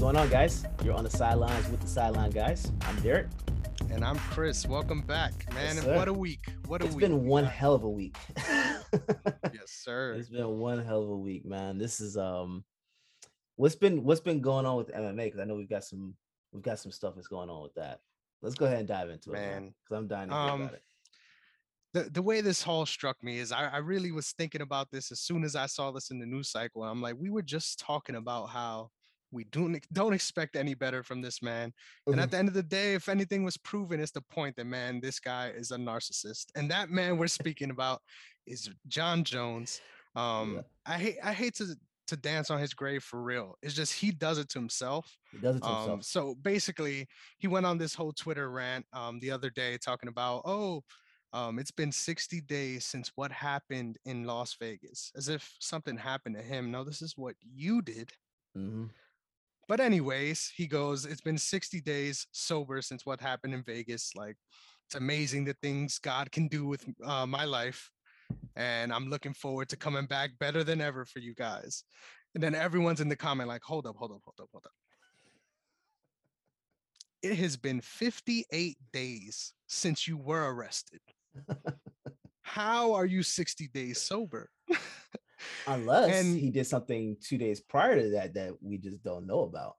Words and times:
going 0.00 0.16
on, 0.16 0.28
guys? 0.30 0.64
You're 0.82 0.94
on 0.94 1.04
the 1.04 1.10
sidelines 1.10 1.68
with 1.68 1.80
the 1.80 1.86
sideline 1.86 2.30
guys. 2.30 2.72
I'm 2.82 2.96
Derrick. 3.00 3.26
And 3.90 4.02
I'm 4.02 4.16
Chris. 4.18 4.66
Welcome 4.66 5.02
back, 5.02 5.32
man. 5.52 5.76
Yes, 5.76 5.84
what 5.84 6.08
a 6.08 6.12
week. 6.12 6.40
What 6.66 6.80
a 6.80 6.86
It's 6.86 6.94
week. 6.94 7.04
It's 7.04 7.10
been 7.10 7.24
one 7.26 7.44
got. 7.44 7.52
hell 7.52 7.74
of 7.74 7.84
a 7.84 7.90
week. 7.90 8.16
Yes, 9.52 9.70
sir. 9.70 10.14
it's 10.14 10.28
been 10.28 10.58
one 10.58 10.84
hell 10.84 11.02
of 11.04 11.10
a 11.10 11.16
week, 11.16 11.44
man. 11.44 11.78
This 11.78 12.00
is 12.00 12.16
um, 12.16 12.64
what's 13.54 13.76
been 13.76 14.02
what's 14.02 14.20
been 14.20 14.40
going 14.40 14.66
on 14.66 14.76
with 14.78 14.88
MMA? 14.92 15.26
Because 15.26 15.38
I 15.40 15.44
know 15.44 15.54
we've 15.54 15.68
got 15.68 15.84
some 15.84 16.14
we've 16.52 16.62
got 16.62 16.80
some 16.80 16.90
stuff 16.90 17.14
that's 17.14 17.28
going 17.28 17.50
on 17.50 17.62
with 17.62 17.74
that. 17.74 18.00
Let's 18.42 18.56
go 18.56 18.66
ahead 18.66 18.78
and 18.80 18.88
dive 18.88 19.10
into 19.10 19.30
it, 19.30 19.34
man. 19.34 19.50
Man, 19.50 19.74
Because 19.84 19.98
I'm 19.98 20.08
dying 20.08 20.28
to 20.30 20.34
hear 20.34 20.42
um, 20.42 20.60
about 20.62 20.74
it. 20.74 20.82
the, 21.92 22.02
the 22.10 22.22
way 22.22 22.40
this 22.40 22.66
all 22.66 22.84
struck 22.86 23.22
me 23.22 23.38
is 23.38 23.52
I, 23.52 23.66
I 23.68 23.76
really 23.78 24.10
was 24.10 24.32
thinking 24.32 24.62
about 24.62 24.90
this 24.90 25.12
as 25.12 25.20
soon 25.20 25.44
as 25.44 25.54
I 25.54 25.66
saw 25.66 25.92
this 25.92 26.10
in 26.10 26.18
the 26.18 26.26
news 26.26 26.48
cycle. 26.48 26.82
I'm 26.82 27.00
like, 27.02 27.14
we 27.18 27.30
were 27.30 27.42
just 27.42 27.78
talking 27.78 28.16
about 28.16 28.46
how 28.48 28.90
we 29.30 29.44
don't 29.44 29.80
don't 29.92 30.12
expect 30.12 30.56
any 30.56 30.74
better 30.74 31.02
from 31.02 31.22
this 31.22 31.42
man. 31.42 31.72
And 32.10 32.20
Mhm. 32.20 32.24
at 32.24 32.30
the 32.30 32.38
end 32.38 32.48
of 32.48 32.54
the 32.54 32.62
day, 32.62 32.94
if 32.94 33.08
anything 33.08 33.44
was 33.44 33.56
proven, 33.56 34.00
it's 34.00 34.12
the 34.12 34.22
point 34.22 34.56
that 34.56 34.66
man, 34.66 35.00
this 35.00 35.20
guy 35.20 35.50
is 35.50 35.70
a 35.70 35.76
narcissist. 35.76 36.46
And 36.54 36.70
that 36.70 36.90
man 36.90 37.16
we're 37.18 37.28
speaking 37.28 37.70
about 37.70 38.02
is 38.46 38.70
Jon 38.86 39.24
Jones. 39.24 39.80
Um, 40.14 40.64
I 40.86 40.98
hate 40.98 41.18
I 41.22 41.32
hate 41.32 41.54
to 41.56 41.76
to 42.08 42.16
dance 42.16 42.50
on 42.50 42.58
his 42.58 42.74
grave 42.74 43.04
for 43.04 43.22
real. 43.22 43.54
It's 43.62 43.74
just 43.74 43.94
he 44.00 44.10
does 44.10 44.38
it 44.38 44.48
to 44.50 44.58
himself. 44.58 45.16
He 45.32 45.38
does 45.38 45.56
it 45.56 45.62
to 45.64 45.70
Um, 45.70 45.70
himself. 45.70 46.02
so 46.02 46.34
basically, 46.34 47.06
he 47.38 47.46
went 47.46 47.66
on 47.66 47.78
this 47.78 47.94
whole 47.94 48.12
Twitter 48.12 48.50
rant 48.50 48.86
um, 48.92 49.20
the 49.20 49.30
other 49.30 49.50
day 49.50 49.78
talking 49.78 50.08
about, 50.08 50.42
oh, 50.44 50.82
um, 51.32 51.58
it's 51.58 51.70
been 51.70 51.92
60 51.92 52.40
days 52.40 52.84
since 52.84 53.12
what 53.14 53.30
happened 53.30 53.98
in 54.04 54.24
Las 54.24 54.54
Vegas, 54.56 55.12
as 55.14 55.28
if 55.28 55.56
something 55.60 55.96
happened 55.96 56.36
to 56.36 56.42
him. 56.42 56.70
No, 56.70 56.82
this 56.84 57.02
is 57.02 57.16
what 57.16 57.36
you 57.40 57.82
did. 57.82 58.12
hmm 58.54 58.90
But 59.70 59.78
anyways, 59.78 60.52
he 60.56 60.66
goes, 60.66 61.06
it's 61.06 61.20
been 61.20 61.38
60 61.38 61.80
days 61.82 62.26
sober 62.32 62.82
since 62.82 63.06
what 63.06 63.20
happened 63.20 63.54
in 63.54 63.62
Vegas. 63.62 64.10
Like, 64.16 64.34
it's 64.88 64.96
amazing 64.96 65.44
the 65.44 65.54
things 65.62 66.00
God 66.00 66.32
can 66.32 66.48
do 66.48 66.66
with 66.66 66.84
uh, 67.04 67.24
my 67.24 67.44
life. 67.44 67.88
And 68.56 68.92
I'm 68.92 69.08
looking 69.08 69.32
forward 69.32 69.68
to 69.68 69.76
coming 69.76 70.06
back 70.06 70.32
better 70.40 70.64
than 70.64 70.80
ever 70.80 71.04
for 71.04 71.20
you 71.20 71.36
guys. 71.36 71.84
And 72.34 72.42
then 72.42 72.56
everyone's 72.56 73.00
in 73.00 73.08
the 73.08 73.14
comment 73.14 73.48
like, 73.48 73.62
hold 73.62 73.86
up, 73.86 73.94
hold 73.96 74.10
up, 74.10 74.22
hold 74.24 74.40
up, 74.40 74.48
hold 74.50 74.66
up. 74.66 74.72
It 77.22 77.36
has 77.36 77.56
been 77.56 77.80
58 77.80 78.76
days 78.92 79.54
since 79.68 80.08
you 80.08 80.16
were 80.16 80.52
arrested. 80.52 81.00
How 82.42 82.92
are 82.94 83.06
you 83.06 83.22
60 83.22 83.68
days 83.68 84.00
sober? 84.00 84.50
Unless 85.66 86.20
and- 86.20 86.38
he 86.38 86.50
did 86.50 86.66
something 86.66 87.16
two 87.20 87.38
days 87.38 87.60
prior 87.60 88.00
to 88.00 88.10
that 88.10 88.34
that 88.34 88.52
we 88.62 88.78
just 88.78 89.02
don't 89.02 89.26
know 89.26 89.40
about. 89.40 89.76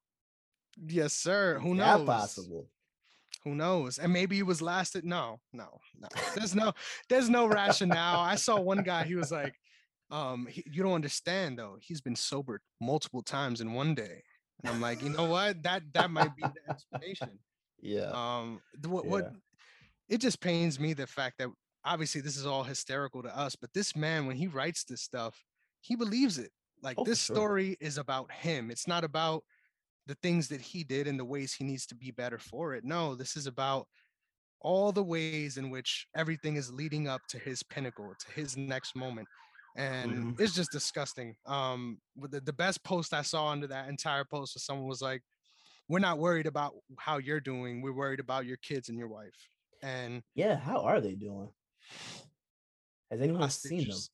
yes, 0.88 1.14
sir. 1.14 1.60
Who 1.60 1.76
knows? 1.76 2.00
that 2.00 2.06
possible? 2.06 2.68
Who 3.44 3.56
knows? 3.56 3.98
And 3.98 4.14
maybe 4.14 4.36
he 4.36 4.44
was 4.44 4.62
lasted. 4.62 5.04
No, 5.04 5.40
no, 5.52 5.80
no. 6.00 6.08
There's 6.36 6.54
no, 6.54 6.74
there's 7.10 7.30
no 7.30 7.48
rationale. 7.48 8.20
I 8.20 8.36
saw 8.36 8.60
one 8.60 8.84
guy. 8.84 9.04
He 9.04 9.16
was 9.16 9.32
like, 9.32 9.56
um, 10.12 10.48
he, 10.48 10.64
you 10.72 10.84
don't 10.84 10.94
understand 10.94 11.58
though. 11.58 11.78
He's 11.82 12.02
been 12.02 12.16
sober 12.16 12.62
multiple 12.80 13.24
times 13.24 13.62
in 13.62 13.74
one 13.74 13.96
day. 13.96 14.22
And 14.64 14.74
I'm 14.74 14.82
like, 14.82 15.02
you 15.02 15.10
know 15.10 15.26
what? 15.26 15.64
That 15.64 15.82
that 15.94 16.12
might 16.12 16.36
be 16.36 16.44
the 16.44 16.72
explanation. 16.72 17.40
Yeah. 17.82 18.12
Um, 18.14 18.62
what 18.86 19.06
what? 19.06 19.32
It 20.08 20.20
just 20.20 20.40
pains 20.40 20.80
me 20.80 20.94
the 20.94 21.08
fact 21.08 21.40
that 21.40 21.48
obviously 21.84 22.22
this 22.22 22.38
is 22.38 22.46
all 22.46 22.64
hysterical 22.64 23.24
to 23.24 23.36
us, 23.36 23.56
but 23.56 23.74
this 23.74 23.96
man, 23.96 24.28
when 24.28 24.36
he 24.36 24.48
writes 24.48 24.84
this 24.84 25.02
stuff, 25.02 25.42
he 25.82 25.96
believes 25.96 26.38
it. 26.40 26.52
Like 26.82 26.98
Oh, 26.98 27.04
this 27.04 27.20
sure. 27.20 27.36
story 27.36 27.78
is 27.82 27.98
about 27.98 28.32
him. 28.32 28.72
It's 28.72 28.88
not 28.88 29.04
about 29.04 29.44
the 30.08 30.16
things 30.16 30.50
that 30.50 30.62
he 30.62 30.84
did 30.84 31.08
and 31.08 31.20
the 31.20 31.26
ways 31.26 31.54
he 31.54 31.64
needs 31.66 31.86
to 31.88 31.96
be 31.96 32.12
better 32.12 32.40
for 32.40 32.74
it. 32.76 32.84
No, 32.86 33.16
this 33.16 33.38
is 33.38 33.48
about 33.48 33.88
all 34.60 34.92
the 34.92 35.04
ways 35.04 35.58
in 35.58 35.70
which 35.70 36.08
everything 36.16 36.56
is 36.56 36.72
leading 36.72 37.08
up 37.08 37.22
to 37.30 37.40
his 37.40 37.64
pinnacle, 37.64 38.14
to 38.20 38.32
his 38.32 38.56
next 38.58 38.96
moment. 38.96 39.28
And 39.76 40.28
Mhm. 40.28 40.40
it's 40.40 40.54
just 40.56 40.72
disgusting. 40.72 41.36
Um, 41.46 42.02
the, 42.16 42.42
the 42.42 42.54
best 42.54 42.84
post 42.84 43.14
I 43.14 43.22
saw 43.24 43.48
under 43.50 43.68
that 43.68 43.90
entire 43.90 44.26
post 44.26 44.56
was 44.56 44.64
someone 44.66 44.88
was 44.88 45.02
like, 45.02 45.24
We're 45.90 46.00
not 46.00 46.20
worried 46.20 46.48
about 46.48 46.76
how 47.00 47.18
you're 47.20 47.42
doing, 47.42 47.82
we're 47.82 47.94
worried 47.94 48.20
about 48.22 48.46
your 48.46 48.58
kids 48.58 48.90
and 48.90 48.98
your 49.00 49.10
wife. 49.10 49.50
And 49.84 50.24
yeah. 50.36 50.56
How 50.58 50.82
are 50.82 51.02
they 51.02 51.16
doing? 51.16 51.54
Has 53.12 53.22
anyone 53.22 53.50
seen 53.50 53.88
them? 53.88 54.08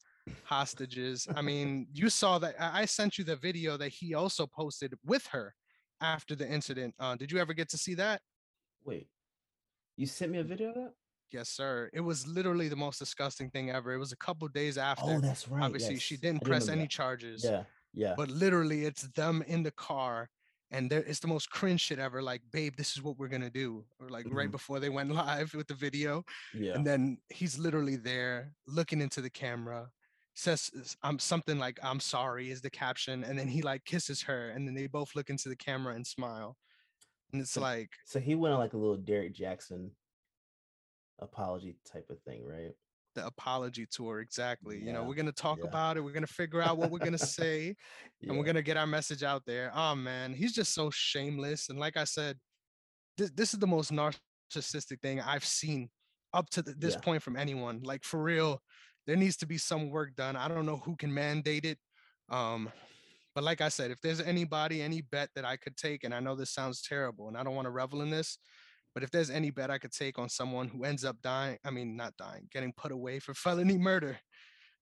Hostages. 0.43 1.27
I 1.35 1.41
mean, 1.41 1.87
you 1.93 2.09
saw 2.09 2.39
that. 2.39 2.55
I 2.59 2.85
sent 2.85 3.17
you 3.17 3.23
the 3.23 3.35
video 3.35 3.77
that 3.77 3.89
he 3.89 4.13
also 4.13 4.45
posted 4.47 4.93
with 5.05 5.25
her 5.27 5.53
after 6.01 6.35
the 6.35 6.47
incident. 6.47 6.93
Uh, 6.99 7.15
did 7.15 7.31
you 7.31 7.39
ever 7.39 7.53
get 7.53 7.69
to 7.69 7.77
see 7.77 7.95
that? 7.95 8.21
Wait, 8.85 9.07
you 9.95 10.05
sent 10.05 10.31
me 10.31 10.39
a 10.39 10.43
video 10.43 10.69
of 10.69 10.75
that? 10.75 10.93
Yes, 11.31 11.49
sir. 11.49 11.89
It 11.93 11.99
was 11.99 12.25
literally 12.25 12.69
the 12.69 12.75
most 12.77 12.99
disgusting 12.99 13.49
thing 13.49 13.69
ever. 13.69 13.93
It 13.93 13.97
was 13.97 14.13
a 14.13 14.17
couple 14.17 14.47
days 14.47 14.77
after. 14.77 15.03
Oh, 15.05 15.19
that's 15.19 15.47
right. 15.49 15.63
Obviously, 15.63 15.97
she 15.99 16.15
didn't 16.15 16.43
press 16.43 16.69
any 16.69 16.83
that. 16.83 16.89
charges. 16.89 17.43
Yeah, 17.43 17.63
yeah. 17.93 18.13
But 18.15 18.29
literally, 18.29 18.85
it's 18.85 19.03
them 19.09 19.43
in 19.45 19.61
the 19.61 19.71
car, 19.71 20.29
and 20.71 20.89
there 20.89 21.03
it's 21.03 21.19
the 21.19 21.27
most 21.27 21.49
cringe 21.49 21.81
shit 21.81 21.99
ever. 21.99 22.21
Like, 22.21 22.43
babe, 22.53 22.75
this 22.77 22.93
is 22.95 23.01
what 23.01 23.17
we're 23.17 23.27
gonna 23.27 23.49
do. 23.49 23.83
Or 23.99 24.07
like 24.07 24.25
right 24.31 24.47
Mhm. 24.47 24.51
before 24.51 24.79
they 24.79 24.87
went 24.89 25.09
live 25.11 25.53
with 25.53 25.67
the 25.67 25.73
video. 25.73 26.23
yeah. 26.53 26.73
and 26.75 26.87
then 26.87 27.17
he's 27.29 27.57
literally 27.59 27.97
there 27.97 28.53
looking 28.65 29.01
into 29.01 29.19
the 29.19 29.29
camera 29.29 29.89
says 30.37 30.69
i'm 31.03 31.17
something 31.17 31.57
like 31.57 31.79
i'm 31.83 31.99
sorry 31.99 32.51
is 32.51 32.61
the 32.61 32.69
caption 32.69 33.23
and 33.23 33.37
then 33.39 33.47
he 33.47 33.61
like 33.63 33.83
kisses 33.85 34.21
her 34.21 34.49
and 34.49 34.67
then 34.67 34.75
they 34.75 34.85
both 34.85 35.15
look 35.15 35.29
into 35.31 35.49
the 35.49 35.55
camera 35.55 35.95
and 35.95 36.05
smile 36.05 36.55
and 37.33 37.41
it's 37.41 37.51
So- 37.51 37.61
like 37.61 37.89
So 38.05 38.19
he 38.19 38.35
went 38.35 38.53
on 38.53 38.59
like 38.59 38.73
a 38.73 38.77
little 38.77 38.97
Derek 38.97 39.33
Jackson 39.33 39.91
apology 41.19 41.75
type 41.91 42.05
of 42.09 42.19
thing, 42.21 42.45
right? 42.45 42.71
the 43.15 43.25
apology 43.25 43.87
tour 43.89 44.19
exactly 44.19 44.77
you 44.79 44.93
know 44.93 45.01
we're 45.01 45.15
gonna 45.15 45.31
talk 45.31 45.57
yeah. 45.63 45.67
about 45.67 45.97
it 45.97 46.01
we're 46.01 46.11
gonna 46.11 46.27
figure 46.27 46.61
out 46.61 46.77
what 46.77 46.91
we're 46.91 46.99
gonna 46.99 47.17
say 47.17 47.75
and 48.21 48.37
we're 48.37 48.43
gonna 48.43 48.61
get 48.61 48.77
our 48.77 48.85
message 48.85 49.23
out 49.23 49.41
there 49.47 49.71
oh 49.73 49.95
man 49.95 50.31
he's 50.35 50.53
just 50.53 50.71
so 50.71 50.91
shameless 50.91 51.69
and 51.69 51.79
like 51.79 51.97
i 51.97 52.03
said 52.03 52.37
this, 53.17 53.31
this 53.31 53.53
is 53.55 53.59
the 53.59 53.65
most 53.65 53.91
narcissistic 53.91 55.01
thing 55.01 55.19
i've 55.21 55.43
seen 55.43 55.89
up 56.35 56.47
to 56.51 56.61
th- 56.61 56.77
this 56.77 56.93
Yeah. 56.93 56.99
point 56.99 57.23
from 57.23 57.35
anyone 57.37 57.81
like 57.81 58.03
for 58.03 58.21
real 58.21 58.61
there 59.07 59.15
needs 59.15 59.37
to 59.37 59.47
be 59.47 59.57
some 59.57 59.89
work 59.89 60.15
done 60.15 60.35
i 60.35 60.47
don't 60.47 60.65
know 60.65 60.77
who 60.77 60.95
can 60.95 61.13
mandate 61.13 61.65
it 61.65 61.79
um 62.29 62.69
but 63.33 63.43
like 63.43 63.61
i 63.61 63.69
said 63.69 63.89
if 63.89 63.99
there's 64.01 64.21
anybody 64.21 64.81
any 64.81 65.01
bet 65.01 65.29
that 65.35 65.45
i 65.45 65.55
could 65.55 65.75
take 65.75 66.03
and 66.03 66.13
i 66.13 66.19
know 66.19 66.35
this 66.35 66.51
sounds 66.51 66.81
terrible 66.81 67.27
and 67.27 67.37
i 67.37 67.43
don't 67.43 67.55
want 67.55 67.65
to 67.65 67.71
revel 67.71 68.01
in 68.01 68.09
this 68.09 68.37
but 68.93 69.03
if 69.03 69.11
there's 69.11 69.29
any 69.29 69.49
bet 69.49 69.71
i 69.71 69.77
could 69.77 69.91
take 69.91 70.19
on 70.19 70.29
someone 70.29 70.67
who 70.67 70.83
ends 70.83 71.03
up 71.03 71.15
dying 71.23 71.57
i 71.65 71.71
mean 71.71 71.95
not 71.95 72.15
dying 72.17 72.47
getting 72.51 72.73
put 72.73 72.91
away 72.91 73.17
for 73.17 73.33
felony 73.33 73.77
murder 73.77 74.17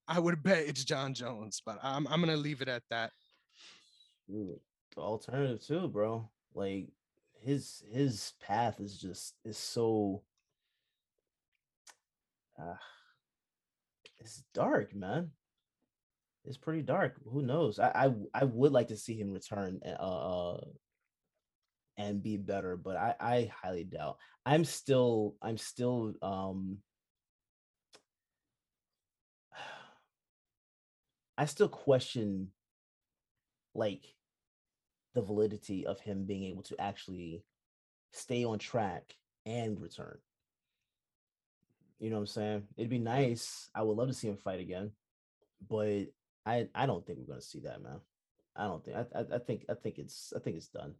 i 0.07 0.19
would 0.19 0.41
bet 0.43 0.67
it's 0.67 0.83
jon 0.83 1.13
jones 1.13 1.61
but 1.65 1.77
i'm, 1.83 2.07
I'm 2.07 2.19
gonna 2.19 2.35
leave 2.35 2.61
it 2.61 2.67
at 2.67 2.83
that 2.89 3.11
Ooh, 4.29 4.59
the 4.95 5.01
alternative 5.01 5.63
too, 5.65 5.87
bro. 5.87 6.29
Like 6.53 6.89
his 7.41 7.83
his 7.91 8.33
path 8.41 8.79
is 8.79 8.97
just 8.97 9.35
is 9.43 9.57
so 9.57 10.23
uh, 12.59 12.75
it's 14.25 14.43
dark, 14.55 14.93
man. 14.95 15.29
It's 16.45 16.57
pretty 16.57 16.81
dark. 16.81 17.15
Who 17.31 17.43
knows? 17.43 17.79
I 17.79 18.11
I 18.33 18.43
would 18.43 18.71
like 18.71 18.87
to 18.87 18.97
see 18.97 19.15
him 19.15 19.31
return 19.31 19.79
uh, 19.85 19.89
uh 19.91 20.61
and 21.97 22.21
be 22.23 22.37
better, 22.37 22.75
but 22.75 22.97
I 22.97 23.15
I 23.19 23.51
highly 23.61 23.83
doubt. 23.83 24.17
I'm 24.45 24.65
still 24.65 25.35
I'm 25.41 25.57
still 25.57 26.13
um 26.21 26.79
I 31.37 31.45
still 31.45 31.69
question 31.69 32.49
like 33.75 34.05
the 35.13 35.21
validity 35.21 35.85
of 35.85 35.99
him 35.99 36.25
being 36.25 36.45
able 36.45 36.63
to 36.63 36.81
actually 36.81 37.43
stay 38.11 38.43
on 38.43 38.57
track 38.59 39.16
and 39.45 39.79
return. 39.79 40.17
You 41.99 42.09
know 42.09 42.17
what 42.17 42.21
I'm 42.21 42.27
saying? 42.27 42.63
It'd 42.77 42.89
be 42.89 42.99
nice. 42.99 43.69
I 43.73 43.81
would 43.81 43.97
love 43.97 44.07
to 44.09 44.13
see 44.13 44.27
him 44.27 44.37
fight 44.37 44.59
again, 44.59 44.91
but 45.69 46.07
I 46.45 46.67
I 46.75 46.85
don't 46.85 47.05
think 47.05 47.19
we're 47.19 47.25
gonna 47.25 47.41
see 47.41 47.61
that, 47.61 47.81
man. 47.81 47.99
I 48.55 48.65
don't 48.65 48.83
think. 48.83 48.97
I 48.97 49.19
I, 49.19 49.25
I 49.35 49.39
think 49.39 49.65
I 49.69 49.73
think 49.73 49.97
it's 49.97 50.33
I 50.35 50.39
think 50.39 50.57
it's 50.57 50.67
done. 50.67 50.95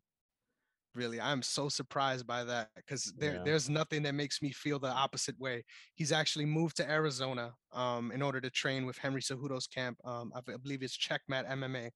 really 0.96 1.20
i'm 1.20 1.42
so 1.42 1.68
surprised 1.68 2.26
by 2.26 2.42
that 2.46 2.70
because 2.78 3.14
there, 3.18 3.36
Yeah. 3.36 3.44
there's 3.44 3.70
nothing 3.70 4.02
that 4.04 4.16
makes 4.16 4.42
me 4.42 4.52
feel 4.54 4.80
the 4.80 4.88
opposite 4.88 5.38
way 5.38 5.66
he's 5.96 6.14
actually 6.14 6.46
moved 6.46 6.78
to 6.78 6.90
arizona 6.90 7.54
um, 7.74 8.14
in 8.14 8.22
order 8.22 8.40
to 8.40 8.50
train 8.50 8.86
with 8.86 8.98
henry 8.98 9.22
Cejudo's 9.22 9.68
camp 9.68 9.98
um, 10.06 10.32
I, 10.34 10.40
believe 10.40 10.84
it's 10.84 10.98
checkmat 10.98 11.50
mma 11.50 11.92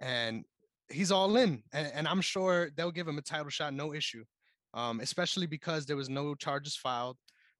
and 0.00 0.44
he's 0.90 1.12
all 1.12 1.36
in 1.36 1.62
and, 1.72 1.86
and 1.94 2.08
i'm 2.08 2.20
sure 2.20 2.70
they'll 2.76 2.90
give 2.98 3.06
him 3.06 3.18
a 3.18 3.22
title 3.22 3.50
shot 3.50 3.72
no 3.72 3.94
issue 3.94 4.24
um, 4.74 4.98
especially 4.98 5.46
because 5.46 5.86
there 5.86 5.96
was 6.02 6.08
no 6.08 6.34
charges 6.34 6.74
filed 6.76 7.16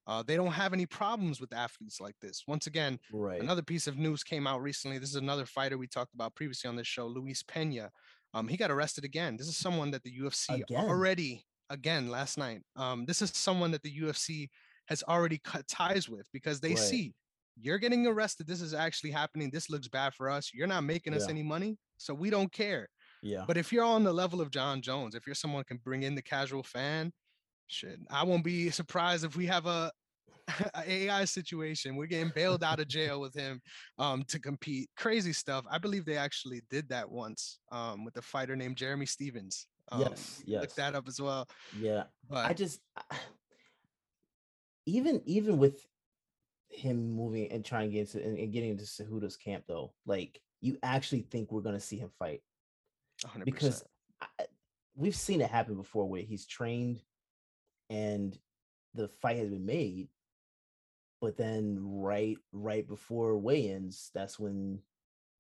uh, 0.06 0.22
they 0.22 0.36
don't 0.36 0.52
have 0.52 0.72
any 0.72 0.86
problems 0.86 1.40
with 1.40 1.52
athletes 1.52 2.00
like 2.00 2.14
this 2.20 2.44
once 2.46 2.66
again 2.66 2.98
Right. 3.12 3.40
Another 3.40 3.62
piece 3.62 3.86
of 3.86 3.96
news 3.96 4.22
came 4.22 4.46
out 4.46 4.62
recently. 4.62 4.98
This 4.98 5.10
is 5.10 5.16
another 5.16 5.46
fighter 5.46 5.78
we 5.78 5.86
talked 5.86 6.14
about 6.14 6.34
previously 6.34 6.68
on 6.68 6.76
this 6.76 6.86
show, 6.86 7.06
Luis 7.06 7.42
Pena. 7.42 7.90
Um, 8.34 8.48
he 8.48 8.56
got 8.56 8.70
arrested 8.70 9.04
again. 9.04 9.36
This 9.36 9.48
is 9.48 9.56
someone 9.56 9.90
that 9.92 10.02
the 10.02 10.10
UFC 10.18 10.62
Again? 10.62 10.76
already 10.84 11.44
again 11.70 12.08
last 12.10 12.36
night. 12.36 12.60
Um, 12.76 13.06
this 13.06 13.22
is 13.22 13.30
someone 13.30 13.70
that 13.70 13.82
the 13.82 13.96
UFC 14.00 14.48
has 14.88 15.02
already 15.04 15.38
cut 15.38 15.66
ties 15.68 16.08
with 16.08 16.28
because 16.32 16.60
they 16.60 16.70
Right. 16.70 16.78
see 16.78 17.14
you're 17.56 17.78
getting 17.78 18.04
arrested. 18.06 18.46
This 18.48 18.60
is 18.60 18.74
actually 18.74 19.12
happening. 19.12 19.48
This 19.50 19.70
looks 19.70 19.86
bad 19.88 20.12
for 20.12 20.28
us. 20.28 20.52
You're 20.52 20.66
not 20.66 20.82
making 20.82 21.14
us 21.14 21.24
Yeah. 21.26 21.30
any 21.30 21.42
money, 21.44 21.78
so 21.96 22.12
we 22.12 22.28
don't 22.28 22.50
care. 22.52 22.88
Yeah. 23.22 23.44
But 23.46 23.56
if 23.56 23.72
you're 23.72 23.84
on 23.84 24.02
the 24.02 24.12
level 24.12 24.40
of 24.40 24.50
Jon 24.50 24.82
Jones, 24.82 25.14
if 25.14 25.24
you're 25.26 25.36
someone 25.36 25.60
who 25.60 25.64
can 25.64 25.76
bring 25.78 26.02
in 26.02 26.16
the 26.16 26.22
casual 26.22 26.64
fan, 26.64 27.12
shit, 27.69 27.99
I 28.11 28.25
won't 28.25 28.44
be 28.44 28.70
surprised 28.70 29.25
if 29.25 29.37
we 29.37 29.46
have 29.46 29.66
a, 29.66 29.90
a 30.75 30.90
AI 30.90 31.25
situation. 31.25 31.96
We're 31.96 32.06
getting 32.06 32.32
bailed 32.34 32.62
out 32.62 32.81
of 32.81 32.88
jail 32.88 33.20
with 33.20 33.34
him 33.34 33.61
um, 33.99 34.25
to 34.28 34.38
compete. 34.38 34.88
Crazy 34.96 35.32
stuff. 35.32 35.64
I 35.70 35.78
believe 35.78 36.05
they 36.05 36.16
actually 36.16 36.62
did 36.70 36.88
that 36.90 37.11
once 37.11 37.58
um, 37.72 38.05
with 38.05 38.16
a 38.16 38.22
fighter 38.22 38.56
named 38.56 38.76
Jeremy 38.76 39.06
Stephens. 39.06 39.66
Um, 39.90 40.02
Yes, 40.02 40.43
Look 40.46 40.75
that 40.75 40.94
up 40.94 41.08
as 41.08 41.20
well. 41.20 41.49
yeah. 41.78 42.05
But 42.28 42.46
I 42.46 42.52
just 42.52 42.81
even 44.87 45.22
even 45.25 45.58
with 45.58 45.84
him 46.69 47.12
moving 47.12 47.50
and 47.52 47.64
trying 47.64 47.88
to 47.88 47.93
get 47.93 48.00
into 48.14 48.26
and, 48.26 48.38
and 48.38 48.52
getting 48.52 48.70
into 48.70 48.84
Cejudo's 48.84 49.37
camp 49.37 49.64
though, 49.67 49.93
like 50.06 50.40
you 50.60 50.78
actually 50.82 51.22
think 51.22 51.52
we're 51.52 51.60
gonna 51.60 51.81
see 51.81 51.96
him 51.96 52.10
fight 52.19 52.40
100%. 53.25 53.44
because 53.44 53.84
I, 54.20 54.26
we've 54.96 55.14
seen 55.14 55.40
it 55.40 55.50
happen 55.50 55.76
before 55.76 56.08
where 56.08 56.22
he's 56.22 56.46
trained 56.46 57.02
and 57.94 58.38
the 58.94 59.08
fight 59.08 59.37
has 59.38 59.49
been 59.50 59.67
made, 59.67 60.08
but 61.20 61.37
then 61.37 61.79
right 61.81 62.37
right 62.52 62.87
before 62.87 63.38
weigh-ins, 63.38 64.11
that's 64.14 64.38
when 64.38 64.81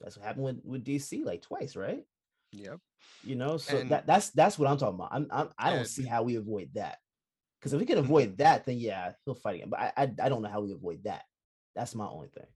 that's 0.00 0.16
what 0.16 0.26
happened 0.26 0.44
with 0.44 0.60
with 0.64 0.84
DC 0.84 1.24
like 1.24 1.42
twice, 1.42 1.76
right? 1.76 2.04
yep. 2.52 2.78
You 3.24 3.34
know, 3.34 3.56
so 3.56 3.78
And- 3.78 3.90
that 3.90 4.06
that's 4.06 4.30
that's 4.30 4.58
what 4.58 4.68
I'm 4.68 4.78
talking 4.78 4.94
about. 4.94 5.12
I'm, 5.12 5.26
I'm 5.30 5.48
I 5.58 5.70
don't 5.74 5.86
see 5.86 6.04
how 6.06 6.22
we 6.22 6.36
avoid 6.36 6.70
that. 6.74 6.98
Because 7.58 7.72
if 7.72 7.80
we 7.80 7.86
can 7.86 7.98
avoid 8.06 8.38
that, 8.38 8.64
then 8.64 8.78
yeah, 8.78 9.12
he'll 9.24 9.34
fight 9.34 9.56
again. 9.56 9.70
But 9.70 9.80
I, 9.80 9.92
I 9.96 10.02
I 10.22 10.28
don't 10.28 10.42
know 10.42 10.48
how 10.48 10.60
we 10.60 10.72
avoid 10.72 11.04
that. 11.04 11.22
That's 11.74 11.94
my 11.94 12.06
only 12.06 12.28
thing. 12.28 12.46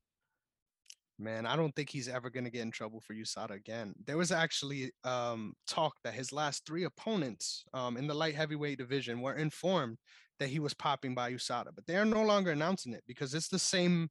Man, 1.21 1.47
I 1.47 1.57
don't 1.57 1.75
think 1.75 1.91
he's 1.91 2.07
ever 2.09 2.31
going 2.31 2.45
to 2.45 2.51
get 2.51 2.63
in 2.63 2.71
trouble 2.71 3.01
for 3.01 3.13
USADA 3.13 3.51
again. 3.51 3.93
There 4.07 4.17
was 4.17 4.31
actually 4.31 4.93
um, 5.03 5.55
talk 5.67 5.95
that 6.05 6.15
his 6.15 6.33
last 6.33 6.65
three 6.65 6.85
opponents 6.85 7.65
um, 7.75 7.97
in 7.97 8.07
the 8.07 8.15
light 8.15 8.37
heavyweight 8.37 8.79
division 8.79 9.21
were 9.21 9.35
informed 9.35 9.99
that 10.39 10.49
he 10.49 10.61
was 10.61 10.75
popping 10.75 11.17
by 11.17 11.33
USADA, 11.33 11.75
but 11.75 11.87
they 11.87 11.97
are 11.97 12.05
no 12.05 12.23
longer 12.23 12.53
announcing 12.53 12.93
it 12.93 13.03
because 13.09 13.35
it's 13.35 13.49
the 13.49 13.59
same, 13.59 14.09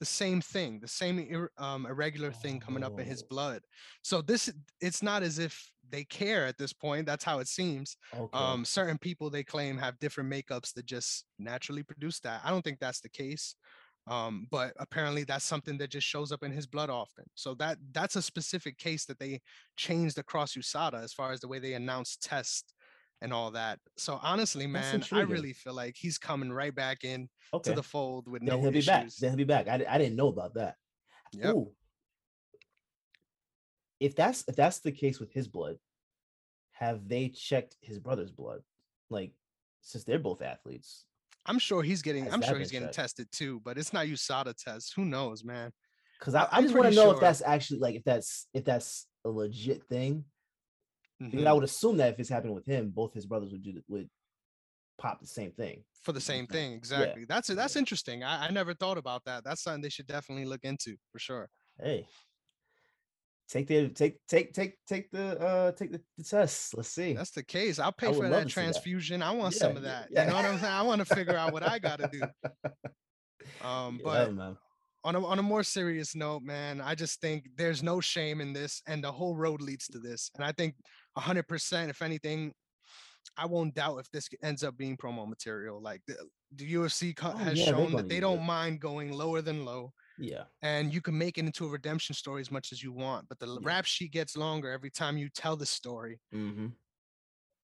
the 0.00 0.06
same 0.06 0.40
thing, 0.40 0.80
the 0.80 0.88
same 0.88 1.46
um, 1.58 1.84
irregular 1.84 2.32
thing 2.32 2.58
coming 2.58 2.82
up 2.82 2.98
in 2.98 3.06
his 3.06 3.22
Oh. 3.22 3.26
blood. 3.28 3.60
So 4.02 4.22
this, 4.22 4.50
it's 4.80 5.02
not 5.02 5.22
as 5.22 5.38
if 5.38 5.70
they 5.86 6.04
care 6.04 6.46
at 6.46 6.56
this 6.56 6.72
point. 6.72 7.04
That's 7.04 7.24
how 7.24 7.38
it 7.40 7.48
seems. 7.48 7.98
Okay. 8.14 8.38
Um, 8.38 8.64
certain 8.64 8.96
people 8.96 9.28
they 9.28 9.44
claim 9.44 9.76
have 9.76 9.98
different 9.98 10.32
makeups 10.32 10.72
that 10.72 10.86
just 10.86 11.26
naturally 11.38 11.82
produce 11.82 12.18
that. 12.20 12.40
I 12.44 12.50
don't 12.50 12.62
think 12.62 12.80
that's 12.80 13.00
the 13.00 13.10
case. 13.10 13.56
Um, 14.08 14.46
but 14.50 14.72
apparently 14.78 15.24
that's 15.24 15.44
something 15.44 15.78
that 15.78 15.90
just 15.90 16.06
shows 16.06 16.30
up 16.30 16.44
in 16.44 16.52
his 16.52 16.66
blood 16.66 16.90
often. 16.90 17.24
So 17.34 17.54
that 17.54 17.78
that's 17.92 18.16
a 18.16 18.22
specific 18.22 18.78
case 18.78 19.04
that 19.06 19.18
they 19.18 19.40
changed 19.76 20.18
across 20.18 20.54
USADA 20.54 21.02
as 21.02 21.12
far 21.12 21.32
as 21.32 21.40
the 21.40 21.48
way 21.48 21.58
they 21.58 21.74
announce 21.74 22.16
tests 22.16 22.72
and 23.20 23.32
all 23.32 23.50
that. 23.52 23.78
So 23.96 24.20
honestly, 24.22 24.66
man, 24.66 25.02
I 25.10 25.20
really 25.22 25.52
feel 25.52 25.74
like 25.74 25.96
he's 25.96 26.18
coming 26.18 26.52
right 26.52 26.74
back 26.74 27.02
in 27.02 27.28
okay. 27.52 27.70
to 27.70 27.76
the 27.76 27.82
fold 27.82 28.28
with 28.28 28.42
then 28.42 28.56
no 28.56 28.60
he'll 28.60 28.70
be 28.70 28.80
back. 28.80 29.08
Then 29.20 29.30
he'll 29.30 29.38
be 29.38 29.44
back. 29.44 29.68
I, 29.68 29.84
I 29.88 29.98
didn't 29.98 30.16
know 30.16 30.28
about 30.28 30.54
that. 30.54 30.76
Yep. 31.32 31.54
Ooh. 31.54 31.72
If 33.98 34.14
that's 34.14 34.44
if 34.46 34.54
that's 34.54 34.80
the 34.80 34.92
case 34.92 35.18
with 35.18 35.32
his 35.32 35.48
blood, 35.48 35.78
have 36.72 37.08
they 37.08 37.28
checked 37.28 37.76
his 37.80 37.98
brother's 37.98 38.30
blood? 38.30 38.60
Like, 39.08 39.32
since 39.80 40.04
they're 40.04 40.18
both 40.18 40.42
athletes. 40.42 41.04
I'm 41.46 41.58
sure 41.58 41.82
he's 41.82 42.02
getting. 42.02 42.24
Has 42.24 42.34
I'm 42.34 42.42
sure 42.42 42.58
he's 42.58 42.70
getting 42.70 42.88
checked? 42.88 42.96
tested 42.96 43.28
too, 43.32 43.60
but 43.64 43.78
it's 43.78 43.92
not 43.92 44.06
USADA 44.06 44.54
tests. 44.56 44.92
Who 44.94 45.04
knows, 45.04 45.44
man? 45.44 45.72
Because 46.18 46.34
I- 46.34 46.48
I, 46.50 46.62
just 46.62 46.74
want 46.74 46.88
to 46.88 46.94
know 46.94 47.10
if 47.10 47.20
that's 47.20 47.42
actually 47.42 47.80
like 47.80 47.94
if 47.94 48.04
that's 48.04 48.48
if 48.54 48.64
that's 48.64 49.06
a 49.24 49.28
legit 49.28 49.84
thing. 49.84 50.24
Mhm. 51.22 51.46
I 51.46 51.52
would 51.52 51.64
assume 51.64 51.96
that 51.98 52.12
if 52.12 52.20
it's 52.20 52.28
happening 52.28 52.54
with 52.54 52.66
him, 52.66 52.90
both 52.90 53.14
his 53.14 53.26
brothers 53.26 53.50
would 53.52 53.62
do 53.62 53.72
the- 53.72 53.84
would 53.88 54.08
pop 54.98 55.20
the 55.20 55.26
same 55.26 55.52
thing. 55.52 55.84
For 56.02 56.12
the 56.12 56.20
same 56.20 56.46
thing, 56.46 56.72
exactly. 56.72 57.24
That's 57.24 57.48
yeah. 57.48 57.54
that's 57.54 57.76
interesting. 57.76 58.22
I, 58.22 58.46
I 58.46 58.50
never 58.50 58.74
thought 58.74 58.98
about 58.98 59.24
that. 59.24 59.44
That's 59.44 59.62
something 59.62 59.82
they 59.82 59.88
should 59.88 60.06
definitely 60.06 60.44
look 60.44 60.64
into 60.64 60.96
for 61.10 61.18
sure. 61.18 61.50
Hey, 61.82 62.06
take 63.48 63.66
the 63.68 63.88
take 63.88 64.18
take 64.26 64.52
take 64.52 64.76
take 64.86 65.10
the 65.10 65.38
uh 65.40 65.72
take 65.72 65.92
the, 65.92 66.00
the 66.18 66.24
test. 66.24 66.76
Let's 66.76 66.88
see. 66.88 67.12
that's 67.12 67.30
the 67.30 67.44
case. 67.44 67.78
I'll 67.78 67.92
pay 67.92 68.12
for 68.12 68.28
that 68.28 68.38
see 68.38 68.44
that. 68.44 68.50
transfusion. 68.50 69.22
I 69.22 69.30
want 69.32 69.54
Yeah, 69.54 69.58
some 69.60 69.76
of 69.76 69.82
that. 69.84 70.08
yeah. 70.10 70.24
You 70.24 70.30
know 70.30 70.36
what 70.36 70.44
I'm 70.44 70.58
saying? 70.58 70.72
I 70.72 70.82
want 70.82 71.06
to 71.06 71.14
figure 71.14 71.36
out 71.36 71.52
what 71.52 71.62
I 71.62 71.78
got 71.78 71.98
to 72.00 72.08
do. 72.12 72.22
Um, 73.62 73.98
Yeah, 73.98 74.04
but 74.04 74.32
man. 74.34 74.56
on 75.04 75.14
a 75.14 75.24
on 75.24 75.38
a 75.38 75.42
more 75.42 75.62
serious 75.62 76.14
note, 76.14 76.42
man, 76.42 76.80
I 76.80 76.94
just 76.94 77.20
think 77.20 77.48
there's 77.56 77.82
no 77.82 78.00
shame 78.00 78.40
in 78.40 78.52
this, 78.52 78.82
and 78.86 79.02
the 79.02 79.10
whole 79.12 79.36
road 79.36 79.60
leads 79.62 79.86
to 79.88 79.98
this. 79.98 80.30
And 80.34 80.44
I 80.44 80.52
think 80.52 80.74
100, 81.14 81.46
percent 81.46 81.88
if 81.90 82.02
anything, 82.02 82.52
I 83.36 83.46
won't 83.46 83.74
doubt 83.74 83.98
if 83.98 84.10
this 84.10 84.28
ends 84.42 84.64
up 84.64 84.76
being 84.76 84.96
promo 84.96 85.28
material. 85.28 85.80
Like 85.80 86.02
the, 86.06 86.16
the 86.54 86.74
UFC 86.74 87.14
co- 87.16 87.32
Oh, 87.34 87.38
has 87.38 87.58
yeah, 87.58 87.66
shown 87.66 87.92
that 87.92 88.08
they 88.08 88.20
don't 88.20 88.42
mind 88.42 88.80
going 88.80 89.12
lower 89.12 89.40
than 89.42 89.64
low. 89.64 89.92
Yeah. 90.18 90.44
and 90.62 90.92
you 90.94 91.00
can 91.00 91.16
make 91.18 91.36
it 91.38 91.44
into 91.44 91.66
a 91.66 91.68
redemption 91.68 92.14
story 92.14 92.40
as 92.40 92.50
much 92.50 92.72
as 92.72 92.82
you 92.82 92.92
want. 92.92 93.28
But 93.28 93.38
the 93.38 93.46
Yeah. 93.46 93.58
rap 93.62 93.84
sheet 93.84 94.12
gets 94.12 94.36
longer 94.36 94.70
every 94.70 94.90
time 94.90 95.16
you 95.18 95.28
tell 95.28 95.56
the 95.56 95.66
story. 95.66 96.20
Mm-hmm. 96.34 96.68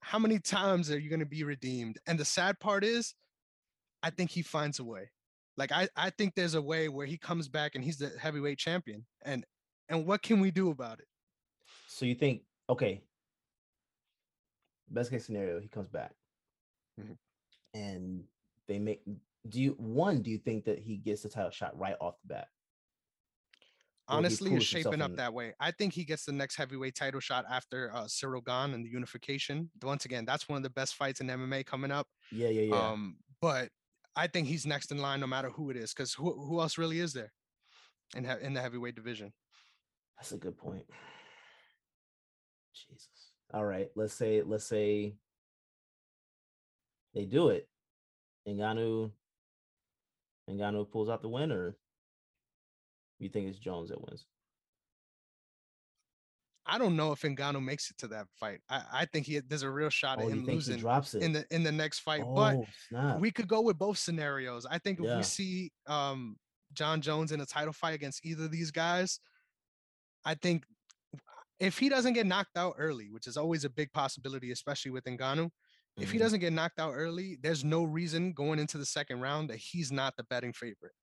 How 0.00 0.18
many 0.18 0.38
times 0.38 0.90
are 0.90 0.98
you 0.98 1.08
going 1.08 1.20
to 1.20 1.26
be 1.26 1.44
redeemed? 1.44 1.98
And 2.06 2.18
the 2.18 2.24
sad 2.24 2.58
part 2.60 2.84
is, 2.84 3.14
I 4.02 4.10
think 4.10 4.30
he 4.30 4.42
finds 4.42 4.78
a 4.80 4.84
way. 4.84 5.10
Like 5.56 5.70
I, 5.72 5.88
I 5.96 6.10
think 6.10 6.34
there's 6.34 6.54
a 6.54 6.62
way 6.62 6.88
where 6.88 7.06
he 7.06 7.16
comes 7.18 7.48
back 7.48 7.74
and 7.74 7.84
he's 7.84 7.98
the 7.98 8.08
heavyweight 8.18 8.58
champion. 8.58 9.06
And 9.22 9.44
and 9.88 10.06
what 10.06 10.22
can 10.22 10.40
we 10.40 10.50
do 10.50 10.70
about 10.70 10.98
it? 11.00 11.06
So 11.86 12.04
you 12.06 12.14
think 12.14 12.42
okay? 12.68 13.02
Best 14.88 15.10
case 15.10 15.24
scenario, 15.24 15.60
he 15.60 15.68
comes 15.68 15.88
back, 15.88 16.12
Mhm. 17.00 17.16
and 17.74 18.24
they 18.66 18.78
make. 18.78 19.02
Do 19.48 19.60
you 19.60 19.74
one? 19.78 20.22
Do 20.22 20.30
you 20.30 20.38
think 20.38 20.64
that 20.66 20.78
he 20.78 20.96
gets 20.96 21.22
the 21.22 21.28
title 21.28 21.50
shot 21.50 21.76
right 21.78 21.96
off 22.00 22.14
the 22.22 22.34
bat? 22.34 22.48
Or 24.08 24.16
Honestly, 24.18 24.54
it's 24.54 24.64
shaping 24.64 25.00
up 25.00 25.10
in- 25.10 25.16
that 25.16 25.32
way. 25.32 25.54
I 25.60 25.70
think 25.70 25.92
he 25.94 26.04
gets 26.04 26.24
the 26.24 26.32
next 26.32 26.56
heavyweight 26.56 26.94
title 26.94 27.20
shot 27.20 27.44
after 27.50 27.92
uh, 27.94 28.04
Ciryl 28.04 28.44
Gane 28.44 28.74
and 28.74 28.84
the 28.84 28.90
unification. 28.90 29.70
Once 29.82 30.04
again, 30.04 30.24
that's 30.24 30.48
one 30.48 30.56
of 30.56 30.62
the 30.62 30.70
best 30.70 30.94
fights 30.94 31.20
in 31.20 31.26
MMA 31.28 31.64
coming 31.66 31.90
up. 31.90 32.06
Yeah, 32.30 32.48
yeah, 32.48 32.62
yeah. 32.62 32.90
Um, 32.90 33.16
but 33.40 33.68
I 34.14 34.26
think 34.26 34.46
he's 34.48 34.66
next 34.66 34.92
in 34.92 34.98
line 34.98 35.20
no 35.20 35.26
matter 35.26 35.50
who 35.50 35.70
it 35.70 35.76
is, 35.76 35.92
because 35.92 36.12
who 36.14 36.32
who 36.32 36.60
else 36.60 36.78
really 36.78 37.00
is 37.00 37.12
there 37.12 37.32
in 38.14 38.24
he- 38.24 38.44
in 38.46 38.54
the 38.54 38.60
heavyweight 38.60 38.94
division? 38.94 39.32
That's 40.18 40.32
a 40.32 40.36
good 40.38 40.56
point. 40.56 40.84
Jesus. 42.74 43.08
All 43.52 43.64
right. 43.64 43.88
Let's 43.96 44.14
say 44.14 44.42
let's 44.42 44.64
say 44.66 45.14
they 47.14 47.24
do 47.24 47.48
it. 47.48 47.68
Ngannou 48.48 49.10
Ngannou 50.50 50.90
pulls 50.90 51.08
out 51.08 51.22
the 51.22 51.28
win, 51.28 51.52
or 51.52 51.76
you 53.18 53.28
think 53.28 53.48
it's 53.48 53.58
Jones 53.58 53.90
that 53.90 54.00
wins? 54.00 54.26
I 56.64 56.78
don't 56.78 56.96
know 56.96 57.12
if 57.12 57.22
Ngannou 57.22 57.62
makes 57.62 57.90
it 57.90 57.98
to 57.98 58.08
that 58.08 58.26
fight. 58.38 58.60
I, 58.68 58.82
I 58.92 59.04
think 59.06 59.26
he 59.26 59.40
there's 59.40 59.62
a 59.62 59.70
real 59.70 59.90
shot 59.90 60.18
Oh, 60.18 60.22
at 60.22 60.28
him 60.32 60.44
losing 60.44 60.78
drops 60.78 61.14
in 61.14 61.32
the 61.32 61.44
in 61.50 61.62
the 61.62 61.72
next 61.72 62.00
fight. 62.00 62.22
oh, 62.24 62.34
but 62.34 62.56
snap. 62.88 63.18
we 63.18 63.30
could 63.30 63.48
go 63.48 63.60
with 63.62 63.78
both 63.78 63.98
scenarios. 63.98 64.64
I 64.66 64.78
think 64.78 65.00
if 65.00 65.06
Yeah. 65.06 65.16
we 65.16 65.22
see 65.22 65.72
um 65.86 66.36
Jon 66.72 67.00
Jones 67.02 67.32
in 67.32 67.40
a 67.40 67.46
title 67.46 67.72
fight 67.72 67.94
against 67.94 68.24
either 68.24 68.44
of 68.44 68.50
these 68.52 68.70
guys, 68.70 69.18
I 70.24 70.34
think 70.34 70.64
if 71.58 71.78
he 71.78 71.88
doesn't 71.88 72.14
get 72.14 72.26
knocked 72.26 72.56
out 72.56 72.74
early, 72.78 73.10
which 73.10 73.26
is 73.26 73.36
always 73.36 73.64
a 73.64 73.70
big 73.70 73.92
possibility, 73.92 74.52
especially 74.52 74.90
with 74.92 75.04
Ngannou, 75.04 75.50
if 75.98 76.10
he 76.10 76.16
Mhm. 76.16 76.20
doesn't 76.20 76.40
get 76.40 76.52
knocked 76.52 76.78
out 76.80 76.94
early, 76.94 77.36
there's 77.36 77.64
no 77.64 77.84
reason 77.84 78.32
going 78.32 78.58
into 78.58 78.78
the 78.78 78.86
second 78.86 79.20
round 79.20 79.50
that 79.50 79.58
he's 79.58 79.92
not 79.92 80.16
the 80.16 80.24
betting 80.24 80.52
favorite. 80.52 80.94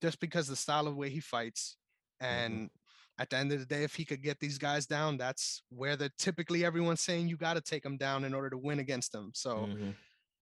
Just 0.00 0.20
because 0.20 0.48
the 0.48 0.56
style 0.56 0.86
of 0.86 0.96
way 0.96 1.10
he 1.10 1.20
fights. 1.20 1.76
Mm-hmm. 2.20 2.34
And 2.34 2.70
at 3.18 3.30
the 3.30 3.36
end 3.36 3.52
of 3.52 3.60
the 3.60 3.66
day, 3.66 3.84
if 3.84 3.94
he 3.94 4.04
could 4.04 4.22
get 4.22 4.40
these 4.40 4.58
guys 4.58 4.86
down, 4.86 5.16
that's 5.16 5.62
where 5.68 5.96
the 5.96 6.10
typically 6.18 6.64
everyone's 6.64 7.00
saying 7.02 7.28
you 7.28 7.36
got 7.36 7.54
to 7.54 7.60
take 7.60 7.82
them 7.82 7.96
down 7.98 8.24
in 8.24 8.34
order 8.34 8.50
to 8.50 8.58
win 8.58 8.78
against 8.78 9.12
them. 9.12 9.32
So 9.34 9.66
Mhm. 9.66 9.96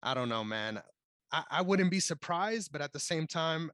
I 0.03 0.13
don't 0.13 0.29
know, 0.29 0.43
man. 0.43 0.81
I, 1.31 1.43
I 1.49 1.61
wouldn't 1.61 1.91
be 1.91 1.99
surprised, 1.99 2.71
but 2.71 2.81
at 2.81 2.93
the 2.93 2.99
same 2.99 3.25
time, 3.27 3.71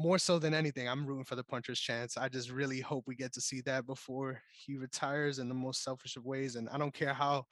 more 0.00 0.18
so 0.18 0.38
than 0.38 0.54
anything, 0.54 0.88
I'm 0.88 1.06
rooting 1.06 1.24
for 1.24 1.34
the 1.34 1.42
puncher's 1.42 1.80
chance. 1.80 2.16
I 2.16 2.28
just 2.28 2.50
really 2.50 2.80
hope 2.80 3.08
we 3.08 3.16
get 3.16 3.32
to 3.32 3.40
see 3.40 3.60
that 3.62 3.86
before 3.86 4.40
he 4.52 4.76
retires 4.76 5.40
in 5.40 5.48
the 5.48 5.54
most 5.56 5.82
selfish 5.82 6.16
of 6.16 6.24
ways. 6.24 6.54
And 6.54 6.68
I 6.68 6.78
don't 6.78 6.94
care 6.94 7.12
how 7.14 7.46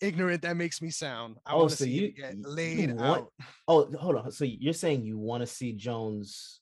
ignorant 0.00 0.42
that 0.42 0.56
makes 0.56 0.80
me 0.82 0.90
sound. 0.90 1.36
I 1.46 1.52
Oh, 1.52 1.58
want 1.58 1.70
to 1.70 1.76
so 1.76 1.84
see 1.84 1.90
you- 1.90 2.12
get 2.12 2.34
y- 2.34 2.40
you 2.44 2.48
laid 2.48 2.96
want- 2.96 3.00
out. 3.00 3.32
Oh, 3.68 3.90
hold 3.98 4.16
on. 4.16 4.32
So 4.32 4.44
you're 4.44 4.72
saying 4.72 5.04
you 5.04 5.18
want 5.18 5.42
to 5.42 5.46
see 5.46 5.72
Jones 5.72 6.60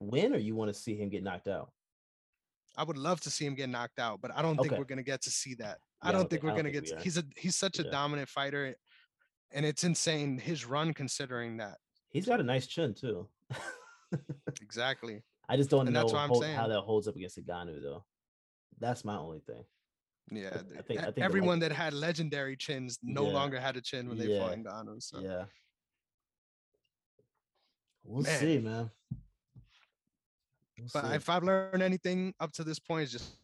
win, 0.00 0.34
or 0.34 0.38
you 0.38 0.54
want 0.54 0.72
to 0.72 0.78
see 0.78 0.96
him 0.96 1.08
get 1.08 1.22
knocked 1.22 1.48
out? 1.48 1.72
I 2.76 2.84
would 2.84 2.96
love 2.98 3.20
to 3.22 3.30
see 3.30 3.44
him 3.44 3.54
get 3.56 3.68
knocked 3.68 3.98
out, 3.98 4.20
but 4.20 4.30
I 4.36 4.40
don't 4.42 4.56
think 4.56 4.72
we're 4.78 4.84
gonna 4.84 5.02
get 5.02 5.22
to 5.22 5.30
see 5.30 5.54
that. 5.56 5.78
I 6.00 6.12
don't 6.12 6.30
think 6.30 6.44
we're 6.44 6.54
gonna 6.54 6.70
get. 6.70 7.00
He's 7.02 7.18
a 7.18 7.24
he's 7.36 7.56
such 7.56 7.80
a 7.80 7.82
Yeah. 7.82 7.90
dominant 7.90 8.28
fighter, 8.28 8.76
and 9.50 9.66
it's 9.66 9.82
insane 9.82 10.38
his 10.38 10.64
run 10.64 10.94
considering 10.94 11.56
that. 11.56 11.78
He's 12.10 12.26
got 12.26 12.38
a 12.38 12.44
nice 12.44 12.66
chin 12.68 12.94
too. 12.94 13.28
Exactly. 14.62 15.22
I 15.48 15.56
just 15.56 15.70
don't 15.70 15.86
And 15.86 15.92
know 15.94 16.00
that's 16.02 16.12
what 16.12 16.20
I'm 16.20 16.28
hold- 16.30 16.44
how 16.46 16.68
that 16.68 16.80
holds 16.80 17.08
up 17.08 17.16
against 17.16 17.38
Ngannou 17.44 17.82
though. 17.82 18.04
That's 18.78 19.04
my 19.04 19.16
only 19.16 19.40
thing. 19.40 19.64
Yeah. 20.30 20.48
I 20.78 20.82
think- 20.82 21.00
I 21.00 21.04
think 21.10 21.18
everyone 21.18 21.60
light- 21.60 21.68
that 21.70 21.74
had 21.74 21.92
legendary 21.94 22.56
chins 22.56 22.98
no 23.02 23.26
Yeah. 23.26 23.32
longer 23.32 23.60
had 23.60 23.76
a 23.76 23.80
chin 23.80 24.08
when 24.08 24.18
they 24.18 24.28
Yeah. 24.34 24.40
fought 24.48 24.58
Ngannou. 24.58 25.02
So 25.02 25.20
Yeah. 25.20 25.46
We'll 28.04 28.22
Man. 28.22 28.40
see, 28.40 28.58
man. 28.58 28.90
We'll 30.78 30.88
But 30.92 31.06
see. 31.08 31.14
if 31.14 31.28
I've 31.28 31.42
learned 31.42 31.82
anything 31.82 32.34
up 32.40 32.52
to 32.52 32.64
this 32.64 32.78
point, 32.78 33.04
is 33.04 33.12
just 33.12 33.36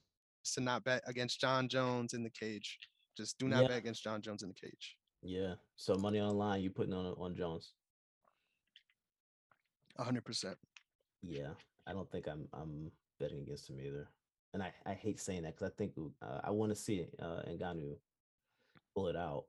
to 0.54 0.60
not 0.60 0.84
bet 0.84 1.02
against 1.06 1.40
Jon 1.40 1.68
Jones 1.68 2.14
in 2.14 2.22
the 2.22 2.30
cage. 2.30 2.78
Just 3.16 3.38
do 3.38 3.48
not 3.48 3.62
Yeah. 3.62 3.68
bet 3.68 3.78
against 3.78 4.02
Jon 4.02 4.20
Jones 4.22 4.42
in 4.42 4.48
the 4.48 4.54
cage. 4.54 4.96
yeah. 5.22 5.56
So 5.76 5.94
money 5.96 6.20
online, 6.20 6.62
you 6.62 6.70
putting 6.70 6.92
on 6.92 7.06
on 7.14 7.34
Jones. 7.34 7.74
hundred 9.98 10.24
percent. 10.24 10.58
Yeah, 11.22 11.54
I 11.86 11.92
don't 11.92 12.10
think 12.10 12.26
I'm 12.26 12.48
I'm 12.52 12.92
betting 13.18 13.40
against 13.42 13.70
him 13.70 13.80
either. 13.80 14.08
And 14.54 14.62
I, 14.62 14.72
I 14.86 14.94
hate 14.94 15.20
saying 15.20 15.42
that 15.42 15.56
because 15.56 15.70
I 15.70 15.74
think 15.76 15.92
uh, 16.22 16.40
I 16.44 16.50
want 16.50 16.70
to 16.70 16.76
see 16.76 17.06
uh, 17.20 17.42
Ngannou 17.48 17.96
pull 18.94 19.08
it 19.08 19.16
out. 19.16 19.46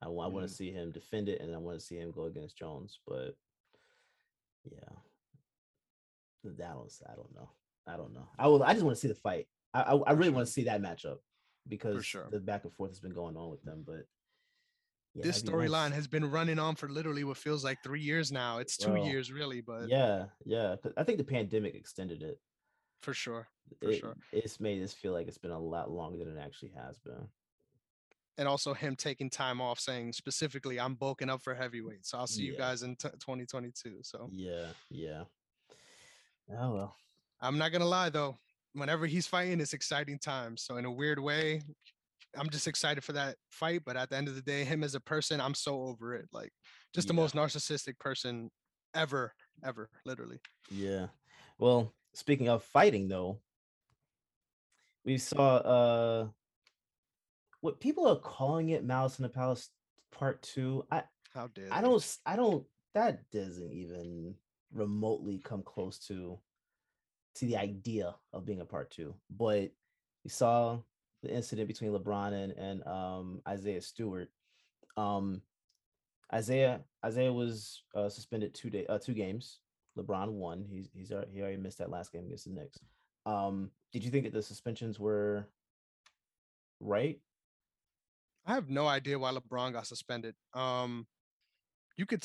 I 0.00 0.08
want 0.08 0.30
I 0.30 0.32
want 0.32 0.46
Mhm. 0.46 0.48
to 0.48 0.54
see 0.54 0.70
him 0.70 0.92
defend 0.92 1.28
it, 1.28 1.40
and 1.40 1.52
I 1.52 1.58
want 1.58 1.78
to 1.78 1.84
see 1.84 1.96
him 1.96 2.12
go 2.12 2.24
against 2.26 2.56
Jones. 2.56 3.00
But 3.06 3.34
yeah, 4.64 4.94
that 6.44 6.76
was 6.76 7.02
I 7.04 7.16
don't 7.16 7.34
know. 7.34 7.50
I 7.86 7.96
don't 7.96 8.14
know. 8.14 8.28
I 8.38 8.46
will. 8.46 8.62
I 8.62 8.72
just 8.74 8.84
want 8.84 8.96
to 8.96 9.00
see 9.00 9.08
the 9.08 9.14
fight. 9.16 9.48
I 9.74 9.82
I, 9.82 9.96
I 9.96 10.12
really 10.12 10.30
want 10.30 10.46
to 10.46 10.52
see 10.52 10.64
that 10.64 10.80
matchup 10.80 11.18
because 11.66 12.04
sure. 12.04 12.28
the 12.30 12.38
back 12.38 12.62
and 12.64 12.72
forth 12.72 12.90
has 12.92 13.00
been 13.00 13.12
going 13.12 13.36
on 13.36 13.50
with 13.50 13.62
them. 13.64 13.82
But 13.84 14.06
yeah, 15.14 15.22
this 15.24 15.42
storyline 15.42 15.90
nice. 15.90 15.94
has 15.94 16.06
been 16.06 16.30
running 16.30 16.60
on 16.60 16.76
for 16.76 16.88
literally 16.88 17.24
what 17.24 17.38
feels 17.38 17.64
like 17.64 17.82
three 17.82 18.02
years 18.02 18.30
now. 18.30 18.58
It's 18.58 18.76
two 18.76 18.92
Bro, 18.92 19.06
years 19.06 19.32
really, 19.32 19.60
but 19.62 19.88
Yeah, 19.88 20.26
yeah. 20.44 20.76
I 20.96 21.02
think 21.02 21.18
the 21.18 21.24
pandemic 21.24 21.74
extended 21.74 22.22
it. 22.22 22.38
For 23.04 23.14
sure. 23.14 23.48
For 23.80 23.90
it, 23.90 24.00
sure. 24.00 24.16
It's 24.32 24.60
made 24.60 24.82
us 24.82 24.92
feel 24.92 25.12
like 25.12 25.28
it's 25.28 25.38
been 25.38 25.50
a 25.50 25.58
lot 25.58 25.90
longer 25.90 26.24
than 26.24 26.36
it 26.36 26.40
actually 26.40 26.72
has 26.76 26.98
been. 26.98 27.28
And 28.36 28.48
also 28.48 28.74
him 28.74 28.96
taking 28.96 29.30
time 29.30 29.60
off, 29.60 29.78
saying 29.78 30.12
specifically, 30.12 30.80
"I'm 30.80 30.96
bulking 30.96 31.30
up 31.30 31.42
for 31.42 31.54
heavyweight, 31.54 32.04
so 32.04 32.18
I'll 32.18 32.26
see 32.26 32.42
you 32.42 32.56
guys 32.56 32.82
in 32.82 32.96
t- 32.96 33.08
2022." 33.20 34.00
So 34.02 34.28
Yeah, 34.32 34.66
yeah. 34.90 35.24
Oh 36.50 36.74
well. 36.74 36.96
I'm 37.40 37.58
not 37.58 37.70
gonna 37.70 37.86
lie 37.86 38.10
though. 38.10 38.38
Whenever 38.72 39.06
he's 39.06 39.28
fighting, 39.28 39.60
it's 39.60 39.72
exciting 39.72 40.18
times. 40.18 40.62
So 40.62 40.78
in 40.78 40.84
a 40.84 40.90
weird 40.90 41.20
way, 41.20 41.62
I'm 42.36 42.50
just 42.50 42.66
excited 42.66 43.04
for 43.04 43.12
that 43.12 43.36
fight. 43.50 43.82
But 43.84 43.96
at 43.96 44.10
the 44.10 44.16
end 44.16 44.26
of 44.26 44.34
the 44.34 44.42
day, 44.42 44.64
him 44.64 44.82
as 44.82 44.96
a 44.96 45.00
person, 45.00 45.40
I'm 45.40 45.54
so 45.54 45.82
over 45.82 46.14
it. 46.14 46.28
Like 46.32 46.50
just 46.92 47.06
the 47.06 47.14
most 47.14 47.36
narcissistic 47.36 47.98
person 48.00 48.50
ever, 48.94 49.32
ever, 49.64 49.88
literally. 50.04 50.40
Yeah. 50.70 51.06
Well, 51.58 51.92
speaking 52.14 52.48
of 52.48 52.62
fighting 52.62 53.08
though, 53.08 53.40
we 55.04 55.18
saw 55.18 55.56
uh 55.56 56.28
what 57.60 57.80
people 57.80 58.06
are 58.06 58.18
calling 58.18 58.70
it 58.70 58.84
Malice 58.84 59.18
in 59.18 59.22
the 59.22 59.28
Palace 59.28 59.70
part 60.10 60.42
2. 60.42 60.84
I 60.90 61.02
How 61.34 61.48
dare 61.48 61.68
I 61.70 61.80
don't 61.80 62.18
I 62.24 62.36
don't 62.36 62.64
that 62.94 63.30
doesn't 63.30 63.72
even 63.72 64.34
remotely 64.72 65.38
come 65.38 65.62
close 65.62 65.98
to 66.06 66.38
to 67.36 67.46
the 67.46 67.56
idea 67.56 68.14
of 68.32 68.46
being 68.46 68.60
a 68.60 68.64
part 68.64 68.90
2. 68.92 69.14
But 69.30 69.72
we 70.22 70.30
saw 70.30 70.78
the 71.22 71.34
incident 71.34 71.68
between 71.68 71.90
LeBron 71.92 72.32
and, 72.32 72.52
and 72.52 72.86
um 72.86 73.42
Isaiah 73.48 73.82
Stewart. 73.82 74.30
Um 74.96 75.42
Isaiah 76.32 76.80
Isaiah 77.04 77.32
was 77.32 77.82
uh, 77.94 78.08
suspended 78.08 78.54
two 78.54 78.70
day 78.70 78.86
uh, 78.86 78.98
two 78.98 79.14
games. 79.14 79.60
LeBron 79.98 80.30
won. 80.30 80.64
He's 80.68 80.88
he's 80.94 81.12
already, 81.12 81.32
he 81.32 81.40
already 81.40 81.56
missed 81.56 81.78
that 81.78 81.90
last 81.90 82.12
game 82.12 82.26
against 82.26 82.44
the 82.44 82.50
Knicks. 82.50 82.78
Um, 83.26 83.70
did 83.92 84.04
you 84.04 84.10
think 84.10 84.24
that 84.24 84.32
the 84.32 84.42
suspensions 84.42 84.98
were 84.98 85.48
right? 86.80 87.18
I 88.46 88.54
have 88.54 88.68
no 88.68 88.86
idea 88.86 89.18
why 89.18 89.32
LeBron 89.32 89.72
got 89.72 89.86
suspended. 89.86 90.34
Um, 90.52 91.06
you 91.96 92.06
could. 92.06 92.24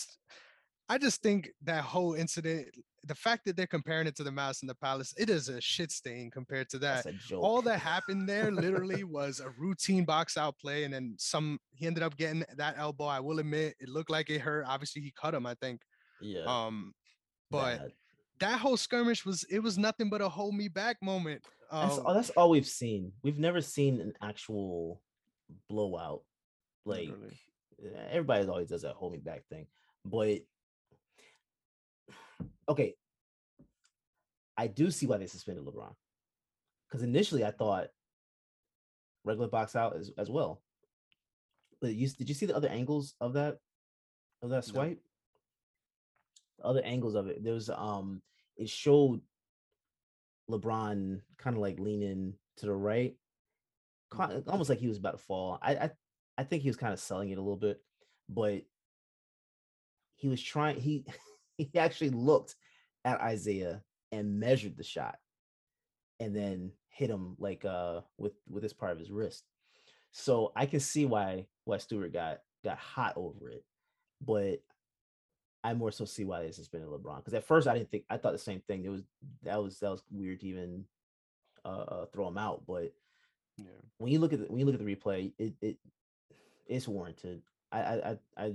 I 0.90 0.98
just 0.98 1.22
think 1.22 1.52
that 1.64 1.84
whole 1.84 2.16
incident, 2.16 2.68
the 3.06 3.14
fact 3.14 3.46
that 3.46 3.56
they're 3.56 3.68
comparing 3.68 4.08
it 4.08 4.16
to 4.16 4.24
the 4.24 4.32
Malice 4.32 4.64
in 4.64 4.68
the 4.68 4.74
Palace, 4.76 5.14
it 5.18 5.30
is 5.30 5.48
a 5.48 5.62
shit 5.62 5.92
stain 5.92 6.32
compared 6.32 6.68
to 6.70 6.80
that. 6.80 7.04
That's 7.06 7.16
a 7.16 7.28
joke. 7.28 7.44
All 7.44 7.62
that 7.62 7.80
happened 7.94 8.28
there 8.28 8.52
literally 8.52 9.04
was 9.04 9.40
a 9.40 9.52
routine 9.52 10.04
box 10.04 10.38
out 10.38 10.58
play, 10.58 10.84
and 10.84 10.94
then 10.94 11.16
some. 11.18 11.60
He 11.72 11.86
ended 11.86 12.04
up 12.04 12.18
getting 12.18 12.44
that 12.58 12.76
elbow. 12.78 13.06
I 13.06 13.20
will 13.20 13.40
admit, 13.40 13.76
it 13.80 13.88
looked 13.88 14.10
like 14.10 14.30
it 14.30 14.42
hurt. 14.42 14.66
Obviously, 14.68 15.02
he 15.02 15.14
cut 15.20 15.34
him. 15.34 15.46
I 15.46 15.54
think. 15.62 15.82
yeah, 16.22 16.44
Um, 16.46 16.94
but 17.52 17.78
bad. 17.80 17.92
that 18.40 18.60
whole 18.60 18.78
skirmish 18.78 19.26
was 19.26 19.44
it 19.50 19.60
was 19.60 19.78
nothing 19.78 20.10
but 20.10 20.22
a 20.22 20.30
hold 20.30 20.56
me 20.56 20.68
back 20.68 21.02
moment. 21.02 21.44
that's 21.72 21.98
Um, 21.98 22.06
all. 22.06 22.14
That's 22.14 22.30
all 22.32 22.50
we've 22.50 22.68
seen. 22.68 23.12
We've 23.24 23.40
never 23.40 23.62
seen 23.62 24.00
an 24.02 24.14
actual 24.22 25.02
blowout. 25.70 26.22
Like 26.86 27.10
Literally. 27.10 27.40
everybody 28.12 28.48
always 28.48 28.68
does 28.70 28.82
that 28.84 28.94
hold 28.96 29.12
me 29.14 29.20
back 29.20 29.44
thing, 29.50 29.68
but 30.06 30.40
okay, 32.68 32.96
I 34.58 34.68
do 34.68 34.92
see 34.92 35.06
why 35.08 35.18
they 35.18 35.28
suspended 35.28 35.66
LeBron. 35.66 35.94
Because 36.90 37.04
initially 37.04 37.46
I 37.46 37.52
thought 37.52 37.88
regular 39.24 39.48
box 39.50 39.76
out 39.76 39.96
as, 39.98 40.12
as 40.18 40.30
well. 40.30 40.62
But 41.82 41.94
you 41.96 42.08
did 42.10 42.28
you 42.30 42.36
see 42.36 42.46
the 42.46 42.56
other 42.56 42.70
angles 42.70 43.14
of 43.22 43.34
that 43.34 43.58
of 44.42 44.50
that 44.50 44.66
swipe? 44.66 45.00
The 46.60 46.66
other 46.66 46.82
angles 46.84 47.16
of 47.16 47.28
it. 47.28 47.44
There 47.44 47.54
was 47.54 47.70
um 47.70 48.22
it 48.58 48.70
showed 48.70 49.22
LeBron 50.50 51.22
kind 51.38 51.56
of 51.56 51.62
like 51.62 51.80
leaning 51.80 52.34
to 52.58 52.66
the 52.66 52.74
right, 52.74 53.16
almost 54.18 54.70
like 54.70 54.80
he 54.80 54.88
was 54.88 54.98
about 54.98 55.18
to 55.18 55.24
fall. 55.24 55.60
I 55.62 55.76
I, 55.76 55.92
I 56.38 56.44
think 56.44 56.64
he 56.64 56.70
was 56.70 56.78
kind 56.78 56.94
of 56.94 57.00
selling 57.00 57.30
it 57.30 57.38
a 57.38 57.42
little 57.42 57.56
bit, 57.56 57.82
but 58.28 58.64
he 60.16 60.28
was 60.28 60.42
trying 60.42 60.80
he 60.80 61.06
he 61.58 61.70
actually 61.78 62.10
looked 62.10 62.56
at 63.06 63.22
Isaiah 63.22 63.82
and 64.12 64.40
measured 64.40 64.76
the 64.76 64.84
shot 64.84 65.18
and 66.20 66.36
then 66.36 66.72
hit 66.90 67.10
him 67.10 67.36
like 67.40 67.64
uh 67.64 68.02
with 68.18 68.34
with 68.50 68.64
this 68.64 68.74
part 68.74 68.92
of 68.92 69.00
his 69.00 69.12
wrist. 69.12 69.46
So 70.12 70.52
I 70.56 70.66
can 70.66 70.82
see 70.82 71.06
why 71.06 71.46
why 71.64 71.78
Stewart 71.78 72.12
got 72.12 72.40
got 72.64 72.78
hot 72.78 73.14
over 73.16 73.50
it, 73.50 73.64
but 74.22 74.60
I 75.64 75.74
more 75.74 75.92
so 75.92 76.06
see 76.06 76.24
why 76.24 76.42
they 76.42 76.52
suspended 76.52 76.90
LeBron 76.90 77.18
because 77.18 77.34
at 77.34 77.44
first 77.44 77.68
I 77.68 77.74
didn't 77.74 77.92
think 77.92 78.06
I 78.10 78.18
thought 78.18 78.32
the 78.32 78.40
same 78.40 78.62
thing. 78.62 78.86
It 78.86 78.90
was 78.90 79.04
that 79.44 79.62
was 79.62 79.80
that 79.80 79.92
was 79.92 80.04
weird 80.12 80.40
to 80.42 80.48
even 80.48 80.86
uh, 81.66 81.68
uh 81.68 82.06
throw 82.08 82.28
him 82.28 82.38
out, 82.38 82.64
but 82.66 82.94
yeah. 83.58 83.66
when 83.98 84.12
you 84.12 84.20
look 84.20 84.34
at 84.34 84.40
the, 84.40 84.46
when 84.46 84.60
you 84.60 84.66
look 84.66 84.76
at 84.76 84.84
the 84.84 84.96
replay, 84.96 85.34
it 85.38 85.54
it 85.62 85.78
it's 86.68 86.88
warranted. 86.88 87.42
I 87.72 87.80
I 87.82 88.18
I 88.38 88.54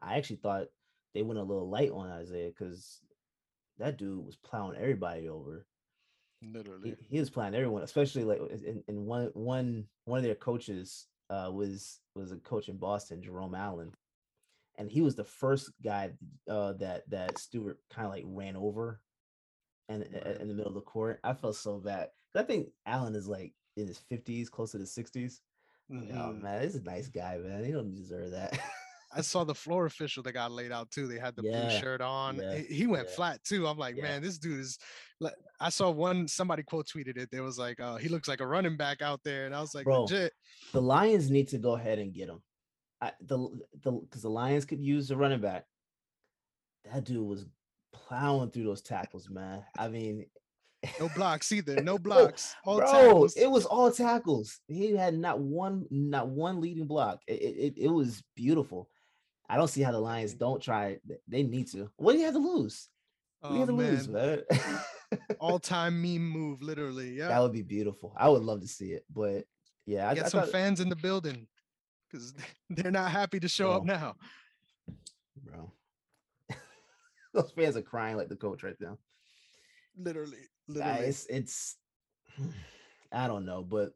I, 0.00 0.18
actually 0.18 0.36
thought 0.36 0.68
they 1.14 1.22
went 1.22 1.40
a 1.40 1.42
little 1.42 1.68
light 1.68 1.90
on 1.90 2.10
Isaiah 2.10 2.48
because 2.48 3.00
that 3.78 3.96
dude 3.96 4.24
was 4.24 4.36
plowing 4.36 4.76
everybody 4.76 5.28
over. 5.28 5.66
Literally. 6.42 6.96
He, 7.00 7.16
he 7.16 7.20
was 7.20 7.30
plowing 7.30 7.54
everyone, 7.54 7.82
especially 7.82 8.24
like 8.24 8.40
in, 8.50 8.82
in 8.88 9.06
one 9.06 9.30
one 9.34 9.86
one 10.04 10.18
of 10.18 10.24
their 10.24 10.34
coaches 10.34 11.06
uh 11.30 11.50
was 11.52 12.00
was 12.14 12.32
a 12.32 12.36
coach 12.36 12.68
in 12.68 12.76
Boston, 12.76 13.22
Jerome 13.22 13.54
Allen. 13.54 13.92
And 14.78 14.90
he 14.90 15.00
was 15.02 15.14
the 15.14 15.24
first 15.24 15.70
guy 15.84 16.12
uh 16.48 16.72
that 16.74 17.08
that 17.10 17.38
Stewart 17.38 17.78
kind 17.90 18.06
of 18.06 18.12
like 18.12 18.24
ran 18.26 18.56
over 18.56 19.00
and 19.88 20.02
Right. 20.12 20.40
in 20.40 20.48
the 20.48 20.54
middle 20.54 20.68
of 20.70 20.74
the 20.74 20.80
court. 20.80 21.20
I 21.24 21.34
felt 21.34 21.56
so 21.56 21.78
bad. 21.78 22.08
I 22.34 22.42
think 22.42 22.68
Allen 22.86 23.14
is 23.14 23.28
like 23.28 23.52
in 23.76 23.86
his 23.86 24.00
50s, 24.10 24.50
close 24.50 24.72
to 24.72 24.78
the 24.78 24.84
60s. 24.84 25.40
Like, 25.90 26.08
Oh 26.14 26.32
man, 26.32 26.62
he's 26.62 26.76
a 26.76 26.82
nice 26.82 27.08
guy, 27.08 27.36
man. 27.38 27.64
He 27.64 27.72
don't 27.72 27.94
deserve 27.94 28.30
that. 28.30 28.58
I 29.14 29.20
saw 29.20 29.44
the 29.44 29.54
floor 29.54 29.84
official 29.84 30.22
that 30.22 30.32
got 30.32 30.50
laid 30.52 30.72
out 30.72 30.90
too. 30.90 31.06
They 31.06 31.18
had 31.18 31.36
the 31.36 31.42
Yeah, 31.42 31.68
blue 31.68 31.78
shirt 31.78 32.00
on. 32.00 32.36
yeah, 32.38 32.54
He- 32.56 32.86
went 32.86 33.08
yeah. 33.08 33.14
flat 33.14 33.44
too. 33.44 33.66
I'm 33.66 33.76
like, 33.76 33.94
man, 33.98 34.22
this 34.22 34.38
dude 34.38 34.60
is. 34.60 34.78
like- 35.20 35.34
I 35.60 35.68
saw 35.68 35.90
one 35.90 36.26
somebody 36.26 36.62
quote 36.62 36.86
tweeted 36.88 37.18
it. 37.18 37.30
There 37.30 37.42
was 37.42 37.58
like, 37.58 37.78
uh, 37.78 37.96
he 37.96 38.08
looks 38.08 38.26
like 38.26 38.40
a 38.40 38.46
running 38.46 38.78
back 38.78 39.02
out 39.02 39.20
there, 39.22 39.44
and 39.44 39.54
I 39.54 39.60
was 39.60 39.74
like, 39.74 39.84
Bro, 39.84 40.04
legit. 40.04 40.32
the 40.72 40.80
Lions 40.80 41.30
need 41.30 41.48
to 41.48 41.58
go 41.58 41.74
ahead 41.76 41.98
and 41.98 42.14
get 42.14 42.30
him. 42.30 42.42
I, 43.02 43.12
the 43.20 43.36
the 43.82 43.92
because 43.92 44.22
the 44.22 44.30
Lions 44.30 44.64
could 44.64 44.80
use 44.80 45.10
a 45.10 45.16
running 45.16 45.40
back. 45.40 45.66
That 46.92 47.04
dude 47.04 47.26
was 47.26 47.46
plowing 47.92 48.50
through 48.50 48.64
those 48.64 48.80
tackles, 48.82 49.28
man. 49.28 49.62
I 49.78 49.88
mean, 49.88 50.26
No 51.00 51.08
blocks 51.14 51.52
either. 51.52 51.82
No 51.82 51.98
blocks. 52.06 52.54
All 52.64 52.78
bro, 52.78 52.90
tackles. 52.90 53.36
it 53.36 53.46
was 53.50 53.66
all 53.66 53.90
tackles. 53.92 54.60
He 54.68 54.96
had 54.96 55.14
not 55.14 55.38
one, 55.40 55.86
not 55.90 56.28
one 56.28 56.60
leading 56.60 56.86
block. 56.86 57.20
It, 57.26 57.32
it, 57.42 57.74
it- 57.84 57.88
was 57.88 58.22
beautiful. 58.34 58.88
I 59.48 59.56
don't 59.56 59.68
see 59.68 59.82
how 59.82 59.92
the 59.92 59.98
Lions 60.00 60.34
don't 60.34 60.62
try. 60.62 60.98
it. 61.08 61.22
They 61.28 61.42
need 61.42 61.66
to. 61.72 61.90
What 61.96 62.12
do 62.12 62.18
you 62.18 62.24
have 62.24 62.34
to 62.34 62.40
lose? 62.40 62.88
What 63.40 63.50
do 63.50 63.54
you 63.56 63.62
Oh, 63.62 63.66
have 63.66 63.68
to 63.68 63.74
lose, 63.74 64.08
man. 64.08 64.42
man? 64.50 65.18
All 65.40 65.58
time 65.58 66.00
meme 66.00 66.26
move, 66.28 66.62
literally. 66.62 67.10
Yeah, 67.18 67.28
that 67.28 67.40
would 67.42 67.52
be 67.52 67.62
beautiful. 67.62 68.14
I 68.16 68.28
would 68.28 68.42
love 68.42 68.60
to 68.62 68.68
see 68.68 68.92
it, 68.92 69.04
but 69.12 69.44
Yeah, 69.84 70.08
I, 70.08 70.14
Get 70.14 70.26
I 70.26 70.28
some 70.28 70.40
thought, 70.40 70.50
fans 70.50 70.80
in 70.80 70.88
the 70.88 70.96
building 70.96 71.46
because 72.12 72.34
they're 72.70 72.90
not 72.90 73.10
happy 73.10 73.40
to 73.40 73.48
show 73.48 73.72
up 73.72 73.84
now. 73.84 74.16
bro. 75.44 75.72
Those 77.34 77.50
fans 77.52 77.76
are 77.76 77.82
crying 77.82 78.16
like 78.16 78.28
the 78.28 78.36
coach 78.36 78.62
right 78.62 78.76
now. 78.80 78.98
Literally, 79.96 80.38
Uh, 80.68 80.72
literally. 80.74 81.06
it's 81.06 81.26
it's 81.26 81.76
I 83.12 83.26
don't 83.26 83.44
know, 83.44 83.62
but 83.62 83.92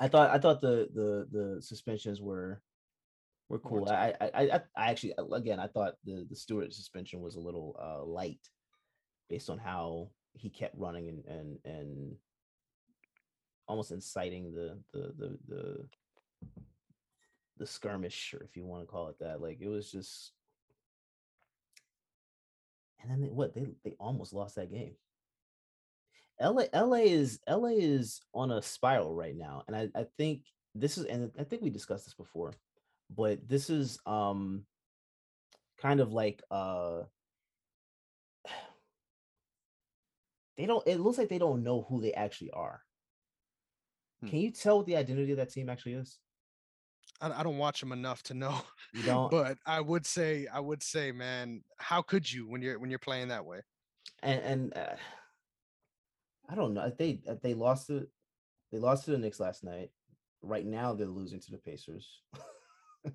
I 0.00 0.08
thought 0.08 0.30
I 0.30 0.38
thought 0.38 0.60
the 0.60 0.88
the 0.94 1.26
the 1.30 1.62
suspensions 1.62 2.20
were 2.20 2.62
were 3.48 3.58
cool. 3.58 3.88
I 3.88 4.12
I 4.20 4.30
I, 4.34 4.60
I 4.76 4.90
actually 4.90 5.14
again 5.32 5.58
I 5.60 5.66
thought 5.68 5.94
the 6.04 6.26
the 6.28 6.36
Stewart 6.36 6.72
suspension 6.72 7.20
was 7.20 7.36
a 7.36 7.40
little 7.40 7.76
uh 7.82 8.04
light 8.04 8.40
based 9.28 9.50
on 9.50 9.58
how 9.58 10.10
he 10.34 10.50
kept 10.50 10.76
running 10.76 11.08
and 11.08 11.24
and 11.26 11.58
and 11.64 12.16
almost 13.66 13.90
inciting 13.92 14.52
the 14.52 14.78
the 14.92 15.12
the 15.18 15.38
the 15.48 15.88
the 17.58 17.66
skirmish, 17.66 18.34
or 18.34 18.42
if 18.42 18.56
you 18.56 18.64
want 18.64 18.82
to 18.82 18.86
call 18.86 19.08
it 19.08 19.18
that. 19.20 19.40
Like 19.40 19.58
it 19.60 19.68
was 19.68 19.90
just 19.90 20.32
and 23.00 23.10
then 23.10 23.20
they, 23.20 23.28
what 23.28 23.54
they 23.54 23.66
they 23.84 23.94
almost 23.98 24.32
lost 24.32 24.56
that 24.56 24.70
game. 24.70 24.94
LA 26.40 26.64
LA 26.72 26.98
is 26.98 27.40
LA 27.48 27.70
is 27.70 28.20
on 28.34 28.50
a 28.52 28.62
spiral 28.62 29.14
right 29.14 29.36
now, 29.36 29.64
and 29.66 29.76
I 29.76 29.88
I 29.94 30.06
think 30.16 30.42
this 30.74 30.98
is 30.98 31.04
and 31.04 31.30
I 31.38 31.44
think 31.44 31.62
we 31.62 31.70
discussed 31.70 32.04
this 32.04 32.14
before, 32.14 32.52
but 33.14 33.48
this 33.48 33.70
is 33.70 33.98
um 34.06 34.64
kind 35.80 36.00
of 36.00 36.12
like 36.12 36.42
uh 36.50 37.02
they 40.56 40.66
don't 40.66 40.86
it 40.86 41.00
looks 41.00 41.18
like 41.18 41.28
they 41.28 41.38
don't 41.38 41.62
know 41.64 41.86
who 41.88 42.00
they 42.00 42.12
actually 42.12 42.50
are. 42.50 42.82
Hmm. 44.22 44.28
Can 44.28 44.38
you 44.38 44.50
tell 44.50 44.78
what 44.78 44.86
the 44.86 44.96
identity 44.96 45.32
of 45.32 45.38
that 45.38 45.50
team 45.50 45.68
actually 45.68 45.94
is? 45.94 46.18
I, 47.20 47.40
I 47.40 47.42
don't 47.42 47.58
watch 47.58 47.80
them 47.80 47.92
enough 47.92 48.22
to 48.24 48.34
know, 48.34 48.60
You 48.92 49.02
don't 49.02 49.30
but 49.30 49.58
I 49.66 49.80
would 49.80 50.06
say, 50.06 50.46
I 50.52 50.60
would 50.60 50.82
say, 50.82 51.12
man, 51.12 51.62
how 51.78 52.02
could 52.02 52.30
you 52.30 52.48
when 52.48 52.62
you're 52.62 52.78
when 52.78 52.90
you're 52.90 52.98
playing 52.98 53.28
that 53.28 53.44
way? 53.44 53.60
and 54.22 54.40
and 54.42 54.76
uh, 54.76 54.96
I 56.48 56.54
don't 56.54 56.74
know. 56.74 56.90
They 56.96 57.20
they 57.42 57.54
lost 57.54 57.88
to 57.88 58.06
they 58.72 58.78
lost 58.78 59.04
to 59.04 59.12
the 59.12 59.18
Knicks 59.18 59.40
last 59.40 59.64
night. 59.64 59.90
Right 60.42 60.66
now 60.66 60.94
they're 60.94 61.06
losing 61.06 61.40
to 61.40 61.50
the 61.50 61.58
Pacers. 61.58 62.22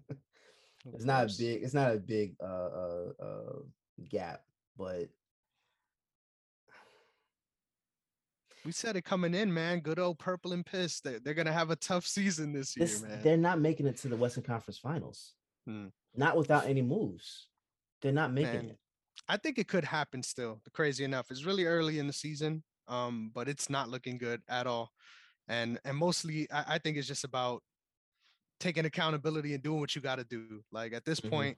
It's 0.92 1.06
not 1.06 1.26
a 1.26 1.34
big 1.38 1.64
it's 1.64 1.74
not 1.74 1.96
a 1.96 1.98
big 1.98 2.36
uh 2.44 2.46
uh, 2.46 3.12
uh 3.22 3.60
gap, 4.10 4.42
but 4.78 5.08
We 8.66 8.72
said 8.72 8.96
it 8.96 9.04
coming 9.04 9.34
in, 9.34 9.54
man. 9.54 9.82
Good 9.82 10.00
old 10.00 10.20
purple 10.20 10.54
and 10.54 10.66
piss. 10.66 11.02
They're, 11.02 11.20
they're 11.20 11.34
gonna 11.34 11.52
have 11.52 11.70
a 11.70 11.76
tough 11.76 12.06
season 12.06 12.54
this 12.54 12.76
year, 12.78 12.86
this 12.86 13.02
man. 13.02 13.22
they're 13.22 13.38
not 13.38 13.60
making 13.60 13.88
it 13.88 13.98
to 13.98 14.08
the 14.08 14.16
Western 14.16 14.44
Conference 14.44 14.78
Finals. 14.78 15.34
Hmm. 15.66 15.88
Not 16.16 16.38
without 16.38 16.66
any 16.68 16.82
moves. 16.82 17.48
They're 18.02 18.12
not 18.12 18.32
making 18.32 18.54
Man, 18.54 18.70
it. 18.72 18.78
I 19.28 19.38
think 19.38 19.58
it 19.58 19.68
could 19.68 19.84
happen 19.84 20.24
still. 20.24 20.62
Crazy 20.74 21.04
enough, 21.04 21.32
it's 21.32 21.44
really 21.46 21.66
early 21.66 22.00
in 22.00 22.08
the 22.08 22.14
season, 22.14 22.64
um, 22.88 23.32
but 23.34 23.48
it's 23.50 23.70
not 23.70 23.90
looking 23.90 24.18
good 24.18 24.42
at 24.48 24.68
all. 24.68 24.92
And 25.48 25.80
and 25.84 25.98
mostly, 25.98 26.50
I, 26.52 26.76
I 26.76 26.78
think 26.78 26.98
it's 26.98 27.08
just 27.08 27.24
about 27.26 27.64
taking 28.60 28.86
accountability 28.86 29.54
and 29.54 29.64
doing 29.64 29.80
what 29.82 29.94
you 29.96 30.02
got 30.02 30.20
to 30.20 30.24
do. 30.24 30.62
Like 30.72 30.94
at 30.94 31.04
this 31.04 31.20
Mhm. 31.20 31.30
point, 31.30 31.58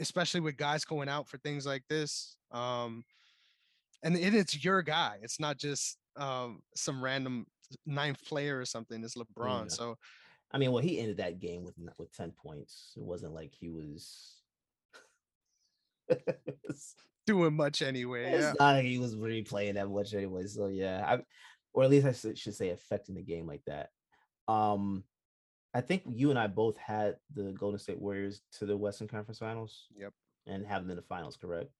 especially 0.00 0.40
with 0.40 0.56
guys 0.56 0.84
going 0.84 1.08
out 1.08 1.28
for 1.28 1.38
things 1.38 1.66
like 1.66 1.84
this, 1.88 2.36
um, 2.50 3.04
and 4.02 4.16
it, 4.16 4.34
it's 4.34 4.64
your 4.64 4.82
guy. 4.82 5.18
It's 5.22 5.38
not 5.38 5.56
just 5.56 5.98
um, 6.16 6.62
some 6.74 7.02
random 7.02 7.46
ninth 7.84 8.24
player 8.24 8.58
or 8.58 8.64
something. 8.64 9.02
It's 9.02 9.16
LeBron. 9.16 9.64
Yeah. 9.64 9.68
So 9.68 9.98
I 10.52 10.58
mean, 10.58 10.72
well, 10.72 10.82
he 10.82 10.98
ended 10.98 11.16
that 11.18 11.40
game 11.40 11.64
with 11.64 11.74
with 11.98 12.12
10 12.12 12.32
points. 12.32 12.92
It 12.96 13.02
wasn't 13.02 13.34
like 13.34 13.52
he 13.52 13.68
was 13.68 14.34
doing 17.26 17.54
much 17.54 17.82
anyway. 17.82 18.32
it's 18.32 18.42
Yeah. 18.44 18.52
not 18.58 18.74
like 18.76 18.84
he 18.84 18.98
was 18.98 19.16
really 19.16 19.42
playing 19.42 19.74
that 19.74 19.88
much 19.88 20.14
anyway. 20.14 20.46
So 20.46 20.68
yeah, 20.68 21.04
I 21.06 21.22
or 21.72 21.84
at 21.84 21.90
least 21.90 22.06
I 22.06 22.12
should, 22.34 22.54
say 22.54 22.70
affecting 22.70 23.14
the 23.16 23.22
game 23.22 23.46
like 23.46 23.62
that. 23.66 23.90
Um 24.48 25.04
I 25.74 25.80
think 25.82 26.04
you 26.08 26.30
and 26.30 26.38
I 26.38 26.46
both 26.46 26.78
had 26.78 27.16
the 27.34 27.52
Golden 27.52 27.78
State 27.78 28.00
Warriors 28.00 28.40
to 28.52 28.64
the 28.66 28.76
Western 28.76 29.08
Conference 29.08 29.40
Finals. 29.40 29.88
Yep. 29.98 30.12
And 30.46 30.64
have 30.64 30.82
them 30.82 30.90
in 30.90 30.96
the 30.96 31.02
finals, 31.02 31.36
correct? 31.36 31.70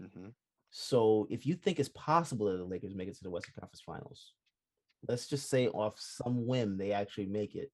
hmm 0.00 0.28
So 0.72 1.28
if 1.30 1.46
you 1.46 1.54
think 1.54 1.78
it's 1.78 1.90
possible 1.90 2.46
that 2.46 2.56
the 2.56 2.64
Lakers 2.64 2.94
make 2.94 3.08
it 3.08 3.16
to 3.16 3.22
the 3.22 3.30
Western 3.30 3.54
Conference 3.60 3.82
Finals, 3.84 4.32
let's 5.06 5.28
just 5.28 5.48
say 5.48 5.68
off 5.68 6.00
some 6.00 6.46
whim 6.46 6.76
they 6.76 6.92
actually 6.92 7.26
make 7.26 7.54
it. 7.54 7.70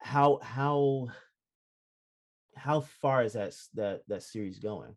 How 0.00 0.40
how 0.42 1.08
how 2.56 2.80
far 2.80 3.22
is 3.22 3.34
that 3.34 3.54
that 3.74 4.02
that 4.08 4.22
series 4.22 4.58
going? 4.58 4.96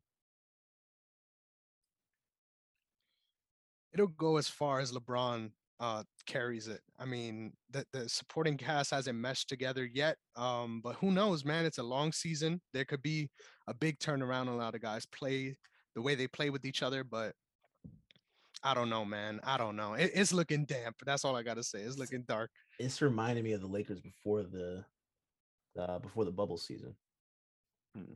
it'll 3.98 4.08
go 4.08 4.38
as 4.38 4.48
far 4.48 4.80
as 4.80 4.92
LeBron 4.92 5.50
uh, 5.80 6.04
carries 6.28 6.68
it. 6.68 6.82
I 7.00 7.06
mean, 7.06 7.54
the, 7.72 7.84
the 7.94 8.08
supporting 8.08 8.56
cast 8.56 8.92
hasn't 8.92 9.18
meshed 9.18 9.50
together 9.50 9.86
yet. 9.86 10.18
Um, 10.36 10.82
but 10.84 10.96
who 10.96 11.12
knows, 11.12 11.44
man? 11.44 11.66
It's 11.66 11.80
a 11.80 11.84
long 11.84 12.12
season. 12.12 12.62
There 12.74 12.86
could 12.86 13.02
be 13.02 13.30
a 13.68 13.74
big 13.74 13.98
turnaround. 14.00 14.50
A 14.50 14.52
lot 14.52 14.76
of 14.76 14.82
guys 14.82 15.06
play 15.08 15.58
the 15.98 16.02
way 16.04 16.14
they 16.14 16.28
play 16.28 16.52
with 16.52 16.64
each 16.64 16.84
other, 16.84 17.04
but 17.04 17.34
I 18.62 18.76
don't 18.76 18.88
know, 18.88 19.04
man. 19.04 19.40
I 19.44 19.58
don't 19.58 19.76
know. 19.76 19.96
It, 19.96 20.12
it's 20.14 20.32
looking 20.32 20.64
damp. 20.66 20.98
That's 21.04 21.26
all 21.26 21.36
I 21.36 21.42
gotta 21.42 21.64
say. 21.64 21.80
It's 21.80 21.98
looking 21.98 22.24
dark. 22.28 22.52
It's 22.78 23.02
reminding 23.02 23.44
me 23.44 23.54
of 23.54 23.62
the 23.62 23.68
Lakers 23.68 24.00
before 24.00 24.44
the 24.44 24.86
uh 25.78 25.98
before 25.98 26.24
the 26.24 26.32
bubble 26.32 26.60
season. 26.60 26.96
Hmm. 27.96 28.14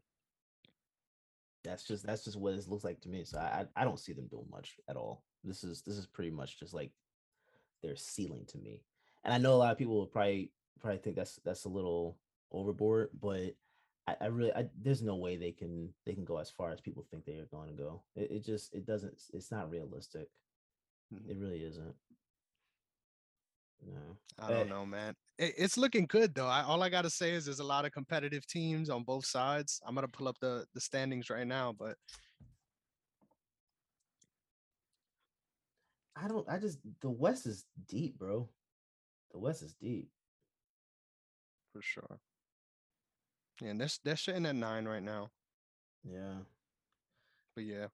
That's 1.63 1.83
just 1.83 2.05
that's 2.05 2.23
just 2.23 2.37
what 2.37 2.53
it 2.53 2.67
looks 2.67 2.83
like 2.83 3.01
to 3.01 3.09
me. 3.09 3.23
So 3.23 3.39
I 3.39 3.65
I 3.75 3.81
I 3.81 3.83
don't 3.83 3.99
see 3.99 4.13
them 4.13 4.27
doing 4.27 4.45
much 4.51 4.75
at 4.87 4.95
all. 4.95 5.23
This 5.43 5.63
is 5.63 5.81
this 5.81 5.97
is 5.97 6.05
pretty 6.05 6.29
much 6.29 6.59
just 6.59 6.75
like 6.75 6.91
their 7.81 7.95
ceiling 7.95 8.45
to 8.49 8.59
me. 8.59 8.83
And 9.23 9.33
I 9.33 9.39
know 9.39 9.55
a 9.55 9.57
lot 9.57 9.71
of 9.71 9.79
people 9.79 9.95
will 9.95 10.05
probably 10.05 10.51
probably 10.79 10.99
think 10.99 11.15
that's 11.15 11.39
that's 11.43 11.65
a 11.65 11.69
little 11.69 12.19
overboard, 12.51 13.09
but 13.19 13.55
I, 14.07 14.15
I 14.21 14.25
really 14.27 14.53
I, 14.53 14.67
there's 14.81 15.01
no 15.01 15.15
way 15.15 15.37
they 15.37 15.51
can 15.51 15.93
they 16.05 16.13
can 16.13 16.25
go 16.25 16.37
as 16.37 16.49
far 16.49 16.71
as 16.71 16.81
people 16.81 17.05
think 17.09 17.25
they 17.25 17.37
are 17.37 17.45
going 17.45 17.69
to 17.69 17.75
go. 17.75 18.03
It, 18.15 18.31
it 18.31 18.45
just 18.45 18.73
it 18.73 18.85
doesn't 18.85 19.21
it's 19.33 19.51
not 19.51 19.69
realistic. 19.69 20.29
Mhm. 21.13 21.29
It 21.29 21.37
really 21.37 21.63
isn't. 21.63 21.95
No. 23.83 24.17
I 24.39 24.49
don't 24.51 24.69
know, 24.69 24.85
man. 24.85 25.15
It, 25.39 25.55
it's 25.57 25.77
looking 25.77 26.05
good 26.05 26.35
though. 26.35 26.47
I, 26.47 26.63
all 26.63 26.83
I 26.83 26.89
gotta 26.89 27.09
say 27.09 27.31
is 27.31 27.45
there's 27.45 27.59
a 27.59 27.63
lot 27.63 27.85
of 27.85 27.91
competitive 27.91 28.45
teams 28.47 28.89
on 28.89 29.03
both 29.03 29.25
sides. 29.25 29.81
I'm 29.85 29.95
gonna 29.95 30.07
pull 30.07 30.27
up 30.27 30.37
the 30.39 30.65
the 30.73 30.81
standings 30.81 31.29
right 31.29 31.47
now, 31.47 31.73
but 31.77 31.95
I 36.15 36.27
don't. 36.27 36.47
I 36.49 36.57
just 36.57 36.79
the 37.01 37.09
West 37.09 37.45
is 37.45 37.65
deep, 37.87 38.17
bro. 38.19 38.49
The 39.31 39.39
West 39.39 39.63
is 39.63 39.73
deep. 39.73 40.09
for 41.71 41.81
sure. 41.81 42.19
Yeah, 43.61 43.69
and 43.69 43.79
they're 43.79 43.89
they're 44.03 44.17
sitting 44.17 44.45
at 44.45 44.55
nine 44.55 44.85
right 44.85 45.03
now. 45.03 45.29
Yeah. 46.03 46.39
But 47.55 47.65
yeah, 47.65 47.87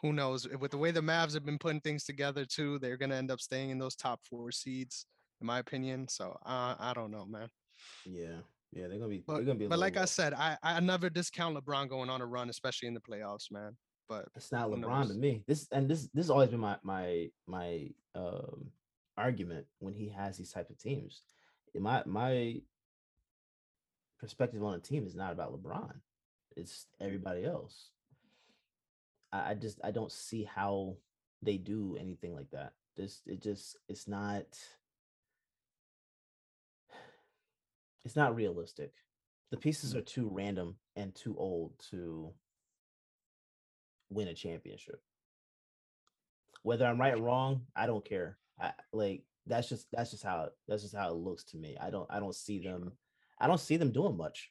who 0.00 0.12
knows? 0.12 0.48
With 0.48 0.72
the 0.72 0.78
way 0.78 0.90
the 0.90 1.00
Mavs 1.00 1.34
have 1.34 1.46
been 1.46 1.58
putting 1.58 1.80
things 1.80 2.04
together 2.04 2.44
too, 2.44 2.78
they're 2.80 2.96
gonna 2.96 3.14
end 3.14 3.30
up 3.30 3.40
staying 3.40 3.70
in 3.70 3.78
those 3.78 3.94
top 3.94 4.20
four 4.28 4.50
seeds, 4.50 5.06
in 5.40 5.46
my 5.46 5.60
opinion. 5.60 6.08
So 6.08 6.36
uh, 6.44 6.74
I 6.78 6.92
don't 6.94 7.12
know, 7.12 7.24
man. 7.24 7.48
Yeah. 8.04 8.40
Yeah. 8.72 8.88
They're 8.88 8.98
gonna 8.98 9.08
be. 9.08 9.22
But 9.24 9.42
gonna 9.46 9.54
be. 9.54 9.68
but 9.68 9.78
like 9.78 9.96
I 9.96 10.04
said, 10.04 10.34
I 10.34 10.56
I 10.62 10.80
never 10.80 11.08
discount 11.08 11.56
LeBron 11.56 11.88
going 11.88 12.10
on 12.10 12.20
a 12.20 12.26
run, 12.26 12.50
especially 12.50 12.88
in 12.88 12.94
the 12.94 13.00
playoffs, 13.00 13.52
man. 13.52 13.76
But 14.08 14.26
it's 14.34 14.50
not 14.50 14.68
LeBron 14.68 15.08
to 15.08 15.14
me. 15.14 15.44
This 15.46 15.68
and 15.70 15.88
this. 15.88 16.08
This 16.12 16.24
has 16.24 16.30
always 16.30 16.50
been 16.50 16.60
my 16.60 16.76
my 16.82 17.28
my 17.46 17.88
um 18.16 18.66
argument 19.16 19.66
when 19.78 19.94
he 19.94 20.08
has 20.08 20.38
these 20.38 20.50
type 20.50 20.70
of 20.70 20.78
teams. 20.78 21.22
My 21.78 22.02
my 22.04 22.60
perspective 24.22 24.62
on 24.62 24.74
a 24.74 24.78
team 24.78 25.04
is 25.04 25.16
not 25.16 25.32
about 25.32 25.52
LeBron. 25.52 25.92
It's 26.56 26.86
everybody 27.00 27.44
else. 27.44 27.90
I, 29.32 29.50
I 29.50 29.54
just 29.54 29.80
I 29.82 29.90
don't 29.90 30.12
see 30.12 30.44
how 30.44 30.96
they 31.42 31.56
do 31.58 31.96
anything 32.00 32.34
like 32.34 32.50
that. 32.52 32.72
This 32.96 33.20
it 33.26 33.42
just 33.42 33.76
it's 33.88 34.06
not 34.06 34.44
it's 38.04 38.16
not 38.16 38.36
realistic. 38.36 38.92
The 39.50 39.56
pieces 39.58 39.92
Mm. 39.92 39.98
are 39.98 40.02
too 40.02 40.28
random 40.32 40.76
and 40.96 41.14
too 41.14 41.36
old 41.36 41.72
to 41.90 42.32
win 44.08 44.28
a 44.28 44.34
championship. 44.34 45.02
Whether 46.62 46.86
I'm 46.86 47.00
right 47.00 47.14
or 47.14 47.22
wrong, 47.22 47.62
I 47.74 47.86
don't 47.86 48.04
care. 48.04 48.38
I 48.60 48.72
like 48.92 49.24
that's 49.46 49.68
just 49.68 49.88
that's 49.90 50.12
just 50.12 50.22
how 50.22 50.50
that's 50.68 50.82
just 50.82 50.94
how 50.94 51.08
it 51.10 51.16
looks 51.16 51.42
to 51.44 51.56
me. 51.56 51.76
I 51.80 51.90
don't 51.90 52.06
I 52.08 52.20
don't 52.20 52.36
see 52.36 52.60
them 52.60 52.92
I 53.42 53.46
don't 53.48 53.60
see 53.60 53.76
them 53.76 53.90
doing 53.92 54.16
much. 54.16 54.50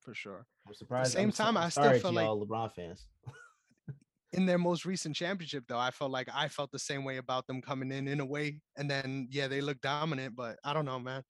for 0.00 0.14
sure. 0.14 0.46
I'm 0.66 0.72
surprised. 0.74 1.12
same 1.12 1.24
I'm 1.28 1.32
time, 1.32 1.56
I'm 1.58 1.64
I 1.64 1.68
still 1.68 1.92
feel 2.00 2.12
like- 2.12 2.24
y'all 2.24 2.44
LeBron 2.46 2.72
fans. 2.72 3.06
in 4.32 4.46
their 4.46 4.56
most 4.58 4.86
recent 4.86 5.14
championship, 5.14 5.64
though, 5.68 5.78
I 5.78 5.90
felt 5.90 6.10
like 6.10 6.28
I 6.34 6.48
felt 6.48 6.70
the 6.72 6.78
same 6.78 7.04
way 7.04 7.18
about 7.18 7.46
them 7.46 7.60
coming 7.60 7.92
in 7.92 8.08
in 8.08 8.20
a 8.20 8.24
way, 8.24 8.62
and 8.76 8.90
then 8.90 9.28
yeah, 9.30 9.48
they 9.48 9.60
look 9.60 9.80
dominant, 9.82 10.34
but 10.34 10.58
I 10.64 10.72
don't 10.72 10.86
know, 10.86 10.98
man. 10.98 11.22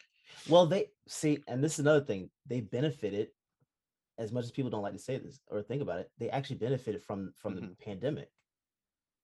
Well, 0.49 0.67
they 0.67 0.87
see, 1.09 1.43
and 1.49 1.63
this 1.63 1.75
is 1.75 1.79
another 1.81 2.05
thing. 2.05 2.31
They 2.47 2.61
benefited 2.61 3.29
as 4.19 4.31
much 4.33 4.45
as 4.45 4.51
people 4.53 4.71
don't 4.71 4.83
like 4.83 4.93
to 4.93 4.99
say 4.99 5.19
this 5.19 5.41
or 5.49 5.61
think 5.63 5.83
about 5.83 5.99
it. 6.01 6.11
They 6.19 6.29
actually 6.31 6.57
benefited 6.57 7.03
from 7.03 7.33
from 7.37 7.55
Mhm. 7.57 7.71
the 7.71 7.77
pandemic. 7.85 8.31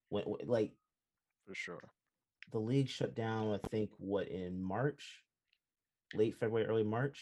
When 0.09 0.25
like 0.47 0.73
For 1.47 1.55
sure. 1.55 1.91
the 2.53 2.59
league 2.61 2.89
shut 2.89 3.15
down, 3.15 3.55
I 3.55 3.69
think 3.69 3.91
what 3.99 4.27
in 4.29 4.61
March, 4.63 5.23
late 6.15 6.37
February, 6.37 6.67
early 6.67 6.85
March, 6.85 7.21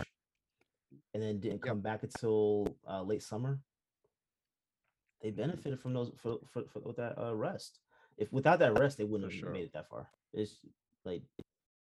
and 1.14 1.22
then 1.22 1.40
didn't 1.40 1.62
come 1.62 1.80
back 1.80 2.02
until 2.02 2.76
uh, 2.88 3.02
late 3.02 3.22
summer. 3.22 3.58
They 5.22 5.30
benefited 5.30 5.80
from 5.80 5.94
those 5.94 6.10
for, 6.16 6.38
for, 6.52 6.64
for 6.72 6.80
with 6.80 6.96
that 6.96 7.16
uh, 7.18 7.34
rest. 7.34 7.78
If 8.16 8.32
without 8.32 8.58
that 8.58 8.78
rest, 8.78 8.98
they 8.98 9.04
wouldn't 9.04 9.30
For 9.30 9.36
have 9.36 9.40
sure. 9.40 9.52
made 9.52 9.64
it 9.64 9.72
that 9.72 9.88
far. 9.88 10.08
It's 10.32 10.56
like 11.04 11.22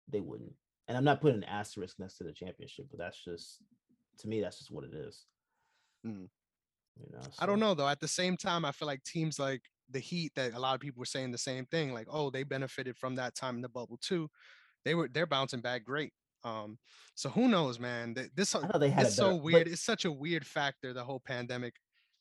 they 0.08 0.20
wouldn't. 0.20 0.52
And 0.88 0.96
I'm 0.96 1.04
not 1.04 1.20
putting 1.20 1.38
an 1.38 1.44
asterisk 1.44 1.98
next 1.98 2.18
to 2.18 2.24
the 2.24 2.32
championship, 2.32 2.86
but 2.90 2.98
that's 2.98 3.22
just 3.22 3.62
to 4.18 4.28
me, 4.28 4.40
that's 4.40 4.58
just 4.58 4.70
what 4.70 4.84
it 4.84 4.94
is. 4.94 5.24
Mm. 6.06 6.28
You 7.00 7.06
know, 7.12 7.20
I 7.38 7.46
don't 7.46 7.60
know 7.60 7.74
though. 7.74 7.88
At 7.88 8.00
the 8.00 8.08
same 8.08 8.36
time, 8.36 8.64
I 8.64 8.72
feel 8.72 8.86
like 8.86 9.02
teams 9.02 9.38
like 9.38 9.62
the 9.90 9.98
Heat, 9.98 10.32
that 10.36 10.54
a 10.54 10.58
lot 10.58 10.74
of 10.74 10.80
people 10.80 11.00
were 11.00 11.06
saying 11.06 11.32
the 11.32 11.38
same 11.38 11.66
thing, 11.66 11.92
like, 11.92 12.06
oh, 12.10 12.30
they 12.30 12.42
benefited 12.42 12.96
from 12.96 13.16
that 13.16 13.34
time 13.34 13.56
in 13.56 13.62
the 13.62 13.68
bubble 13.68 13.98
too. 14.00 14.30
They 14.84 14.94
were 14.94 15.08
they're 15.08 15.26
bouncing 15.26 15.60
back 15.60 15.84
great. 15.84 16.12
Um, 16.44 16.78
so 17.14 17.28
who 17.30 17.48
knows, 17.48 17.78
man? 17.80 18.14
Th- 18.14 18.30
This 18.34 18.54
they 18.78 18.90
had 18.90 19.06
it's 19.06 19.16
so 19.16 19.30
better- 19.32 19.42
weird. 19.42 19.68
It's 19.68 19.82
such 19.82 20.04
a 20.04 20.12
weird 20.12 20.46
factor, 20.46 20.92
the 20.92 21.02
whole 21.04 21.20
pandemic. 21.20 21.74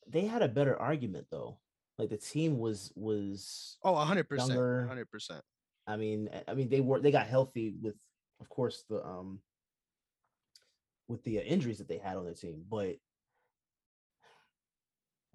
They 0.08 0.26
had 0.26 0.42
a 0.42 0.48
better 0.48 0.80
argument 0.80 1.28
though. 1.30 1.60
Like 1.98 2.10
the 2.10 2.18
team 2.18 2.58
was 2.58 2.92
was 2.96 3.78
Oh, 3.84 3.96
hundred 3.96 4.28
percent, 4.30 4.52
Younger. 4.52 4.88
hundred 4.88 5.10
percent. 5.12 5.44
I 5.86 5.98
mean, 5.98 6.30
I- 6.48 6.54
mean, 6.54 6.70
they 6.70 6.80
were 6.82 7.00
they 7.00 7.12
got 7.12 7.28
healthy 7.28 7.76
with, 7.82 7.96
of 8.40 8.50
course, 8.50 8.84
the 8.90 9.04
um 9.06 9.42
with 11.10 11.24
the 11.24 11.40
uh, 11.40 11.42
injuries 11.42 11.78
that 11.80 11.88
they 11.90 11.98
had 11.98 12.16
on 12.18 12.24
their 12.26 12.34
team. 12.34 12.64
But 12.70 12.96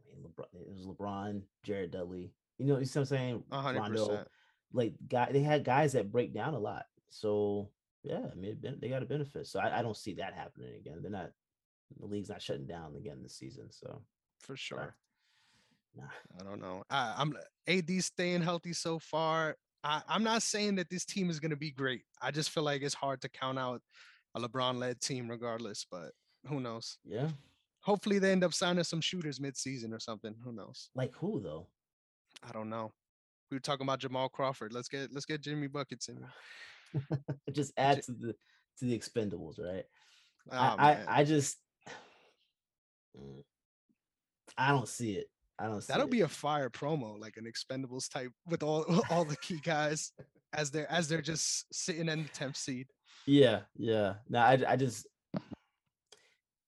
I 0.00 0.16
mean, 0.16 0.24
LeBron, 0.24 0.46
it 0.54 0.66
was 0.74 0.86
LeBron, 0.86 1.42
Jared 1.62 1.90
Dudley. 1.90 2.32
You 2.58 2.66
know, 2.66 2.78
you 2.78 2.86
see 2.86 2.98
what 2.98 3.02
I'm 3.02 3.06
saying? 3.06 3.44
hundred 3.52 3.80
Rondo, 3.80 4.24
like 4.72 4.94
guy, 5.06 5.30
they 5.30 5.42
had 5.42 5.64
guys 5.64 5.92
that 5.92 6.10
break 6.10 6.32
down 6.34 6.54
a 6.54 6.58
lot. 6.58 6.86
So 7.10 7.70
yeah, 8.02 8.20
I 8.30 8.34
mean, 8.34 8.58
they 8.80 8.88
got 8.88 9.02
a 9.02 9.06
benefit. 9.06 9.46
So 9.46 9.60
I, 9.60 9.78
I 9.78 9.82
don't 9.82 9.96
see 9.96 10.14
that 10.14 10.34
happening 10.34 10.74
again. 10.76 10.98
They're 11.02 11.10
not 11.10 11.30
the 11.98 12.06
league's 12.06 12.28
not 12.28 12.42
shutting 12.42 12.66
down 12.66 12.94
again 12.96 13.18
this 13.22 13.36
season. 13.36 13.68
So 13.70 14.02
For 14.40 14.56
sure. 14.56 14.94
nah. 15.96 16.04
I 16.38 16.44
don't 16.44 16.60
know. 16.60 16.84
I, 16.90 17.14
I'm 17.18 17.34
AD 17.66 17.90
staying 18.04 18.42
healthy 18.42 18.72
so 18.74 18.98
far. 18.98 19.56
I, 19.82 20.02
I'm 20.08 20.22
not 20.22 20.42
saying 20.42 20.74
that 20.76 20.90
this 20.90 21.04
team 21.04 21.30
is 21.30 21.40
going 21.40 21.50
to 21.50 21.56
be 21.56 21.70
great. 21.70 22.02
I 22.20 22.30
just 22.30 22.50
feel 22.50 22.62
like 22.62 22.82
it's 22.82 22.94
hard 22.94 23.22
to 23.22 23.28
count 23.28 23.58
out 23.58 23.80
a 24.34 24.40
LeBron-led 24.40 25.00
team, 25.00 25.30
regardless. 25.30 25.86
But 25.90 26.10
who 26.46 26.60
knows? 26.60 26.98
yeah, 27.04 27.28
Hopefully, 27.80 28.18
they 28.18 28.32
end 28.32 28.44
up 28.44 28.52
signing 28.52 28.84
some 28.84 29.00
shooters 29.00 29.40
mid-season 29.40 29.94
or 29.94 29.98
something. 30.00 30.34
Who 30.44 30.52
knows? 30.52 30.90
like 30.94 31.14
who 31.14 31.40
though? 31.40 31.68
I 32.46 32.52
don't 32.52 32.68
know. 32.68 32.92
We 33.50 33.56
were 33.56 33.60
talking 33.60 33.86
about 33.86 34.00
Jamal 34.00 34.28
Crawford. 34.28 34.72
Let's 34.74 34.88
get 34.88 35.12
let's 35.12 35.24
get 35.26 35.40
Jimmy 35.40 35.68
buckets 35.68 36.08
in. 36.08 36.18
Ah. 36.22 36.28
Just 37.52 37.72
add 37.76 38.02
to 38.04 38.12
the 38.12 38.34
to 38.78 38.84
the 38.84 38.98
expendables, 38.98 39.58
right? 39.58 39.84
Ah, 40.50 40.76
I. 40.78 40.92
I 40.92 41.20
I 41.20 41.24
just 41.24 41.58
Mm. 43.18 43.42
I 44.56 44.70
don't 44.70 44.88
see 44.88 45.12
it. 45.12 45.26
I 45.58 45.66
don't 45.66 45.80
see 45.80 45.92
That'll 45.92 46.06
it. 46.06 46.10
be 46.10 46.20
a 46.22 46.28
fire 46.28 46.70
promo, 46.70 47.18
like 47.18 47.36
an 47.36 47.46
Expendables 47.46 48.10
type, 48.10 48.30
with 48.46 48.62
all 48.62 48.84
all 49.10 49.24
the 49.24 49.36
key 49.38 49.58
guys 49.62 50.12
as 50.52 50.70
they're 50.70 50.90
as 50.90 51.08
they're 51.08 51.22
just 51.22 51.72
sitting 51.74 52.08
in 52.08 52.22
the 52.22 52.28
temp 52.28 52.56
seed. 52.56 52.86
yeah, 53.26 53.60
yeah. 53.76 54.14
No, 54.28 54.40
I 54.40 54.62
I 54.66 54.76
just 54.76 55.06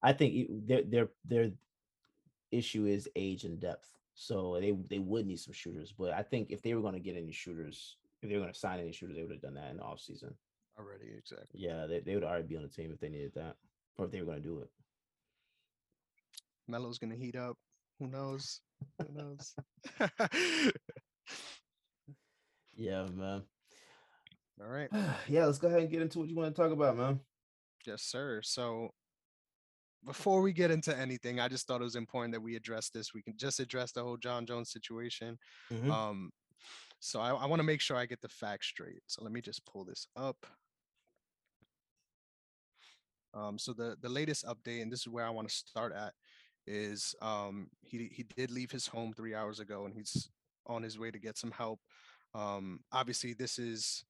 I 0.02 0.12
think 0.12 0.48
their 0.66 0.82
their 0.82 1.08
their 1.24 1.50
issue 2.50 2.86
is 2.86 3.08
age 3.16 3.44
and 3.44 3.60
depth. 3.60 3.88
So 4.14 4.58
they 4.60 4.72
they 4.88 4.98
would 4.98 5.26
need 5.26 5.38
some 5.38 5.54
shooters, 5.54 5.94
but 5.96 6.12
I 6.12 6.22
think 6.22 6.50
if 6.50 6.62
they 6.62 6.74
were 6.74 6.82
going 6.82 6.94
to 6.94 7.00
get 7.00 7.16
any 7.16 7.32
shooters, 7.32 7.96
if 8.22 8.28
they 8.28 8.34
were 8.34 8.42
going 8.42 8.52
to 8.52 8.58
sign 8.58 8.80
any 8.80 8.92
shooters, 8.92 9.16
they 9.16 9.22
would 9.22 9.32
have 9.32 9.42
done 9.42 9.54
that 9.54 9.70
in 9.70 9.78
the 9.78 9.82
offseason. 9.82 10.34
Already, 10.78 11.12
exactly. 11.16 11.60
Yeah, 11.60 11.86
they, 11.86 12.00
they 12.00 12.14
would 12.14 12.24
already 12.24 12.46
be 12.46 12.56
on 12.56 12.62
the 12.62 12.68
team 12.68 12.90
if 12.92 13.00
they 13.00 13.08
needed 13.08 13.32
that, 13.34 13.56
or 13.96 14.06
if 14.06 14.10
they 14.10 14.20
were 14.20 14.26
going 14.26 14.42
to 14.42 14.48
do 14.48 14.60
it. 14.60 14.70
Melo's 16.68 16.98
gonna 16.98 17.16
heat 17.16 17.34
up. 17.34 17.56
Who 17.98 18.06
knows? 18.06 18.60
Who 18.98 19.12
knows? 19.12 19.54
Yeah, 22.80 23.06
man. 23.14 23.42
All 24.58 24.68
right. 24.68 24.88
yeah, 25.28 25.44
let's 25.44 25.58
go 25.58 25.68
ahead 25.68 25.80
and 25.80 25.90
get 25.90 26.00
into 26.00 26.18
what 26.18 26.28
you 26.28 26.34
want 26.34 26.54
to 26.54 26.62
talk 26.62 26.72
about, 26.72 26.96
man. 26.96 27.20
Yes, 27.86 28.02
sir. 28.02 28.40
So 28.42 28.88
before 30.06 30.40
we 30.40 30.54
get 30.54 30.70
into 30.70 30.96
anything, 30.96 31.40
I 31.40 31.48
just 31.48 31.66
thought 31.66 31.82
it 31.82 31.84
was 31.84 31.96
important 31.96 32.32
that 32.32 32.40
we 32.40 32.56
address 32.56 32.88
this. 32.88 33.12
We 33.12 33.20
can 33.22 33.36
just 33.36 33.60
address 33.60 33.92
the 33.92 34.02
whole 34.02 34.16
Jon 34.16 34.46
Jones 34.46 34.70
situation. 34.70 35.38
Mhm. 35.70 35.90
Um, 35.90 36.30
so 37.00 37.20
I, 37.20 37.30
I 37.34 37.46
want 37.46 37.60
to 37.60 37.64
make 37.64 37.80
sure 37.80 37.96
I 37.96 38.06
get 38.06 38.20
the 38.20 38.28
facts 38.28 38.68
straight. 38.68 39.02
So 39.06 39.22
let 39.24 39.32
me 39.32 39.40
just 39.40 39.64
pull 39.66 39.84
this 39.84 40.06
up. 40.16 40.46
Um, 43.34 43.58
so 43.58 43.72
the 43.72 43.96
the 44.00 44.08
latest 44.08 44.44
update, 44.44 44.82
and 44.82 44.92
this 44.92 45.00
is 45.00 45.08
where 45.08 45.26
I 45.26 45.30
want 45.30 45.48
to 45.48 45.54
start 45.54 45.92
at, 45.92 46.14
is 46.66 47.14
um, 47.22 47.70
he 47.82 48.08
he 48.12 48.24
did 48.24 48.50
leave 48.50 48.70
his 48.70 48.86
home 48.88 49.12
three 49.12 49.34
hours 49.34 49.60
ago, 49.60 49.84
and 49.86 49.94
he's 49.94 50.30
on 50.66 50.82
his 50.82 50.98
way 50.98 51.10
to 51.10 51.18
get 51.18 51.38
some 51.38 51.52
help. 51.52 51.80
Um, 52.34 52.80
obviously, 52.92 53.34
this 53.34 53.58
is 53.58 54.04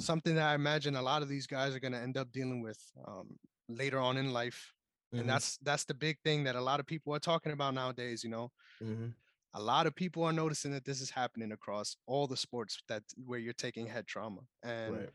something 0.00 0.34
that 0.36 0.48
I 0.48 0.54
imagine 0.54 0.96
a 0.96 1.02
lot 1.02 1.22
of 1.22 1.28
these 1.28 1.46
guys 1.46 1.74
are 1.74 1.80
going 1.80 1.92
to 1.92 1.98
end 2.00 2.16
up 2.16 2.32
dealing 2.32 2.62
with 2.62 2.80
um, 3.06 3.38
later 3.68 3.98
on 3.98 4.16
in 4.18 4.32
life, 4.32 4.74
Mhm. 5.12 5.20
and 5.20 5.28
that's 5.28 5.58
that's 5.58 5.84
the 5.84 5.94
big 5.94 6.18
thing 6.24 6.44
that 6.44 6.56
a 6.56 6.60
lot 6.62 6.80
of 6.80 6.86
people 6.86 7.14
are 7.14 7.20
talking 7.20 7.52
about 7.52 7.74
nowadays. 7.74 8.24
You 8.24 8.30
know, 8.30 8.52
Mhm. 8.80 9.14
A 9.54 9.60
lot 9.60 9.86
of 9.86 9.94
people 9.94 10.22
are 10.24 10.32
noticing 10.32 10.72
that 10.72 10.84
this 10.84 11.00
is 11.00 11.10
happening 11.10 11.52
across 11.52 11.96
all 12.06 12.26
the 12.26 12.36
sports 12.36 12.82
that 12.88 13.02
where 13.24 13.38
you're 13.38 13.52
taking 13.52 13.86
head 13.86 14.06
trauma 14.06 14.40
and 14.62 14.94
Right. 14.94 15.08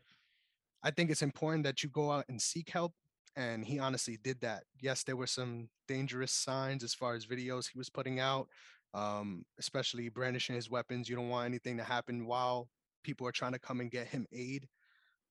i 0.82 0.90
think 0.90 1.10
it's 1.10 1.22
important 1.22 1.64
that 1.64 1.82
you 1.82 1.88
go 1.88 2.10
out 2.10 2.24
and 2.28 2.40
seek 2.40 2.70
help 2.70 2.92
and 3.36 3.64
he 3.64 3.80
honestly 3.80 4.16
did 4.22 4.40
that. 4.42 4.62
Yes 4.80 5.02
there 5.02 5.16
were 5.16 5.26
some 5.26 5.68
dangerous 5.88 6.30
signs 6.32 6.84
as 6.84 6.94
far 6.94 7.14
as 7.14 7.26
videos 7.26 7.68
he 7.72 7.78
was 7.78 7.90
putting 7.90 8.20
out 8.20 8.48
um, 8.94 9.44
especially 9.58 10.08
brandishing 10.08 10.54
his 10.54 10.70
weapons 10.70 11.08
you 11.08 11.16
don't 11.16 11.28
want 11.28 11.46
anything 11.46 11.76
to 11.78 11.82
happen 11.84 12.26
while 12.26 12.68
people 13.02 13.26
are 13.26 13.32
trying 13.32 13.52
to 13.52 13.58
come 13.58 13.80
and 13.80 13.90
get 13.90 14.06
him 14.06 14.24
aid. 14.32 14.68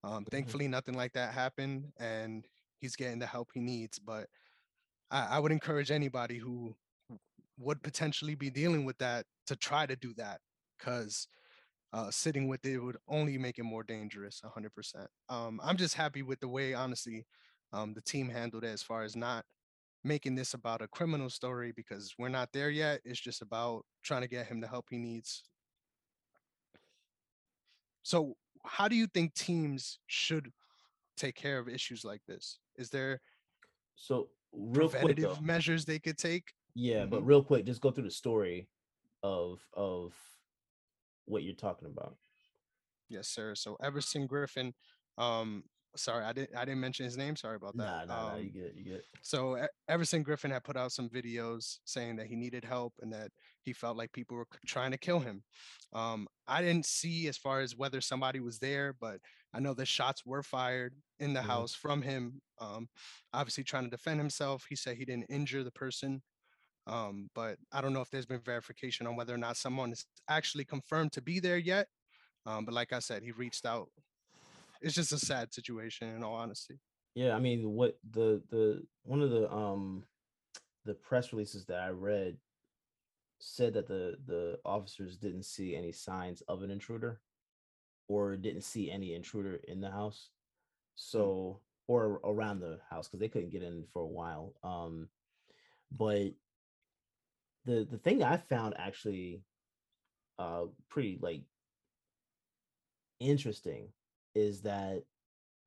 Um, 0.04 0.26
thankfully 0.26 0.68
nothing 0.68 0.96
like 0.96 1.14
that 1.14 1.34
happened 1.34 1.94
and 1.98 2.46
he's 2.80 2.98
getting 2.98 3.20
the 3.20 3.26
help 3.26 3.52
he 3.54 3.62
needs 3.62 4.00
but 4.00 4.28
I, 5.10 5.38
I 5.38 5.40
would 5.40 5.54
encourage 5.54 5.92
anybody 5.92 6.38
who 6.38 6.76
would 7.58 7.82
potentially 7.84 8.36
be 8.36 8.50
dealing 8.50 8.86
with 8.86 8.98
that 8.98 9.26
to 9.48 9.56
try 9.56 9.86
to 9.86 9.96
do 9.96 10.14
that 10.16 10.40
because 10.78 11.28
uh, 11.92 12.10
sitting 12.10 12.48
with 12.48 12.66
it 12.66 12.80
would 12.80 12.98
only 13.08 13.38
make 13.38 13.60
it 13.60 13.64
more 13.64 13.84
dangerous 13.84 14.42
100% 14.44 15.06
um, 15.30 15.60
i'm 15.64 15.78
just 15.78 15.96
happy 15.96 16.22
with 16.22 16.40
the 16.40 16.48
way 16.48 16.74
honestly 16.74 17.26
um, 17.72 17.94
the 17.94 18.02
team 18.02 18.30
handled 18.30 18.64
it 18.64 18.68
as 18.68 18.84
far 18.84 19.04
as 19.04 19.16
not 19.16 19.46
making 20.04 20.36
this 20.36 20.54
about 20.54 20.82
a 20.82 20.88
criminal 20.88 21.30
story 21.30 21.72
because 21.72 22.14
we're 22.18 22.30
not 22.30 22.50
there 22.52 22.70
yet 22.70 23.00
it's 23.06 23.20
just 23.20 23.42
about 23.42 23.84
trying 24.04 24.22
to 24.22 24.28
get 24.28 24.48
him 24.48 24.60
the 24.60 24.68
help 24.68 24.88
he 24.90 24.98
needs. 24.98 25.44
So 28.04 28.36
how 28.66 28.88
do 28.88 28.96
you 28.96 29.08
think 29.08 29.34
teams 29.34 30.00
should 30.08 30.52
take 31.16 31.36
care 31.36 31.58
of 31.58 31.70
issues 31.70 32.04
like 32.04 32.22
this? 32.28 32.60
Is 32.76 32.90
there 32.90 33.22
So 33.96 34.28
real 34.52 34.90
quick 34.90 35.02
preventative 35.02 35.38
though, 35.38 35.46
measures 35.46 35.86
they 35.86 36.00
could 36.00 36.18
take 36.18 36.54
yeah, 36.76 37.06
but 37.06 37.22
Mhm. 37.22 37.26
real 37.26 37.44
quick, 37.44 37.66
just 37.66 37.82
go 37.82 37.92
through 37.92 38.06
the 38.06 38.12
story 38.12 38.70
of 39.24 39.68
of 39.74 40.16
what 41.26 41.44
you're 41.44 41.56
talking 41.56 41.88
about. 41.88 42.18
Yes, 43.10 43.28
sir. 43.28 43.56
So 43.56 43.76
Everson 43.82 44.28
Griffen, 44.28 44.74
um, 45.18 45.64
sorry, 45.96 46.26
I 46.26 46.34
didn't 46.34 46.56
I 46.56 46.66
didn't 46.66 46.82
mention 46.82 47.06
his 47.06 47.18
name. 47.18 47.36
Sorry 47.36 47.56
about 47.56 47.78
that. 47.78 47.98
nah, 47.98 48.06
nah. 48.06 48.36
You 48.36 48.50
Um, 48.50 48.52
get, 48.52 48.76
you 48.76 48.84
get. 48.84 49.08
so 49.22 49.68
Everson 49.90 50.24
Griffen 50.26 50.52
had 50.52 50.64
put 50.66 50.78
out 50.78 50.92
some 50.94 51.10
videos 51.10 51.80
saying 51.86 52.18
that 52.18 52.28
he 52.28 52.36
needed 52.36 52.66
help 52.66 52.94
and 53.02 53.14
that 53.14 53.32
he 53.64 53.74
felt 53.74 53.98
like 53.98 54.14
people 54.14 54.38
were 54.38 54.48
trying 54.68 54.92
to 54.92 54.98
kill 54.98 55.20
him. 55.20 55.44
Um, 55.94 56.28
I 56.48 56.62
didn't 56.62 56.86
see 56.88 57.28
as 57.30 57.38
far 57.38 57.62
as 57.62 57.76
whether 57.78 58.02
somebody 58.02 58.40
was 58.42 58.60
there, 58.60 58.94
but 58.94 59.20
I 59.54 59.60
know 59.62 59.74
the 59.76 59.86
shots 59.86 60.26
were 60.26 60.44
fired 60.44 60.96
in 61.20 61.34
the 61.34 61.42
Mhm. 61.42 61.44
house 61.44 61.74
from 61.76 62.02
him. 62.04 62.42
Um, 62.60 62.90
obviously 63.34 63.64
trying 63.64 63.86
to 63.86 63.90
defend 63.92 64.20
himself. 64.20 64.66
He 64.70 64.76
said 64.76 64.98
he 64.98 65.06
didn't 65.06 65.32
injure 65.32 65.64
the 65.64 65.72
person. 65.72 66.24
Um, 66.86 67.30
but 67.34 67.58
I 67.72 67.82
don't 67.82 67.94
know 67.94 68.02
if 68.02 68.10
there's 68.10 68.26
been 68.26 68.42
verification 68.42 69.08
on 69.08 69.16
whether 69.16 69.34
or 69.34 69.38
not 69.38 69.58
someone 69.58 69.92
is 69.92 70.06
actually 70.30 70.66
confirmed 70.66 71.14
to 71.14 71.22
be 71.22 71.40
there 71.40 71.58
yet. 71.58 71.88
Um, 72.46 72.66
but 72.66 72.74
like 72.74 72.92
I 72.92 73.00
said, 73.00 73.24
he 73.24 73.32
reached 73.32 73.66
out. 73.66 73.90
It's 74.82 74.96
just 74.96 75.14
a 75.14 75.18
sad 75.18 75.54
situation 75.54 76.10
in 76.10 76.24
all 76.24 76.36
honesty. 76.36 76.80
Yeah, 77.16 77.36
I 77.36 77.40
mean, 77.40 77.72
what 77.72 77.98
the 78.12 78.42
the 78.50 78.84
one 79.04 79.22
of 79.22 79.30
the 79.30 79.50
um 79.52 80.04
the 80.84 80.94
press 80.94 81.32
releases 81.32 81.66
that 81.66 81.80
I 81.80 81.90
read 81.90 82.38
said 83.40 83.74
that 83.76 83.88
the 83.88 84.18
the 84.26 84.60
officers 84.66 85.18
didn't 85.18 85.44
see 85.44 85.76
any 85.76 85.92
signs 85.92 86.42
of 86.48 86.64
an 86.64 86.72
intruder 86.72 87.22
or 88.10 88.36
didn't 88.36 88.64
see 88.64 88.92
any 88.92 89.14
intruder 89.14 89.60
in 89.68 89.80
the 89.80 89.92
house. 89.92 90.32
So 90.96 91.62
or 91.88 92.20
around 92.24 92.60
the 92.60 92.80
house 92.90 93.08
because 93.08 93.20
they 93.20 93.28
couldn't 93.28 93.52
get 93.52 93.64
in 93.64 93.84
for 93.94 94.02
a 94.02 94.08
while. 94.08 94.54
Um, 94.64 95.10
but 95.92 96.34
the 97.66 97.88
the 97.90 97.98
thing 97.98 98.24
I 98.24 98.38
found 98.38 98.74
actually 98.78 99.42
uh 100.40 100.66
pretty 100.90 101.18
like 101.22 101.44
interesting 103.20 103.90
is 104.36 104.62
that 104.62 105.04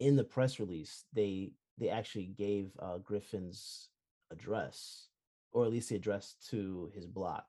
in 0.00 0.16
the 0.16 0.24
press 0.24 0.58
release 0.60 1.04
they 1.12 1.52
they 1.78 1.88
actually 1.88 2.26
gave 2.26 2.70
uh 2.78 2.98
Griffen's 2.98 3.88
address 4.30 5.08
or 5.52 5.64
at 5.64 5.70
least 5.70 5.88
the 5.88 5.96
address 5.96 6.34
to 6.50 6.90
his 6.94 7.06
block, 7.06 7.46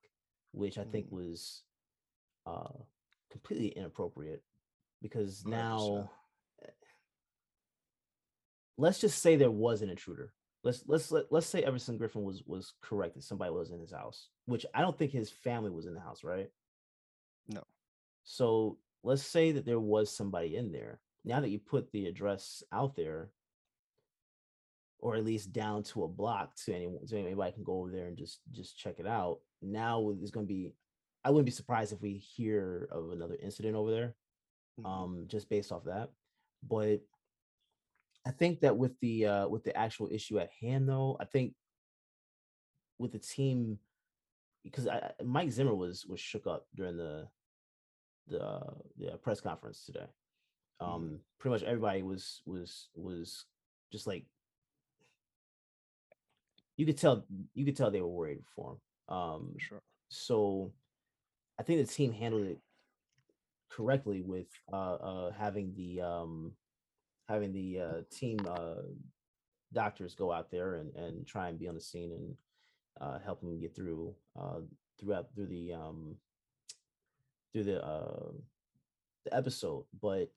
which 0.52 0.78
I 0.78 0.84
think 0.84 1.08
Mm. 1.08 1.12
was 1.12 1.64
uh 2.46 2.70
completely 3.32 3.68
inappropriate 3.70 4.44
because 5.02 5.44
100%. 5.44 5.50
now 5.50 6.10
let's 8.78 9.00
just 9.00 9.22
say 9.22 9.36
there 9.36 9.52
was 9.52 9.82
an 9.82 9.90
intruder. 9.90 10.32
Let's 10.68 10.84
let's 10.86 11.12
let, 11.14 11.32
let's 11.32 11.48
say 11.48 11.64
Everson 11.64 11.98
Griffen 11.98 12.24
was 12.24 12.44
was 12.46 12.74
correct 12.82 13.16
that 13.16 13.24
somebody 13.24 13.52
was 13.52 13.72
in 13.72 13.80
his 13.80 13.94
house, 13.94 14.28
which 14.48 14.66
I 14.74 14.82
don't 14.82 14.98
think 14.98 15.12
his 15.14 15.30
family 15.30 15.72
was 15.72 15.86
in 15.86 15.94
the 15.94 16.02
house, 16.02 16.26
right? 16.26 16.50
No. 17.48 17.64
So 18.26 18.78
let's 19.02 19.24
say 19.24 19.54
that 19.54 19.66
there 19.66 19.80
was 19.80 20.14
somebody 20.14 20.58
in 20.58 20.74
there. 20.74 21.00
Now 21.24 21.40
that 21.40 21.52
you 21.52 21.60
put 21.60 21.90
the 21.94 22.08
address 22.08 22.64
out 22.74 22.98
there, 22.98 23.30
or 25.00 25.16
at 25.16 25.24
least 25.24 25.54
down 25.54 25.84
to 25.84 26.04
a 26.04 26.08
block 26.10 26.54
to 26.66 26.76
anyone, 26.76 27.08
so 27.08 27.16
anybody 27.16 27.54
can 27.54 27.64
go 27.64 27.80
over 27.80 27.90
there 27.90 28.08
and 28.08 28.18
just 28.18 28.42
just 28.52 28.78
check 28.78 28.96
it 29.00 29.08
out. 29.08 29.40
Now 29.62 30.12
there's 30.18 30.32
going 30.32 30.46
to 30.48 30.54
be, 30.54 30.74
I 31.24 31.30
wouldn't 31.30 31.46
be 31.46 31.52
surprised 31.52 31.94
if 31.94 32.02
we 32.02 32.18
hear 32.18 32.90
of 32.92 33.12
another 33.12 33.38
incident 33.42 33.76
over 33.78 33.92
there 33.92 34.16
Mhm. 34.80 34.86
um 34.86 35.24
just 35.28 35.50
based 35.50 35.72
off 35.72 35.86
that 35.86 36.10
but 36.62 37.02
i 38.28 38.32
think 38.32 38.60
that 38.60 38.76
with 38.76 39.00
the 39.00 39.26
uh 39.26 39.48
with 39.48 39.64
the 39.64 39.76
actual 39.76 40.10
issue 40.12 40.38
at 40.40 40.50
hand 40.62 40.88
though 40.88 41.18
i 41.20 41.26
think 41.26 41.54
with 43.00 43.12
the 43.12 43.20
team 43.20 43.80
because 44.64 44.88
I, 44.88 45.12
mike 45.24 45.52
zimmer 45.52 45.74
was 45.74 46.06
was 46.06 46.20
shook 46.20 46.46
up 46.48 46.66
during 46.76 46.98
the 46.98 47.28
the 48.28 48.44
uh, 48.44 48.74
the 48.98 49.14
uh, 49.14 49.18
press 49.18 49.40
conference 49.40 49.86
today 49.86 50.08
um 50.80 51.02
Mhm. 51.04 51.20
pretty 51.40 51.54
much 51.54 51.64
everybody 51.64 52.04
was 52.04 52.42
was 52.46 52.90
was 52.96 53.46
just 53.92 54.06
like 54.08 54.26
you 56.76 56.86
could 56.86 56.98
tell 56.98 57.26
you 57.54 57.66
could 57.66 57.76
tell 57.78 57.90
they 57.90 58.02
were 58.02 58.08
worried 58.08 58.44
for 58.56 58.74
him 58.74 59.16
um 59.16 59.56
sure. 59.58 59.82
so 60.10 60.74
I 61.60 61.64
think 61.64 61.86
the 61.86 61.92
team 61.92 62.12
handled 62.12 62.46
it 62.46 62.60
correctly 63.70 64.22
with 64.22 64.48
uh, 64.72 64.94
uh, 64.96 65.32
having 65.32 65.74
the 65.76 66.02
um, 66.02 66.52
having 67.28 67.52
the 67.54 67.80
uh, 67.80 68.02
team 68.12 68.40
uh, 68.48 68.82
doctors 69.74 70.16
go 70.16 70.32
out 70.32 70.50
there 70.50 70.76
and, 70.76 70.96
and 70.96 71.28
try 71.28 71.50
and 71.50 71.60
be 71.60 71.68
on 71.68 71.76
the 71.76 71.82
scene 71.82 72.12
and 72.12 72.36
uh, 73.02 73.20
help 73.20 73.42
them 73.42 73.60
get 73.60 73.76
through 73.76 74.14
uh, 74.40 74.60
throughout 75.00 75.28
through 75.36 75.48
the 75.48 75.74
um, 75.74 76.16
through 77.54 77.66
the 77.66 77.84
uh, 77.84 78.32
the 79.26 79.36
episode. 79.36 79.84
But 80.02 80.32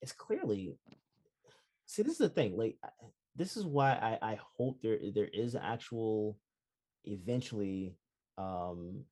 it's 0.00 0.12
clearly 0.12 0.76
see 1.86 2.02
this 2.02 2.12
is 2.12 2.18
the 2.18 2.28
thing 2.28 2.56
like 2.56 2.76
this 3.34 3.56
is 3.56 3.64
why 3.64 3.92
I, 3.92 4.32
I 4.32 4.38
hope 4.56 4.80
there 4.80 4.98
there 5.14 5.28
is 5.32 5.56
actual 5.56 6.38
eventually 7.04 7.96
um, 8.38 9.04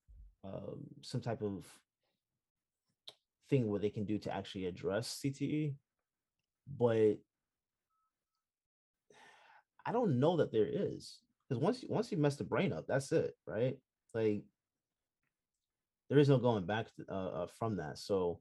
um 0.43 0.85
some 1.01 1.21
type 1.21 1.41
of 1.41 1.65
thing 3.49 3.67
what 3.69 3.81
they 3.81 3.89
can 3.89 4.05
do 4.05 4.17
to 4.19 4.33
actually 4.33 4.65
address 4.65 5.21
CTE 5.23 5.73
but 6.77 7.17
I 9.85 9.91
don't 9.91 10.19
know 10.19 10.37
that 10.37 10.51
there 10.51 10.67
is 10.67 11.19
because 11.47 11.61
once 11.61 11.83
you 11.83 11.89
once 11.91 12.11
you 12.11 12.17
mess 12.17 12.35
the 12.35 12.43
brain 12.43 12.73
up 12.73 12.85
that's 12.87 13.11
it 13.11 13.35
right? 13.45 13.77
Like 14.13 14.43
there 16.09 16.19
is 16.19 16.29
no 16.29 16.37
going 16.37 16.65
back 16.65 16.87
uh, 17.09 17.13
uh, 17.13 17.47
from 17.57 17.77
that. 17.77 17.97
So 17.97 18.39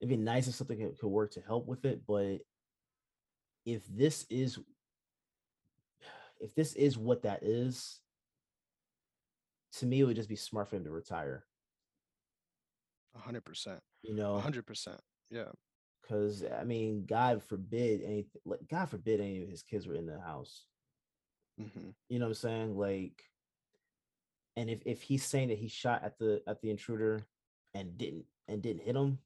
it'd 0.00 0.08
be 0.08 0.16
nice 0.16 0.46
if 0.48 0.54
something 0.54 0.78
could, 0.78 0.98
could 0.98 1.08
work 1.08 1.32
to 1.32 1.40
help 1.40 1.66
with 1.66 1.84
it 1.84 2.02
but 2.06 2.38
if 3.64 3.82
this 3.88 4.26
is 4.30 4.58
if 6.40 6.54
this 6.54 6.74
is 6.74 6.98
what 6.98 7.22
that 7.22 7.42
is 7.42 8.00
to 9.72 9.86
me 9.86 10.00
it 10.00 10.04
would 10.04 10.16
just 10.16 10.28
be 10.28 10.36
smart 10.36 10.68
for 10.68 10.76
him 10.76 10.84
to 10.84 10.90
retire 10.90 11.44
hundred 13.18 13.44
percent. 13.44 13.80
you 14.02 14.14
know 14.14 14.38
hundred 14.38 14.66
percent. 14.66 15.00
Yeah. 15.30 15.50
because 16.02 16.44
i 16.60 16.64
mean 16.64 17.04
god 17.06 17.42
forbid 17.42 18.00
anything 18.02 18.40
like 18.44 18.60
god 18.70 18.88
forbid 18.88 19.20
any 19.20 19.42
of 19.42 19.48
his 19.48 19.62
kids 19.62 19.86
were 19.86 19.94
in 19.96 20.06
the 20.06 20.20
house 20.20 20.64
hmm 21.58 21.90
you 22.08 22.18
know 22.18 22.26
what 22.26 22.30
i'm 22.30 22.34
saying 22.34 22.76
like 22.78 23.22
and 24.56 24.70
if 24.70 24.80
if 24.86 25.02
he's 25.02 25.24
saying 25.24 25.48
that 25.48 25.58
he 25.58 25.68
shot 25.68 26.02
at 26.04 26.18
the 26.18 26.42
at 26.46 26.60
the 26.62 26.70
intruder 26.70 27.26
and 27.74 27.98
didn't 27.98 28.24
and 28.48 28.62
didn't 28.62 28.82
hit 28.82 28.94
him 28.96 29.18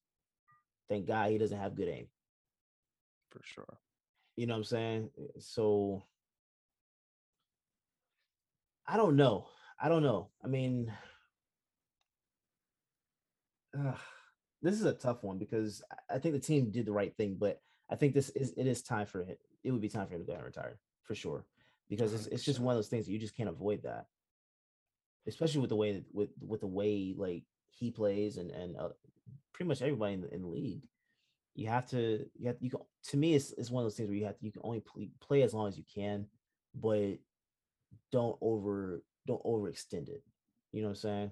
thank 0.89 1.07
god 1.07 1.31
he 1.31 1.39
doesn't 1.39 1.59
have 1.61 1.75
good 1.77 1.89
aim 1.89 2.07
For 3.31 3.41
sure. 3.45 3.79
You 4.37 4.47
know 4.47 4.55
what 4.55 4.59
I'm 4.59 4.65
saying? 4.65 5.11
Uh, 5.19 5.39
So 5.39 6.03
I 8.87 8.97
don't 8.97 9.17
know. 9.17 9.47
I 9.81 9.89
don't 9.89 10.03
know. 10.03 10.31
I 10.43 10.49
mean, 10.49 10.93
ugh, 13.79 13.99
this 14.63 14.75
is 14.75 14.85
a 14.85 14.93
tough 14.93 15.23
one 15.23 15.39
because 15.39 15.83
I- 16.09 16.19
think 16.19 16.35
the 16.35 16.41
team 16.41 16.71
did 16.71 16.87
the 16.87 16.93
right 16.93 17.15
thing, 17.17 17.37
but 17.39 17.61
I 17.91 17.97
think 17.97 18.15
this 18.15 18.31
is 18.31 18.53
it 18.57 18.67
is 18.67 18.83
time 18.83 19.07
for 19.07 19.25
him. 19.25 19.37
It 19.65 19.73
would 19.73 19.81
be 19.81 19.89
time 19.89 20.07
for 20.07 20.15
him 20.15 20.21
to 20.21 20.27
go 20.27 20.33
ahead 20.33 20.45
and 20.45 20.55
retire 20.55 20.79
for 21.03 21.15
sure 21.15 21.45
because 21.89 22.13
it's, 22.15 22.27
it's 22.27 22.45
just 22.45 22.61
one 22.61 22.73
of 22.75 22.79
those 22.79 22.89
things 22.89 23.07
that 23.07 23.13
you 23.13 23.19
just 23.19 23.37
can't 23.37 23.49
avoid 23.49 23.83
that, 23.83 24.07
especially 25.27 25.61
with 25.61 25.71
the 25.71 25.77
way 25.77 25.93
that, 25.93 26.05
with 26.13 26.31
with 26.41 26.61
the 26.61 26.67
way 26.67 27.15
like 27.17 27.45
he 27.71 27.91
plays 27.91 28.37
and 28.37 28.51
and 28.51 28.77
uh, 28.77 28.91
pretty 29.53 29.69
much 29.69 29.83
everybody 29.83 30.15
in 30.15 30.21
the, 30.23 30.35
in 30.35 30.43
the 30.43 30.49
league. 30.49 30.87
You 31.55 31.69
have 31.69 31.89
to 31.91 32.27
you 32.39 32.47
have 32.49 32.57
you 32.61 32.71
can 32.71 32.81
to 33.09 33.17
me 33.17 33.35
it's, 33.35 33.53
it's 33.53 33.71
one 33.71 33.83
of 33.83 33.87
those 33.87 33.97
things 33.97 34.09
where 34.09 34.17
you 34.17 34.27
have 34.27 34.39
to, 34.39 34.45
you 34.45 34.53
can 34.53 34.63
only 34.65 34.81
play, 34.81 35.11
play 35.21 35.43
as 35.43 35.53
long 35.53 35.69
as 35.69 35.77
you 35.77 35.85
can, 35.93 36.27
but 36.75 37.19
don't 38.13 38.37
over 38.41 39.03
don't 39.27 39.43
overextend 39.45 40.09
it. 40.09 40.23
You 40.73 40.83
know 40.83 40.89
what 40.89 40.93
I'm 40.93 40.97
saying? 40.97 41.31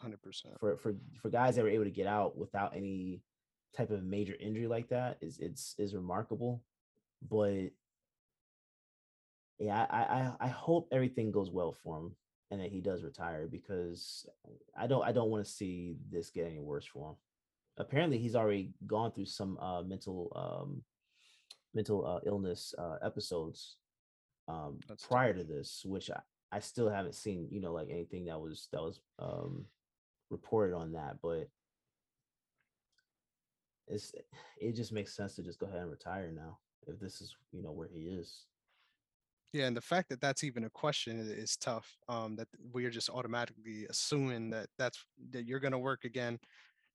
Hundred 0.00 0.22
percent. 0.22 0.54
For 0.60 0.76
for 0.78 0.94
for 1.20 1.28
guys 1.28 1.56
that 1.56 1.62
were 1.62 1.68
able 1.70 1.84
to 1.84 1.90
get 1.90 2.06
out 2.06 2.36
without 2.36 2.74
any 2.74 3.22
type 3.76 3.90
of 3.90 4.02
major 4.02 4.34
injury 4.40 4.66
like 4.66 4.88
that 4.88 5.18
is 5.20 5.38
it's 5.38 5.74
is 5.78 5.94
remarkable. 5.94 6.62
But 7.28 7.70
yeah, 9.58 9.86
I, 9.90 9.98
I 9.98 10.32
I 10.40 10.48
hope 10.48 10.88
everything 10.90 11.30
goes 11.30 11.50
well 11.50 11.72
for 11.72 11.98
him 11.98 12.16
and 12.50 12.60
that 12.60 12.70
he 12.70 12.80
does 12.80 13.02
retire 13.02 13.46
because 13.46 14.26
I 14.76 14.86
don't 14.86 15.04
I 15.04 15.12
don't 15.12 15.30
want 15.30 15.44
to 15.44 15.50
see 15.50 15.96
this 16.10 16.30
get 16.30 16.46
any 16.46 16.60
worse 16.60 16.86
for 16.86 17.10
him. 17.10 17.16
Apparently, 17.76 18.18
he's 18.18 18.36
already 18.36 18.72
gone 18.86 19.12
through 19.12 19.26
some 19.26 19.58
uh, 19.58 19.82
mental 19.82 20.32
um, 20.34 20.82
mental 21.74 22.06
uh, 22.06 22.20
illness 22.26 22.74
uh, 22.78 22.96
episodes 23.04 23.76
um, 24.48 24.78
prior 25.08 25.32
to 25.34 25.44
this, 25.44 25.82
which 25.84 26.10
I, 26.10 26.20
I 26.52 26.60
still 26.60 26.88
haven't 26.88 27.14
seen. 27.14 27.48
You 27.50 27.60
know, 27.60 27.72
like 27.72 27.88
anything 27.90 28.24
that 28.26 28.40
was 28.40 28.68
that 28.72 28.80
was 28.80 29.00
um, 29.18 29.66
reported 30.30 30.74
on 30.74 30.92
that, 30.92 31.16
but 31.22 31.48
it's 33.86 34.12
it 34.60 34.72
just 34.72 34.92
makes 34.92 35.14
sense 35.14 35.34
to 35.34 35.42
just 35.42 35.58
go 35.58 35.66
ahead 35.66 35.80
and 35.80 35.90
retire 35.90 36.30
now 36.32 36.58
if 36.86 36.98
this 36.98 37.20
is 37.20 37.36
you 37.52 37.62
know 37.62 37.72
where 37.72 37.88
he 37.88 38.00
is. 38.00 38.46
Yeah, 39.52 39.66
and 39.66 39.76
the 39.76 39.80
fact 39.80 40.08
that 40.10 40.20
that's 40.20 40.44
even 40.44 40.64
a 40.64 40.70
question 40.70 41.18
is 41.18 41.56
tough. 41.56 41.96
Um, 42.08 42.36
that 42.36 42.46
we 42.72 42.84
are 42.84 42.90
just 42.90 43.10
automatically 43.10 43.86
assuming 43.90 44.50
that 44.50 44.68
that's 44.78 45.04
that 45.30 45.44
you're 45.44 45.60
gonna 45.60 45.78
work 45.78 46.04
again. 46.04 46.38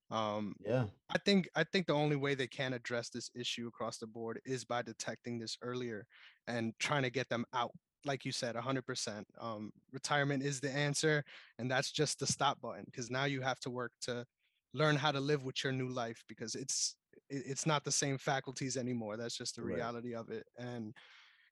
Um, 0.09 0.55
Yeah, 0.65 0.85
I 1.09 1.17
think 1.17 1.49
I 1.55 1.65
think 1.65 1.87
the 1.87 1.93
only 1.93 2.15
way 2.15 2.35
they 2.35 2.47
can 2.47 2.73
address 2.73 3.09
this 3.09 3.29
issue 3.35 3.67
across 3.67 3.97
the 3.97 4.07
board 4.07 4.39
is 4.45 4.63
by 4.63 4.81
detecting 4.83 5.39
this 5.39 5.57
earlier 5.61 6.07
and 6.47 6.73
trying 6.79 7.03
to 7.03 7.09
get 7.09 7.27
them 7.27 7.45
out. 7.53 7.71
Like 8.05 8.25
you 8.25 8.31
said, 8.31 8.55
100%. 8.55 9.25
Um, 9.39 9.71
retirement 9.91 10.43
is 10.43 10.59
the 10.59 10.71
answer, 10.71 11.23
and 11.59 11.69
that's 11.69 11.91
just 11.91 12.19
the 12.19 12.27
stop 12.27 12.61
button 12.61 12.83
because 12.85 13.09
now 13.09 13.25
you 13.25 13.41
have 13.41 13.59
to 13.61 13.69
work 13.69 13.91
to 14.01 14.25
learn 14.73 14.95
how 14.95 15.11
to 15.11 15.19
live 15.19 15.43
with 15.45 15.63
your 15.63 15.73
new 15.73 15.87
life 15.89 16.23
because 16.27 16.55
it's 16.55 16.97
it's 17.29 17.65
not 17.65 17.83
the 17.83 17.91
same 17.91 18.17
faculties 18.17 18.77
anymore. 18.77 19.17
That's 19.17 19.37
just 19.37 19.55
the 19.55 19.63
Right. 19.63 19.75
reality 19.75 20.13
of 20.13 20.29
it, 20.29 20.45
and 20.57 20.93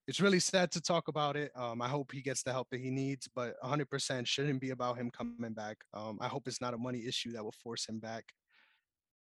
it's 0.06 0.20
really 0.20 0.40
sad 0.40 0.70
to 0.72 0.80
talk 0.80 1.08
about 1.08 1.36
it. 1.36 1.50
Um, 1.56 1.80
I 1.80 1.88
hope 1.88 2.12
he 2.12 2.20
gets 2.20 2.42
the 2.42 2.52
help 2.52 2.68
that 2.70 2.80
he 2.80 2.90
needs, 2.90 3.28
but 3.34 3.56
100% 3.62 4.26
shouldn't 4.26 4.60
be 4.60 4.70
about 4.70 4.98
him 4.98 5.10
coming 5.10 5.54
back. 5.54 5.78
Um, 5.94 6.18
I 6.20 6.28
hope 6.28 6.46
it's 6.46 6.60
not 6.60 6.74
a 6.74 6.78
money 6.78 7.06
issue 7.06 7.32
that 7.32 7.42
will 7.44 7.52
force 7.52 7.88
him 7.88 7.98
back, 8.00 8.24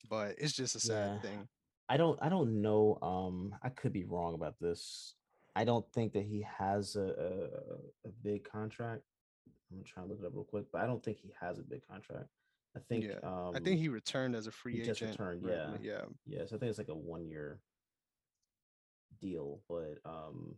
but 0.09 0.35
it's 0.37 0.53
just 0.53 0.75
a 0.75 0.79
sad 0.79 1.11
yeah. 1.13 1.19
thing. 1.21 1.47
I 1.89 1.97
don't 1.97 2.17
I 2.21 2.29
don't 2.29 2.61
know. 2.61 2.97
Um, 3.01 3.55
I 3.61 3.69
could 3.69 3.93
be 3.93 4.05
wrong 4.05 4.33
about 4.33 4.55
this. 4.59 5.15
I 5.55 5.63
don't 5.63 5.85
think 5.93 6.13
that 6.13 6.23
he 6.23 6.45
has 6.57 6.95
a, 6.95 7.01
a, 7.01 8.07
a 8.07 8.11
big 8.23 8.43
contract. 8.43 9.03
I'm 9.71 9.77
gonna 9.77 9.83
try 9.85 10.01
and 10.03 10.11
look 10.11 10.19
it 10.21 10.25
up 10.25 10.33
real 10.33 10.43
quick, 10.43 10.65
but 10.71 10.81
I 10.81 10.87
don't 10.87 11.03
think 11.03 11.17
he 11.17 11.33
has 11.39 11.59
a 11.59 11.63
big 11.63 11.85
contract. 11.87 12.27
I 12.75 12.79
think 12.89 13.05
Yeah, 13.05 13.19
um 13.23 13.55
I 13.55 13.59
think 13.59 13.79
he 13.79 13.89
returned 13.89 14.35
as 14.35 14.47
a 14.47 14.51
free 14.51 14.73
he 14.73 14.81
agent. 14.81 14.97
just 14.97 15.11
returned, 15.11 15.43
right, 15.43 15.53
yeah. 15.53 15.77
yeah. 15.81 16.01
yes, 16.25 16.53
I 16.53 16.57
think 16.57 16.69
it's 16.69 16.77
like 16.79 16.89
a 16.89 16.95
one 16.95 17.27
year 17.27 17.59
deal, 19.21 19.61
but 19.69 19.99
um 20.05 20.55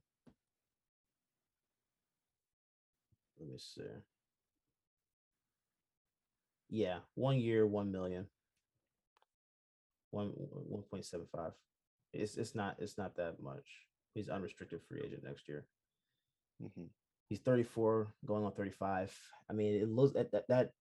let 3.40 3.50
me 3.50 3.58
see. 3.58 3.82
Yeah, 6.70 7.00
one 7.16 7.38
year, 7.38 7.68
one 7.68 7.92
million. 7.92 8.28
One 10.12 10.28
one 10.30 10.84
point 10.84 11.04
seven 11.06 11.28
five. 11.36 11.52
It's 12.14 12.38
it's 12.38 12.56
not 12.56 12.78
it's 12.80 12.98
not 12.98 13.18
that 13.18 13.42
much. 13.42 13.66
He's 14.16 14.30
unrestricted 14.30 14.82
free 14.88 15.02
agent 15.06 15.24
next 15.24 15.48
year. 15.48 15.68
Mhm. 16.62 16.90
He's 17.28 17.40
34, 17.40 18.14
going 18.26 18.46
on 18.46 18.54
35. 18.54 19.14
I 19.50 19.54
mean, 19.54 19.82
it 19.82 19.90
looks 19.90 20.16
at 20.16 20.32
that, 20.32 20.48
that 20.48 20.72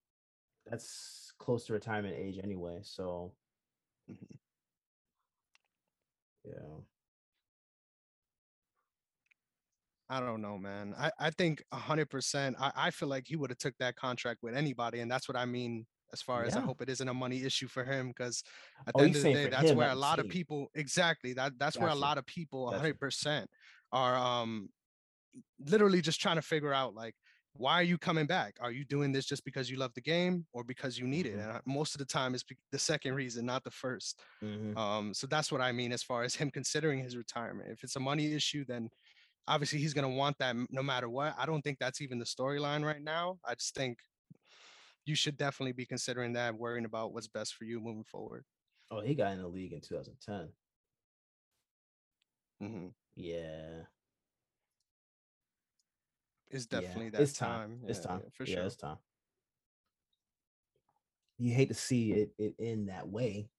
that's 0.67 1.33
close 1.39 1.67
to 1.67 1.73
retirement 1.75 2.15
age 2.17 2.39
anyway. 2.43 2.81
So 2.83 3.37
Mhm. 4.09 4.39
yeah. 6.45 6.81
I 10.09 10.21
don't 10.21 10.43
know, 10.43 10.59
man. 10.59 10.95
I, 10.97 11.11
I 11.19 11.31
think 11.31 11.65
hundred 11.73 12.11
percent. 12.11 12.57
I, 12.61 12.71
I 12.77 12.91
feel 12.91 13.09
like 13.09 13.27
he 13.27 13.37
would 13.37 13.51
have 13.51 13.59
took 13.59 13.77
that 13.79 13.97
contract 13.97 14.43
with 14.43 14.55
anybody, 14.55 15.01
and 15.01 15.11
that's 15.11 15.29
what 15.29 15.37
I 15.37 15.47
mean. 15.47 15.87
As 16.15 16.23
far 16.23 16.45
as 16.45 16.57
I 16.57 16.63
hope 16.63 16.81
it 16.83 16.89
isn't 16.91 17.09
a 17.09 17.15
money 17.15 17.45
issue 17.45 17.69
for 17.69 17.85
him, 17.85 18.09
because 18.09 18.43
at 18.89 18.95
Oh, 18.95 19.03
the 19.03 19.05
you 19.05 19.09
end 19.09 19.17
of 19.17 19.23
the 19.23 19.29
day, 19.29 19.47
that's 19.49 19.73
him, 19.73 19.79
where 19.79 19.91
a 19.91 19.95
lot 19.97 20.19
of 20.21 20.29
people 20.29 20.69
exactly 20.75 21.35
that 21.35 21.59
that's 21.59 21.79
where 21.81 21.91
a 21.91 21.95
lot 22.07 22.19
of 22.19 22.27
people 22.27 22.73
hundred 22.73 22.99
percent 23.01 23.51
are 23.93 24.17
um 24.17 24.71
literally 25.59 26.01
just 26.01 26.21
trying 26.21 26.37
to 26.37 26.43
figure 26.43 26.73
out 26.73 26.95
like 26.95 27.15
why 27.57 27.75
are 27.75 27.85
you 27.85 27.99
coming 27.99 28.27
back? 28.27 28.57
Are 28.61 28.73
you 28.73 28.85
doing 28.85 29.13
this 29.13 29.27
just 29.27 29.45
because 29.45 29.71
you 29.71 29.77
love 29.77 29.95
the 29.95 30.01
game 30.01 30.45
or 30.53 30.65
because 30.65 30.99
you 30.99 31.07
need 31.07 31.27
it? 31.27 31.35
Mhm. 31.35 31.41
And 31.41 31.53
I- 31.53 31.61
most 31.67 31.95
of 31.95 32.01
the 32.01 32.05
time, 32.05 32.35
it's 32.35 32.45
the 32.73 32.79
second 32.81 33.15
reason, 33.15 33.47
not 33.47 33.63
the 33.63 33.71
first. 33.71 34.21
Mhm. 34.43 34.77
Um, 34.77 35.15
so 35.15 35.29
that's 35.29 35.53
what 35.53 35.61
I 35.61 35.73
mean 35.73 35.93
as 35.93 36.03
far 36.03 36.25
as 36.25 36.35
him 36.35 36.51
considering 36.51 36.99
his 37.01 37.17
retirement. 37.17 37.71
If 37.71 37.85
it's 37.85 37.97
a 37.97 38.01
money 38.01 38.33
issue, 38.35 38.65
then 38.65 38.91
obviously 39.49 39.81
he's 39.81 39.95
going 39.95 40.11
to 40.11 40.17
want 40.17 40.39
that 40.39 40.57
no 40.71 40.83
matter 40.83 41.09
what. 41.09 41.35
I 41.39 41.47
don't 41.47 41.63
think 41.63 41.79
that's 41.79 42.01
even 42.01 42.19
the 42.19 42.25
storyline 42.27 42.85
right 42.85 43.03
now. 43.03 43.41
I 43.45 43.55
just 43.55 43.75
think 43.75 43.99
you 45.07 45.15
should 45.15 45.37
definitely 45.37 45.73
be 45.73 45.87
considering 45.87 46.33
that, 46.35 46.57
worrying 46.57 46.85
about 46.85 47.13
what's 47.13 47.29
best 47.29 47.55
for 47.55 47.65
you 47.65 47.81
moving 47.81 48.05
forward. 48.05 48.45
Oh, 48.91 49.01
he 49.03 49.15
got 49.15 49.33
in 49.33 49.43
the 49.43 49.49
league 49.49 49.73
in 49.75 49.83
2010. 49.83 50.55
hmm 52.61 52.89
Yeah. 53.17 53.87
It's 56.51 56.67
yeah, 56.71 56.71
definitely 56.71 57.11
that 57.11 57.21
it's 57.23 57.33
time. 57.33 57.83
It's 57.87 57.99
Yeah, 57.99 58.07
time. 58.07 58.23
yeah, 58.23 58.29
for 58.33 58.47
yeah, 58.47 58.55
sure. 58.55 58.67
it's 58.67 58.77
time. 58.77 58.99
You 61.39 61.53
hate 61.55 61.69
to 61.69 61.75
see 61.75 62.13
it, 62.13 62.35
it 62.39 62.55
in 62.59 62.87
that 62.87 63.09
way 63.09 63.51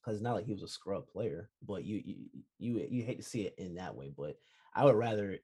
because 0.00 0.16
it's 0.16 0.22
not 0.24 0.34
like 0.34 0.46
he 0.46 0.52
was 0.52 0.62
a 0.62 0.68
scrub 0.68 1.08
player, 1.08 1.50
but 1.62 1.84
you, 1.84 2.02
you 2.04 2.44
you 2.58 2.88
you 2.90 3.04
hate 3.04 3.18
to 3.18 3.24
see 3.24 3.46
it 3.46 3.54
in 3.58 3.76
that 3.76 3.96
way. 3.96 4.10
But 4.10 4.38
I 4.74 4.84
would 4.84 4.96
rather 4.96 5.38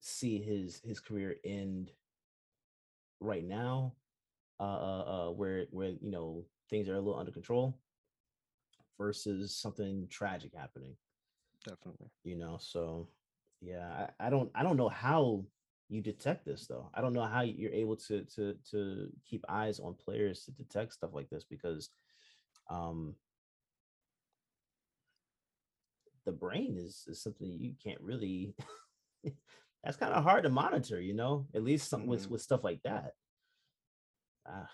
see 0.00 0.42
his 0.42 0.80
his 0.80 1.00
career 1.00 1.36
end 1.44 1.92
right 3.20 3.44
now, 3.44 3.96
uh, 4.60 4.62
uh, 4.62 5.04
uh 5.28 5.30
where 5.30 5.66
where 5.70 5.94
you 6.00 6.10
know 6.10 6.44
things 6.68 6.88
are 6.88 6.94
a 6.94 7.00
little 7.00 7.18
under 7.18 7.32
control, 7.32 7.78
versus 8.98 9.56
something 9.56 10.06
tragic 10.10 10.52
happening. 10.54 10.94
Definitely. 11.66 12.08
you 12.24 12.36
know 12.36 12.56
so 12.58 13.08
yeah 13.60 14.06
I, 14.18 14.28
I 14.28 14.30
don't 14.30 14.50
i 14.54 14.62
don't 14.62 14.78
know 14.78 14.88
how 14.88 15.44
you 15.90 16.00
detect 16.00 16.46
this 16.46 16.66
though 16.66 16.88
i 16.94 17.02
don't 17.02 17.12
know 17.12 17.24
how 17.26 17.42
you're 17.42 17.72
able 17.72 17.96
to 17.96 18.24
to 18.36 18.54
to 18.70 19.08
keep 19.28 19.44
eyes 19.46 19.78
on 19.78 19.94
players 19.94 20.44
to 20.44 20.52
detect 20.52 20.94
stuff 20.94 21.10
like 21.12 21.28
this 21.28 21.44
because 21.44 21.90
um 22.70 23.14
the 26.24 26.32
brain 26.32 26.78
is, 26.78 27.04
is 27.08 27.22
something 27.22 27.58
you 27.60 27.74
can't 27.82 28.00
really 28.00 28.54
that's 29.84 29.98
kind 29.98 30.14
of 30.14 30.22
hard 30.24 30.44
to 30.44 30.50
monitor 30.50 30.98
you 31.00 31.14
know 31.14 31.46
at 31.54 31.62
least 31.62 31.90
some 31.90 32.06
with 32.06 32.26
Mhm. 32.26 32.30
with 32.30 32.40
stuff 32.42 32.64
like 32.64 32.82
that 32.84 33.12
uh, 34.46 34.64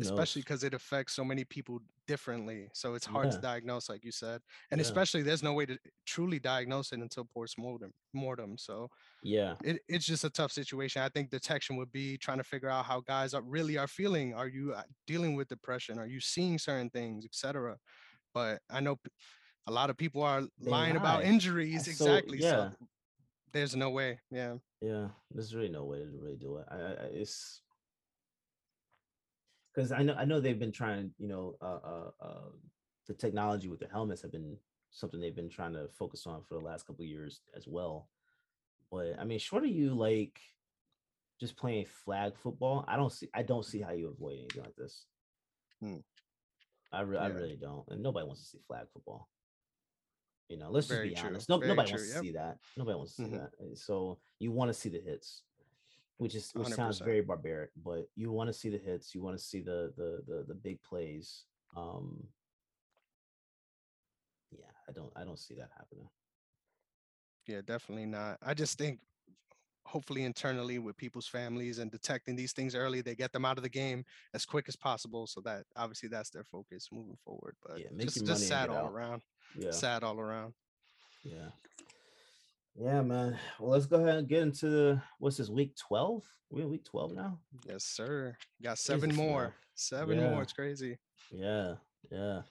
especially 0.00 0.42
because 0.42 0.62
it 0.64 0.74
affects 0.74 1.14
so 1.14 1.24
many 1.24 1.44
people 1.44 1.80
differently. 2.06 2.68
So 2.74 2.94
it's 2.94 3.06
hard 3.06 3.30
to 3.30 3.38
diagnose, 3.38 3.88
like 3.88 4.04
you 4.04 4.12
said, 4.12 4.40
and 4.70 4.78
Yeah. 4.78 4.82
especially 4.82 5.22
there's 5.22 5.42
no 5.42 5.52
way 5.54 5.66
to 5.66 5.78
truly 6.06 6.38
diagnose 6.38 6.92
it 6.92 6.98
until 7.00 7.24
post 7.24 7.56
mortem. 7.58 7.92
Mortem. 8.12 8.58
So 8.58 8.90
yeah 9.22 9.54
it, 9.64 9.80
it's 9.88 10.04
just 10.06 10.24
a 10.24 10.30
tough 10.30 10.52
situation. 10.52 11.02
I 11.02 11.08
think 11.08 11.30
detection 11.30 11.76
would 11.76 11.90
be 11.92 12.16
trying 12.18 12.38
to 12.38 12.44
figure 12.44 12.68
out 12.68 12.84
how 12.84 13.00
guys 13.00 13.32
are 13.34 13.42
really 13.42 13.76
are 13.78 13.88
feeling. 13.88 14.34
Are 14.34 14.48
you 14.48 14.72
uh, 14.74 14.82
dealing 15.06 15.34
with 15.34 15.48
depression? 15.48 15.98
Are 15.98 16.06
you 16.06 16.20
seeing 16.20 16.58
certain 16.58 16.90
things, 16.90 17.24
etc. 17.24 17.76
But 18.34 18.60
I 18.70 18.80
know 18.80 18.98
a 19.66 19.72
lot 19.72 19.88
of 19.90 19.96
people 19.96 20.22
are 20.22 20.42
They 20.42 20.70
lying 20.70 20.96
about 20.96 21.24
injuries. 21.24 21.84
So- 21.84 21.90
exactly. 22.06 22.38
Yeah. 22.38 22.68
th- 22.78 22.90
there's 23.52 23.74
no 23.74 23.90
way. 23.90 24.20
Yeah. 24.30 24.56
Yeah, 24.82 25.08
there's 25.30 25.54
really 25.54 25.70
no 25.70 25.84
way 25.84 26.00
to 26.00 26.10
really 26.20 26.36
do 26.36 26.58
it. 26.58 26.66
I 26.70 26.76
I- 26.76 27.10
it's 27.22 27.62
because 29.76 29.92
I 29.92 30.02
know 30.02 30.14
I 30.14 30.24
know 30.24 30.40
they've 30.40 30.58
been 30.58 30.72
trying, 30.72 31.12
you 31.18 31.28
know, 31.28 31.56
uh, 31.60 31.64
uh, 31.84 32.10
uh, 32.20 32.48
the 33.06 33.14
technology 33.14 33.68
with 33.68 33.78
the 33.80 33.88
helmets 33.88 34.22
have 34.22 34.32
been 34.32 34.56
something 34.90 35.20
they've 35.20 35.36
been 35.36 35.50
trying 35.50 35.74
to 35.74 35.88
focus 35.88 36.26
on 36.26 36.42
for 36.42 36.54
the 36.54 36.64
last 36.64 36.86
couple 36.86 37.02
of 37.04 37.08
years 37.10 37.42
as 37.54 37.68
well. 37.68 38.08
But 38.90 39.18
I 39.18 39.24
mean, 39.24 39.38
short 39.38 39.64
of 39.64 39.70
you 39.70 39.94
like 39.94 40.40
just 41.38 41.56
playing 41.56 41.84
flag 41.84 42.32
football, 42.42 42.86
I 42.88 42.96
don't 42.96 43.12
see 43.12 43.28
I 43.34 43.42
don't 43.42 43.64
see 43.66 43.82
how 43.82 43.92
you 43.92 44.08
avoid 44.08 44.38
anything 44.38 44.62
like 44.62 44.76
this. 44.76 45.04
Hmm. 45.80 45.96
I 46.90 47.02
re- 47.02 47.18
I 47.18 47.26
really 47.26 47.56
don't, 47.56 47.86
and 47.88 48.02
nobody 48.02 48.26
wants 48.26 48.40
to 48.42 48.46
see 48.48 48.58
flag 48.66 48.86
football. 48.92 49.28
You 50.48 50.56
know, 50.56 50.70
let's 50.70 50.86
Very 50.86 51.10
just 51.10 51.16
be 51.16 51.20
true, 51.20 51.30
honest. 51.30 51.48
No, 51.50 51.58
very 51.58 51.70
nobody 51.70 51.90
true, 51.90 51.98
wants 51.98 52.12
to 52.12 52.18
see 52.20 52.32
that. 52.32 52.58
Nobody 52.76 52.96
wants 52.96 53.16
to 53.16 53.22
see 53.22 53.28
Mhm. 53.28 53.40
that. 53.40 53.50
Uh, 53.60 53.74
So 53.74 54.18
you 54.38 54.52
want 54.52 54.70
to 54.70 54.74
see 54.74 54.88
the 54.88 55.00
hits, 55.00 55.42
which 56.18 56.34
is 56.34 56.50
which 56.54 56.68
sounds 56.68 57.00
100%. 57.00 57.04
very 57.04 57.20
barbaric, 57.20 57.70
but 57.84 58.08
you 58.14 58.30
want 58.32 58.48
to 58.48 58.52
see 58.52 58.68
the 58.70 58.78
hits. 58.78 59.14
You 59.14 59.22
want 59.22 59.36
to 59.38 59.42
see 59.42 59.60
the 59.60 59.92
the 59.96 60.22
the 60.26 60.44
the 60.48 60.54
big 60.54 60.82
plays. 60.82 61.44
Um, 61.76 62.26
yeah, 64.50 64.64
I 64.88 64.92
don't 64.92 65.12
I 65.16 65.24
don't 65.24 65.38
see 65.38 65.54
that 65.54 65.70
happening. 65.76 66.08
Yeah, 67.46 67.60
definitely 67.64 68.06
not. 68.06 68.38
I 68.42 68.54
just 68.54 68.78
think 68.78 69.00
hopefully 69.84 70.24
internally 70.24 70.80
with 70.80 70.96
people's 70.96 71.28
families 71.28 71.78
and 71.78 71.92
detecting 71.92 72.34
these 72.34 72.52
things 72.52 72.74
early, 72.74 73.02
they 73.02 73.14
get 73.14 73.32
them 73.32 73.44
out 73.44 73.56
of 73.56 73.62
the 73.62 73.68
game 73.68 74.04
as 74.34 74.44
quick 74.44 74.64
as 74.68 74.74
possible. 74.74 75.28
So 75.28 75.40
that 75.42 75.62
obviously 75.76 76.08
that's 76.08 76.30
their 76.30 76.42
focus 76.42 76.88
moving 76.90 77.16
forward. 77.24 77.54
But 77.64 77.78
Yeah, 77.78 77.86
just, 78.00 78.26
just 78.26 78.48
sad 78.48 78.68
all 78.68 78.86
out. 78.86 78.92
around. 78.92 79.22
Yeah, 79.56 79.70
Sad 79.70 80.02
all 80.02 80.18
around. 80.18 80.54
yeah, 81.22 81.50
yeah, 82.78 83.02
man. 83.02 83.38
Well, 83.58 83.70
let's 83.70 83.86
go 83.86 84.02
ahead 84.02 84.16
and 84.18 84.28
get 84.28 84.42
into 84.42 84.68
the 84.68 85.02
what's 85.18 85.36
this 85.36 85.48
week 85.48 85.76
twelve? 85.76 86.24
We're 86.50 86.62
in 86.62 86.70
week 86.70 86.84
twelve 86.84 87.12
now. 87.12 87.38
Yes, 87.68 87.84
sir. 87.84 88.36
Got 88.62 88.78
seven 88.78 89.10
Jesus, 89.10 89.18
man. 89.22 89.30
more. 89.30 89.54
Seven 89.74 90.18
Yeah. 90.18 90.30
more. 90.30 90.42
It's 90.42 90.52
crazy. 90.52 90.98
Yeah, 91.30 91.74
yeah. 92.10 92.42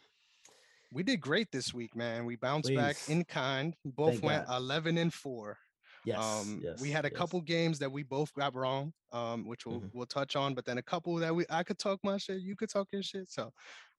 We 0.91 1.03
did 1.03 1.19
great 1.19 1.51
this 1.51 1.73
week, 1.73 1.95
man. 1.95 2.25
We 2.25 2.35
bounced 2.35 2.73
back 2.73 2.95
in 3.07 3.23
kind. 3.25 3.75
Both 3.83 4.11
Thank 4.13 4.23
went 4.23 4.47
God. 4.47 4.57
11 4.57 4.97
and 4.97 5.13
4. 5.13 5.57
Yes, 6.05 6.19
um 6.19 6.61
yes. 6.63 6.79
we 6.81 6.91
had 6.91 7.05
a 7.05 7.09
yes. 7.09 7.17
couple 7.17 7.41
games 7.41 7.79
that 7.79 7.91
we 7.91 8.03
both 8.03 8.33
got 8.33 8.53
wrong 8.55 8.93
um 9.11 9.47
which 9.47 9.65
we'll 9.65 9.81
Mhm. 9.81 9.89
we'll 9.93 10.05
touch 10.05 10.35
on 10.35 10.53
but 10.53 10.63
then 10.65 10.77
a 10.77 10.81
couple 10.83 11.15
that 11.15 11.33
we 11.35 11.45
i 11.49 11.63
could 11.63 11.79
talk 11.79 11.99
my 12.03 12.17
shit 12.17 12.41
you 12.41 12.55
could 12.55 12.69
talk 12.69 12.87
your 12.91 13.01
shit 13.03 13.29
so 13.29 13.51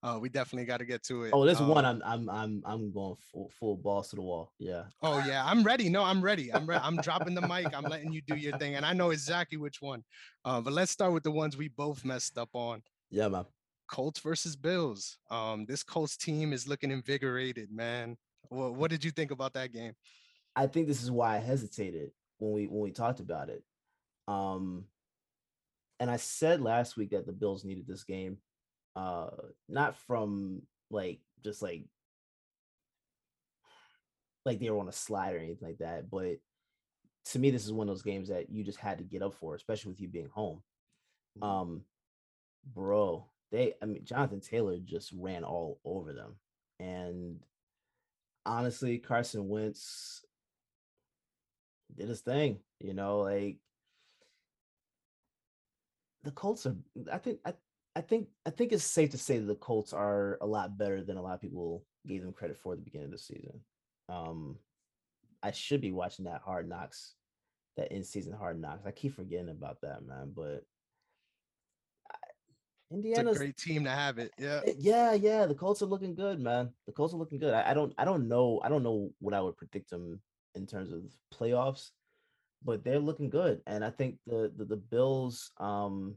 uh 0.02 0.18
we 0.20 0.28
definitely 0.28 0.66
got 0.66 0.76
to 0.78 0.84
get 0.84 1.02
to 1.04 1.24
it 1.24 1.30
Oh, 1.32 1.44
there's 1.44 1.60
one 1.60 1.84
Um, 1.84 2.00
I'm 2.04 2.28
I'm 2.28 2.30
I'm 2.30 2.62
I'm 2.64 2.92
going 2.92 3.16
full 3.32 3.50
full 3.58 3.76
balls 3.76 4.08
to 4.10 4.16
the 4.16 4.22
wall. 4.22 4.52
Yeah. 4.58 4.84
oh 5.02 5.18
yeah 5.26 5.44
i'm 5.44 5.62
ready 5.64 5.88
no 5.88 6.02
i'm 6.04 6.22
ready 6.22 6.52
i'm 6.52 6.66
ready 6.66 6.82
i'm 6.84 6.96
dropping 6.98 7.34
the 7.34 7.42
mic 7.42 7.74
i'm 7.76 7.84
letting 7.84 8.12
you 8.12 8.22
do 8.22 8.36
your 8.36 8.56
thing 8.58 8.74
and 8.76 8.86
i 8.86 8.92
know 8.92 9.10
exactly 9.10 9.58
which 9.58 9.80
one 9.80 10.04
uh 10.44 10.60
but 10.60 10.72
let's 10.72 10.92
start 10.92 11.12
with 11.12 11.22
the 11.24 11.30
ones 11.32 11.56
we 11.56 11.68
both 11.68 12.04
messed 12.04 12.38
up 12.38 12.50
on 12.54 12.82
Yeah, 13.10 13.28
man. 13.28 13.46
colts 13.88 14.20
versus 14.20 14.54
bills 14.54 15.18
um 15.30 15.64
this 15.66 15.82
colts 15.82 16.16
team 16.16 16.52
is 16.52 16.68
looking 16.68 16.90
invigorated 16.90 17.70
man 17.72 18.16
what, 18.48 18.74
what 18.74 18.90
did 18.92 19.02
you 19.04 19.10
think 19.10 19.30
about 19.32 19.54
that 19.54 19.72
game 19.72 19.94
I 20.56 20.66
think 20.66 20.88
this 20.88 21.02
is 21.02 21.10
why 21.10 21.36
I 21.36 21.40
hesitated 21.40 22.10
when 22.38 22.52
we 22.52 22.66
when 22.66 22.80
we 22.80 22.90
talked 22.90 23.20
about 23.20 23.50
it. 23.50 23.62
Um 24.26 24.84
and 26.00 26.10
I 26.10 26.16
said 26.16 26.60
last 26.60 26.96
week 26.96 27.10
that 27.10 27.26
the 27.26 27.32
Bills 27.32 27.64
needed 27.64 27.86
this 27.86 28.04
game. 28.04 28.38
Uh 28.96 29.28
not 29.68 29.96
from 29.96 30.62
like 30.90 31.20
just 31.44 31.60
like 31.62 31.84
like 34.46 34.58
they 34.58 34.70
were 34.70 34.80
on 34.80 34.88
a 34.88 34.92
slide 34.92 35.34
or 35.34 35.38
anything 35.38 35.68
like 35.68 35.78
that, 35.78 36.10
but 36.10 36.38
to 37.26 37.38
me 37.38 37.50
this 37.50 37.66
is 37.66 37.72
one 37.72 37.88
of 37.88 37.94
those 37.94 38.02
games 38.02 38.28
that 38.28 38.50
you 38.50 38.64
just 38.64 38.78
had 38.78 38.98
to 38.98 39.04
get 39.04 39.22
up 39.22 39.34
for, 39.34 39.54
especially 39.54 39.90
with 39.90 40.00
you 40.00 40.08
being 40.08 40.30
home. 40.30 40.62
Mhm. 41.38 41.46
Um 41.46 41.84
bro, 42.74 43.26
they 43.50 43.74
I 43.82 43.86
mean 43.86 44.04
Jonathan 44.04 44.40
Taylor 44.40 44.78
just 44.78 45.12
ran 45.12 45.44
all 45.44 45.80
over 45.84 46.14
them. 46.14 46.36
And 46.78 47.40
honestly, 48.46 48.98
Carson 48.98 49.48
Wentz 49.48 50.24
did 51.94 52.08
his 52.08 52.20
thing. 52.20 52.58
You 52.80 52.94
know, 52.94 53.20
like 53.20 53.58
the 56.24 56.30
Colts 56.30 56.66
are. 56.66 56.76
I 57.12 57.18
think 57.18 57.40
I 57.44 57.54
I 57.94 58.00
think 58.02 58.28
I 58.44 58.50
think 58.50 58.72
it's 58.72 58.84
safe 58.84 59.10
to 59.10 59.18
say 59.18 59.38
that 59.38 59.46
the 59.46 59.54
Colts 59.54 59.92
are 59.92 60.38
a 60.40 60.46
lot 60.46 60.76
better 60.76 61.02
than 61.02 61.16
a 61.16 61.22
lot 61.22 61.34
of 61.34 61.40
people 61.40 61.84
gave 62.06 62.22
them 62.22 62.32
credit 62.32 62.58
for 62.58 62.72
at 62.72 62.78
the 62.78 62.84
beginning 62.84 63.06
of 63.06 63.12
the 63.12 63.18
season. 63.18 63.60
Um, 64.08 64.56
I 65.42 65.52
should 65.52 65.80
be 65.80 65.92
watching 65.92 66.26
that 66.26 66.42
Hard 66.42 66.68
Knocks, 66.68 67.14
that 67.76 67.92
in 67.92 68.04
season 68.04 68.32
Hard 68.32 68.60
Knocks. 68.60 68.86
I 68.86 68.90
keep 68.90 69.14
forgetting 69.14 69.48
about 69.48 69.80
that, 69.82 70.04
man. 70.06 70.32
But 70.34 70.64
Indiana's 72.92 73.32
it's 73.32 73.36
a 73.36 73.44
great 73.44 73.56
team 73.56 73.84
to 73.84 73.90
have 73.90 74.18
it. 74.18 74.32
Yeah, 74.38 74.60
eh, 74.66 74.74
yeah, 74.78 75.14
yeah. 75.14 75.46
The 75.46 75.54
Colts 75.54 75.82
are 75.82 75.86
looking 75.86 76.14
good, 76.14 76.40
man. 76.40 76.70
The 76.86 76.92
Colts 76.92 77.14
are 77.14 77.18
looking 77.18 77.38
good. 77.38 77.54
I, 77.54 77.70
I 77.70 77.74
don't, 77.74 77.94
I 77.98 78.04
don't 78.04 78.28
know, 78.28 78.60
I 78.62 78.68
don't 78.68 78.82
know 78.82 79.10
what 79.18 79.34
I 79.34 79.40
would 79.40 79.56
predict 79.56 79.90
them 79.90 80.20
in 80.56 80.66
terms 80.66 80.92
of 80.92 81.02
playoffs, 81.32 81.90
but 82.64 82.82
they're 82.82 82.98
looking 82.98 83.30
good. 83.30 83.60
And 83.66 83.84
I 83.84 83.90
think 83.90 84.16
the 84.26 84.52
the, 84.56 84.64
the 84.64 84.76
Bills, 84.76 85.52
um, 85.58 86.16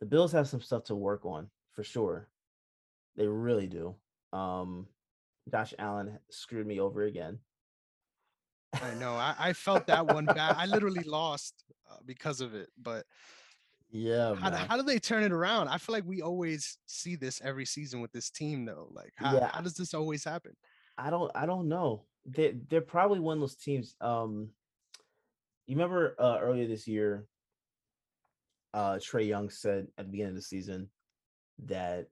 the 0.00 0.06
Bills 0.06 0.32
have 0.32 0.48
some 0.48 0.60
stuff 0.60 0.84
to 0.84 0.94
work 0.94 1.24
on 1.24 1.48
for 1.72 1.82
sure. 1.82 2.28
They 3.16 3.26
really 3.26 3.66
do. 3.66 3.94
Um, 4.32 4.86
Josh 5.50 5.74
Allen 5.78 6.18
screwed 6.30 6.66
me 6.66 6.80
over 6.80 7.04
again. 7.04 7.38
I 8.74 8.94
know. 8.94 9.14
I, 9.16 9.34
I 9.38 9.52
felt 9.52 9.86
that 9.86 10.06
one 10.06 10.26
bad. 10.26 10.56
I 10.58 10.66
literally 10.66 11.04
lost 11.04 11.64
uh, 11.90 11.96
because 12.04 12.40
of 12.40 12.54
it. 12.54 12.68
But 12.80 13.04
yeah, 13.90 14.34
how, 14.34 14.50
how, 14.50 14.76
do 14.76 14.82
they 14.82 14.98
turn 14.98 15.22
it 15.22 15.32
around? 15.32 15.68
I 15.68 15.78
feel 15.78 15.94
like 15.94 16.04
we 16.06 16.20
always 16.20 16.78
see 16.86 17.16
this 17.16 17.40
every 17.42 17.64
season 17.64 18.00
with 18.00 18.12
this 18.12 18.30
team, 18.30 18.64
though. 18.64 18.88
Like, 18.92 19.12
how, 19.16 19.34
yeah. 19.34 19.50
how 19.52 19.60
does 19.60 19.74
this 19.74 19.94
always 19.94 20.24
happen? 20.24 20.52
I 20.98 21.10
don't. 21.10 21.30
I 21.34 21.46
don't 21.46 21.68
know. 21.68 22.04
They 22.26 22.56
they're 22.68 22.80
probably 22.80 23.20
one 23.20 23.36
of 23.36 23.40
those 23.40 23.56
teams. 23.56 23.94
Um, 24.00 24.50
you 25.66 25.76
remember 25.76 26.16
uh, 26.18 26.38
earlier 26.40 26.66
this 26.66 26.86
year, 26.88 27.26
uh, 28.74 28.94
Trae 28.94 29.26
Young 29.26 29.48
said 29.48 29.88
at 29.96 30.06
the 30.06 30.10
beginning 30.10 30.30
of 30.30 30.36
the 30.36 30.42
season 30.42 30.88
that 31.66 32.08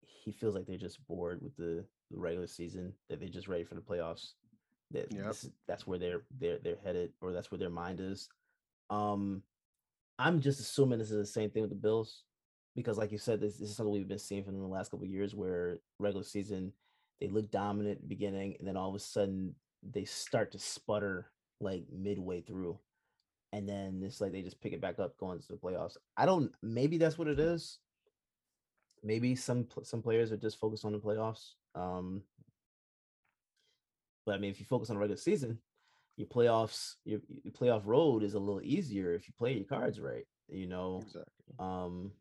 he 0.00 0.32
feels 0.32 0.54
like 0.54 0.66
they're 0.66 0.76
just 0.76 1.04
bored 1.06 1.42
with 1.42 1.56
the 1.56 1.84
the 2.10 2.18
regular 2.18 2.46
season, 2.46 2.92
that 3.08 3.20
they're 3.20 3.28
just 3.28 3.48
ready 3.48 3.64
for 3.64 3.74
the 3.74 3.80
playoffs. 3.80 4.32
That 4.92 5.12
yep. 5.12 5.26
this, 5.26 5.48
that's 5.68 5.86
where 5.86 5.98
they're 5.98 6.22
they're 6.38 6.58
they're 6.58 6.78
headed, 6.84 7.12
or 7.20 7.32
that's 7.32 7.50
where 7.50 7.58
their 7.58 7.70
mind 7.70 8.00
is. 8.00 8.28
Um, 8.88 9.42
I'm 10.18 10.40
just 10.40 10.60
assuming 10.60 10.98
this 10.98 11.10
is 11.10 11.18
the 11.18 11.26
same 11.26 11.50
thing 11.50 11.62
with 11.62 11.70
the 11.70 11.76
Bills, 11.76 12.24
because 12.74 12.98
like 12.98 13.12
you 13.12 13.18
said, 13.18 13.40
this, 13.40 13.56
this 13.56 13.70
is 13.70 13.76
something 13.76 13.92
we've 13.92 14.08
been 14.08 14.18
seeing 14.18 14.44
from 14.44 14.58
the 14.58 14.66
last 14.66 14.90
couple 14.90 15.06
years, 15.06 15.34
where 15.34 15.78
regular 15.98 16.24
season 16.24 16.72
they 17.20 17.28
look 17.28 17.50
dominant 17.50 17.96
at 17.96 18.02
the 18.02 18.08
beginning, 18.08 18.56
and 18.58 18.66
then 18.66 18.76
all 18.76 18.88
of 18.88 18.94
a 18.94 19.00
sudden 19.00 19.54
they 19.82 20.04
start 20.04 20.52
to 20.52 20.58
sputter 20.58 21.30
like 21.60 21.84
midway 21.92 22.40
through, 22.40 22.78
and 23.52 23.68
then 23.68 24.02
it's 24.04 24.20
like 24.20 24.32
they 24.32 24.42
just 24.42 24.60
pick 24.60 24.72
it 24.72 24.80
back 24.80 24.98
up 24.98 25.16
going 25.18 25.38
to 25.38 25.48
the 25.48 25.58
playoffs. 25.58 25.96
I 26.16 26.26
don't. 26.26 26.52
Maybe 26.62 26.98
that's 26.98 27.18
what 27.18 27.28
it 27.28 27.38
is. 27.38 27.78
Maybe 29.02 29.34
some 29.36 29.66
some 29.82 30.02
players 30.02 30.32
are 30.32 30.36
just 30.36 30.58
focused 30.58 30.84
on 30.84 30.92
the 30.92 30.98
playoffs. 30.98 31.52
Um, 31.74 32.22
but 34.24 34.34
I 34.34 34.38
mean, 34.38 34.50
if 34.50 34.60
you 34.60 34.66
focus 34.66 34.90
on 34.90 34.96
the 34.96 35.00
regular 35.00 35.18
season, 35.18 35.58
your 36.16 36.28
playoffs, 36.28 36.96
your, 37.04 37.20
your 37.42 37.52
playoff 37.52 37.82
road 37.84 38.22
is 38.22 38.34
a 38.34 38.38
little 38.38 38.60
easier 38.62 39.14
if 39.14 39.26
you 39.28 39.34
play 39.38 39.54
your 39.54 39.64
cards 39.64 40.00
right. 40.00 40.26
You 40.48 40.66
know, 40.66 41.00
exactly. 41.02 41.54
Um, 41.58 42.12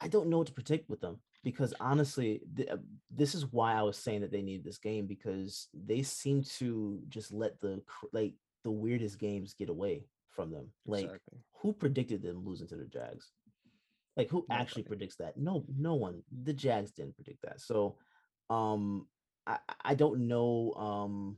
I 0.00 0.08
don't 0.08 0.28
know 0.28 0.38
what 0.38 0.46
to 0.48 0.52
predict 0.52 0.90
with 0.90 1.00
them 1.00 1.18
because 1.46 1.72
honestly, 1.78 2.40
th- 2.56 2.68
uh, 2.68 2.76
this 3.08 3.32
is 3.36 3.52
why 3.52 3.74
I 3.74 3.82
was 3.82 3.96
saying 3.96 4.22
that 4.22 4.32
they 4.32 4.42
need 4.42 4.64
this 4.64 4.78
game 4.78 5.06
because 5.06 5.68
they 5.72 6.02
seem 6.02 6.42
to 6.58 6.98
just 7.08 7.32
let 7.32 7.60
the 7.60 7.80
like 8.12 8.34
the 8.64 8.72
weirdest 8.72 9.20
games 9.20 9.54
get 9.54 9.68
away 9.68 10.06
from 10.30 10.50
them. 10.50 10.72
Like, 10.86 11.04
exactly. 11.04 11.38
who 11.62 11.72
predicted 11.72 12.20
them 12.20 12.44
losing 12.44 12.66
to 12.66 12.76
the 12.76 12.86
Jags? 12.86 13.30
Like 14.16 14.28
who 14.28 14.44
Nobody. 14.48 14.60
actually 14.60 14.82
predicts 14.82 15.18
that? 15.18 15.36
No, 15.36 15.64
no 15.78 15.94
one. 15.94 16.24
The 16.42 16.52
Jags 16.52 16.90
didn't 16.90 17.14
predict 17.14 17.42
that. 17.42 17.60
So 17.60 17.96
um 18.50 19.06
I, 19.46 19.58
I 19.84 19.94
don't 19.94 20.26
know 20.26 20.72
um 20.76 21.36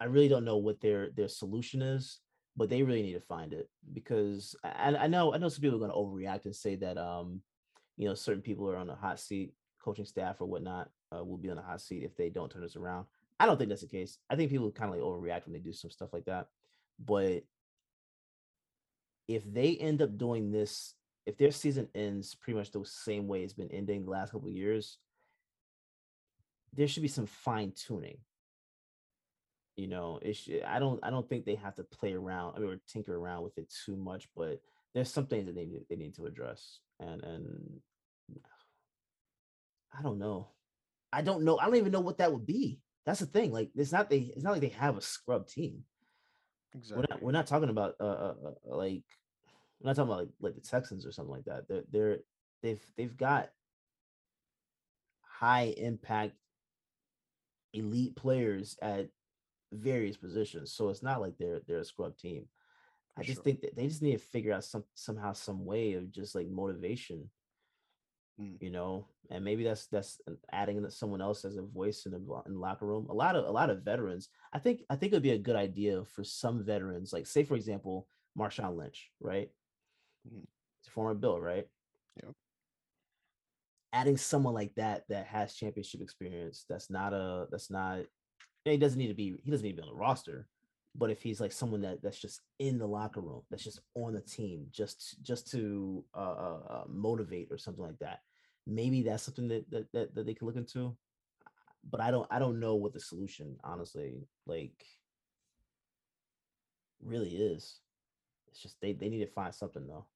I 0.00 0.04
really 0.04 0.28
don't 0.28 0.44
know 0.44 0.58
what 0.58 0.80
their 0.80 1.10
their 1.10 1.26
solution 1.26 1.82
is, 1.82 2.20
but 2.56 2.70
they 2.70 2.84
really 2.84 3.02
need 3.02 3.14
to 3.14 3.20
find 3.20 3.52
it 3.52 3.68
because 3.92 4.54
I, 4.62 4.94
I 4.94 5.06
know 5.08 5.34
I 5.34 5.38
know 5.38 5.48
some 5.48 5.60
people 5.60 5.82
are 5.82 5.88
going 5.88 5.90
to 5.90 5.96
overreact 5.96 6.44
and 6.44 6.54
say 6.54 6.76
that 6.76 6.96
um 6.96 7.42
you 7.96 8.08
know 8.08 8.14
certain 8.14 8.42
people 8.42 8.68
are 8.68 8.76
on 8.76 8.86
the 8.86 8.94
hot 8.94 9.20
seat, 9.20 9.52
coaching 9.82 10.04
staff 10.04 10.40
or 10.40 10.46
whatnot 10.46 10.90
uh, 11.14 11.24
will 11.24 11.38
be 11.38 11.50
on 11.50 11.56
the 11.56 11.62
hot 11.62 11.80
seat 11.80 12.02
if 12.02 12.16
they 12.16 12.28
don't 12.28 12.50
turn 12.50 12.62
this 12.62 12.76
around. 12.76 13.06
I 13.38 13.46
don't 13.46 13.56
think 13.56 13.70
that's 13.70 13.82
the 13.82 13.88
case. 13.88 14.18
I 14.28 14.36
think 14.36 14.50
people 14.50 14.70
kind 14.70 14.92
of 14.92 14.96
like 14.96 15.04
overreact 15.04 15.46
when 15.46 15.54
they 15.54 15.60
do 15.60 15.72
some 15.72 15.90
stuff 15.90 16.12
like 16.12 16.26
that. 16.26 16.48
But 17.02 17.44
if 19.28 19.50
they 19.50 19.76
end 19.76 20.02
up 20.02 20.18
doing 20.18 20.50
this 20.50 20.94
if 21.26 21.36
their 21.38 21.50
season 21.50 21.88
ends 21.94 22.34
pretty 22.34 22.58
much 22.58 22.70
the 22.70 22.84
same 22.84 23.28
way 23.28 23.42
it's 23.42 23.52
been 23.52 23.70
ending 23.70 24.04
the 24.04 24.10
last 24.10 24.32
couple 24.32 24.48
years, 24.48 24.98
there 26.72 26.88
should 26.88 27.02
be 27.02 27.08
some 27.08 27.26
fine 27.26 27.72
tuning. 27.72 28.18
You 29.76 29.86
know, 29.86 30.18
it 30.22 30.34
should, 30.34 30.62
I 30.62 30.78
don't 30.78 31.00
I 31.02 31.10
don't 31.10 31.28
think 31.28 31.44
they 31.44 31.54
have 31.54 31.76
to 31.76 31.84
play 31.84 32.12
around 32.12 32.56
I 32.56 32.58
mean, 32.58 32.70
or 32.70 32.80
tinker 32.86 33.16
around 33.16 33.44
with 33.44 33.58
it 33.58 33.72
too 33.84 33.96
much, 33.96 34.28
but 34.36 34.60
there's 34.94 35.12
some 35.12 35.26
things 35.26 35.46
that 35.46 35.54
they 35.54 35.66
need, 35.66 35.84
they 35.88 35.96
need 35.96 36.14
to 36.16 36.26
address. 36.26 36.80
And 36.98 37.22
and 37.22 37.80
I 39.96 40.02
don't 40.02 40.18
know. 40.18 40.48
I 41.12 41.22
don't 41.22 41.44
know. 41.44 41.58
I 41.58 41.66
don't 41.66 41.76
even 41.76 41.92
know 41.92 42.00
what 42.00 42.18
that 42.18 42.32
would 42.32 42.46
be. 42.46 42.80
That's 43.06 43.20
the 43.20 43.26
thing. 43.26 43.52
Like 43.52 43.70
it's 43.74 43.92
not 43.92 44.10
they 44.10 44.32
it's 44.34 44.44
not 44.44 44.52
like 44.52 44.60
they 44.60 44.68
have 44.68 44.96
a 44.96 45.02
scrub 45.02 45.48
team. 45.48 45.84
Exactly. 46.74 46.96
We're 46.96 47.14
not, 47.14 47.22
we're 47.22 47.32
not 47.32 47.46
talking 47.46 47.68
about 47.70 47.94
uh, 48.00 48.04
uh, 48.04 48.34
uh 48.46 48.76
like 48.76 49.02
I'm 49.80 49.86
not 49.86 49.96
talking 49.96 50.12
about 50.12 50.18
like, 50.20 50.28
like 50.40 50.54
the 50.54 50.60
Texans 50.60 51.06
or 51.06 51.12
something 51.12 51.32
like 51.32 51.44
that. 51.46 51.66
They're 51.68 51.82
they're 51.90 52.18
they've 52.62 52.84
they've 52.96 53.16
got 53.16 53.48
high 55.22 55.74
impact 55.76 56.34
elite 57.72 58.14
players 58.14 58.76
at 58.82 59.08
various 59.72 60.16
positions. 60.16 60.72
So 60.72 60.90
it's 60.90 61.02
not 61.02 61.20
like 61.20 61.38
they're 61.38 61.60
they're 61.66 61.78
a 61.78 61.84
scrub 61.84 62.16
team. 62.16 62.46
I 63.18 63.22
just 63.22 63.36
sure. 63.36 63.44
think 63.44 63.60
that 63.62 63.76
they 63.76 63.86
just 63.86 64.02
need 64.02 64.12
to 64.12 64.18
figure 64.18 64.52
out 64.52 64.64
some 64.64 64.84
somehow 64.94 65.32
some 65.32 65.64
way 65.64 65.94
of 65.94 66.10
just 66.12 66.34
like 66.34 66.48
motivation, 66.48 67.28
mm. 68.40 68.56
you 68.60 68.70
know, 68.70 69.06
and 69.30 69.44
maybe 69.44 69.64
that's 69.64 69.86
that's 69.86 70.20
adding 70.52 70.88
someone 70.90 71.20
else 71.20 71.44
as 71.44 71.56
a 71.56 71.62
voice 71.62 72.06
in 72.06 72.12
the, 72.12 72.18
in 72.46 72.54
the 72.54 72.58
locker 72.58 72.86
room. 72.86 73.06
A 73.10 73.14
lot 73.14 73.36
of 73.36 73.44
a 73.46 73.50
lot 73.50 73.70
of 73.70 73.82
veterans. 73.82 74.28
I 74.52 74.58
think 74.58 74.82
I 74.88 74.96
think 74.96 75.12
it'd 75.12 75.22
be 75.22 75.32
a 75.32 75.38
good 75.38 75.56
idea 75.56 76.04
for 76.04 76.24
some 76.24 76.64
veterans, 76.64 77.12
like 77.12 77.26
say 77.26 77.44
for 77.44 77.56
example, 77.56 78.06
Marshawn 78.38 78.76
Lynch, 78.76 79.10
right? 79.20 79.50
It's 80.24 80.88
a 80.88 80.90
former 80.90 81.14
Bill, 81.14 81.40
right? 81.40 81.66
Yeah. 82.16 82.30
Adding 83.92 84.16
someone 84.16 84.54
like 84.54 84.74
that 84.76 85.04
that 85.08 85.26
has 85.26 85.54
championship 85.54 86.00
experience, 86.00 86.64
that's 86.68 86.90
not 86.90 87.12
a 87.12 87.46
that's 87.50 87.70
not 87.70 88.00
he 88.64 88.76
doesn't 88.76 88.98
need 88.98 89.08
to 89.08 89.14
be 89.14 89.34
he 89.42 89.50
doesn't 89.50 89.64
need 89.64 89.76
to 89.76 89.82
be 89.82 89.88
on 89.88 89.94
the 89.94 90.00
roster, 90.00 90.46
but 90.94 91.10
if 91.10 91.22
he's 91.22 91.40
like 91.40 91.52
someone 91.52 91.82
that 91.82 92.02
that's 92.02 92.20
just 92.20 92.40
in 92.58 92.78
the 92.78 92.86
locker 92.86 93.20
room, 93.20 93.42
that's 93.50 93.64
just 93.64 93.80
on 93.94 94.14
the 94.14 94.20
team, 94.20 94.66
just 94.70 95.22
just 95.22 95.50
to 95.52 96.04
uh, 96.14 96.18
uh, 96.18 96.60
uh 96.68 96.84
motivate 96.88 97.48
or 97.50 97.58
something 97.58 97.84
like 97.84 97.98
that, 98.00 98.20
maybe 98.66 99.02
that's 99.02 99.22
something 99.22 99.48
that, 99.48 99.70
that 99.70 99.92
that 99.92 100.14
that 100.14 100.26
they 100.26 100.34
could 100.34 100.46
look 100.46 100.56
into. 100.56 100.96
But 101.88 102.00
I 102.00 102.10
don't 102.10 102.26
I 102.30 102.38
don't 102.38 102.60
know 102.60 102.74
what 102.74 102.92
the 102.92 103.00
solution 103.00 103.56
honestly 103.62 104.26
like 104.46 104.84
really 107.02 107.30
is. 107.30 107.78
It's 108.48 108.60
just 108.60 108.80
they 108.80 108.92
they 108.92 109.08
need 109.08 109.24
to 109.24 109.32
find 109.32 109.54
something 109.54 109.86
though. 109.86 110.06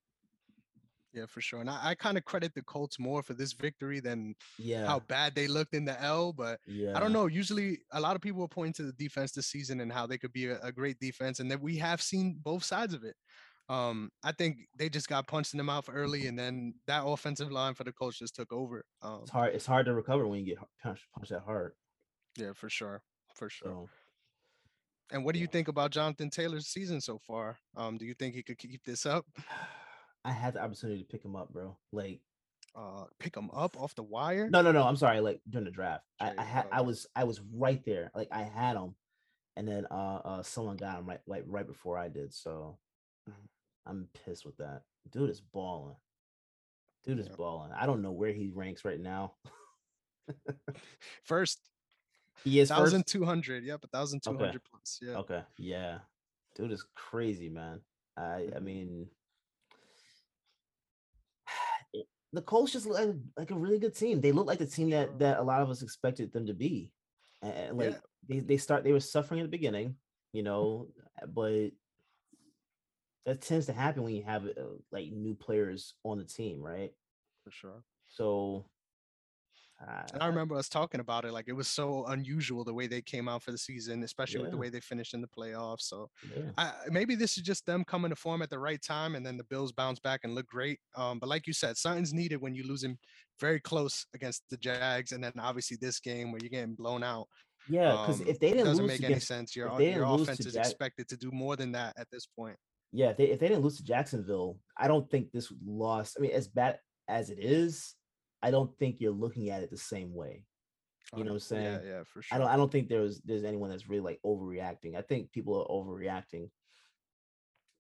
Yeah, 1.15 1.27
for 1.29 1.41
sure. 1.41 1.61
And 1.61 1.71
I, 1.71 1.79
I 1.83 1.95
kind 1.95 2.19
of 2.19 2.25
credit 2.25 2.55
the 2.55 2.63
Colts 2.63 2.99
more 2.99 3.23
for 3.23 3.35
this 3.35 3.53
victory 3.53 4.01
than 4.01 4.35
yeah 4.59 4.85
how 4.85 4.99
bad 4.99 5.35
they 5.35 5.47
looked 5.47 5.73
in 5.73 5.85
the 5.85 6.01
L. 6.03 6.33
But 6.33 6.59
yeah. 6.67 6.97
I 6.97 7.01
don't 7.01 7.13
know. 7.13 7.27
Usually, 7.27 7.79
a 7.93 8.01
lot 8.01 8.17
of 8.17 8.23
people 8.23 8.43
are 8.43 8.49
pointing 8.49 8.73
to 8.75 8.83
the 8.83 8.93
defense 8.93 9.31
this 9.31 9.47
season 9.47 9.81
and 9.81 9.93
how 9.93 10.07
they 10.07 10.19
could 10.19 10.33
be 10.33 10.49
a, 10.49 10.59
a 10.61 10.73
great 10.73 10.99
defense, 10.99 11.39
and 11.39 11.49
that 11.53 11.61
we 11.61 11.77
have 11.77 12.03
seen 12.03 12.41
both 12.43 12.65
sides 12.65 12.95
of 12.95 13.05
it. 13.05 13.15
Um, 13.69 14.11
I 14.25 14.33
think 14.33 14.59
they 14.77 14.89
just 14.89 15.09
got 15.09 15.29
punched 15.29 15.55
in 15.55 15.59
the 15.59 15.65
mouth 15.65 15.89
early, 15.91 16.27
and 16.27 16.37
then 16.37 16.75
that 16.89 17.05
offensive 17.07 17.53
line 17.53 17.75
for 17.75 17.85
the 17.85 17.93
Colts 17.93 18.19
just 18.19 18.35
took 18.35 18.53
over. 18.53 18.85
Um, 19.01 19.21
it's 19.23 19.31
hard. 19.31 19.55
It's 19.55 19.67
hard 19.67 19.87
to 19.87 19.95
recover 19.95 20.27
when 20.27 20.41
you 20.41 20.47
get 20.47 20.59
punched, 20.83 21.05
punched 21.15 21.31
that 21.31 21.43
hard. 21.43 21.75
Yeah, 22.37 22.53
for 22.55 22.69
sure, 22.69 23.03
for 23.37 23.49
sure. 23.49 23.69
So, 23.69 23.89
and 25.13 25.25
what 25.25 25.35
do 25.35 25.41
you 25.41 25.47
think 25.47 25.69
about 25.69 25.93
Jonathan 25.93 26.29
Taylor's 26.29 26.67
season 26.67 27.01
so 27.01 27.21
far? 27.25 27.57
Um, 27.77 27.99
do 27.99 28.05
you 28.05 28.15
think 28.15 28.35
he 28.35 28.43
could 28.43 28.59
keep 28.59 28.83
this 28.85 29.07
up? 29.07 29.25
I 30.25 30.33
had 30.33 30.55
the 30.55 30.63
opportunity 30.63 31.01
to 31.01 31.05
pick 31.09 31.25
him 31.25 31.37
up, 31.37 31.53
bro. 31.53 31.77
Like, 31.93 32.21
uh, 32.75 33.05
pick 33.19 33.37
him 33.37 33.51
up 33.53 33.77
off 33.79 33.95
the 33.95 34.03
wire? 34.03 34.49
No, 34.49 34.63
no, 34.63 34.73
no. 34.73 34.83
I'm 34.83 34.97
sorry. 34.97 35.21
Like 35.21 35.41
during 35.49 35.65
the 35.67 35.71
draft, 35.71 36.05
I, 36.19 36.33
I 36.37 36.43
had, 36.43 36.67
I 36.73 36.81
was, 36.81 37.07
I 37.15 37.25
was 37.25 37.41
right 37.53 37.85
there. 37.85 38.11
Like 38.15 38.29
I 38.33 38.43
had 38.43 38.77
him, 38.77 38.95
and 39.57 39.69
then 39.69 39.87
uh, 39.91 40.21
uh, 40.25 40.43
someone 40.43 40.77
got 40.77 40.99
him 40.99 41.07
right, 41.07 41.21
like 41.27 41.45
right 41.47 41.67
before 41.67 41.99
I 41.99 42.09
did. 42.09 42.33
So 42.35 42.79
mm-hmm. 43.29 43.91
I'm 43.91 44.09
pissed 44.25 44.45
with 44.45 44.57
that. 44.57 44.83
Dude 45.13 45.31
is 45.31 45.41
balling. 45.41 45.97
Dude 47.05 47.19
is 47.19 47.29
balling. 47.29 47.71
I 47.73 47.85
don't 47.87 48.01
know 48.03 48.13
where 48.13 48.33
he 48.33 48.51
ranks 48.53 48.85
right 48.85 49.01
now. 49.01 49.35
First. 51.25 51.61
He 52.43 52.61
is 52.61 52.71
thousand 52.71 53.07
two 53.07 53.25
hundred. 53.25 53.65
Yep, 53.65 53.85
a 53.85 53.87
thousand 53.89 54.23
two 54.23 54.37
hundred 54.37 54.63
plus. 54.71 54.99
Yeah. 55.01 55.17
Okay. 55.19 55.43
Yeah. 55.59 55.99
Dude 56.57 56.73
is 56.73 56.85
crazy, 56.95 57.49
man. 57.49 57.81
I 58.17 58.23
I 58.23 58.59
Mhm. 58.59 58.63
mean 58.63 59.11
it- 61.93 62.09
the 62.35 62.43
Colts 62.43 62.73
just 62.73 62.87
look 62.87 62.99
like, 62.99 63.15
like 63.37 63.51
a 63.51 63.55
really 63.55 63.79
good 63.79 63.95
team. 63.95 64.21
They 64.21 64.33
look 64.33 64.47
like 64.47 64.59
the 64.59 64.67
team 64.67 64.91
that 64.91 65.19
that 65.21 65.39
a 65.39 65.43
lot 65.43 65.63
of 65.63 65.71
us 65.71 65.83
expected 65.83 66.33
them 66.33 66.47
to 66.47 66.55
be. 66.55 66.91
And 67.43 67.79
like 67.79 67.91
Yeah. 67.91 67.99
they, 68.29 68.41
they 68.41 68.57
start 68.57 68.85
they 68.85 68.93
were 68.93 69.01
suffering 69.01 69.41
at 69.41 69.45
the 69.45 69.51
beginning, 69.51 69.97
you 70.33 70.43
know, 70.43 70.89
but 71.29 71.71
that 73.27 73.41
tends 73.41 73.67
to 73.67 73.73
happen 73.73 74.03
when 74.03 74.15
you 74.15 74.23
have 74.25 74.45
uh, 74.47 74.77
like 74.93 75.11
new 75.11 75.35
players 75.35 75.95
on 76.05 76.19
the 76.19 76.25
team, 76.25 76.61
right? 76.61 76.93
For 77.45 77.51
sure. 77.51 77.83
So 78.09 78.67
And 80.13 80.23
I 80.23 80.27
uh, 80.27 80.29
remember 80.29 80.55
us 80.57 80.69
talking 80.69 81.01
about 81.01 81.25
it. 81.25 81.33
Like 81.33 81.47
it 81.49 81.53
was 81.53 81.69
so 81.69 82.05
unusual 82.07 82.65
the 82.65 82.75
way 82.75 82.87
they 82.87 83.03
came 83.03 83.29
out 83.29 83.43
for 83.43 83.51
the 83.51 83.59
season, 83.59 84.03
especially 84.03 84.41
with 84.41 84.51
the 84.51 84.57
way 84.57 84.69
they 84.69 84.81
finished 84.81 85.15
in 85.15 85.21
the 85.21 85.29
playoffs. 85.29 85.83
So 85.83 86.11
yeah. 86.35 86.51
I, 86.59 86.73
maybe 86.91 87.15
this 87.15 87.37
is 87.37 87.43
just 87.43 87.67
them 87.67 87.85
coming 87.85 88.11
to 88.11 88.17
form 88.17 88.43
at 88.43 88.51
the 88.51 88.59
right 88.59 88.81
time, 88.83 89.15
and 89.15 89.25
then 89.25 89.37
the 89.37 89.45
Bills 89.45 89.73
bounce 89.73 90.01
back 90.01 90.21
and 90.25 90.35
look 90.35 90.47
great. 90.47 90.79
Um, 90.97 91.19
but 91.19 91.29
like 91.29 91.47
you 91.47 91.53
said, 91.53 91.77
something's 91.77 92.15
needed 92.15 92.41
when 92.41 92.55
you're 92.55 92.67
losing 92.67 92.99
very 93.41 93.61
close 93.61 94.07
against 94.15 94.43
the 94.51 94.57
Jags, 94.57 95.13
and 95.13 95.23
then 95.23 95.33
obviously 95.39 95.77
this 95.81 96.01
game 96.01 96.33
where 96.33 96.41
you're 96.43 96.51
getting 96.51 96.75
blown 96.75 97.03
out. 97.03 97.27
Yeah, 97.69 97.93
because 97.93 98.21
Um, 98.21 98.29
if 98.29 98.39
they 98.39 98.51
didn't 98.51 98.67
doesn't 98.67 98.85
lose 98.85 98.93
make 98.93 99.01
to 99.01 99.13
any 99.13 99.21
sense. 99.21 99.57
Your 99.57 99.77
they 99.79 99.95
your 99.95 100.07
lose 100.07 100.23
offense 100.23 100.45
is 100.47 100.55
Jag- 100.55 100.67
expected 100.67 101.09
to 101.09 101.17
do 101.17 101.31
more 101.31 101.57
than 101.57 101.73
that 101.73 101.95
at 101.97 102.11
this 102.11 102.27
point. 102.27 102.57
yeah, 102.93 103.09
if 103.11 103.17
they 103.17 103.25
if 103.31 103.41
they 103.41 103.49
didn't 103.49 103.63
lose 103.63 103.79
to 103.79 103.85
Jacksonville, 103.85 104.59
I 104.77 104.87
don't 104.87 105.11
think 105.11 105.33
this 105.33 105.53
loss. 105.67 106.15
I 106.17 106.21
mean, 106.21 106.33
as 106.33 106.47
bad 106.47 106.79
as 107.09 107.31
it 107.31 107.39
is, 107.39 107.95
I 108.45 108.51
don't 108.51 108.77
think 108.79 109.01
you're 109.01 109.13
looking 109.13 109.49
at 109.51 109.63
it 109.63 109.71
the 109.71 109.79
same 109.79 110.15
way. 110.15 110.45
You 111.17 111.23
know 111.25 111.31
what 111.31 111.37
I'm 111.37 111.41
saying? 111.41 111.81
yeah, 111.85 111.91
yeah, 111.91 112.03
for 112.05 112.23
sure. 112.23 112.35
I 112.35 112.39
don't 112.39 112.49
I 112.49 112.57
don't 112.57 112.73
think 112.73 112.89
there's 112.89 113.21
there's 113.21 113.45
anyone 113.45 113.71
that's 113.71 113.89
really 113.89 114.03
like 114.03 114.21
overreacting. 114.25 114.97
I 114.97 115.03
think 115.03 115.33
people 115.33 115.55
are 115.61 115.67
overreacting 115.69 116.51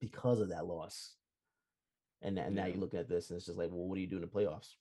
because 0.01 0.41
of 0.41 0.51
that 0.51 0.67
loss. 0.67 1.17
And, 2.23 2.39
and 2.39 2.55
now 2.55 2.67
Yeah. 2.67 2.75
you 2.75 2.81
look 2.81 2.95
at 2.95 3.09
this 3.09 3.31
and 3.31 3.37
it's 3.37 3.47
just 3.47 3.59
like, 3.59 3.71
well, 3.71 3.87
what 3.89 3.97
do 3.97 4.01
you 4.01 4.07
do 4.07 4.17
in 4.17 4.23
the 4.23 4.29
playoffs? 4.29 4.77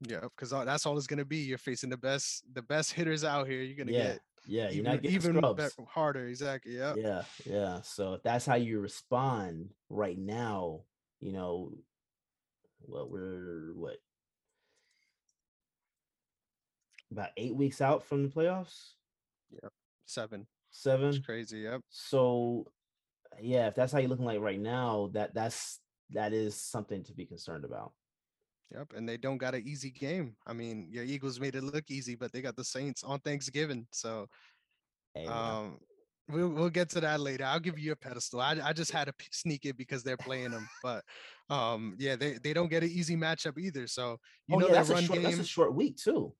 Yeah, 0.00 0.20
because 0.20 0.50
that's 0.50 0.86
all 0.86 0.96
it's 0.96 1.06
gonna 1.06 1.24
be. 1.24 1.38
You're 1.38 1.58
facing 1.58 1.90
the 1.90 1.96
best, 1.96 2.44
the 2.54 2.62
best 2.62 2.92
hitters 2.92 3.22
out 3.22 3.46
here. 3.46 3.62
You're 3.62 3.76
gonna 3.76 3.96
Yeah, 3.96 4.12
get 4.12 4.20
yeah, 4.46 4.62
you're 4.64 4.72
even, 4.72 4.84
not 4.84 5.02
getting 5.02 5.16
even 5.16 5.36
scrubs. 5.36 5.76
harder. 5.88 6.26
Exactly. 6.26 6.76
Yeah. 6.76 6.94
Yeah, 6.96 7.22
yeah. 7.44 7.80
So 7.82 8.14
if 8.14 8.22
that's 8.22 8.46
how 8.46 8.54
you 8.56 8.80
respond 8.80 9.70
right 9.90 10.18
now, 10.18 10.80
you 11.20 11.32
know, 11.32 11.72
well, 12.80 13.08
we're 13.10 13.72
what 13.74 13.98
about 17.10 17.30
eight 17.36 17.54
weeks 17.54 17.80
out 17.80 18.04
from 18.04 18.22
the 18.22 18.28
playoffs, 18.28 18.92
Yeah, 19.50 19.68
Seven. 20.06 20.46
It's 20.70 20.82
seven. 20.82 21.22
crazy. 21.22 21.60
Yep. 21.60 21.82
So 21.88 22.66
yeah, 23.40 23.66
if 23.68 23.74
that's 23.74 23.92
how 23.92 23.98
you're 23.98 24.08
looking 24.08 24.24
like 24.24 24.40
right 24.40 24.60
now, 24.60 25.10
that 25.14 25.34
that's 25.34 25.80
that 26.10 26.32
is 26.32 26.54
something 26.56 27.02
to 27.04 27.12
be 27.14 27.24
concerned 27.26 27.64
about. 27.64 27.92
Yep. 28.72 28.92
And 28.96 29.08
they 29.08 29.16
don't 29.16 29.38
got 29.38 29.54
an 29.54 29.66
easy 29.66 29.90
game. 29.90 30.36
I 30.46 30.52
mean, 30.52 30.88
your 30.90 31.04
Eagles 31.04 31.40
made 31.40 31.56
it 31.56 31.64
look 31.64 31.90
easy, 31.90 32.14
but 32.14 32.32
they 32.32 32.40
got 32.40 32.54
the 32.56 32.64
Saints 32.64 33.02
on 33.02 33.18
Thanksgiving. 33.20 33.86
So 33.90 34.26
Hey, 35.14 35.26
um 35.26 35.78
we'll 36.28 36.50
we'll 36.50 36.70
get 36.70 36.88
to 36.90 37.00
that 37.00 37.18
later. 37.20 37.44
I'll 37.44 37.58
give 37.58 37.78
you 37.80 37.90
a 37.92 37.96
pedestal. 37.96 38.40
I, 38.40 38.58
I 38.62 38.72
just 38.72 38.92
had 38.92 39.06
to 39.08 39.14
sneak 39.32 39.64
it 39.64 39.76
because 39.76 40.04
they're 40.04 40.16
playing 40.16 40.52
them. 40.52 40.68
But 40.84 41.04
um 41.48 41.96
yeah, 41.98 42.14
they, 42.14 42.38
they 42.44 42.52
don't 42.52 42.70
get 42.70 42.84
an 42.84 42.90
easy 42.90 43.16
matchup 43.16 43.58
either. 43.58 43.88
So 43.88 44.18
you 44.46 44.54
oh 44.56 44.58
know 44.60 44.68
yeah, 44.68 44.74
that's 44.74 44.90
a 44.90 44.94
run 44.94 45.02
short. 45.04 45.18
game. 45.18 45.24
That's 45.24 45.38
a 45.38 45.44
short 45.44 45.74
week 45.74 45.96
too. 45.96 46.32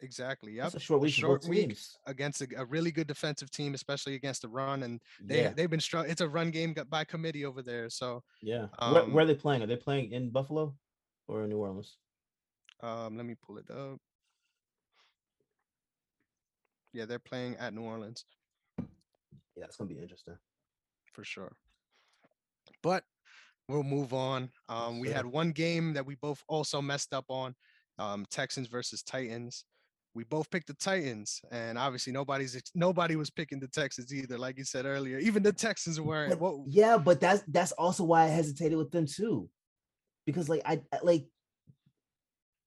Exactly. 0.00 0.52
Yep. 0.52 0.64
That's 0.64 0.74
a 0.76 0.80
short 0.80 1.00
a 1.00 1.02
week 1.02 1.14
for 1.14 1.20
short 1.20 1.44
week 1.46 1.68
teams. 1.68 1.96
against 2.06 2.42
a, 2.42 2.48
a 2.56 2.64
really 2.64 2.90
good 2.90 3.06
defensive 3.06 3.50
team, 3.50 3.74
especially 3.74 4.14
against 4.14 4.42
the 4.42 4.48
run. 4.48 4.82
And 4.82 5.00
they 5.22 5.42
Yeah, 5.42 5.52
they've 5.54 5.70
been 5.70 5.80
struck. 5.80 6.08
It's 6.08 6.20
a 6.20 6.28
run 6.28 6.50
game 6.50 6.74
by 6.90 7.04
committee 7.04 7.44
over 7.44 7.62
there. 7.62 7.88
So 7.90 8.22
yeah. 8.42 8.66
where, 8.78 9.02
um, 9.02 9.12
where 9.12 9.24
are 9.24 9.26
they 9.26 9.34
playing? 9.34 9.62
Are 9.62 9.66
they 9.66 9.76
playing 9.76 10.12
in 10.12 10.30
Buffalo 10.30 10.74
or 11.28 11.44
in 11.44 11.50
New 11.50 11.58
Orleans? 11.58 11.96
um 12.82 13.16
let 13.16 13.24
me 13.24 13.34
pull 13.40 13.56
it 13.56 13.70
up. 13.70 13.98
Yeah, 16.92 17.06
they're 17.06 17.18
playing 17.18 17.56
at 17.56 17.72
New 17.72 17.82
Orleans 17.82 18.24
Yeah, 19.56 19.64
it's 19.64 19.76
gonna 19.76 19.88
be 19.88 20.00
interesting. 20.00 20.36
for 21.12 21.24
sure. 21.24 21.56
But 22.82 23.04
we'll 23.68 23.82
move 23.84 24.12
on. 24.12 24.50
Um, 24.68 25.00
we 25.00 25.08
had 25.08 25.24
one 25.24 25.52
game 25.52 25.94
that 25.94 26.04
we 26.04 26.16
both 26.16 26.42
also 26.48 26.82
messed 26.82 27.14
up 27.14 27.26
on. 27.28 27.54
Um, 27.98 28.26
Texans 28.30 28.66
versus 28.68 29.02
Titans. 29.02 29.64
We 30.14 30.22
both 30.24 30.48
picked 30.50 30.68
the 30.68 30.74
Titans, 30.74 31.40
and 31.50 31.76
obviously 31.76 32.12
nobody's 32.12 32.60
nobody 32.74 33.16
was 33.16 33.30
picking 33.30 33.58
the 33.58 33.66
Texans 33.66 34.14
either. 34.14 34.38
Like 34.38 34.56
you 34.58 34.64
said 34.64 34.86
earlier, 34.86 35.18
even 35.18 35.42
the 35.42 35.52
Texans 35.52 36.00
weren't. 36.00 36.38
But- 36.38 36.54
yeah, 36.68 36.98
but 36.98 37.20
that's 37.20 37.42
that's 37.48 37.72
also 37.72 38.04
why 38.04 38.24
I 38.24 38.28
hesitated 38.28 38.78
with 38.78 38.92
them 38.92 39.06
too, 39.06 39.48
because 40.24 40.48
like 40.48 40.62
I 40.64 40.82
like 41.02 41.26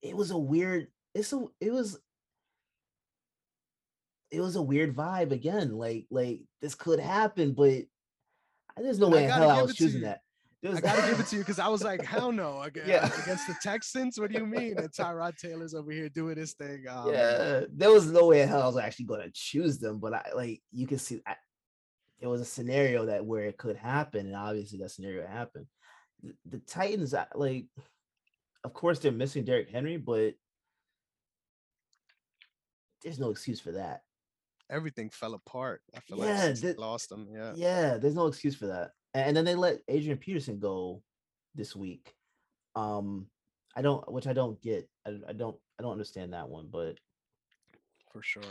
it 0.02 0.14
was 0.14 0.30
a 0.30 0.38
weird. 0.38 0.88
It's 1.14 1.32
a 1.32 1.46
it 1.60 1.72
was 1.72 1.98
it 4.30 4.40
was 4.40 4.56
a 4.56 4.62
weird 4.62 4.94
vibe 4.94 5.32
again. 5.32 5.72
Like 5.72 6.06
like 6.10 6.40
this 6.60 6.74
could 6.74 7.00
happen, 7.00 7.54
but 7.54 7.84
there's 8.76 8.98
no 8.98 9.08
way 9.08 9.24
in 9.24 9.30
hell 9.30 9.50
I 9.50 9.62
was 9.62 9.74
choosing 9.74 10.02
you. 10.02 10.06
that. 10.06 10.20
There 10.60 10.74
I 10.74 10.80
gotta 10.80 11.08
give 11.10 11.20
it 11.20 11.26
to 11.28 11.36
you 11.36 11.42
because 11.42 11.60
I 11.60 11.68
was 11.68 11.84
like, 11.84 12.04
hell 12.04 12.32
no, 12.32 12.62
ag- 12.66 12.82
Yeah. 12.84 13.06
against 13.22 13.46
the 13.46 13.54
Texans. 13.62 14.18
What 14.18 14.32
do 14.32 14.38
you 14.38 14.46
mean? 14.46 14.76
And 14.76 14.90
Tyrod 14.90 15.36
Taylor's 15.38 15.72
over 15.74 15.92
here 15.92 16.08
doing 16.08 16.36
his 16.36 16.54
thing. 16.54 16.84
Um, 16.88 17.12
yeah, 17.12 17.62
there 17.72 17.92
was 17.92 18.10
no 18.10 18.26
way 18.26 18.42
in 18.42 18.48
hell 18.48 18.62
I 18.62 18.66
was 18.66 18.76
actually 18.76 19.04
going 19.06 19.22
to 19.22 19.30
choose 19.32 19.78
them, 19.78 19.98
but 20.00 20.14
I 20.14 20.22
like 20.34 20.60
you 20.72 20.86
can 20.88 20.98
see 20.98 21.20
I, 21.26 21.36
there 22.20 22.28
was 22.28 22.40
a 22.40 22.44
scenario 22.44 23.06
that 23.06 23.24
where 23.24 23.44
it 23.44 23.56
could 23.56 23.76
happen, 23.76 24.26
and 24.26 24.34
obviously 24.34 24.78
that 24.80 24.90
scenario 24.90 25.24
happened. 25.28 25.66
The, 26.24 26.34
the 26.50 26.58
Titans, 26.58 27.14
like, 27.36 27.66
of 28.64 28.74
course 28.74 28.98
they're 28.98 29.12
missing 29.12 29.44
Derrick 29.44 29.70
Henry, 29.70 29.96
but 29.98 30.34
there's 33.02 33.20
no 33.20 33.30
excuse 33.30 33.60
for 33.60 33.72
that. 33.72 34.02
everything 34.70 35.08
fell 35.08 35.34
apart. 35.34 35.80
I 35.96 36.00
feel 36.00 36.18
Yeah, 36.18 36.46
like 36.46 36.60
that- 36.60 36.78
lost 36.78 37.08
them. 37.08 37.28
Yeah. 37.32 37.52
Yeah, 37.54 37.96
there's 37.96 38.16
no 38.16 38.26
excuse 38.26 38.54
for 38.56 38.66
that. 38.66 38.90
And 39.14 39.36
then 39.36 39.44
they 39.44 39.54
let 39.54 39.80
Adrian 39.88 40.18
Peterson 40.18 40.58
go 40.58 41.02
this 41.54 41.74
week. 41.74 42.14
Um, 42.76 43.26
I 43.74 43.82
don't, 43.82 44.10
which 44.12 44.26
I 44.26 44.32
don't 44.32 44.60
get. 44.60 44.88
I, 45.06 45.18
I 45.28 45.32
don't, 45.32 45.56
I 45.78 45.82
don't 45.82 45.92
understand 45.92 46.32
that 46.32 46.48
one, 46.48 46.68
but 46.70 46.98
for 48.12 48.22
sure. 48.22 48.42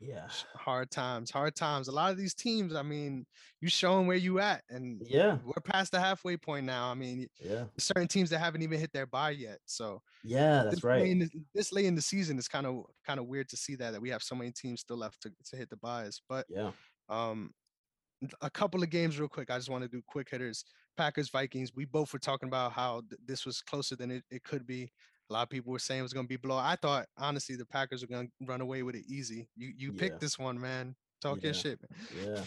yeah, 0.00 0.26
Hard 0.54 0.90
times, 0.90 1.30
hard 1.30 1.54
times. 1.54 1.88
A 1.88 1.92
lot 1.92 2.10
of 2.10 2.18
these 2.18 2.34
teams, 2.34 2.74
I 2.74 2.82
mean, 2.82 3.26
you 3.60 3.68
showing 3.68 4.06
where 4.06 4.16
you 4.16 4.40
at, 4.40 4.62
and 4.68 5.00
yeah, 5.06 5.38
we're 5.44 5.62
past 5.62 5.92
the 5.92 6.00
halfway 6.00 6.36
point 6.36 6.66
now. 6.66 6.90
I 6.90 6.94
mean, 6.94 7.28
yeah, 7.40 7.64
certain 7.78 8.08
teams 8.08 8.30
that 8.30 8.38
haven't 8.38 8.62
even 8.62 8.78
hit 8.80 8.92
their 8.92 9.06
buy 9.06 9.30
yet. 9.30 9.58
So 9.66 10.02
yeah. 10.24 10.64
That's 10.64 10.76
this 10.76 10.84
right. 10.84 11.02
late 11.02 11.10
in 11.12 11.18
the, 11.20 11.30
this 11.54 11.72
late 11.72 11.86
in 11.86 11.94
the 11.94 12.02
season 12.02 12.38
is 12.38 12.48
kind 12.48 12.66
of 12.66 12.84
kind 13.06 13.20
of 13.20 13.26
weird 13.26 13.48
to 13.50 13.56
see 13.56 13.76
that 13.76 13.92
that 13.92 14.00
we 14.00 14.10
have 14.10 14.22
so 14.22 14.34
many 14.34 14.50
teams 14.50 14.80
still 14.80 14.96
left 14.96 15.22
to, 15.22 15.32
to 15.50 15.56
hit 15.56 15.70
the 15.70 15.76
buys. 15.76 16.20
But 16.28 16.46
Yeah. 16.48 16.72
um, 17.08 17.52
a 18.40 18.50
couple 18.50 18.82
of 18.82 18.90
games 18.90 19.18
real 19.18 19.28
quick. 19.28 19.50
I 19.50 19.56
just 19.56 19.70
want 19.70 19.82
to 19.82 19.88
do 19.88 20.02
quick 20.06 20.28
hitters. 20.30 20.64
Packers 20.96 21.28
Vikings. 21.28 21.72
We 21.74 21.84
both 21.84 22.12
were 22.12 22.18
talking 22.18 22.48
about 22.48 22.72
how 22.72 23.02
th- 23.08 23.20
this 23.26 23.44
was 23.44 23.60
closer 23.62 23.96
than 23.96 24.10
it, 24.10 24.24
it 24.30 24.44
could 24.44 24.66
be. 24.66 24.90
A 25.30 25.32
lot 25.32 25.42
of 25.42 25.48
people 25.48 25.72
were 25.72 25.78
saying 25.78 26.00
it 26.00 26.02
was 26.02 26.12
going 26.12 26.26
to 26.26 26.28
be 26.28 26.36
blow. 26.36 26.56
I 26.56 26.76
thought 26.80 27.06
honestly 27.18 27.56
the 27.56 27.66
Packers 27.66 28.02
were 28.02 28.08
going 28.08 28.26
to 28.28 28.32
run 28.46 28.60
away 28.60 28.82
with 28.82 28.94
it 28.94 29.04
easy. 29.08 29.48
You 29.56 29.72
you 29.76 29.92
Yeah. 29.92 29.98
picked 29.98 30.20
this 30.20 30.38
one, 30.38 30.60
man. 30.60 30.94
Talk 31.20 31.42
your 31.42 31.54
shit. 31.54 31.80
Man. 31.80 32.34
Yeah. 32.36 32.44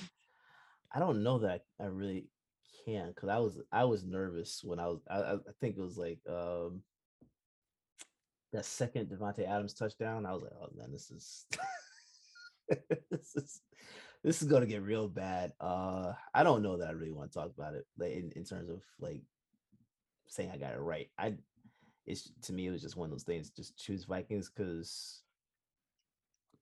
I 0.94 1.00
don't 1.00 1.24
know 1.24 1.40
that 1.40 1.62
I 1.82 1.86
really 1.86 2.30
can 2.86 3.10
because 3.10 3.30
I 3.30 3.40
was 3.40 3.60
I 3.72 3.84
was 3.84 4.04
nervous 4.04 4.62
when 4.64 4.80
I 4.80 4.88
was 4.88 5.00
I, 5.10 5.18
I 5.18 5.34
I 5.34 5.54
think 5.60 5.78
it 5.78 5.82
was 5.82 5.98
like 5.98 6.20
um 6.30 6.84
that 8.54 8.64
second 8.64 9.10
Davante 9.10 9.46
Adams 9.48 9.74
touchdown. 9.74 10.26
I 10.26 10.34
was 10.34 10.44
like, 10.44 10.54
oh 10.54 10.70
man, 10.78 10.92
this 10.92 11.10
is 11.12 11.46
this 13.12 13.36
is 13.36 13.62
this 14.28 14.42
is 14.42 14.50
gonna 14.50 14.66
get 14.66 14.82
real 14.84 15.08
bad. 15.08 15.54
Uh 15.60 16.12
I 16.34 16.44
don't 16.44 16.62
know 16.62 16.78
that 16.78 16.90
I 16.90 16.92
really 16.92 17.14
want 17.14 17.32
to 17.32 17.40
talk 17.40 17.50
about 17.58 17.76
it 17.76 17.86
like 17.98 18.12
in, 18.12 18.32
in 18.36 18.44
terms 18.44 18.70
of 18.70 18.82
like 19.00 19.22
saying 20.28 20.52
I 20.52 20.58
got 20.58 20.74
it 20.74 20.80
right. 20.80 21.10
I 21.18 21.36
it's 22.06 22.30
to 22.44 22.54
me 22.54 22.68
it 22.68 22.72
was 22.72 22.82
just 22.82 22.98
one 22.98 23.06
of 23.06 23.12
those 23.12 23.24
things. 23.24 23.50
Just 23.50 23.78
choose 23.78 24.04
Vikings 24.04 24.50
because 24.50 25.24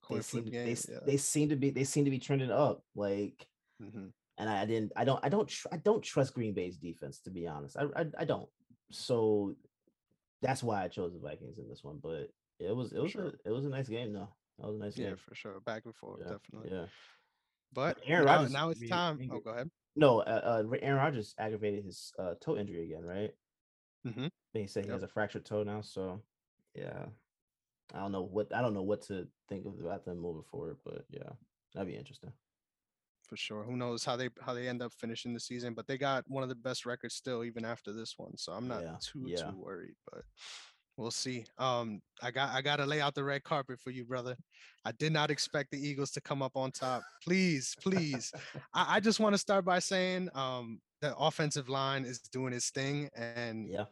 they 0.09 0.21
seem 0.21 0.45
they, 0.51 0.75
yeah. 0.89 0.99
they 1.05 1.17
seem 1.17 1.49
to 1.49 1.55
be 1.55 1.71
they 1.71 1.83
seem 1.83 2.05
to 2.05 2.11
be 2.11 2.19
trending 2.19 2.51
up 2.51 2.83
like 2.95 3.47
Mhm. 3.81 4.11
and 4.37 4.49
I 4.49 4.65
didn't 4.65 4.93
I 4.95 5.03
don't 5.03 5.19
I 5.25 5.29
don't 5.29 5.49
tr- 5.49 5.67
I 5.71 5.77
don't 5.77 6.03
trust 6.03 6.35
Green 6.35 6.53
Bay's 6.53 6.77
defense 6.77 7.19
to 7.21 7.31
be 7.31 7.47
honest. 7.47 7.75
I, 7.77 7.85
I 7.95 8.05
I 8.19 8.25
don't. 8.25 8.47
So 8.91 9.55
that's 10.43 10.61
why 10.61 10.83
I 10.83 10.87
chose 10.87 11.13
the 11.13 11.19
Vikings 11.19 11.57
in 11.57 11.67
this 11.67 11.83
one. 11.83 11.97
But 12.01 12.29
it 12.59 12.75
was 12.75 12.93
it 12.93 13.01
was 13.01 13.11
Sure. 13.11 13.29
a 13.29 13.49
it 13.49 13.51
was 13.51 13.65
a 13.65 13.69
nice 13.69 13.89
game 13.89 14.13
though. 14.13 14.29
That 14.59 14.67
was 14.67 14.75
a 14.75 14.79
nice 14.79 14.97
Yeah, 14.97 15.07
game. 15.07 15.17
for 15.17 15.33
sure. 15.35 15.59
Back 15.61 15.85
and 15.85 15.95
forth, 15.95 16.21
Yeah, 16.23 16.33
definitely. 16.33 16.69
yeah. 16.71 16.85
But 17.73 17.97
Aaron 18.05 18.25
now, 18.25 18.35
Rodgers 18.37 18.51
now 18.53 18.69
it's 18.69 18.89
time. 18.89 19.19
Oh, 19.31 19.39
go 19.39 19.51
ahead. 19.51 19.69
No, 19.95 20.19
uh, 20.19 20.63
uh 20.65 20.75
Aaron 20.81 20.97
Rodgers 20.97 21.35
aggravated 21.37 21.85
his 21.85 22.11
uh, 22.19 22.35
toe 22.41 22.57
injury 22.57 22.83
again, 22.85 23.03
right? 23.03 23.31
Mm-hmm. 24.07 24.27
They 24.53 24.67
say 24.67 24.81
he 24.81 24.87
Yep. 24.87 24.93
has 24.95 25.03
a 25.03 25.07
fractured 25.07 25.45
toe 25.45 25.63
now. 25.63 25.81
So 25.81 26.21
yeah, 26.73 27.05
I 27.93 27.99
don't 27.99 28.11
know 28.11 28.23
what 28.23 28.53
I 28.53 28.61
don't 28.61 28.73
know 28.73 28.83
what 28.83 29.01
to 29.03 29.27
think 29.49 29.65
of 29.65 29.79
about 29.79 30.05
them 30.05 30.19
moving 30.19 30.43
forward, 30.43 30.77
but 30.83 31.05
yeah, 31.09 31.29
that'd 31.73 31.87
be 31.87 31.95
interesting. 31.97 32.31
For 33.27 33.37
sure. 33.37 33.63
Who 33.63 33.75
knows 33.75 34.05
how 34.05 34.15
they 34.15 34.29
how 34.41 34.53
they 34.53 34.67
end 34.67 34.81
up 34.81 34.93
finishing 34.93 35.33
the 35.33 35.39
season, 35.39 35.73
but 35.73 35.87
they 35.87 35.97
got 35.97 36.25
one 36.27 36.43
of 36.43 36.49
the 36.49 36.55
best 36.55 36.85
records 36.85 37.15
still 37.15 37.43
even 37.43 37.65
after 37.65 37.91
this 37.91 38.13
one. 38.17 38.37
So 38.37 38.51
I'm 38.53 38.67
not 38.67 38.83
Yeah, 38.83 38.95
too 39.01 39.27
yeah. 39.27 39.49
too 39.49 39.57
worried, 39.57 39.95
but 40.11 40.23
we'll 40.97 41.11
see. 41.11 41.45
Um 41.57 42.01
I 42.21 42.31
got 42.31 42.53
I 42.53 42.61
got 42.61 42.77
to 42.77 42.85
lay 42.85 43.01
out 43.01 43.15
the 43.15 43.23
red 43.23 43.43
carpet 43.43 43.79
for 43.79 43.91
you, 43.91 44.05
brother. 44.05 44.35
I 44.85 44.91
did 44.93 45.11
not 45.11 45.31
expect 45.31 45.71
the 45.71 45.79
Eagles 45.79 46.11
to 46.11 46.21
come 46.21 46.41
up 46.41 46.55
on 46.55 46.71
top. 46.71 47.03
Please, 47.23 47.75
please. 47.81 48.31
I, 48.73 48.95
I 48.95 48.99
just 48.99 49.19
want 49.19 49.33
to 49.33 49.39
start 49.39 49.65
by 49.65 49.79
saying 49.79 50.29
um 50.33 50.79
the 51.01 51.15
offensive 51.17 51.69
line 51.69 52.05
is 52.05 52.19
doing 52.19 52.53
its 52.53 52.69
thing 52.69 53.09
and 53.15 53.69
Yeah, 53.69 53.85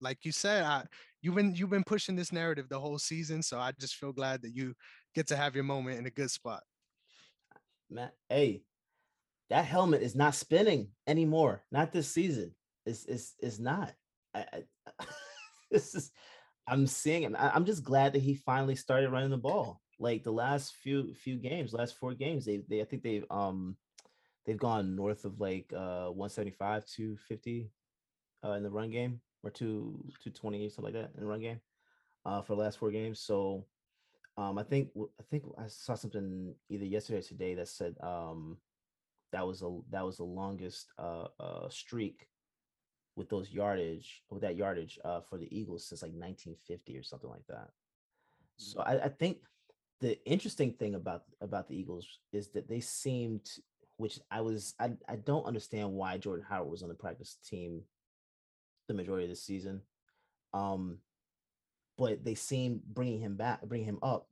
like 0.00 0.24
you 0.24 0.32
said, 0.32 0.64
I, 0.64 0.84
you've 1.22 1.34
been 1.34 1.54
you've 1.54 1.70
been 1.70 1.84
pushing 1.84 2.14
this 2.14 2.32
narrative 2.32 2.68
the 2.68 2.78
whole 2.78 2.98
season, 2.98 3.42
so 3.42 3.58
I 3.58 3.72
just 3.80 3.96
feel 3.96 4.12
glad 4.12 4.42
that 4.42 4.54
you 4.54 4.74
get 5.14 5.26
to 5.28 5.36
have 5.36 5.54
your 5.54 5.64
moment 5.64 5.98
in 5.98 6.06
a 6.06 6.10
good 6.10 6.30
spot. 6.30 6.62
man. 7.90 8.10
Hey, 8.28 8.62
that 9.50 9.64
helmet 9.64 10.02
is 10.02 10.14
not 10.14 10.34
spinning 10.34 10.88
anymore. 11.06 11.64
Not 11.70 11.92
this 11.92 12.08
season. 12.08 12.54
It's 12.86 13.04
it's 13.06 13.34
it's 13.40 13.58
not. 13.58 13.92
I, 14.34 14.44
I 14.52 15.04
this 15.70 15.94
is 15.94 16.10
I'm 16.66 16.86
seeing. 16.86 17.34
I, 17.36 17.50
I'm 17.50 17.64
just 17.64 17.84
glad 17.84 18.12
that 18.12 18.22
he 18.22 18.34
finally 18.34 18.76
started 18.76 19.10
running 19.10 19.30
the 19.30 19.36
ball. 19.36 19.80
Like 19.98 20.24
the 20.24 20.32
last 20.32 20.74
few 20.74 21.14
few 21.14 21.36
games, 21.36 21.72
last 21.72 21.96
four 21.96 22.14
games, 22.14 22.44
they 22.44 22.62
they 22.68 22.80
I 22.80 22.84
think 22.84 23.02
they've 23.02 23.24
um 23.30 23.76
they've 24.44 24.58
gone 24.58 24.96
north 24.96 25.24
of 25.24 25.40
like 25.40 25.72
uh 25.72 26.08
175 26.08 26.84
250 26.86 27.70
uh 28.44 28.52
in 28.52 28.62
the 28.62 28.70
run 28.70 28.90
game 28.90 29.20
or 29.42 29.50
two 29.50 30.04
220 30.22 30.68
something 30.68 30.92
like 30.92 31.02
that 31.02 31.12
in 31.14 31.20
the 31.20 31.26
run 31.26 31.40
game 31.40 31.60
uh 32.26 32.42
for 32.42 32.56
the 32.56 32.62
last 32.62 32.78
four 32.78 32.90
games. 32.90 33.20
So 33.20 33.66
um 34.36 34.58
I 34.58 34.64
think 34.64 34.88
I 34.96 35.22
think 35.30 35.44
I 35.56 35.68
saw 35.68 35.94
something 35.94 36.54
either 36.68 36.84
yesterday 36.84 37.20
or 37.20 37.22
today 37.22 37.54
that 37.54 37.68
said 37.68 37.94
um 38.02 38.56
that 39.32 39.46
was 39.46 39.62
a 39.62 39.78
that 39.90 40.04
was 40.04 40.16
the 40.16 40.24
longest 40.24 40.92
uh 40.98 41.26
uh 41.38 41.68
streak 41.68 42.26
with 43.16 43.28
those 43.28 43.50
yardage 43.52 44.22
with 44.30 44.42
that 44.42 44.56
yardage 44.56 44.98
uh 45.04 45.20
for 45.20 45.38
the 45.38 45.48
Eagles 45.56 45.86
since 45.88 46.02
like 46.02 46.12
1950 46.12 46.98
or 46.98 47.02
something 47.02 47.30
like 47.30 47.46
that. 47.48 47.68
So 48.56 48.80
I, 48.80 49.04
I 49.04 49.08
think 49.08 49.38
the 50.00 50.22
interesting 50.26 50.72
thing 50.72 50.94
about 50.94 51.22
about 51.40 51.68
the 51.68 51.76
Eagles 51.76 52.06
is 52.32 52.48
that 52.50 52.68
they 52.68 52.80
seemed, 52.80 53.48
which 53.96 54.18
I 54.30 54.40
was, 54.40 54.74
I, 54.78 54.90
I 55.08 55.16
don't 55.16 55.46
understand 55.46 55.92
why 55.92 56.18
Jordan 56.18 56.44
Howard 56.48 56.70
was 56.70 56.82
on 56.82 56.88
the 56.88 56.94
practice 56.94 57.38
team 57.48 57.82
the 58.86 58.94
majority 58.94 59.24
of 59.24 59.30
the 59.30 59.36
season, 59.36 59.80
um, 60.52 60.98
but 61.96 62.22
they 62.22 62.34
seem 62.34 62.82
bringing 62.86 63.18
him 63.18 63.36
back, 63.36 63.62
bringing 63.62 63.88
him 63.88 63.98
up, 64.02 64.28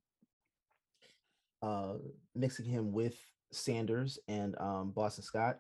uh, 1.62 1.94
mixing 2.34 2.66
him 2.66 2.92
with 2.92 3.16
Sanders 3.50 4.18
and 4.28 4.54
um, 4.60 4.90
Boston 4.90 5.24
Scott. 5.24 5.58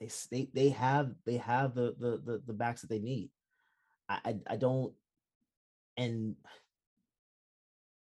They, 0.00 0.08
they 0.30 0.48
they 0.54 0.68
have 0.70 1.12
they 1.26 1.36
have 1.36 1.74
the 1.74 1.94
the 1.98 2.20
the, 2.24 2.42
the 2.46 2.52
backs 2.52 2.80
that 2.80 2.90
they 2.90 2.98
need. 2.98 3.30
I, 4.08 4.18
I 4.24 4.34
I 4.52 4.56
don't 4.56 4.94
and 5.96 6.36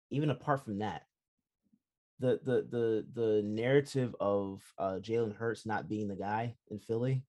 even 0.10 0.30
apart 0.30 0.64
from 0.64 0.80
that, 0.80 1.04
the 2.20 2.40
the 2.44 2.68
the 2.70 3.06
the 3.14 3.42
narrative 3.44 4.16
of 4.20 4.62
uh 4.78 5.00
Jalen 5.02 5.36
Hurts 5.36 5.66
not 5.66 5.90
being 5.90 6.08
the 6.08 6.16
guy 6.16 6.56
in 6.70 6.80
Philly, 6.80 7.24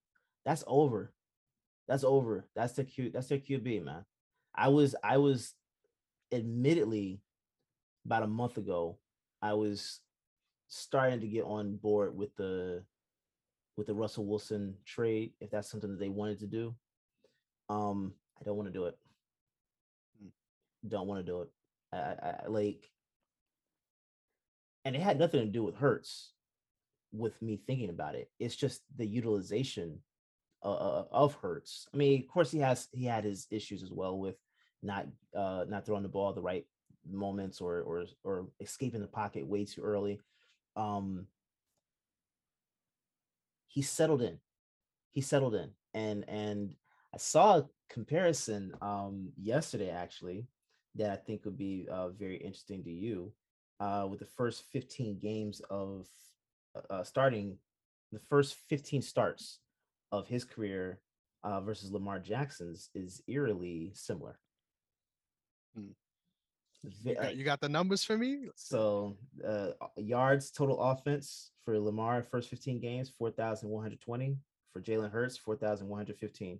that's 0.44 0.64
over. 0.66 1.12
That's 1.88 2.05
over. 2.05 2.46
That's 2.55 2.74
their 2.74 2.84
Q 2.84 3.11
that's 3.11 3.28
their 3.28 3.38
QB, 3.38 3.84
man. 3.84 4.05
I 4.55 4.68
was 4.68 4.94
I 5.02 5.18
was 5.18 5.52
admittedly 6.32 7.20
about 8.05 8.22
a 8.22 8.28
month 8.28 8.59
ago, 8.59 8.98
I 9.40 9.55
was 9.55 10.00
starting 10.68 11.20
to 11.20 11.28
get 11.28 11.44
on 11.44 11.76
board 11.76 12.16
with 12.16 12.34
the 12.36 12.82
with 13.77 13.87
the 13.87 13.95
Russell 13.95 14.27
Wilson 14.27 14.75
trade, 14.85 15.33
if 15.41 15.51
that's 15.51 15.70
something 15.70 15.91
that 15.91 15.99
they 15.99 16.09
wanted 16.09 16.39
to 16.41 16.47
do. 16.47 16.75
Um, 17.68 18.12
I 18.41 18.45
don't 18.45 18.57
want 18.57 18.68
to 18.68 18.79
do 18.79 18.87
it. 18.87 18.97
Mm. 20.22 20.31
Don't 20.89 21.07
want 21.07 21.25
to 21.25 21.31
do 21.33 21.43
it. 21.43 21.49
I, 21.93 21.97
I, 21.97 22.35
I 22.45 22.49
like, 22.49 22.91
and 24.85 24.95
it 24.95 25.03
had 25.03 25.18
nothing 25.18 25.41
to 25.41 25.47
do 25.47 25.62
with 25.62 25.77
Hurts, 25.77 26.33
with 27.12 27.41
me 27.41 27.57
thinking 27.57 27.91
about 27.91 28.14
it. 28.14 28.31
It's 28.39 28.57
just 28.57 28.83
the 28.97 29.07
utilization 29.07 30.01
uh, 30.62 30.72
uh, 30.72 31.05
of 31.11 31.35
Hurts. 31.35 31.87
I 31.93 31.97
mean, 31.97 32.20
of 32.20 32.29
course, 32.29 32.51
he 32.51 32.59
has 32.59 32.89
he 32.93 33.07
had 33.07 33.25
his 33.25 33.47
issues 33.51 33.83
as 33.83 33.91
well 33.91 34.18
with 34.18 34.37
not 34.83 35.07
uh 35.35 35.64
not 35.66 35.87
throwing 35.87 36.03
the 36.03 36.09
ball 36.09 36.33
the 36.35 36.43
right 36.43 36.66
moments 37.11 37.61
or 37.61 37.81
or 37.83 38.05
or 38.25 38.49
escaping 38.61 39.01
the 39.01 39.07
pocket 39.07 39.47
way 39.47 39.64
too 39.64 39.81
early. 39.83 40.20
Um, 40.77 41.27
he 43.75 43.83
settled 43.83 44.22
in. 44.22 44.39
He 45.11 45.20
settled 45.20 45.57
in, 45.57 45.70
and 45.93 46.25
and 46.29 46.75
I 47.12 47.18
saw 47.18 47.59
a 47.59 47.68
comparison 47.91 48.72
um 48.81 49.33
yesterday 49.37 49.91
actually 49.91 50.47
that 50.95 51.11
I 51.11 51.16
think 51.16 51.45
would 51.45 51.59
be 51.59 51.89
uh, 51.91 52.11
very 52.11 52.37
interesting 52.37 52.85
to 52.85 52.91
you. 52.91 53.33
Uh, 53.81 54.07
with 54.09 54.20
the 54.20 54.27
first 54.27 54.62
15 54.72 55.18
games 55.18 55.61
of 55.68 56.07
uh, 56.77 56.93
uh, 56.95 57.03
starting, 57.03 57.59
the 58.12 58.20
first 58.20 58.55
15 58.68 59.03
starts 59.03 59.59
of 60.12 60.29
his 60.29 60.45
career 60.45 61.01
uh, 61.43 61.61
versus 61.61 61.91
Lamar 61.91 62.20
Jackson's 62.20 62.91
is 62.95 63.20
eerily 63.27 63.91
similar. 63.93 64.39
Hmm. 65.75 65.89
Ve- 67.03 67.11
You 67.11 67.16
got, 67.16 67.37
you 67.37 67.45
got 67.45 67.61
the 67.61 67.68
numbers 67.68 68.05
for 68.05 68.16
me? 68.18 68.49
so 68.57 69.16
uh, 69.47 69.68
yards 69.97 70.51
total 70.51 70.80
offense 70.80 71.51
for 71.64 71.78
Lamar 71.78 72.22
first 72.22 72.49
15 72.51 72.80
games 72.80 73.11
4,120 73.16 74.37
for 74.72 74.80
Jalen 74.80 75.11
Hurts 75.11 75.37
4,115. 75.37 76.59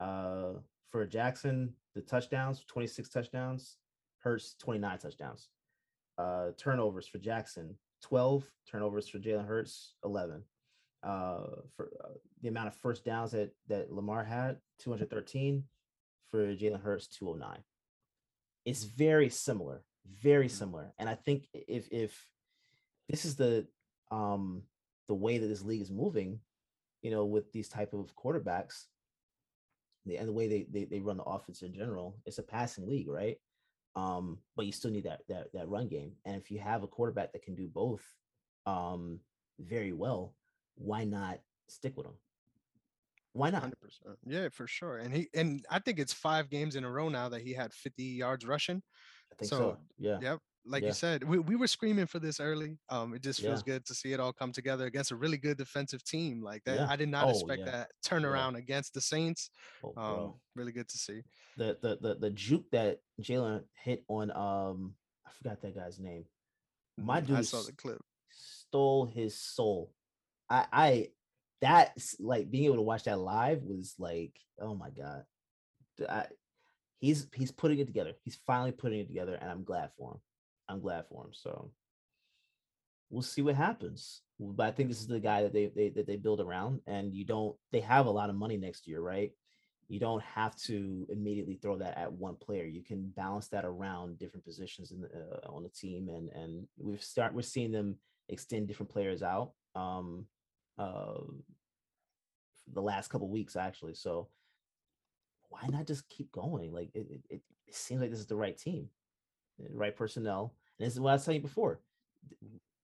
Uh, 0.00 0.52
for 0.90 1.06
Jackson 1.06 1.72
the 1.94 2.00
touchdowns 2.02 2.64
26 2.68 3.08
touchdowns, 3.08 3.76
Hurts 4.18 4.54
29 4.58 4.98
touchdowns. 4.98 5.48
Uh, 6.18 6.48
turnovers 6.56 7.06
for 7.06 7.18
Jackson 7.18 7.76
12 8.02 8.44
turnovers 8.70 9.08
for 9.08 9.18
Jalen 9.18 9.46
Hurts 9.46 9.94
11. 10.04 10.42
Uh, 11.02 11.38
for 11.76 11.90
uh, 12.04 12.08
the 12.42 12.48
amount 12.48 12.66
of 12.68 12.74
first 12.74 13.04
downs 13.04 13.30
that 13.32 13.50
that 13.68 13.92
Lamar 13.92 14.24
had 14.24 14.56
213 14.80 15.62
for 16.28 16.38
Jalen 16.54 16.82
Hurts 16.82 17.06
209 17.06 17.62
it's 18.66 18.84
very 18.84 19.30
similar 19.30 19.82
very 20.04 20.46
Mhm. 20.48 20.58
similar 20.58 20.92
and 20.98 21.08
i 21.08 21.14
think 21.14 21.48
if 21.52 21.88
if 21.90 22.30
this 23.08 23.24
is 23.24 23.36
the 23.36 23.66
um 24.10 24.62
the 25.08 25.14
way 25.14 25.38
that 25.38 25.46
this 25.46 25.62
league 25.62 25.80
is 25.82 25.90
moving 25.90 26.40
you 27.02 27.10
know 27.10 27.24
with 27.24 27.50
these 27.52 27.68
type 27.68 27.92
of 27.94 28.14
quarterbacks 28.14 28.86
and 30.06 30.28
the 30.28 30.32
way 30.32 30.46
they, 30.46 30.62
they 30.70 30.84
they 30.84 31.00
run 31.00 31.16
the 31.16 31.24
offense 31.24 31.62
in 31.62 31.72
general 31.72 32.20
it's 32.26 32.38
a 32.38 32.42
passing 32.42 32.86
league 32.86 33.08
right 33.08 33.38
um 33.96 34.38
but 34.54 34.66
you 34.66 34.72
still 34.72 34.90
need 34.90 35.04
that 35.04 35.22
that 35.28 35.52
that 35.52 35.68
run 35.68 35.88
game 35.88 36.12
and 36.24 36.36
if 36.36 36.50
you 36.50 36.58
have 36.58 36.82
a 36.82 36.88
quarterback 36.88 37.32
that 37.32 37.42
can 37.42 37.54
do 37.54 37.66
both 37.66 38.04
um 38.66 39.20
very 39.58 39.92
well 39.92 40.34
why 40.76 41.04
not 41.04 41.40
stick 41.68 41.96
with 41.96 42.06
him 42.06 42.18
why 43.36 43.50
not 43.50 43.62
Hundred 43.62 43.80
percent. 43.80 44.16
Yeah, 44.26 44.48
for 44.50 44.66
sure. 44.66 44.98
And 44.98 45.14
he 45.14 45.28
and 45.34 45.64
I 45.70 45.78
think 45.78 45.98
it's 45.98 46.12
five 46.12 46.48
games 46.50 46.76
in 46.76 46.84
a 46.84 46.90
row 46.90 47.08
now 47.08 47.28
that 47.28 47.42
he 47.42 47.52
had 47.52 47.72
50 47.72 48.02
yards 48.02 48.44
rushing. 48.46 48.82
i 49.32 49.34
think 49.36 49.48
so, 49.50 49.56
So, 49.56 49.78
yeah 49.98 50.18
Yep. 50.20 50.38
Like 50.68 50.82
Yeah. 50.82 50.88
you 50.88 50.94
said, 50.94 51.22
we, 51.22 51.38
we 51.38 51.54
were 51.54 51.68
screaming 51.68 52.06
for 52.06 52.18
this 52.18 52.40
early. 52.40 52.76
Um, 52.88 53.14
it 53.14 53.22
just 53.22 53.40
feels 53.40 53.62
Yeah. 53.64 53.74
good 53.74 53.86
to 53.86 53.94
see 53.94 54.12
it 54.12 54.18
all 54.18 54.32
come 54.32 54.50
together 54.50 54.86
against 54.86 55.12
a 55.12 55.16
really 55.16 55.36
good 55.38 55.56
defensive 55.58 56.02
team 56.02 56.42
like 56.42 56.64
that. 56.64 56.76
Yeah. 56.78 56.86
I 56.90 56.96
did 56.96 57.08
not 57.08 57.26
Oh, 57.26 57.30
expect 57.30 57.64
that 57.66 57.90
turnaround 58.04 58.56
against 58.56 58.92
the 58.92 59.00
Saints. 59.00 59.50
oh, 59.84 59.88
Um, 59.90 59.94
bro. 59.94 60.40
really 60.56 60.72
good 60.72 60.88
to 60.88 60.98
see. 60.98 61.22
the 61.56 61.78
the 61.82 61.98
the 62.04 62.14
the 62.24 62.30
juke 62.30 62.68
that 62.72 62.98
Jalen 63.22 63.62
hit 63.84 64.04
on 64.08 64.30
um 64.32 64.96
I 65.26 65.30
forgot 65.38 65.62
that 65.62 65.74
guy's 65.76 66.00
name. 66.00 66.24
My 66.98 67.18
I 67.18 67.20
dude 67.20 67.46
saw 67.46 67.62
the 67.62 67.72
clip. 67.72 68.00
stole 68.30 69.06
his 69.06 69.38
soul. 69.38 69.94
I 70.50 70.66
I 70.72 71.08
that's 71.60 72.16
like 72.20 72.50
being 72.50 72.64
able 72.64 72.76
to 72.76 72.82
watch 72.82 73.04
that 73.04 73.18
live 73.18 73.62
was 73.62 73.94
like 73.98 74.32
oh 74.60 74.74
my 74.74 74.90
god. 74.90 75.24
I, 76.08 76.26
he's 76.98 77.28
he's 77.34 77.52
putting 77.52 77.78
it 77.78 77.86
together. 77.86 78.12
He's 78.22 78.38
finally 78.46 78.72
putting 78.72 79.00
it 79.00 79.08
together, 79.08 79.38
and 79.40 79.50
I'm 79.50 79.64
glad 79.64 79.90
for 79.96 80.12
him. 80.12 80.20
I'm 80.68 80.80
glad 80.80 81.04
for 81.08 81.24
him. 81.24 81.30
So 81.32 81.70
we'll 83.10 83.22
see 83.22 83.42
what 83.42 83.54
happens. 83.54 84.22
But 84.38 84.66
I 84.66 84.70
think 84.70 84.88
this 84.88 85.00
is 85.00 85.06
the 85.06 85.20
guy 85.20 85.42
that 85.42 85.52
they, 85.52 85.70
they 85.74 85.88
that 85.90 86.06
they 86.06 86.16
build 86.16 86.40
around, 86.40 86.80
and 86.86 87.14
you 87.14 87.24
don't. 87.24 87.56
They 87.72 87.80
have 87.80 88.06
a 88.06 88.10
lot 88.10 88.30
of 88.30 88.36
money 88.36 88.56
next 88.56 88.86
year, 88.86 89.00
right? 89.00 89.32
You 89.88 90.00
don't 90.00 90.22
have 90.22 90.56
to 90.62 91.06
immediately 91.10 91.58
throw 91.62 91.78
that 91.78 91.96
at 91.96 92.12
one 92.12 92.34
player. 92.34 92.64
You 92.64 92.82
can 92.82 93.12
balance 93.16 93.48
that 93.48 93.64
around 93.64 94.18
different 94.18 94.44
positions 94.44 94.90
in 94.90 95.02
the, 95.02 95.08
uh, 95.08 95.48
on 95.48 95.62
the 95.62 95.68
team, 95.68 96.08
and 96.08 96.28
and 96.30 96.66
we've 96.76 97.02
start 97.02 97.34
we're 97.34 97.42
seeing 97.42 97.72
them 97.72 97.96
extend 98.28 98.66
different 98.66 98.90
players 98.90 99.22
out. 99.22 99.52
Um, 99.74 100.26
uh, 100.78 101.20
the 102.72 102.82
last 102.82 103.08
couple 103.08 103.28
weeks 103.28 103.56
actually. 103.56 103.94
So 103.94 104.28
why 105.48 105.60
not 105.68 105.86
just 105.86 106.08
keep 106.08 106.32
going? 106.32 106.72
Like 106.72 106.90
it, 106.94 107.06
it, 107.30 107.40
it 107.66 107.74
seems 107.74 108.00
like 108.00 108.10
this 108.10 108.20
is 108.20 108.26
the 108.26 108.36
right 108.36 108.56
team, 108.56 108.88
the 109.58 109.76
right 109.76 109.96
personnel. 109.96 110.54
And 110.78 110.86
this 110.86 110.94
is 110.94 111.00
what 111.00 111.10
I 111.10 111.14
was 111.14 111.24
telling 111.24 111.40
you 111.40 111.46
before. 111.46 111.80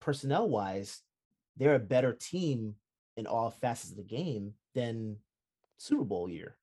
Personnel 0.00 0.48
wise, 0.48 1.02
they're 1.56 1.74
a 1.74 1.80
better 1.80 2.12
team 2.12 2.76
in 3.16 3.26
all 3.26 3.50
facets 3.50 3.90
of 3.90 3.96
the 3.96 4.02
game 4.02 4.54
than 4.74 5.16
Super 5.76 6.04
Bowl 6.04 6.28
year. 6.28 6.56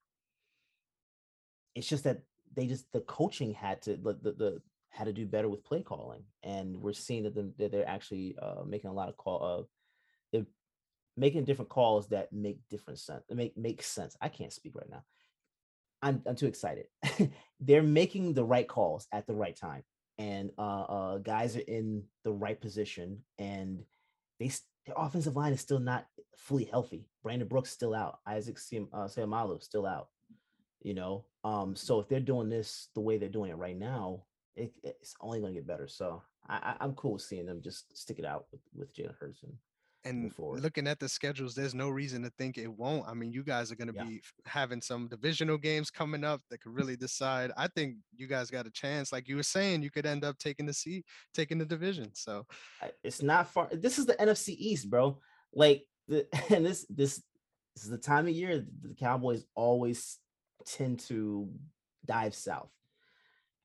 It's 1.74 1.86
just 1.86 2.04
that 2.04 2.22
they 2.54 2.66
just 2.66 2.90
the 2.92 3.00
coaching 3.00 3.52
had 3.52 3.82
to 3.82 3.96
the 3.96 4.18
the, 4.20 4.32
the 4.32 4.62
had 4.88 5.04
to 5.04 5.12
do 5.12 5.24
better 5.24 5.48
with 5.48 5.64
play 5.64 5.82
calling, 5.82 6.24
and 6.42 6.76
we're 6.76 6.92
seeing 6.92 7.22
that, 7.22 7.34
the, 7.34 7.52
that 7.58 7.70
they're 7.70 7.88
actually 7.88 8.34
uh, 8.42 8.64
making 8.66 8.90
a 8.90 8.92
lot 8.92 9.08
of 9.08 9.16
call 9.16 9.40
of 9.40 9.60
uh, 9.60 9.68
they're 10.32 10.46
making 11.16 11.44
different 11.44 11.68
calls 11.68 12.08
that 12.08 12.32
make 12.32 12.58
different 12.68 12.98
sense. 12.98 13.24
Make 13.30 13.56
make 13.56 13.82
sense. 13.82 14.16
I 14.20 14.28
can't 14.28 14.52
speak 14.52 14.74
right 14.74 14.90
now. 14.90 15.02
I'm 16.02 16.22
I'm 16.26 16.36
too 16.36 16.46
excited. 16.46 16.86
they're 17.60 17.82
making 17.82 18.34
the 18.34 18.44
right 18.44 18.66
calls 18.66 19.06
at 19.12 19.26
the 19.26 19.34
right 19.34 19.56
time, 19.56 19.82
and 20.18 20.50
uh, 20.58 20.82
uh, 20.82 21.18
guys 21.18 21.56
are 21.56 21.60
in 21.60 22.04
the 22.24 22.32
right 22.32 22.60
position, 22.60 23.18
and 23.38 23.82
they 24.38 24.50
their 24.86 24.94
offensive 24.96 25.36
line 25.36 25.52
is 25.52 25.60
still 25.60 25.78
not 25.78 26.06
fully 26.36 26.64
healthy. 26.64 27.06
Brandon 27.22 27.48
Brooks 27.48 27.70
still 27.70 27.94
out. 27.94 28.18
Isaac 28.26 28.56
uh, 28.92 29.04
Seumalo 29.04 29.62
still 29.62 29.86
out. 29.86 30.08
You 30.82 30.94
know, 30.94 31.26
um, 31.44 31.76
so 31.76 32.00
if 32.00 32.08
they're 32.08 32.20
doing 32.20 32.48
this 32.48 32.88
the 32.94 33.00
way 33.00 33.18
they're 33.18 33.28
doing 33.28 33.50
it 33.50 33.58
right 33.58 33.78
now, 33.78 34.22
it, 34.56 34.72
it's 34.82 35.14
only 35.20 35.40
going 35.40 35.52
to 35.52 35.60
get 35.60 35.66
better. 35.66 35.86
So 35.86 36.22
I, 36.48 36.76
am 36.80 36.94
cool 36.94 37.14
with 37.14 37.22
seeing 37.22 37.46
them 37.46 37.60
just 37.62 37.96
stick 37.96 38.18
it 38.18 38.24
out 38.24 38.46
with, 38.50 38.60
with 38.74 38.94
Jalen 38.94 39.14
Hurts 39.18 39.42
and 39.42 39.52
and 40.04 40.32
looking 40.38 40.86
at 40.86 40.98
the 40.98 41.08
schedules, 41.08 41.54
there's 41.54 41.74
no 41.74 41.88
reason 41.88 42.22
to 42.22 42.30
think 42.38 42.56
it 42.56 42.70
won't. 42.70 43.06
I 43.06 43.14
mean, 43.14 43.32
you 43.32 43.42
guys 43.42 43.70
are 43.70 43.76
going 43.76 43.92
to 43.92 43.94
yeah. 43.94 44.04
be 44.04 44.22
having 44.46 44.80
some 44.80 45.08
divisional 45.08 45.58
games 45.58 45.90
coming 45.90 46.24
up 46.24 46.40
that 46.50 46.62
could 46.62 46.74
really 46.74 46.96
decide. 46.96 47.50
I 47.56 47.68
think 47.68 47.96
you 48.16 48.26
guys 48.26 48.50
got 48.50 48.66
a 48.66 48.70
chance. 48.70 49.12
Like 49.12 49.28
you 49.28 49.36
were 49.36 49.42
saying, 49.42 49.82
you 49.82 49.90
could 49.90 50.06
end 50.06 50.24
up 50.24 50.38
taking 50.38 50.66
the 50.66 50.72
seat, 50.72 51.04
taking 51.34 51.58
the 51.58 51.66
division. 51.66 52.10
So 52.14 52.46
it's 53.04 53.22
not 53.22 53.48
far. 53.48 53.68
This 53.72 53.98
is 53.98 54.06
the 54.06 54.14
NFC 54.14 54.54
East, 54.56 54.88
bro. 54.88 55.18
Like 55.52 55.84
the 56.08 56.26
and 56.54 56.64
this 56.64 56.86
this 56.88 57.22
this 57.74 57.84
is 57.84 57.90
the 57.90 57.98
time 57.98 58.26
of 58.26 58.34
year 58.34 58.64
the 58.82 58.94
Cowboys 58.94 59.44
always 59.54 60.18
tend 60.66 61.00
to 61.00 61.48
dive 62.06 62.34
south. 62.34 62.70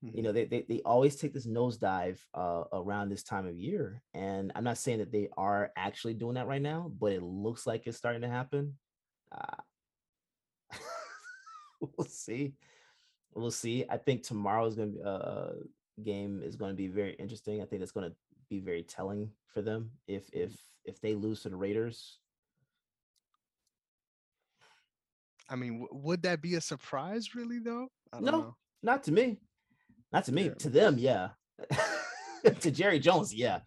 Mm-hmm. 0.06 0.16
You 0.16 0.22
know, 0.22 0.32
they, 0.32 0.44
they 0.44 0.64
they 0.68 0.80
always 0.84 1.16
take 1.16 1.32
this 1.32 1.46
nosedive 1.46 2.18
uh, 2.34 2.64
around 2.72 3.08
this 3.08 3.22
time 3.22 3.46
of 3.46 3.56
year, 3.56 4.02
and 4.14 4.52
I'm 4.54 4.64
not 4.64 4.78
saying 4.78 4.98
that 4.98 5.12
they 5.12 5.28
are 5.36 5.70
actually 5.76 6.14
doing 6.14 6.34
that 6.34 6.46
right 6.46 6.62
now, 6.62 6.92
but 6.98 7.12
it 7.12 7.22
looks 7.22 7.66
like 7.66 7.86
it's 7.86 7.96
starting 7.96 8.22
to 8.22 8.28
happen. 8.28 8.74
Uh, 9.32 9.56
we'll 11.80 12.06
see. 12.06 12.54
We'll 13.34 13.50
see. 13.50 13.84
I 13.88 13.96
think 13.96 14.22
tomorrow's 14.22 14.76
going 14.76 14.92
to 14.92 14.98
be 14.98 15.04
uh, 15.04 16.02
game 16.02 16.42
is 16.42 16.56
going 16.56 16.70
to 16.70 16.76
be 16.76 16.88
very 16.88 17.14
interesting. 17.14 17.60
I 17.60 17.64
think 17.64 17.82
it's 17.82 17.92
going 17.92 18.08
to 18.08 18.16
be 18.48 18.60
very 18.60 18.82
telling 18.82 19.30
for 19.52 19.62
them 19.62 19.90
if 20.06 20.28
if 20.32 20.52
if 20.84 21.00
they 21.00 21.14
lose 21.14 21.42
to 21.42 21.48
the 21.48 21.56
Raiders. 21.56 22.18
I 25.48 25.54
mean, 25.54 25.80
w- 25.80 26.02
would 26.02 26.22
that 26.22 26.42
be 26.42 26.54
a 26.54 26.60
surprise, 26.60 27.34
really? 27.34 27.58
Though, 27.58 27.88
no, 28.18 28.30
know. 28.30 28.56
not 28.82 29.04
to 29.04 29.12
me. 29.12 29.38
Not 30.12 30.24
to 30.24 30.32
me. 30.32 30.44
Yeah. 30.44 30.54
To 30.54 30.70
them, 30.70 30.98
yeah. 30.98 31.28
to 32.60 32.70
Jerry 32.70 32.98
Jones, 32.98 33.34
yeah, 33.34 33.60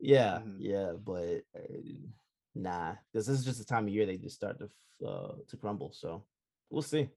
yeah, 0.00 0.38
mm-hmm. 0.38 0.56
yeah. 0.58 0.92
But 1.04 1.42
uh, 1.56 1.80
nah, 2.54 2.94
because 3.12 3.26
this 3.26 3.38
is 3.38 3.44
just 3.44 3.58
the 3.58 3.64
time 3.64 3.84
of 3.84 3.90
year 3.90 4.06
they 4.06 4.16
just 4.16 4.36
start 4.36 4.58
to 4.58 5.06
uh, 5.06 5.34
to 5.48 5.56
crumble. 5.56 5.92
So 5.92 6.24
we'll 6.70 6.82
see. 6.82 7.08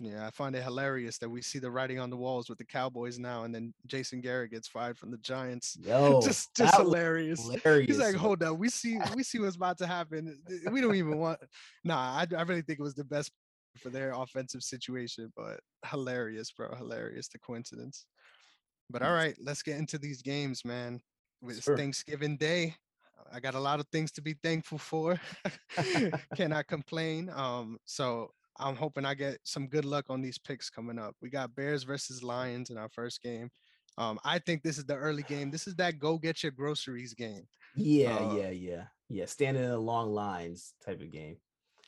Yeah, 0.00 0.26
I 0.26 0.30
find 0.30 0.56
it 0.56 0.64
hilarious 0.64 1.18
that 1.18 1.28
we 1.28 1.42
see 1.42 1.60
the 1.60 1.70
writing 1.70 2.00
on 2.00 2.10
the 2.10 2.16
walls 2.16 2.48
with 2.48 2.58
the 2.58 2.64
Cowboys 2.64 3.20
now, 3.20 3.44
and 3.44 3.54
then 3.54 3.72
Jason 3.86 4.20
Garrett 4.20 4.50
gets 4.50 4.66
fired 4.66 4.98
from 4.98 5.12
the 5.12 5.18
Giants. 5.18 5.78
Yo, 5.86 6.20
just 6.20 6.54
just 6.56 6.76
hilarious. 6.76 7.40
hilarious. 7.40 7.86
He's 7.88 7.98
like, 7.98 8.16
hold 8.16 8.42
up, 8.42 8.58
we 8.58 8.68
see 8.68 8.98
we 9.14 9.22
see 9.22 9.38
what's 9.38 9.56
about 9.56 9.78
to 9.78 9.86
happen. 9.86 10.40
We 10.70 10.80
don't 10.80 10.96
even 10.96 11.18
want. 11.18 11.38
Nah, 11.84 11.96
I, 11.96 12.26
I 12.36 12.42
really 12.42 12.62
think 12.62 12.80
it 12.80 12.82
was 12.82 12.94
the 12.94 13.04
best 13.04 13.30
for 13.78 13.90
their 13.90 14.12
offensive 14.12 14.62
situation, 14.62 15.32
but 15.36 15.60
hilarious, 15.90 16.50
bro. 16.50 16.74
Hilarious 16.74 17.28
the 17.28 17.38
coincidence. 17.38 18.06
But 18.90 19.02
all 19.02 19.14
right, 19.14 19.36
let's 19.40 19.62
get 19.62 19.78
into 19.78 19.98
these 19.98 20.22
games, 20.22 20.64
man. 20.64 21.00
It's 21.42 21.64
sure. 21.64 21.76
Thanksgiving 21.76 22.36
Day. 22.36 22.76
I 23.32 23.40
got 23.40 23.54
a 23.54 23.60
lot 23.60 23.80
of 23.80 23.86
things 23.88 24.12
to 24.12 24.22
be 24.22 24.34
thankful 24.42 24.78
for. 24.78 25.18
Cannot 26.36 26.66
complain. 26.66 27.30
Um, 27.34 27.78
so 27.84 28.30
I'm 28.58 28.76
hoping 28.76 29.04
I 29.04 29.14
get 29.14 29.38
some 29.44 29.68
good 29.68 29.84
luck 29.84 30.06
on 30.10 30.20
these 30.20 30.38
picks 30.38 30.68
coming 30.68 30.98
up. 30.98 31.14
We 31.22 31.30
got 31.30 31.54
Bears 31.54 31.84
versus 31.84 32.22
Lions 32.22 32.70
in 32.70 32.76
our 32.76 32.90
first 32.90 33.22
game. 33.22 33.50
Um, 33.98 34.18
I 34.24 34.38
think 34.38 34.62
this 34.62 34.78
is 34.78 34.84
the 34.84 34.96
early 34.96 35.22
game. 35.22 35.50
This 35.50 35.66
is 35.66 35.74
that 35.76 35.98
go 35.98 36.18
get 36.18 36.42
your 36.42 36.52
groceries 36.52 37.14
game. 37.14 37.46
Yeah, 37.74 38.16
uh, 38.16 38.34
yeah, 38.34 38.50
yeah, 38.50 38.84
yeah. 39.08 39.26
Standing 39.26 39.64
in 39.64 39.70
the 39.70 39.78
long 39.78 40.12
lines 40.12 40.74
type 40.84 41.00
of 41.00 41.10
game. 41.10 41.36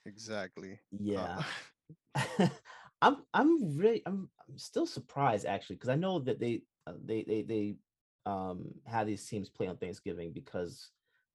Exactly. 0.06 0.72
Uh, 0.72 0.98
yeah. 1.00 1.36
Uh, 1.38 1.42
I'm 3.02 3.16
I'm 3.34 3.76
really 3.76 4.02
I'm, 4.06 4.28
I'm 4.48 4.58
still 4.58 4.86
surprised 4.86 5.46
actually 5.46 5.76
because 5.76 5.90
I 5.90 5.96
know 5.96 6.18
that 6.20 6.40
they 6.40 6.62
uh, 6.86 6.92
they 7.04 7.22
they 7.22 7.42
they 7.42 7.76
um 8.26 8.66
have 8.86 9.06
these 9.06 9.26
teams 9.26 9.50
play 9.50 9.66
on 9.66 9.76
Thanksgiving 9.76 10.32
because 10.32 10.90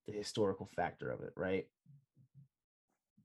the 0.07 0.13
historical 0.13 0.67
factor 0.75 1.11
of 1.11 1.21
it, 1.21 1.33
right? 1.35 1.67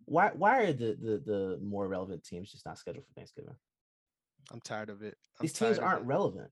Why 0.04 0.30
why 0.34 0.64
are 0.64 0.72
the 0.72 0.96
the 1.00 1.22
the 1.24 1.58
more 1.62 1.88
relevant 1.88 2.24
teams 2.24 2.52
just 2.52 2.66
not 2.66 2.78
scheduled 2.78 3.06
for 3.06 3.12
Thanksgiving? 3.14 3.54
I'm 4.52 4.60
tired 4.60 4.90
of 4.90 5.02
it. 5.02 5.16
I'm 5.40 5.44
these 5.44 5.54
teams 5.54 5.78
aren't 5.78 6.04
relevant. 6.04 6.50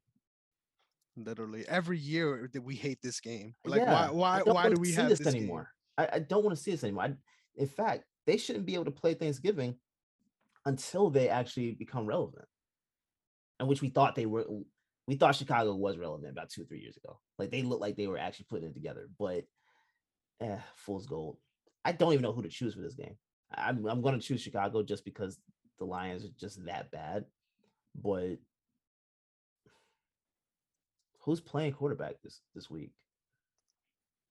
Literally 1.17 1.67
every 1.69 1.99
year 1.99 2.49
that 2.55 2.63
we 2.63 2.75
hate 2.75 3.03
this 3.03 3.21
game. 3.21 3.55
Like 3.67 3.83
yeah, 3.83 4.11
why 4.11 4.41
why 4.41 4.53
why 4.53 4.69
do 4.71 4.81
we 4.81 4.95
have 4.95 5.11
this, 5.11 5.19
this 5.19 5.29
anymore? 5.35 5.69
I, 5.99 6.09
I, 6.15 6.19
don't 6.21 6.43
want 6.43 6.57
to 6.57 6.63
see 6.63 6.71
this 6.71 6.85
anymore. 6.85 7.05
I, 7.05 7.13
in 7.61 7.69
fact, 7.69 8.05
they 8.27 8.39
shouldn't 8.39 8.65
be 8.65 8.73
able 8.73 8.87
to 8.87 8.91
play 8.91 9.13
Thanksgiving 9.13 9.77
until 10.65 11.11
they 11.11 11.29
actually 11.29 11.73
become 11.73 12.07
relevant. 12.07 12.47
And 13.59 13.69
which 13.69 13.83
we 13.83 13.91
thought 13.91 14.15
they 14.15 14.27
were 14.27 14.45
we 15.07 15.17
thought 15.17 15.35
Chicago 15.35 15.75
was 15.75 15.99
relevant 15.99 16.31
about 16.31 16.51
two 16.51 16.63
or 16.63 16.65
three 16.65 16.81
years 16.81 16.97
ago. 16.97 17.19
Like 17.39 17.51
they 17.51 17.63
looked 17.63 17.81
like 17.81 17.97
they 17.97 18.07
were 18.07 18.19
actually 18.19 18.47
putting 18.49 18.69
it 18.69 18.75
together, 18.75 19.09
but 19.19 19.45
eh, 20.41 20.59
fool's 20.77 21.07
gold. 21.07 21.39
I 21.85 21.93
don't 21.93 22.13
even 22.13 22.23
know 22.23 22.33
who 22.33 22.43
to 22.43 22.49
choose 22.49 22.75
for 22.75 22.81
this 22.81 22.95
game. 22.95 23.17
I'm 23.55 23.85
I'm 23.87 24.03
gonna 24.03 24.21
choose 24.21 24.41
Chicago 24.41 24.83
just 24.83 25.05
because 25.05 25.39
the 25.79 25.85
Lions 25.85 26.25
are 26.25 26.31
just 26.39 26.65
that 26.67 26.91
bad. 26.91 27.25
But 28.01 28.39
who's 31.21 31.41
playing 31.41 31.73
quarterback 31.73 32.15
this 32.23 32.41
this 32.55 32.71
week? 32.71 32.93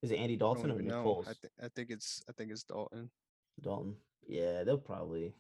Is 0.02 0.12
it 0.12 0.18
Andy 0.18 0.36
Dalton 0.36 0.72
or 0.72 0.82
Nick 0.82 0.94
Foles? 0.94 1.28
I, 1.28 1.34
th- 1.40 1.54
I 1.64 1.68
think 1.76 1.92
it's 1.92 2.24
I 2.28 2.32
think 2.32 2.52
it's 2.52 2.64
Dalton. 2.64 3.10
Dalton. 3.62 3.96
Yeah, 4.28 4.64
they'll 4.64 4.78
probably. 4.78 5.34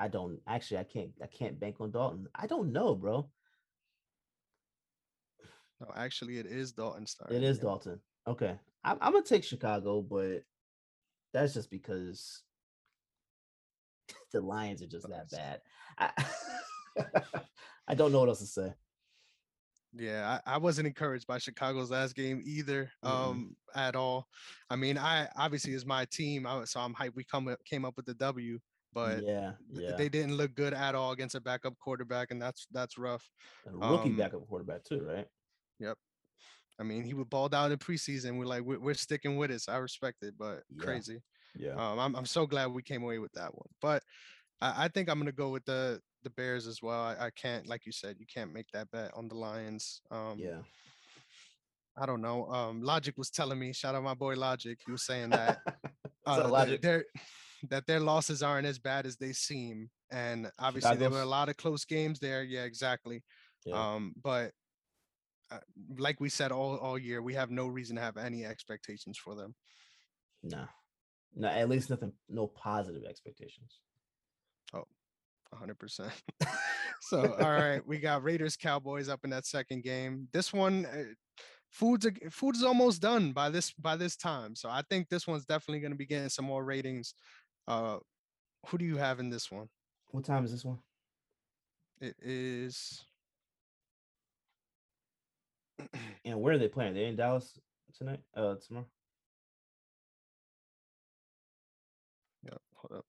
I 0.00 0.08
don't 0.08 0.40
actually. 0.48 0.78
I 0.78 0.84
can't. 0.84 1.10
I 1.22 1.26
can't 1.26 1.60
bank 1.60 1.76
on 1.80 1.90
Dalton. 1.90 2.26
I 2.34 2.46
don't 2.46 2.72
know, 2.72 2.94
bro. 2.94 3.28
No, 5.80 5.88
actually, 5.94 6.38
it 6.38 6.46
is 6.46 6.72
Dalton 6.72 7.06
starting. 7.06 7.36
It 7.36 7.42
is 7.42 7.58
Dalton. 7.58 8.00
Okay, 8.26 8.58
I'm, 8.82 8.96
I'm 9.00 9.12
gonna 9.12 9.24
take 9.24 9.44
Chicago, 9.44 10.00
but 10.00 10.42
that's 11.34 11.52
just 11.52 11.70
because 11.70 12.42
the 14.32 14.40
Lions 14.40 14.82
are 14.82 14.86
just 14.86 15.06
that 15.08 15.30
bad. 15.30 15.60
I, 15.98 16.10
I 17.88 17.94
don't 17.94 18.10
know 18.10 18.20
what 18.20 18.30
else 18.30 18.40
to 18.40 18.46
say. 18.46 18.72
Yeah, 19.92 20.38
I, 20.46 20.54
I, 20.54 20.58
wasn't 20.58 20.86
encouraged 20.86 21.26
by 21.26 21.38
Chicago's 21.38 21.90
last 21.90 22.14
game 22.14 22.40
either, 22.44 22.90
mm-hmm. 23.04 23.30
um, 23.30 23.56
at 23.74 23.96
all. 23.96 24.28
I 24.70 24.76
mean, 24.76 24.96
I 24.96 25.28
obviously 25.36 25.74
is 25.74 25.84
my 25.84 26.06
team, 26.12 26.46
I, 26.46 26.64
so 26.64 26.80
I'm 26.80 26.94
hyped. 26.94 27.16
We 27.16 27.24
come 27.24 27.54
came 27.68 27.84
up 27.84 27.96
with 27.96 28.06
the 28.06 28.14
W, 28.14 28.60
but 28.92 29.22
yeah, 29.22 29.52
yeah, 29.72 29.96
they 29.96 30.08
didn't 30.08 30.36
look 30.36 30.54
good 30.54 30.74
at 30.74 30.94
all 30.94 31.12
against 31.12 31.34
a 31.34 31.40
backup 31.40 31.78
quarterback, 31.78 32.30
and 32.30 32.40
that's 32.40 32.66
that's 32.72 32.98
rough. 32.98 33.28
A 33.66 33.76
rookie 33.76 34.10
um, 34.10 34.16
backup 34.16 34.46
quarterback 34.48 34.84
too, 34.84 35.04
right? 35.06 35.26
Yep. 35.78 35.96
I 36.78 36.82
mean, 36.82 37.04
he 37.04 37.14
was 37.14 37.26
balled 37.28 37.54
out 37.54 37.70
in 37.70 37.78
preseason. 37.78 38.38
We're 38.38 38.46
like, 38.46 38.62
we're, 38.62 38.78
we're 38.78 38.94
sticking 38.94 39.36
with 39.36 39.50
it. 39.50 39.60
So 39.60 39.72
I 39.72 39.76
respect 39.76 40.22
it, 40.22 40.34
but 40.38 40.62
yeah. 40.70 40.82
crazy. 40.82 41.22
Yeah. 41.56 41.74
Um, 41.74 41.98
I'm 41.98 42.16
I'm 42.16 42.26
so 42.26 42.46
glad 42.46 42.68
we 42.68 42.82
came 42.82 43.02
away 43.02 43.18
with 43.18 43.32
that 43.32 43.54
one. 43.54 43.68
But 43.82 44.02
I, 44.60 44.84
I 44.84 44.88
think 44.88 45.08
I'm 45.08 45.18
gonna 45.18 45.32
go 45.32 45.50
with 45.50 45.64
the 45.64 46.00
the 46.22 46.30
Bears 46.30 46.66
as 46.66 46.82
well. 46.82 47.00
I, 47.00 47.26
I 47.26 47.30
can't, 47.30 47.66
like 47.66 47.86
you 47.86 47.92
said, 47.92 48.16
you 48.18 48.26
can't 48.32 48.52
make 48.52 48.66
that 48.72 48.90
bet 48.90 49.10
on 49.14 49.28
the 49.28 49.34
Lions. 49.34 50.02
Um, 50.10 50.36
yeah. 50.38 50.58
I 51.96 52.06
don't 52.06 52.20
know. 52.20 52.46
Um, 52.46 52.82
Logic 52.82 53.16
was 53.16 53.30
telling 53.30 53.58
me, 53.58 53.72
shout 53.72 53.94
out 53.94 54.02
my 54.02 54.14
boy 54.14 54.34
Logic. 54.34 54.78
He 54.84 54.92
was 54.92 55.04
saying 55.04 55.30
that 55.30 55.58
uh, 56.26 56.48
Logic? 56.48 56.80
Their, 56.80 57.04
that 57.68 57.86
their 57.86 58.00
losses 58.00 58.42
aren't 58.42 58.66
as 58.66 58.78
bad 58.78 59.06
as 59.06 59.16
they 59.16 59.32
seem, 59.32 59.90
and 60.10 60.50
obviously 60.58 60.96
there 60.96 61.10
were 61.10 61.22
a 61.22 61.26
lot 61.26 61.48
of 61.48 61.56
close 61.56 61.84
games 61.84 62.18
there. 62.18 62.42
Yeah, 62.42 62.64
exactly. 62.64 63.22
Yeah. 63.64 63.94
Um, 63.94 64.14
but 64.22 64.52
uh, 65.50 65.58
like 65.98 66.20
we 66.20 66.28
said 66.28 66.52
all 66.52 66.76
all 66.76 66.98
year, 66.98 67.22
we 67.22 67.34
have 67.34 67.50
no 67.50 67.66
reason 67.66 67.96
to 67.96 68.02
have 68.02 68.16
any 68.16 68.44
expectations 68.44 69.18
for 69.18 69.34
them. 69.34 69.54
No, 70.42 70.64
no, 71.34 71.48
at 71.48 71.68
least 71.68 71.90
nothing, 71.90 72.12
no 72.28 72.46
positive 72.46 73.04
expectations. 73.04 73.80
Oh, 74.72 74.84
hundred 75.52 75.78
percent. 75.78 76.12
So 77.02 77.34
all 77.40 77.50
right, 77.50 77.84
we 77.86 77.98
got 77.98 78.22
Raiders 78.22 78.56
Cowboys 78.56 79.08
up 79.08 79.20
in 79.24 79.30
that 79.30 79.46
second 79.46 79.82
game. 79.82 80.28
This 80.32 80.52
one, 80.52 80.86
uh, 80.86 81.04
food's 81.70 82.06
a- 82.06 82.66
almost 82.66 83.00
done 83.00 83.32
by 83.32 83.48
this 83.48 83.72
by 83.72 83.96
this 83.96 84.16
time. 84.16 84.54
So 84.54 84.68
I 84.68 84.82
think 84.90 85.08
this 85.08 85.26
one's 85.26 85.46
definitely 85.46 85.80
going 85.80 85.92
to 85.92 85.96
be 85.96 86.06
getting 86.06 86.28
some 86.28 86.44
more 86.44 86.64
ratings. 86.64 87.14
Uh, 87.68 87.98
who 88.66 88.78
do 88.78 88.84
you 88.84 88.96
have 88.96 89.20
in 89.20 89.30
this 89.30 89.50
one? 89.50 89.68
What 90.10 90.24
time 90.24 90.44
is 90.44 90.52
this 90.52 90.64
one? 90.64 90.78
It 92.00 92.16
is 92.20 93.04
And 96.24 96.40
where 96.40 96.54
are 96.54 96.58
they 96.58 96.68
playing? 96.68 96.94
They're 96.94 97.06
in 97.06 97.16
Dallas 97.16 97.58
tonight. 97.96 98.20
Uh, 98.34 98.54
tomorrow. 98.66 98.86
yeah, 102.44 102.56
hold 102.74 102.98
up. 102.98 103.04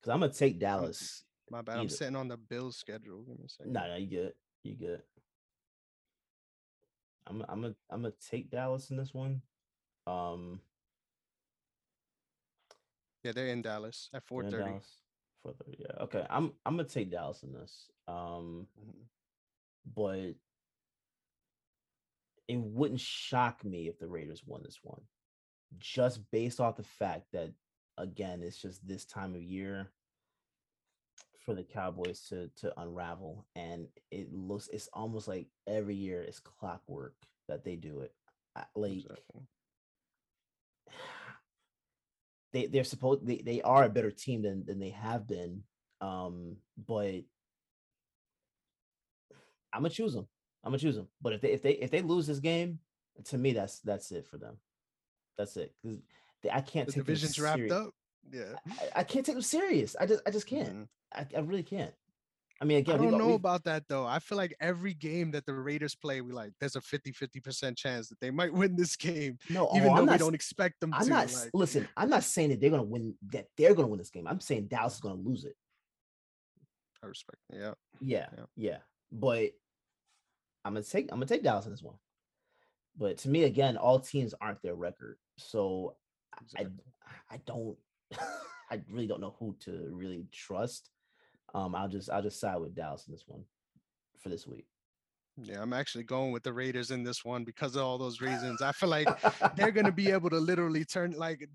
Because 0.00 0.12
I'm 0.14 0.20
gonna 0.20 0.32
take 0.32 0.58
Dallas. 0.60 1.24
My 1.50 1.62
bad. 1.62 1.76
I'm 1.78 1.84
Either. 1.84 1.94
sitting 1.94 2.16
on 2.16 2.28
the 2.28 2.36
Bills 2.36 2.76
schedule. 2.76 3.22
Give 3.22 3.38
me 3.38 3.44
a 3.46 3.48
second. 3.48 3.72
No, 3.72 3.86
no, 3.88 3.96
you 3.96 4.08
good. 4.08 4.32
You 4.62 4.74
good. 4.76 5.02
I'm 7.26 7.44
I'm 7.48 7.62
gonna 7.62 7.74
I'm 7.90 8.02
gonna 8.02 8.14
take 8.30 8.50
Dallas 8.50 8.90
in 8.90 8.96
this 8.96 9.14
one. 9.14 9.42
Um, 10.06 10.60
Yeah, 13.22 13.32
they're 13.32 13.46
in 13.46 13.62
Dallas 13.62 14.10
at 14.12 14.22
in 14.22 14.26
4:30. 14.28 14.50
Dallas. 14.50 15.02
4:30. 15.46 15.76
Yeah. 15.78 16.02
Okay. 16.02 16.26
I'm 16.28 16.52
I'm 16.66 16.76
gonna 16.76 16.88
take 16.88 17.10
Dallas 17.10 17.42
in 17.42 17.52
this. 17.52 17.90
Um, 18.06 18.68
Mhm. 18.78 19.08
but 19.86 20.36
it 22.48 22.58
wouldn't 22.58 23.00
shock 23.00 23.64
me 23.64 23.88
if 23.88 23.98
the 23.98 24.08
Raiders 24.08 24.44
won 24.44 24.62
this 24.62 24.82
one, 24.84 25.08
just 25.78 26.30
based 26.30 26.60
off 26.60 26.76
the 26.76 26.82
fact 26.82 27.32
that 27.32 27.54
again, 27.96 28.42
it's 28.42 28.58
just 28.60 28.86
this 28.86 29.06
time 29.06 29.34
of 29.34 29.42
year 29.42 29.90
for 31.38 31.54
the 31.54 31.64
Cowboys 31.64 32.26
to 32.28 32.48
to 32.56 32.78
unravel, 32.78 33.48
and 33.54 33.88
it 34.10 34.30
looks 34.34 34.68
it's 34.68 34.88
almost 34.88 35.28
like 35.28 35.50
every 35.66 35.94
year 35.96 36.22
it's 36.22 36.40
clockwork 36.40 37.26
that 37.48 37.64
they 37.64 37.76
do 37.76 38.00
it. 38.00 38.14
I- 38.54 38.66
Like 38.74 38.92
Exactly. 39.04 39.46
They 42.54 42.66
they're 42.66 42.84
supposed 42.84 43.26
they, 43.26 43.42
they 43.44 43.60
are 43.60 43.84
a 43.84 43.88
better 43.90 44.10
team 44.10 44.40
than 44.40 44.64
than 44.64 44.78
they 44.78 44.90
have 44.90 45.26
been. 45.28 45.62
Um, 46.00 46.56
but 46.86 47.16
I'm 49.72 49.80
gonna 49.82 49.90
choose 49.90 50.14
them. 50.14 50.26
I'm 50.62 50.70
gonna 50.70 50.78
choose 50.78 50.96
them. 50.96 51.08
But 51.20 51.32
if 51.34 51.40
they 51.40 51.50
if 51.52 51.62
they 51.62 51.72
if 51.72 51.90
they 51.90 52.00
lose 52.00 52.26
this 52.26 52.38
game, 52.38 52.78
to 53.24 53.36
me 53.38 53.52
that's 53.52 53.80
that's 53.80 54.10
it 54.12 54.26
for 54.26 54.38
them. 54.38 54.56
That's 55.36 55.56
it. 55.56 55.74
'Cause 55.82 55.98
they- 56.42 56.50
I 56.50 56.60
can't 56.60 56.86
The 56.86 56.92
take 56.94 57.04
division's 57.04 57.38
wrapped 57.38 57.70
up. 57.72 57.90
Yeah. 58.32 58.54
I, 58.94 59.00
I 59.00 59.04
can't 59.04 59.26
take 59.26 59.34
them 59.34 59.42
serious. 59.42 59.96
I 60.00 60.06
just 60.06 60.22
I 60.26 60.30
just 60.30 60.46
can't. 60.46 60.74
Mhm. 60.74 60.88
I, 61.12 61.26
I 61.36 61.40
really 61.40 61.62
can't. 61.62 61.92
I 62.64 62.66
mean, 62.66 62.78
again, 62.78 62.94
I 62.94 62.98
don't 62.98 63.10
got- 63.10 63.18
know 63.18 63.26
we've- 63.26 63.34
about 63.36 63.64
that 63.64 63.86
though. 63.88 64.06
I 64.06 64.18
feel 64.20 64.38
like 64.38 64.56
every 64.58 64.94
game 64.94 65.30
that 65.32 65.44
the 65.44 65.52
Raiders 65.52 65.94
play, 65.94 66.22
we 66.22 66.32
like 66.32 66.52
there's 66.60 66.76
a 66.76 66.80
50 66.80 67.12
50% 67.12 67.76
chance 67.76 68.08
that 68.08 68.18
they 68.20 68.30
might 68.30 68.52
win 68.54 68.74
this 68.74 68.96
game, 68.96 69.38
no, 69.50 69.68
oh, 69.68 69.76
even 69.76 69.90
oh, 69.90 69.94
though 69.96 70.00
I'm 70.02 70.06
we 70.08 70.16
don't 70.18 70.34
expect 70.34 70.80
them 70.80 70.94
I'm 70.94 71.04
to. 71.04 71.10
not 71.10 71.32
like, 71.34 71.50
listen. 71.52 71.86
I'm 71.94 72.08
not 72.08 72.24
saying 72.24 72.48
that 72.50 72.60
they're 72.60 72.70
gonna 72.70 72.82
win. 72.82 73.14
That 73.32 73.48
they're 73.58 73.74
gonna 73.74 73.88
win 73.88 73.98
this 73.98 74.08
game. 74.10 74.26
I'm 74.26 74.40
saying 74.40 74.68
Dallas 74.68 74.94
is 74.94 75.00
gonna 75.00 75.20
lose 75.20 75.44
it. 75.44 75.56
I 77.02 77.06
respect. 77.06 77.38
Yeah. 77.52 77.74
Yeah, 78.00 78.26
Yeah. 78.36 78.44
yeah. 78.56 78.78
But 79.12 79.50
I'm 80.64 80.72
gonna 80.72 80.82
take 80.82 81.12
I'm 81.12 81.18
gonna 81.18 81.26
take 81.26 81.42
Dallas 81.42 81.66
in 81.66 81.70
this 81.72 81.82
one. 81.82 81.96
But 82.96 83.18
to 83.18 83.28
me, 83.28 83.42
again, 83.44 83.76
all 83.76 84.00
teams 84.00 84.34
aren't 84.40 84.62
their 84.62 84.74
record, 84.74 85.18
so 85.36 85.96
I 86.56 86.66
I 87.30 87.36
don't 87.44 87.76
I 88.70 88.80
really 88.90 89.06
don't 89.06 89.20
know 89.20 89.36
who 89.38 89.54
to 89.60 89.88
really 89.92 90.26
trust. 90.32 90.88
Um, 91.52 91.74
I'll 91.74 91.88
just 91.88 92.10
I'll 92.10 92.22
just 92.22 92.40
side 92.40 92.56
with 92.56 92.74
Dallas 92.74 93.06
in 93.06 93.12
this 93.12 93.24
one 93.26 93.44
for 94.22 94.28
this 94.28 94.46
week. 94.46 94.66
Yeah, 95.36 95.60
I'm 95.60 95.72
actually 95.72 96.04
going 96.04 96.30
with 96.30 96.44
the 96.44 96.52
Raiders 96.52 96.92
in 96.92 97.02
this 97.02 97.24
one 97.24 97.44
because 97.44 97.74
of 97.74 97.82
all 97.82 97.98
those 97.98 98.20
reasons. 98.20 98.62
I 98.62 98.70
feel 98.70 98.88
like 98.88 99.08
they're 99.56 99.72
going 99.72 99.86
to 99.86 99.92
be 99.92 100.10
able 100.12 100.30
to 100.30 100.38
literally 100.38 100.84
turn 100.84 101.12
like 101.12 101.48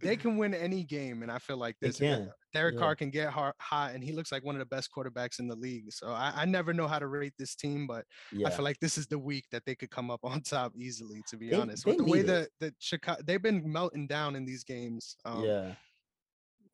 they 0.00 0.16
can 0.16 0.36
win 0.36 0.54
any 0.54 0.82
game, 0.82 1.22
and 1.22 1.30
I 1.30 1.38
feel 1.38 1.56
like 1.56 1.76
this 1.80 2.00
uh, 2.00 2.04
can, 2.04 2.32
Derek 2.52 2.74
yeah. 2.74 2.80
Carr 2.80 2.96
can 2.96 3.10
get 3.10 3.30
hot, 3.30 3.54
hot, 3.60 3.94
and 3.94 4.02
he 4.02 4.12
looks 4.12 4.32
like 4.32 4.44
one 4.44 4.56
of 4.56 4.58
the 4.58 4.66
best 4.66 4.90
quarterbacks 4.96 5.38
in 5.38 5.46
the 5.46 5.54
league. 5.54 5.92
So 5.92 6.08
I, 6.08 6.32
I 6.34 6.44
never 6.44 6.72
know 6.72 6.88
how 6.88 6.98
to 6.98 7.06
rate 7.06 7.34
this 7.38 7.54
team, 7.54 7.86
but 7.86 8.04
Yeah, 8.32 8.48
I 8.48 8.50
feel 8.50 8.64
like 8.64 8.78
this 8.80 8.98
is 8.98 9.06
the 9.06 9.18
week 9.18 9.44
that 9.52 9.64
they 9.66 9.76
could 9.76 9.90
come 9.90 10.10
up 10.10 10.20
on 10.24 10.42
top 10.42 10.72
easily. 10.76 11.22
To 11.28 11.36
be 11.36 11.50
They- 11.50 11.56
honest, 11.56 11.84
they 11.84 11.92
with 11.92 11.98
the 11.98 12.04
way 12.04 12.22
that 12.22 12.48
that 12.60 12.74
Chicago 12.80 13.20
they've 13.24 13.42
been 13.42 13.70
melting 13.70 14.06
down 14.06 14.34
in 14.36 14.44
these 14.44 14.64
games. 14.64 15.16
Um, 15.24 15.44
yeah. 15.44 15.74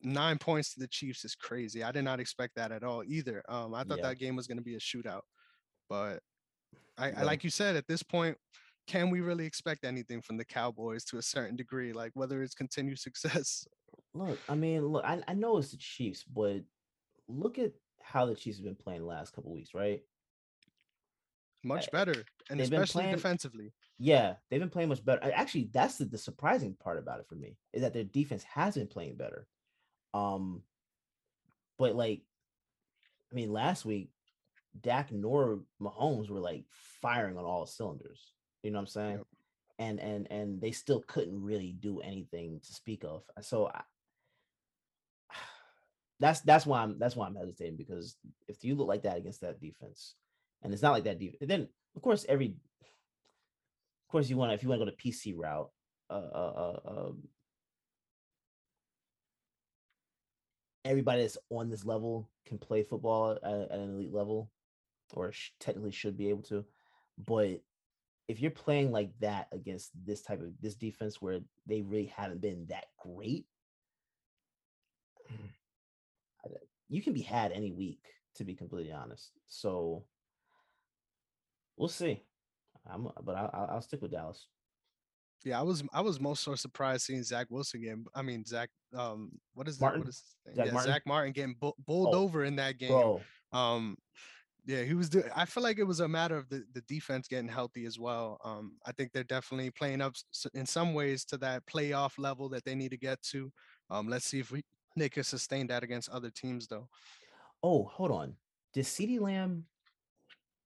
Nine 0.03 0.37
points 0.37 0.73
to 0.73 0.79
the 0.79 0.87
Chiefs 0.87 1.23
is 1.25 1.35
crazy. 1.35 1.83
I 1.83 1.91
did 1.91 2.03
not 2.03 2.19
expect 2.19 2.55
that 2.55 2.71
at 2.71 2.83
all 2.83 3.03
either. 3.05 3.43
Um, 3.49 3.73
I 3.73 3.83
thought 3.83 3.97
Yeah. 3.99 4.09
that 4.09 4.19
game 4.19 4.35
was 4.35 4.47
going 4.47 4.57
to 4.57 4.63
be 4.63 4.75
a 4.75 4.79
shootout, 4.79 5.21
but 5.89 6.19
I, 6.97 7.11
I 7.11 7.23
like 7.23 7.43
you 7.43 7.49
said 7.49 7.75
at 7.75 7.87
this 7.87 8.03
point, 8.03 8.37
can 8.87 9.09
we 9.09 9.21
really 9.21 9.45
expect 9.45 9.85
anything 9.85 10.21
from 10.21 10.37
the 10.37 10.45
Cowboys 10.45 11.03
to 11.05 11.17
a 11.17 11.21
certain 11.21 11.55
degree? 11.55 11.93
Like 11.93 12.11
whether 12.15 12.41
it's 12.43 12.55
continued 12.55 12.99
success. 13.07 13.65
Look, 14.13 14.39
I 14.49 14.55
mean, 14.55 14.85
look, 14.87 15.05
I, 15.05 15.21
I 15.27 15.33
know 15.33 15.57
it's 15.57 15.71
the 15.71 15.77
Chiefs, 15.77 16.23
but 16.23 16.61
look 17.27 17.57
at 17.59 17.71
how 18.01 18.25
the 18.25 18.35
Chiefs 18.35 18.57
have 18.57 18.65
been 18.65 18.75
playing 18.75 19.01
the 19.01 19.05
last 19.07 19.33
couple 19.33 19.53
weeks, 19.53 19.73
right? 19.73 20.01
Much 21.63 21.87
I- 21.93 21.97
better, 21.97 22.23
and 22.49 22.59
especially 22.59 23.03
playing- 23.03 23.15
defensively. 23.15 23.73
Yeah, 24.03 24.33
they've 24.49 24.59
been 24.59 24.69
playing 24.71 24.89
much 24.89 25.05
better. 25.05 25.21
Actually, 25.31 25.69
that's 25.71 25.99
the, 25.99 26.05
the 26.05 26.17
surprising 26.17 26.73
part 26.73 26.97
about 26.97 27.19
it 27.19 27.27
for 27.29 27.35
me 27.35 27.55
is 27.71 27.81
that 27.83 27.93
their 27.93 28.03
defense 28.03 28.41
has 28.43 28.73
been 28.73 28.87
playing 28.87 29.15
better. 29.15 29.45
Um, 30.13 30.63
but 31.77 31.95
like, 31.95 32.21
I 33.31 33.35
mean, 33.35 33.51
last 33.51 33.85
week, 33.85 34.09
Dak 34.79 35.11
nor 35.11 35.59
Mahomes 35.81 36.29
were 36.29 36.39
like 36.39 36.63
firing 37.01 37.37
on 37.37 37.45
all 37.45 37.65
cylinders. 37.65 38.33
You 38.63 38.71
know 38.71 38.77
what 38.77 38.81
I'm 38.81 38.87
saying? 38.87 39.17
Yep. 39.17 39.27
And 39.79 39.99
and 39.99 40.31
and 40.31 40.61
they 40.61 40.71
still 40.71 41.03
couldn't 41.07 41.41
really 41.41 41.73
do 41.73 41.99
anything 42.01 42.59
to 42.65 42.73
speak 42.73 43.03
of. 43.03 43.23
So 43.41 43.67
I, 43.73 43.81
that's 46.19 46.41
that's 46.41 46.65
why 46.65 46.83
I'm 46.83 46.99
that's 46.99 47.15
why 47.15 47.25
I'm 47.25 47.35
hesitating 47.35 47.77
because 47.77 48.15
if 48.47 48.63
you 48.63 48.75
look 48.75 48.87
like 48.87 49.03
that 49.03 49.17
against 49.17 49.41
that 49.41 49.59
defense, 49.59 50.15
and 50.61 50.71
it's 50.73 50.83
not 50.83 50.91
like 50.91 51.05
that 51.05 51.19
defense, 51.19 51.41
then 51.41 51.67
of 51.95 52.01
course 52.01 52.25
every 52.29 52.47
of 52.47 54.11
course 54.11 54.29
you 54.29 54.37
want 54.37 54.51
to 54.51 54.53
if 54.53 54.63
you 54.63 54.69
want 54.69 54.81
to 54.81 54.85
go 54.85 54.91
to 54.91 54.97
PC 54.97 55.33
route, 55.35 55.71
uh, 56.09 56.13
uh, 56.13 56.77
uh, 56.85 56.89
um, 56.89 57.27
everybody 60.85 61.21
that's 61.21 61.37
on 61.49 61.69
this 61.69 61.85
level 61.85 62.29
can 62.45 62.57
play 62.57 62.83
football 62.83 63.31
at, 63.31 63.43
at 63.43 63.71
an 63.71 63.95
elite 63.95 64.13
level, 64.13 64.51
or 65.13 65.31
sh- 65.31 65.51
technically 65.59 65.91
should 65.91 66.17
be 66.17 66.29
able 66.29 66.43
to. 66.43 66.65
But 67.17 67.61
if 68.27 68.39
you're 68.39 68.51
playing 68.51 68.91
like 68.91 69.11
that 69.19 69.47
against 69.51 69.91
this 70.05 70.21
type 70.21 70.41
of 70.41 70.53
this 70.61 70.75
defense 70.75 71.21
where 71.21 71.39
they 71.67 71.81
really 71.81 72.13
haven't 72.15 72.41
been 72.41 72.65
that 72.69 72.85
great, 72.97 73.45
mm. 75.31 76.51
you 76.89 77.01
can 77.01 77.13
be 77.13 77.21
had 77.21 77.51
any 77.51 77.71
week. 77.71 78.05
To 78.35 78.45
be 78.45 78.55
completely 78.55 78.93
honest, 78.93 79.31
so 79.47 80.05
we'll 81.75 81.89
see. 81.89 82.23
I'm, 82.89 83.09
but 83.23 83.35
I, 83.35 83.49
I'll, 83.53 83.67
I'll 83.71 83.81
stick 83.81 84.01
with 84.01 84.11
Dallas. 84.11 84.47
Yeah, 85.43 85.59
I 85.59 85.63
was 85.63 85.83
I 85.91 86.01
was 86.01 86.19
most 86.19 86.41
so 86.41 86.55
surprised 86.55 87.03
seeing 87.03 87.23
Zach 87.23 87.47
Wilson 87.49 87.81
again. 87.81 88.05
I 88.15 88.21
mean 88.21 88.45
Zach, 88.45 88.69
um, 88.95 89.31
what 89.53 89.67
is 89.67 89.77
that? 89.79 89.97
What 89.97 90.07
is 90.07 90.23
his 90.23 90.35
name? 90.45 90.55
Zack 90.55 90.65
yeah, 90.67 90.71
Martin? 90.73 90.91
Zack 90.93 91.01
Martin 91.05 91.31
getting 91.33 91.55
bu- 91.59 91.71
bowled 91.85 92.13
Oh, 92.15 92.19
over 92.23 92.43
in 92.43 92.55
that 92.57 92.77
game. 92.77 92.89
Bro, 92.91 93.21
Um, 93.51 93.97
yeah, 94.65 94.83
he 94.83 94.93
was. 94.93 95.09
Do- 95.09 95.23
I 95.35 95.45
feel 95.45 95.63
like 95.63 95.79
it 95.79 95.83
was 95.83 95.99
a 96.01 96.07
matter 96.07 96.37
of 96.37 96.47
the, 96.49 96.63
the 96.73 96.81
defense 96.81 97.27
getting 97.27 97.47
healthy 97.49 97.85
as 97.85 97.97
well. 97.97 98.39
Um, 98.43 98.77
I 98.85 98.91
think 98.91 99.11
they're 99.11 99.23
definitely 99.23 99.71
playing 99.71 100.01
up 100.01 100.13
in 100.53 100.65
some 100.65 100.93
ways 100.93 101.25
to 101.25 101.37
that 101.37 101.65
playoff 101.65 102.17
level 102.17 102.47
that 102.49 102.63
they 102.65 102.75
need 102.75 102.91
to 102.91 102.97
get 102.97 103.21
to. 103.31 103.51
Um, 103.89 104.07
let's 104.07 104.25
see 104.25 104.39
if 104.39 104.51
we 104.51 104.63
they 104.97 105.09
can 105.09 105.23
sustain 105.23 105.67
that 105.67 105.83
against 105.83 106.09
other 106.09 106.29
teams 106.29 106.67
though. 106.67 106.87
oh, 107.63 107.85
hold 107.85 108.11
on. 108.11 108.35
Does 108.73 108.87
CeeDee 108.87 109.19
Lamb 109.19 109.65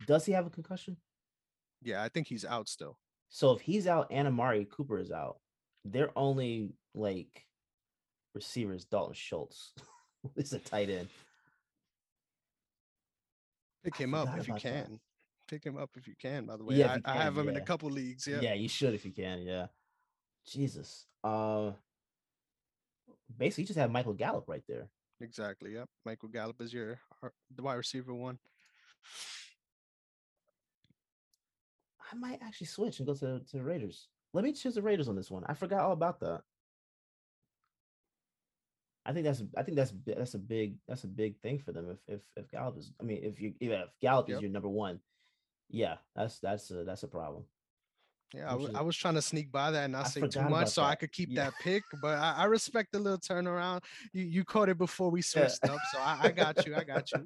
does 0.06 0.26
he 0.26 0.34
have 0.34 0.46
a 0.46 0.50
concussion? 0.50 0.98
Yeah, 1.82 2.04
I 2.04 2.10
think 2.10 2.28
he's 2.28 2.44
out 2.46 2.68
still. 2.68 2.98
So 3.30 3.52
if 3.52 3.62
he's 3.62 3.88
out 3.88 4.08
and 4.12 4.28
Amari 4.28 4.68
Cooper 4.70 5.00
is 5.00 5.12
out, 5.12 5.38
they're 5.86 6.12
only 6.18 6.74
like 6.94 7.46
receivers 8.36 8.86
Dalton 8.86 9.14
Schultz. 9.16 9.74
is 10.36 10.54
a 10.54 10.60
tight 10.60 10.90
end. 10.90 11.08
Pick 13.84 13.96
him 13.98 14.14
up 14.14 14.30
if 14.38 14.48
you 14.48 14.54
about 14.54 14.64
that. 14.64 14.88
can. 14.88 15.00
Pick 15.48 15.64
him 15.64 15.78
up 15.78 15.92
if 15.96 16.08
you 16.08 16.16
can. 16.20 16.46
By 16.46 16.58
the 16.58 16.64
way, 16.64 16.76
Yeah, 16.76 16.94
I, 16.94 16.96
you 16.96 17.02
I 17.06 17.14
have 17.24 17.38
him 17.38 17.48
in 17.50 17.56
a 17.56 17.62
couple 17.62 17.90
leagues. 17.90 18.28
Yeah. 18.28 18.40
Yeah. 18.42 18.54
you 18.56 18.68
should 18.68 18.94
if 18.96 19.06
you 19.06 19.12
can. 19.12 19.42
Yeah. 19.44 19.68
Jesus. 20.48 21.06
Uh 21.24 21.72
basically 23.38 23.64
you 23.64 23.68
just 23.68 23.80
have 23.80 23.92
Michael 23.92 24.14
Gallup 24.14 24.46
right 24.48 24.64
there. 24.68 24.90
exactly. 25.22 25.74
Yep. 25.74 25.88
Michael 26.06 26.30
Gallup 26.30 26.62
is 26.62 26.74
your 26.74 27.00
the 27.56 27.62
wide 27.64 27.76
receiver 27.76 28.14
one. 28.14 28.40
I 32.12 32.16
might 32.16 32.42
actually 32.42 32.68
switch 32.68 33.00
and 33.00 33.08
go 33.08 33.14
to, 33.16 33.40
to 33.40 33.58
the 33.58 33.64
Raiders. 33.64 34.08
Let 34.34 34.44
me 34.44 34.54
choose 34.54 34.76
the 34.76 34.82
Raiders 34.82 35.08
on 35.08 35.16
this 35.16 35.32
one. 35.32 35.44
I 35.48 35.54
forgot 35.54 35.82
all 35.82 35.92
about 35.94 36.20
that. 36.22 36.42
I 39.06 39.14
think 39.14 39.26
that's 39.26 39.44
I 39.56 39.64
think 39.64 39.78
that's 39.78 39.94
that's 40.06 40.34
a 40.34 40.40
big 40.40 40.78
that's 40.88 41.04
a 41.04 41.08
big 41.08 41.40
thing 41.42 41.60
for 41.60 41.72
them. 41.72 41.90
If 41.92 42.16
if 42.16 42.22
if 42.36 42.50
Gallup 42.50 42.78
is, 42.78 42.92
I 43.00 43.04
mean, 43.04 43.20
if 43.24 43.40
you 43.40 43.54
if 43.60 43.90
Gallup 44.02 44.28
yep. 44.28 44.38
is 44.38 44.42
your 44.42 44.52
number 44.52 44.70
one, 44.70 45.00
yeah, 45.70 45.96
that's 46.16 46.40
that's 46.40 46.72
a 46.72 46.84
that's 46.84 47.04
a 47.04 47.08
problem. 47.08 47.44
Yeah, 48.34 48.48
I, 48.48 48.52
w- 48.52 48.72
I 48.74 48.82
was 48.82 48.98
trying 48.98 49.14
to 49.14 49.22
sneak 49.22 49.52
by 49.52 49.72
that 49.72 49.84
and 49.84 49.94
not 49.94 50.08
I 50.08 50.10
say 50.10 50.28
too 50.28 50.42
much 50.50 50.70
so 50.70 50.82
that. 50.82 50.88
I 50.88 50.96
could 50.96 51.12
keep 51.12 51.30
yeah. 51.30 51.46
that 51.46 51.54
pick. 51.62 51.84
But 52.02 52.18
I, 52.18 52.34
I, 52.38 52.46
respect 52.46 52.92
the 52.92 53.00
little 53.00 53.20
turnaround. 53.20 53.84
You 54.14 54.24
you 54.24 54.44
caught 54.44 54.68
it 54.68 54.78
before 54.78 55.12
we 55.12 55.22
switched 55.22 55.60
yeah. 55.64 55.74
up, 55.74 55.80
so 55.94 56.00
I, 56.00 56.20
I, 56.24 56.32
got 56.32 56.66
you. 56.66 56.76
I 56.76 56.84
got 56.84 57.10
you. 57.12 57.26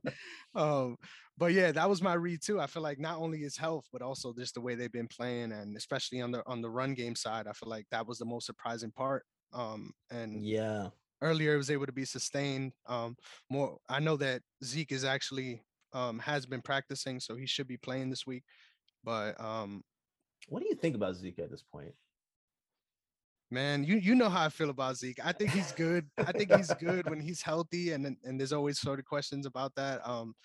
Um, 0.55 0.97
but 1.37 1.53
yeah, 1.53 1.71
that 1.71 1.89
was 1.89 2.01
my 2.01 2.13
read 2.15 2.41
too. 2.41 2.59
I 2.59 2.67
feel 2.67 2.83
like 2.83 2.99
not 2.99 3.17
only 3.17 3.39
his 3.39 3.55
health, 3.55 3.85
but 3.93 4.01
also 4.01 4.33
just 4.33 4.55
the 4.55 4.61
way 4.61 4.75
they've 4.75 4.91
been 4.91 5.07
playing, 5.07 5.53
and 5.53 5.77
especially 5.77 6.21
on 6.21 6.31
the 6.31 6.43
on 6.45 6.61
the 6.61 6.69
run 6.69 6.93
game 6.93 7.15
side, 7.15 7.47
I 7.47 7.53
feel 7.53 7.69
like 7.69 7.85
that 7.91 8.05
was 8.05 8.19
the 8.19 8.25
most 8.25 8.45
surprising 8.45 8.91
part. 8.91 9.23
Um, 9.53 9.93
and 10.11 10.45
yeah, 10.45 10.89
earlier 11.21 11.53
it 11.53 11.57
was 11.57 11.71
able 11.71 11.85
to 11.85 11.91
be 11.91 12.05
sustained. 12.05 12.73
Um, 12.87 13.15
more, 13.49 13.77
I 13.87 13.99
know 13.99 14.17
that 14.17 14.41
Zeke 14.63 14.91
is 14.91 15.03
actually 15.03 15.63
um 15.93 16.19
has 16.19 16.45
been 16.45 16.61
practicing, 16.61 17.19
so 17.19 17.35
he 17.35 17.45
should 17.45 17.67
be 17.67 17.77
playing 17.77 18.09
this 18.09 18.25
week. 18.25 18.43
But 19.03 19.39
um, 19.41 19.83
what 20.47 20.61
do 20.61 20.69
you 20.69 20.75
think 20.75 20.95
about 20.95 21.15
Zeke 21.15 21.39
at 21.39 21.51
this 21.51 21.63
point? 21.63 21.93
Man, 23.51 23.83
you 23.83 23.95
you 23.95 24.13
know 24.13 24.29
how 24.29 24.45
I 24.45 24.49
feel 24.49 24.69
about 24.69 24.97
Zeke. 24.97 25.19
I 25.23 25.31
think 25.31 25.51
he's 25.51 25.71
good. 25.71 26.07
I 26.17 26.31
think 26.31 26.53
he's 26.55 26.73
good 26.75 27.09
when 27.09 27.19
he's 27.19 27.41
healthy, 27.41 27.93
and 27.93 28.15
and 28.23 28.39
there's 28.39 28.53
always 28.53 28.79
sort 28.79 28.99
of 28.99 29.05
questions 29.05 29.45
about 29.45 29.73
that. 29.75 30.07
Um, 30.07 30.35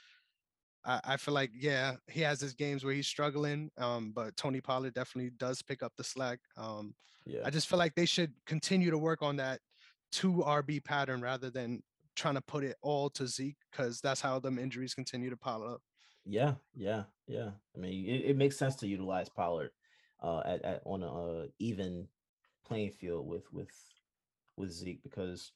I, 0.87 1.01
I 1.05 1.17
feel 1.19 1.35
like 1.35 1.51
yeah, 1.55 1.97
he 2.09 2.23
has 2.23 2.41
his 2.41 2.55
games 2.55 2.85
where 2.85 2.95
he's 2.95 3.07
struggling. 3.07 3.71
Um, 3.77 4.13
but 4.15 4.37
Tony 4.37 4.61
Pollard 4.61 4.95
definitely 4.95 5.33
does 5.37 5.61
pick 5.61 5.83
up 5.83 5.93
the 5.99 6.05
slack. 6.05 6.39
Um, 6.57 6.95
yeah, 7.27 7.41
I 7.45 7.51
just 7.51 7.69
feel 7.69 7.79
like 7.79 7.95
they 7.95 8.07
should 8.07 8.33
continue 8.47 8.91
to 8.91 8.99
work 8.99 9.23
on 9.23 9.37
that 9.37 9.61
two 10.15 10.45
RB 10.47 10.83
pattern 10.85 11.21
rather 11.21 11.51
than 11.51 11.83
trying 12.15 12.35
to 12.35 12.41
put 12.41 12.63
it 12.63 12.77
all 12.83 13.11
to 13.11 13.27
Zeke 13.27 13.57
because 13.71 14.01
that's 14.01 14.21
how 14.21 14.39
them 14.39 14.59
injuries 14.59 14.95
continue 14.95 15.29
to 15.29 15.37
pile 15.37 15.65
up. 15.65 15.83
Yeah, 16.25 16.55
yeah, 16.75 17.03
yeah. 17.27 17.51
I 17.77 17.81
mean, 17.81 18.09
it, 18.09 18.31
it 18.31 18.37
makes 18.37 18.57
sense 18.57 18.77
to 18.77 18.87
utilize 18.87 19.29
Pollard 19.29 19.71
uh, 20.23 20.43
at, 20.47 20.65
at 20.65 20.83
on 20.87 21.03
a 21.03 21.13
uh, 21.13 21.47
even 21.59 22.07
playing 22.65 22.93
field 22.93 23.27
with 23.27 23.53
with 23.53 23.71
with 24.57 24.71
Zeke 24.71 25.03
because 25.03 25.51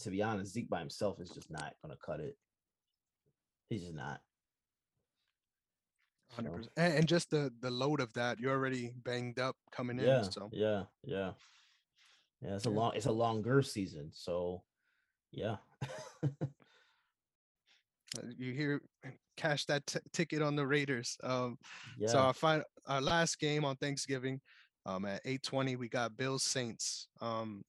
to 0.00 0.10
be 0.10 0.22
honest, 0.22 0.52
Zeke 0.52 0.70
by 0.70 0.80
himself 0.80 1.20
is 1.20 1.30
just 1.30 1.50
not 1.50 1.74
going 1.84 1.94
to 1.94 2.00
cut 2.04 2.20
it. 2.20 2.36
He's 3.68 3.82
just 3.82 3.94
not. 3.94 4.20
Hundred 6.32 6.52
percent, 6.52 6.72
and 6.76 7.06
just 7.06 7.30
the 7.30 7.52
the 7.60 7.70
load 7.70 8.00
of 8.00 8.12
that, 8.14 8.38
you're 8.38 8.52
already 8.52 8.92
banged 9.04 9.38
up 9.38 9.56
coming 9.70 9.98
yeah, 9.98 10.18
in. 10.18 10.32
So 10.32 10.50
yeah, 10.52 10.84
yeah, 11.04 11.32
yeah. 12.42 12.54
It's 12.56 12.66
a 12.66 12.70
long, 12.70 12.92
it's 12.94 13.06
a 13.06 13.12
longer 13.12 13.62
season, 13.62 14.10
so 14.12 14.62
yeah. 15.32 15.56
Uh, 18.16 18.22
you 18.38 18.52
hear 18.52 18.80
cash 19.36 19.64
that 19.66 19.86
t- 19.86 19.98
ticket 20.12 20.42
on 20.42 20.56
the 20.56 20.66
Raiders. 20.66 21.16
Um, 21.22 21.58
yeah. 21.98 22.08
So 22.08 22.18
our 22.18 22.32
final, 22.32 22.64
our 22.86 23.00
last 23.00 23.38
game 23.38 23.64
on 23.64 23.76
Thanksgiving, 23.76 24.40
um, 24.86 25.04
at 25.04 25.20
eight 25.24 25.42
twenty, 25.42 25.76
we 25.76 25.88
got 25.88 26.16
Bills 26.16 26.42
Saints. 26.42 27.08
Um, 27.20 27.62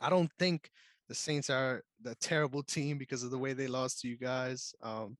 I 0.00 0.10
don't 0.10 0.30
think 0.38 0.70
the 1.08 1.14
Saints 1.14 1.50
are 1.50 1.82
the 2.02 2.14
terrible 2.16 2.62
team 2.62 2.98
because 2.98 3.22
of 3.22 3.30
the 3.30 3.38
way 3.38 3.52
they 3.52 3.66
lost 3.66 4.00
to 4.00 4.08
you 4.08 4.16
guys. 4.16 4.74
Um, 4.82 5.16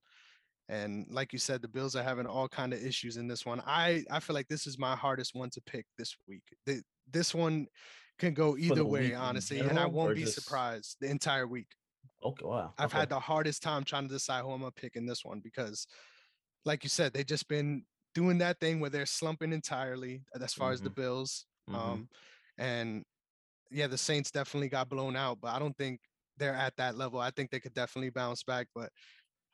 and 0.69 1.05
like 1.09 1.33
you 1.33 1.39
said, 1.39 1.61
the 1.61 1.67
Bills 1.67 1.95
are 1.95 2.03
having 2.03 2.25
all 2.25 2.47
kind 2.47 2.73
of 2.73 2.83
issues 2.83 3.17
in 3.17 3.27
this 3.27 3.45
one. 3.45 3.61
I 3.65 4.03
I 4.11 4.19
feel 4.19 4.33
like 4.33 4.47
this 4.47 4.67
is 4.67 4.77
my 4.77 4.95
hardest 4.95 5.35
one 5.35 5.49
to 5.51 5.61
pick 5.61 5.85
this 5.97 6.15
week. 6.27 6.43
The, 6.65 6.81
this 7.11 7.33
one 7.33 7.67
can 8.21 8.33
go 8.33 8.55
either 8.55 8.85
way, 8.85 9.13
honestly, 9.13 9.59
and 9.59 9.77
I 9.77 9.87
won't 9.87 10.15
be 10.15 10.21
just... 10.21 10.35
surprised 10.35 10.97
the 11.01 11.09
entire 11.09 11.47
week. 11.47 11.67
Okay, 12.23 12.45
wow. 12.45 12.71
I've 12.77 12.93
had 12.93 13.09
the 13.09 13.19
hardest 13.19 13.63
time 13.63 13.83
trying 13.83 14.07
to 14.07 14.13
decide 14.13 14.43
who 14.43 14.51
I'm 14.51 14.59
gonna 14.59 14.71
pick 14.71 14.95
in 14.95 15.05
this 15.07 15.25
one 15.25 15.41
because, 15.43 15.87
like 16.63 16.83
you 16.83 16.89
said, 16.89 17.13
they've 17.13 17.25
just 17.25 17.47
been 17.47 17.83
doing 18.13 18.37
that 18.37 18.59
thing 18.59 18.79
where 18.79 18.91
they're 18.91 19.07
slumping 19.07 19.51
entirely 19.51 20.21
as 20.39 20.53
far 20.53 20.67
mm-hmm. 20.67 20.73
as 20.73 20.81
the 20.81 20.89
mm-hmm. 20.89 21.01
Bills. 21.01 21.45
Mm-hmm. 21.69 21.79
Um, 21.79 22.09
and 22.57 23.03
yeah, 23.71 23.87
the 23.87 23.97
Saints 23.97 24.29
definitely 24.29 24.69
got 24.69 24.87
blown 24.87 25.15
out, 25.15 25.39
but 25.41 25.53
I 25.55 25.59
don't 25.59 25.75
think 25.77 25.99
they're 26.37 26.53
at 26.53 26.77
that 26.77 26.95
level. 26.95 27.19
I 27.19 27.31
think 27.31 27.49
they 27.49 27.59
could 27.59 27.73
definitely 27.73 28.11
bounce 28.11 28.43
back, 28.43 28.67
but 28.75 28.89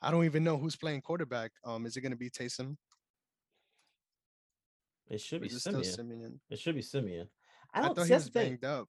I 0.01 0.11
don't 0.11 0.25
even 0.25 0.43
know 0.43 0.57
who's 0.57 0.75
playing 0.75 1.01
quarterback. 1.01 1.51
Um, 1.63 1.85
is 1.85 1.95
it 1.95 2.01
to 2.01 2.15
be 2.15 2.29
Taysom? 2.29 2.75
It 5.09 5.21
should 5.21 5.41
be 5.41 5.47
Siemian. 5.47 5.83
Siemian. 5.85 6.39
It 6.49 6.59
should 6.59 6.75
be 6.75 6.81
Siemian. 6.81 7.29
I 7.77 7.81
don't. 7.81 7.91
I 7.91 7.93
thought 7.93 8.07
he 8.07 8.13
was 8.13 8.29
banged 8.29 8.65
up. 8.65 8.87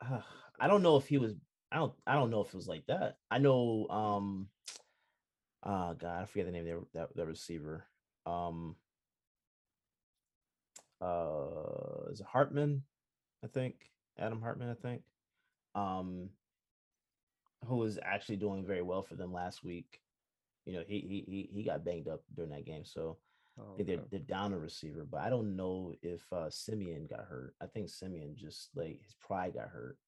Uh, 0.00 0.20
I 0.60 0.66
don't 0.68 0.82
know 0.82 0.96
if 0.96 1.06
he 1.06 1.18
was 1.18 1.34
I 1.70 1.76
don't 1.76 1.92
I 2.06 2.14
don't 2.14 2.30
know 2.30 2.40
if 2.40 2.48
it 2.48 2.54
was 2.54 2.68
like 2.68 2.86
that. 2.86 3.16
I 3.30 3.38
know 3.38 3.86
um 3.90 4.48
uh 5.62 5.92
god, 5.94 6.22
I 6.22 6.24
forget 6.26 6.46
the 6.46 6.52
name 6.52 6.68
of 6.68 6.84
that 6.94 7.14
that 7.16 7.26
receiver. 7.26 7.84
Um 8.26 8.76
uh 11.00 12.10
is 12.10 12.20
it 12.20 12.26
Hartman, 12.26 12.82
I 13.44 13.48
think. 13.48 13.74
Adam 14.18 14.40
Hartman, 14.40 14.70
I 14.70 14.74
think. 14.74 15.02
Um 15.74 16.30
who 17.66 17.76
was 17.76 17.98
actually 18.02 18.36
doing 18.36 18.64
very 18.64 18.82
well 18.82 19.02
for 19.02 19.14
them 19.14 19.32
last 19.32 19.64
week. 19.64 20.00
You 20.64 20.74
know, 20.74 20.82
he 20.86 21.00
he 21.00 21.24
he, 21.26 21.50
he 21.52 21.64
got 21.64 21.84
banged 21.84 22.08
up 22.08 22.22
during 22.34 22.50
that 22.50 22.66
game. 22.66 22.84
So 22.84 23.18
oh, 23.58 23.74
I 23.74 23.76
think 23.76 23.88
they're, 23.88 24.04
they're 24.10 24.20
down 24.20 24.52
a 24.52 24.58
receiver, 24.58 25.06
but 25.10 25.20
I 25.20 25.30
don't 25.30 25.56
know 25.56 25.92
if 26.02 26.22
uh 26.32 26.50
Siemian 26.50 27.06
got 27.08 27.20
hurt. 27.20 27.54
I 27.60 27.66
think 27.66 27.88
Siemian 27.88 28.34
just 28.36 28.70
like 28.74 29.00
his 29.02 29.14
pride 29.20 29.54
got 29.54 29.68
hurt. 29.68 29.98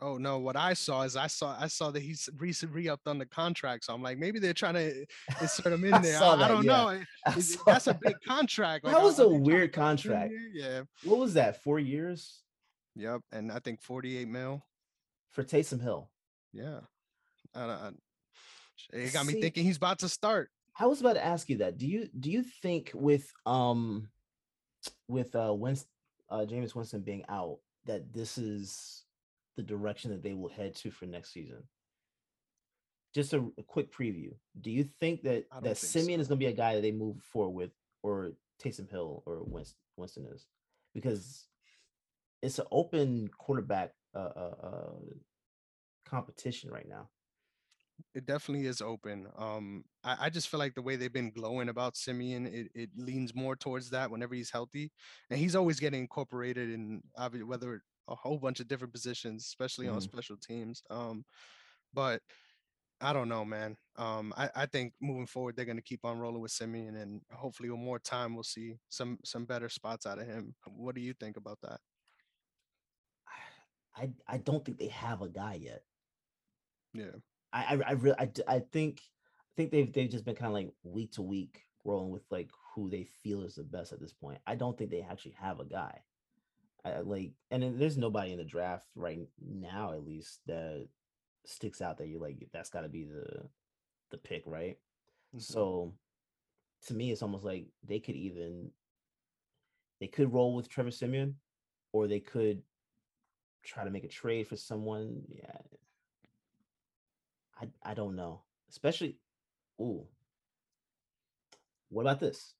Oh 0.00 0.18
no! 0.18 0.38
What 0.38 0.56
I 0.56 0.74
saw 0.74 1.02
is 1.02 1.16
I 1.16 1.26
saw 1.26 1.56
I 1.58 1.68
saw 1.68 1.90
that 1.90 2.02
he's 2.02 2.28
recently 2.36 2.82
re-upped 2.82 3.08
on 3.08 3.16
the 3.18 3.24
contract, 3.24 3.84
so 3.86 3.94
I'm 3.94 4.02
like 4.02 4.18
maybe 4.18 4.38
they're 4.38 4.52
trying 4.52 4.74
to 4.74 5.06
insert 5.40 5.72
him 5.72 5.84
in 5.84 5.94
I 5.94 5.98
there. 5.98 6.22
I, 6.22 6.36
that, 6.36 6.44
I, 6.44 6.48
don't 6.48 6.64
yeah. 6.64 7.00
know. 7.26 7.34
that's 7.66 7.86
a 7.86 7.94
big 7.94 8.16
contract. 8.26 8.84
Like, 8.84 8.94
that 8.94 9.02
was 9.02 9.20
a 9.20 9.28
weird 9.28 9.72
contract. 9.72 10.34
Yeah. 10.52 10.82
What 11.04 11.18
was 11.18 11.34
that? 11.34 11.62
Four 11.62 11.78
years. 11.78 12.42
Yep, 12.94 13.22
and 13.32 13.50
I 13.50 13.58
think 13.58 13.80
48 13.82 14.28
mil 14.28 14.62
for 15.30 15.44
Taysom 15.44 15.82
Hill. 15.82 16.10
Yeah, 16.52 16.80
I, 17.54 17.62
I, 17.62 17.90
it 18.92 19.12
got 19.12 19.26
See, 19.26 19.34
me 19.34 19.40
thinking 19.40 19.64
he's 19.64 19.76
about 19.78 20.00
to 20.00 20.08
start. 20.08 20.50
I 20.78 20.86
was 20.86 21.00
about 21.00 21.14
to 21.14 21.24
ask 21.24 21.48
you 21.48 21.58
that. 21.58 21.78
Do 21.78 21.86
you 21.86 22.08
do 22.18 22.30
you 22.30 22.42
think 22.42 22.90
with 22.94 23.32
um 23.46 24.08
with 25.08 25.34
uh 25.34 25.54
Winston, 25.54 25.88
uh 26.30 26.44
Jameis 26.48 26.74
Winston 26.74 27.00
being 27.00 27.24
out 27.28 27.58
that 27.86 28.12
this 28.12 28.36
is 28.36 29.04
the 29.56 29.62
direction 29.62 30.10
that 30.10 30.22
they 30.22 30.34
will 30.34 30.50
head 30.50 30.74
to 30.76 30.90
for 30.90 31.06
next 31.06 31.32
season? 31.32 31.62
Just 33.14 33.32
a, 33.32 33.38
a 33.56 33.62
quick 33.62 33.90
preview. 33.90 34.34
Do 34.60 34.70
you 34.70 34.88
think 35.00 35.22
that 35.22 35.46
that 35.62 35.78
Siemian 35.78 36.18
so. 36.18 36.22
is 36.22 36.28
going 36.28 36.38
to 36.38 36.44
be 36.44 36.52
a 36.52 36.56
guy 36.56 36.74
that 36.74 36.82
they 36.82 36.92
move 36.92 37.22
forward 37.22 37.56
with, 37.56 37.70
or 38.02 38.32
Taysom 38.62 38.90
Hill 38.90 39.22
or 39.24 39.42
Winston, 39.44 39.78
Winston 39.96 40.26
is? 40.34 40.44
Because 40.92 41.46
it's 42.42 42.58
an 42.58 42.66
open 42.70 43.28
quarterback 43.28 43.92
uh, 44.14 44.18
uh, 44.18 44.54
uh, 44.62 44.92
competition 46.04 46.70
right 46.70 46.88
now. 46.88 47.08
It 48.14 48.26
definitely 48.26 48.66
is 48.66 48.80
open. 48.80 49.26
Um, 49.36 49.84
I, 50.04 50.16
I, 50.22 50.30
just 50.30 50.48
feel 50.48 50.58
like 50.58 50.74
the 50.74 50.82
way 50.82 50.96
they've 50.96 51.12
been 51.12 51.30
glowing 51.30 51.68
about 51.68 51.96
Siemian, 51.96 52.46
it, 52.46 52.68
it 52.74 52.90
leans 52.96 53.34
more 53.34 53.56
towards 53.56 53.90
that 53.90 54.10
whenever 54.10 54.34
he's 54.34 54.50
healthy, 54.50 54.90
and 55.30 55.38
he's 55.38 55.56
always 55.56 55.80
getting 55.80 56.00
incorporated 56.00 56.70
in 56.70 57.02
whether 57.44 57.82
a 58.08 58.14
whole 58.14 58.38
bunch 58.38 58.60
of 58.60 58.68
different 58.68 58.92
positions, 58.92 59.44
especially 59.44 59.86
mm. 59.86 59.94
on 59.94 60.00
special 60.00 60.36
teams. 60.36 60.82
Um, 60.90 61.24
but 61.92 62.20
I 63.00 63.12
don't 63.12 63.28
know, 63.28 63.44
man. 63.44 63.76
Um, 63.96 64.32
I, 64.36 64.48
I 64.54 64.66
think 64.66 64.94
moving 65.00 65.26
forward 65.26 65.56
they're 65.56 65.64
going 65.64 65.76
to 65.76 65.82
keep 65.82 66.04
on 66.04 66.18
rolling 66.18 66.40
with 66.40 66.52
Siemian, 66.52 66.96
and 66.96 67.20
hopefully 67.32 67.70
with 67.70 67.78
more 67.78 67.98
time 67.98 68.34
we'll 68.34 68.44
see 68.44 68.76
some 68.88 69.18
some 69.24 69.44
better 69.44 69.68
spots 69.68 70.06
out 70.06 70.18
of 70.18 70.26
him. 70.26 70.54
What 70.66 70.94
do 70.94 71.00
you 71.00 71.12
think 71.14 71.36
about 71.36 71.58
that? 71.62 71.80
I 73.96 74.10
I 74.26 74.38
don't 74.38 74.64
think 74.64 74.78
they 74.78 74.88
have 74.88 75.22
a 75.22 75.28
guy 75.28 75.58
yet. 75.60 75.82
Yeah. 76.94 77.16
I 77.52 77.74
I 77.74 77.80
I 77.88 77.92
really 77.92 78.16
I, 78.18 78.30
I 78.48 78.58
think 78.60 79.00
I 79.38 79.52
think 79.56 79.70
they've 79.70 79.92
they've 79.92 80.10
just 80.10 80.24
been 80.24 80.36
kind 80.36 80.48
of 80.48 80.54
like 80.54 80.70
week 80.82 81.12
to 81.12 81.22
week 81.22 81.62
rolling 81.84 82.10
with 82.10 82.24
like 82.30 82.50
who 82.74 82.90
they 82.90 83.04
feel 83.22 83.42
is 83.42 83.54
the 83.54 83.62
best 83.62 83.92
at 83.92 84.00
this 84.00 84.12
point. 84.12 84.38
I 84.46 84.54
don't 84.54 84.76
think 84.76 84.90
they 84.90 85.02
actually 85.02 85.36
have 85.40 85.60
a 85.60 85.64
guy. 85.64 86.00
I, 86.84 87.00
like, 87.00 87.32
and 87.50 87.80
there's 87.80 87.96
nobody 87.96 88.32
in 88.32 88.38
the 88.38 88.44
draft 88.44 88.86
right 88.94 89.26
now, 89.40 89.92
at 89.92 90.04
least 90.04 90.40
that 90.46 90.86
sticks 91.44 91.80
out 91.80 91.98
that 91.98 92.08
you're 92.08 92.20
like, 92.20 92.36
that's 92.52 92.70
got 92.70 92.82
to 92.82 92.88
be 92.88 93.04
the 93.04 93.48
the 94.10 94.18
pick, 94.18 94.42
right? 94.46 94.78
Mm-hmm. 95.34 95.40
So, 95.40 95.94
to 96.86 96.94
me, 96.94 97.10
it's 97.10 97.22
almost 97.22 97.44
like 97.44 97.66
they 97.84 97.98
could 97.98 98.14
even 98.14 98.70
they 100.00 100.06
could 100.06 100.32
roll 100.32 100.54
with 100.54 100.68
Trevor 100.68 100.90
Siemian 100.90 101.36
or 101.92 102.06
they 102.06 102.20
could 102.20 102.62
try 103.64 103.84
to 103.84 103.90
make 103.90 104.04
a 104.04 104.08
trade 104.08 104.46
for 104.46 104.56
someone. 104.56 105.22
Yeah, 105.28 105.58
I 107.60 107.68
I 107.82 107.94
don't 107.94 108.16
know, 108.16 108.42
especially. 108.70 109.18
Ooh, 109.80 110.06
what 111.90 112.02
about 112.02 112.20
this? 112.20 112.54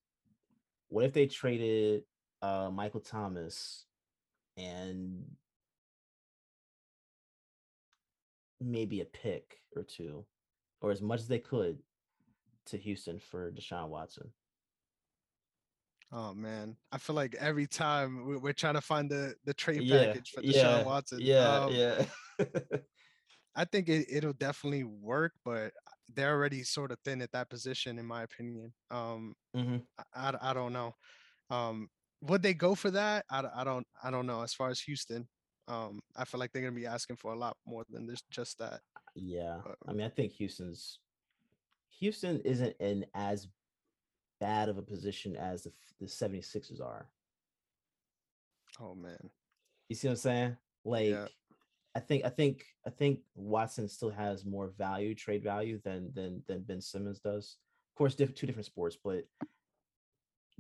What 0.89 1.05
if 1.05 1.13
they 1.13 1.27
traded 1.27 2.05
uh 2.43 2.71
Michael 2.71 3.01
Thomas 3.01 3.87
and 4.57 5.25
maybe 8.61 9.01
a 9.01 9.05
pick 9.05 9.59
or 9.75 9.83
two, 9.83 10.25
or 10.81 10.91
as 10.91 11.03
much 11.03 11.21
as 11.21 11.29
they 11.29 11.39
could, 11.39 11.79
to 12.67 12.79
Houston 12.79 13.19
for 13.19 13.51
Deshaun 13.53 13.89
Watson. 13.89 14.31
Oh 16.13 16.33
man, 16.35 16.77
I 16.93 16.99
feel 16.99 17.17
like 17.17 17.35
every 17.35 17.67
time 17.67 18.27
we- 18.27 18.37
we're 18.37 18.53
trying 18.53 18.75
to 18.75 18.81
find 18.81 19.11
the 19.11 19.35
the 19.45 19.55
trade 19.55 19.83
Yeah, 19.83 20.07
package 20.07 20.31
for 20.31 20.41
Deshaun 20.43 20.55
yeah, 20.55 20.85
Watson. 20.85 21.21
yeah, 21.21 21.65
Um, 21.65 21.73
yeah. 21.75 22.07
I 23.57 23.65
think 23.65 23.89
it, 23.89 24.07
it'll 24.11 24.35
definitely 24.35 24.85
work, 24.85 25.35
but 25.45 25.73
they're 26.09 26.35
already 26.35 26.63
sort 26.65 26.93
of 26.93 26.99
thin 27.05 27.23
at 27.23 27.33
that 27.33 27.51
position, 27.51 27.99
in 27.99 28.07
my 28.07 28.23
opinion. 28.25 28.75
Um, 28.91 29.35
hmm 29.55 29.79
I, 29.99 30.31
I, 30.31 30.51
I 30.51 30.55
don't 30.55 30.73
know. 30.73 30.95
Um, 31.51 31.89
would 32.23 32.43
they 32.43 32.55
go 32.55 32.75
for 32.75 32.91
that? 32.93 33.27
I, 33.31 33.45
I 33.55 33.65
don't 33.65 33.87
I 34.03 34.11
don't 34.11 34.27
know. 34.27 34.43
As 34.43 34.55
far 34.55 34.71
as 34.71 34.81
Houston, 34.81 35.29
um, 35.69 36.01
I 36.17 36.25
feel 36.25 36.41
like 36.41 36.53
they're 36.53 36.63
gonna 36.63 36.75
be 36.75 36.87
asking 36.87 37.17
for 37.17 37.33
a 37.33 37.39
lot 37.39 37.57
more 37.67 37.85
than 37.89 38.07
this 38.07 38.23
just 38.31 38.59
that. 38.59 38.83
Yeah, 39.15 39.63
But, 39.65 39.79
I 39.87 39.93
mean, 39.93 40.07
I 40.07 40.11
think 40.11 40.33
Houston's 40.35 41.01
Houston 42.01 42.41
isn't 42.43 42.77
in 42.81 43.07
as 43.15 43.49
bad 44.41 44.69
of 44.69 44.79
a 44.79 44.83
position 44.83 45.37
as 45.37 45.65
the 45.65 45.73
the 46.01 46.09
76ers 46.09 46.81
are. 46.81 47.13
oh 48.81 48.95
man, 48.95 49.31
You 49.89 49.97
see 49.97 50.09
what 50.09 50.13
I'm 50.13 50.17
saying? 50.17 50.57
Like, 50.85 51.33
I 51.97 52.01
think 52.01 52.27
I 52.27 52.29
think 52.29 52.67
I 52.87 52.91
think 52.91 53.21
Watson 53.35 53.89
still 53.89 54.11
has 54.11 54.45
more 54.45 54.75
value, 54.77 55.15
trade 55.15 55.43
value 55.43 55.81
than 55.83 56.13
than 56.15 56.43
than 56.47 56.61
Ben 56.61 56.83
Simmons 56.83 57.21
does. 57.21 57.57
Of 57.95 57.99
course, 57.99 58.15
diff- 58.15 58.35
two 58.35 58.47
different 58.47 58.67
sports, 58.67 58.99
but 59.03 59.25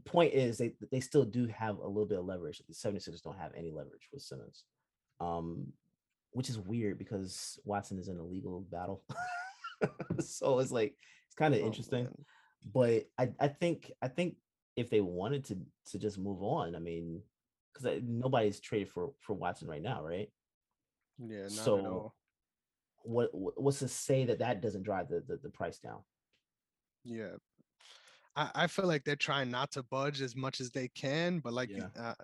point 0.06 0.32
is 0.32 0.56
they 0.56 0.72
they 0.90 1.00
still 1.00 1.26
do 1.26 1.46
have 1.48 1.76
a 1.78 1.86
little 1.86 2.06
bit 2.06 2.18
of 2.18 2.24
leverage. 2.24 2.62
The 2.66 2.72
76ers 2.72 3.22
don't 3.22 3.38
have 3.38 3.52
any 3.54 3.70
leverage 3.70 4.08
with 4.14 4.22
Simmons. 4.22 4.64
Um, 5.20 5.66
which 6.32 6.48
is 6.48 6.58
weird 6.58 6.98
because 6.98 7.58
Watson 7.64 7.98
is 7.98 8.08
in 8.08 8.16
a 8.16 8.22
legal 8.22 8.60
battle. 8.70 9.02
so 10.20 10.58
it's 10.58 10.72
like 10.72 10.94
it's 11.26 11.34
kind 11.36 11.54
of 11.54 11.60
oh, 11.60 11.66
interesting 11.66 12.04
man. 12.04 12.24
but 12.72 13.04
I, 13.18 13.28
I 13.38 13.48
think 13.48 13.92
I 14.00 14.08
think 14.08 14.36
if 14.74 14.88
they 14.88 15.02
wanted 15.02 15.44
to 15.46 15.58
to 15.90 15.98
just 15.98 16.16
move 16.18 16.42
on, 16.42 16.74
I 16.74 16.78
mean, 16.78 17.20
because 17.74 18.00
nobody's 18.02 18.58
traded 18.58 18.88
for 18.88 19.12
for 19.20 19.34
Watson 19.34 19.68
right 19.68 19.82
now, 19.82 20.02
right? 20.02 20.30
Yeah, 21.18 21.48
So- 21.48 21.86
all. 21.86 22.14
What 23.02 23.32
what- 23.34 23.60
what's 23.62 23.78
to 23.80 23.88
say 23.88 24.24
that 24.24 24.40
that 24.40 24.60
doesn't 24.60 24.82
drive 24.82 25.08
the 25.08 25.20
the, 25.20 25.36
the 25.36 25.50
price 25.50 25.78
down? 25.78 26.02
Yeah. 27.04 27.36
I, 28.34 28.50
I 28.54 28.66
feel 28.66 28.86
like 28.86 29.04
they're 29.04 29.16
trying 29.16 29.50
not 29.50 29.70
to 29.72 29.82
budge 29.84 30.20
as 30.20 30.36
much 30.36 30.60
as 30.60 30.70
they 30.70 30.88
can, 30.88 31.38
but 31.38 31.54
like, 31.54 31.70
Yeah. 31.70 31.88
uh, 31.98 32.14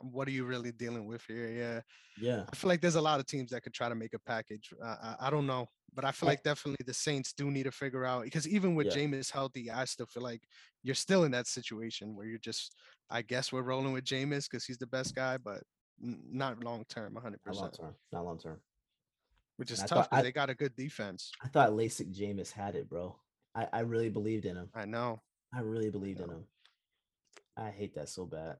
what 0.00 0.26
are 0.26 0.32
you 0.32 0.44
really 0.44 0.72
dealing 0.72 1.06
with 1.06 1.22
here? 1.28 1.48
Yeah. 1.48 1.80
Yeah, 2.18 2.44
I 2.52 2.56
feel 2.56 2.68
like 2.68 2.80
there's 2.80 2.96
a 2.96 3.00
lot 3.00 3.20
of 3.20 3.26
teams 3.26 3.50
that 3.52 3.62
could 3.62 3.72
try 3.74 3.88
to 3.88 3.94
make 3.94 4.12
a 4.14 4.18
package. 4.18 4.72
Uh, 4.82 4.96
I, 5.00 5.16
I 5.28 5.30
don't 5.30 5.46
know, 5.46 5.68
but 5.94 6.04
I 6.04 6.10
feel 6.10 6.28
like 6.28 6.42
definitely 6.42 6.84
the 6.86 6.92
Saints 6.94 7.32
do 7.32 7.50
need 7.52 7.62
to 7.64 7.70
figure 7.70 8.04
out 8.04 8.24
because 8.24 8.48
even 8.48 8.74
with 8.74 8.88
Yeah. 8.88 8.94
Jameis 8.94 9.30
healthy, 9.30 9.70
I 9.70 9.84
still 9.84 10.06
feel 10.06 10.22
like 10.24 10.42
you're 10.82 10.94
still 10.96 11.22
in 11.24 11.30
that 11.32 11.46
situation 11.46 12.16
where 12.16 12.26
you're 12.26 12.38
just, 12.38 12.74
I 13.10 13.22
guess 13.22 13.52
we're 13.52 13.62
rolling 13.62 13.92
with 13.92 14.04
Jameis 14.04 14.50
because 14.50 14.64
he's 14.64 14.78
the 14.78 14.86
best 14.88 15.14
guy, 15.14 15.36
but 15.36 15.62
not 16.00 16.62
long 16.64 16.84
term, 16.88 17.14
100%, 17.14 17.38
not 17.46 17.54
long 17.56 17.70
term, 17.70 17.94
not 18.12 18.24
long 18.24 18.38
term. 18.38 18.60
which 19.56 19.70
is 19.70 19.78
And 19.80 19.84
I 19.84 19.88
tough 19.88 19.96
thought- 20.04 20.10
because 20.10 20.18
I- 20.20 20.22
they 20.22 20.32
got 20.32 20.50
a 20.50 20.54
good 20.54 20.74
defense. 20.74 21.30
I 21.42 21.48
thought 21.48 21.70
LASIK 21.70 22.14
Jameis 22.14 22.50
had 22.52 22.74
it, 22.74 22.88
bro. 22.88 23.18
I 23.54 23.68
I 23.72 23.80
really 23.80 24.08
believed 24.10 24.44
in 24.46 24.56
him. 24.56 24.70
I 24.74 24.84
know. 24.86 25.20
I 25.52 25.60
really 25.60 25.90
believed 25.90 26.20
in 26.20 26.28
know. 26.28 26.32
him. 26.36 26.46
I 27.56 27.70
hate 27.70 27.94
that 27.94 28.08
so 28.08 28.24
bad. 28.26 28.56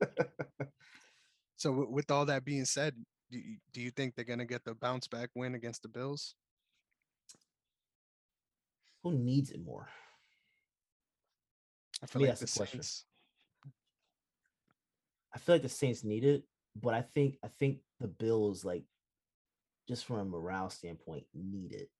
So 1.56 1.70
w- 1.70 1.88
with 1.90 2.10
all 2.10 2.26
that 2.26 2.44
being 2.44 2.64
said, 2.64 2.94
do 3.30 3.38
you, 3.38 3.56
do 3.72 3.80
you 3.80 3.90
think 3.90 4.14
they're 4.14 4.24
gonna 4.24 4.44
get 4.44 4.64
the 4.64 4.74
bounce 4.74 5.06
back 5.08 5.30
win 5.34 5.54
against 5.54 5.82
the 5.82 5.88
Bills? 5.88 6.34
Who 9.02 9.12
needs 9.14 9.50
it 9.50 9.64
more? 9.64 9.88
I 12.02 12.06
feel 12.06 12.22
me 12.22 12.28
like 12.28 12.38
the 12.38 12.44
a 12.44 12.48
question. 12.48 12.82
Saints. 12.82 13.04
I 15.32 15.38
feel 15.38 15.54
like 15.54 15.62
the 15.62 15.68
Saints 15.68 16.04
need 16.04 16.24
it, 16.24 16.44
but 16.76 16.94
I 16.94 17.02
think 17.02 17.36
I 17.44 17.48
think 17.48 17.78
the 18.00 18.08
Bills, 18.08 18.64
like, 18.64 18.84
just 19.88 20.04
from 20.06 20.18
a 20.18 20.24
morale 20.24 20.70
standpoint, 20.70 21.24
need 21.34 21.72
it. 21.72 21.90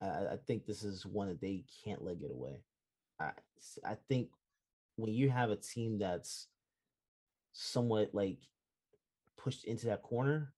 I, 0.00 0.06
I- 0.34 0.38
think 0.46 0.66
this 0.66 0.82
is 0.84 1.06
one 1.06 1.28
that 1.28 1.40
they 1.40 1.64
can't 1.84 2.04
let 2.04 2.20
get 2.20 2.30
away. 2.32 2.62
I 3.20 3.32
I 3.84 3.96
think 4.08 4.30
when 4.96 5.14
you 5.14 5.30
have 5.30 5.50
a 5.50 5.56
team 5.56 5.98
that's 5.98 6.48
somewhat 7.52 8.14
like 8.14 8.38
pushed 9.36 9.64
into 9.64 9.86
that 9.86 10.02
corner, 10.02 10.52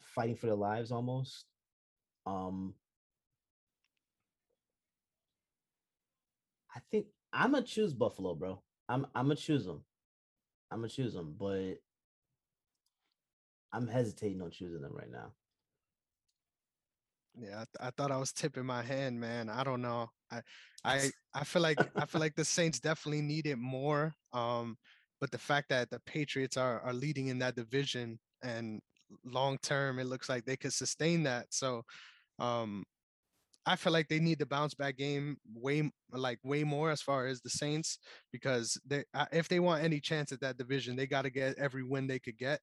fighting 0.00 0.36
for 0.36 0.46
their 0.46 0.54
lives 0.56 0.92
almost, 0.92 1.46
um, 2.26 2.74
I 6.74 6.80
think 6.90 7.06
I'm 7.32 7.52
gonna 7.52 7.64
choose 7.66 7.92
Buffalo, 7.94 8.34
bro. 8.34 8.62
I'm 8.88 9.06
I'm 9.14 9.26
gonna 9.26 9.36
choose 9.36 9.64
them. 9.66 9.84
I'm 10.70 10.80
gonna 10.80 10.88
choose 10.90 11.14
them, 11.14 11.36
but 11.38 11.76
I'm 13.72 13.86
hesitating 13.86 14.42
on 14.42 14.50
choosing 14.50 14.80
them 14.82 14.94
right 14.94 15.10
now. 15.10 15.32
Yeah, 17.40 17.54
I, 17.54 17.64
th- 17.64 17.68
I 17.80 17.90
thought 17.90 18.10
I 18.10 18.16
was 18.16 18.32
tipping 18.32 18.66
my 18.66 18.82
hand, 18.82 19.20
man. 19.20 19.48
I 19.48 19.62
don't 19.62 19.82
know. 19.82 20.08
I 20.30 20.42
I 20.84 21.10
I 21.34 21.44
feel 21.44 21.62
like 21.62 21.78
I 21.96 22.06
feel 22.06 22.20
like 22.20 22.34
the 22.34 22.44
Saints 22.44 22.80
definitely 22.80 23.22
need 23.22 23.46
it 23.46 23.58
more. 23.58 24.14
Um, 24.32 24.76
but 25.20 25.30
the 25.30 25.38
fact 25.38 25.68
that 25.68 25.90
the 25.90 26.00
Patriots 26.00 26.56
are 26.56 26.80
are 26.80 26.92
leading 26.92 27.28
in 27.28 27.38
that 27.40 27.54
division 27.54 28.18
and 28.42 28.80
long 29.24 29.58
term, 29.62 29.98
it 29.98 30.06
looks 30.06 30.28
like 30.28 30.44
they 30.44 30.56
could 30.56 30.72
sustain 30.72 31.22
that. 31.24 31.46
So, 31.50 31.82
um, 32.38 32.84
I 33.66 33.76
feel 33.76 33.92
like 33.92 34.08
they 34.08 34.18
need 34.20 34.38
the 34.38 34.46
bounce 34.46 34.74
back 34.74 34.96
game 34.96 35.36
way 35.54 35.90
like 36.10 36.38
way 36.42 36.64
more 36.64 36.90
as 36.90 37.02
far 37.02 37.26
as 37.26 37.40
the 37.40 37.50
Saints 37.50 37.98
because 38.32 38.80
they 38.86 39.04
if 39.32 39.48
they 39.48 39.60
want 39.60 39.84
any 39.84 40.00
chance 40.00 40.32
at 40.32 40.40
that 40.40 40.56
division, 40.56 40.96
they 40.96 41.06
got 41.06 41.22
to 41.22 41.30
get 41.30 41.58
every 41.58 41.84
win 41.84 42.06
they 42.06 42.18
could 42.18 42.38
get. 42.38 42.60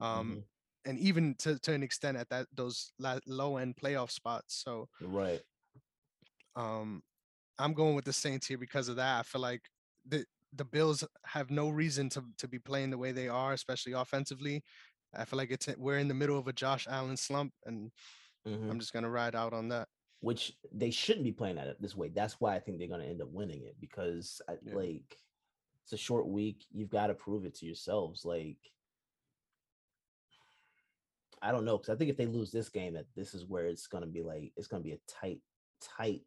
Um, 0.00 0.38
Mhm. 0.38 0.48
and 0.84 0.98
even 0.98 1.34
to, 1.36 1.58
to 1.60 1.72
an 1.72 1.82
extent 1.82 2.16
at 2.16 2.28
that 2.30 2.48
those 2.52 2.92
low 3.26 3.56
end 3.56 3.76
playoff 3.76 4.10
spots. 4.10 4.54
So 4.54 4.88
Right. 5.00 5.44
um, 6.56 7.02
I'm 7.58 7.74
going 7.74 7.96
with 7.96 8.06
the 8.06 8.14
Saints 8.14 8.46
here 8.46 8.58
because 8.58 8.88
of 8.88 8.96
that. 8.96 9.20
I 9.20 9.24
feel 9.24 9.40
like 9.42 9.70
the 10.06 10.26
the 10.52 10.64
Bills 10.64 11.04
have 11.26 11.50
no 11.50 11.70
reason 11.70 12.08
to 12.10 12.24
to 12.38 12.48
be 12.48 12.58
playing 12.58 12.90
the 12.90 12.98
way 12.98 13.12
they 13.12 13.28
are, 13.28 13.52
especially 13.52 13.92
offensively. 13.92 14.64
I 15.14 15.24
feel 15.24 15.38
like 15.38 15.50
it's 15.50 15.68
we're 15.78 15.98
in 15.98 16.08
the 16.08 16.14
middle 16.14 16.38
of 16.38 16.48
a 16.48 16.52
Josh 16.54 16.86
Allen 16.88 17.16
slump, 17.16 17.54
and 17.66 17.92
Mhm. 18.44 18.70
I'm 18.70 18.80
just 18.80 18.92
gonna 18.92 19.10
ride 19.10 19.34
out 19.34 19.52
on 19.54 19.68
that. 19.68 19.88
Which 20.20 20.58
they 20.72 20.90
shouldn't 20.90 21.24
be 21.24 21.32
playing 21.32 21.58
at 21.58 21.68
it 21.68 21.80
this 21.80 21.96
way. 21.96 22.08
That's 22.08 22.40
why 22.40 22.56
I 22.56 22.60
think 22.60 22.78
they're 22.78 22.88
gonna 22.88 23.04
end 23.06 23.22
up 23.22 23.30
winning 23.30 23.64
it 23.64 23.80
because 23.80 24.40
I, 24.48 24.58
Yeah. 24.60 24.74
like 24.74 25.18
it's 25.84 25.92
a 25.92 25.98
short 25.98 26.28
week. 26.28 26.66
You've 26.70 26.90
got 26.90 27.08
to 27.08 27.14
prove 27.14 27.44
it 27.46 27.54
to 27.56 27.66
yourselves. 27.66 28.24
Like 28.24 28.72
I 31.42 31.52
don't 31.52 31.64
know 31.64 31.78
because 31.78 31.94
I 31.94 31.96
think 31.96 32.10
if 32.10 32.16
they 32.16 32.26
lose 32.26 32.50
this 32.50 32.68
game, 32.68 32.94
that 32.94 33.06
this 33.16 33.34
is 33.34 33.46
where 33.46 33.66
it's 33.66 33.86
gonna 33.86 34.06
be 34.06 34.22
like 34.22 34.52
it's 34.56 34.66
gonna 34.66 34.82
be 34.82 34.92
a 34.92 34.98
tight, 35.08 35.40
tight 35.80 36.22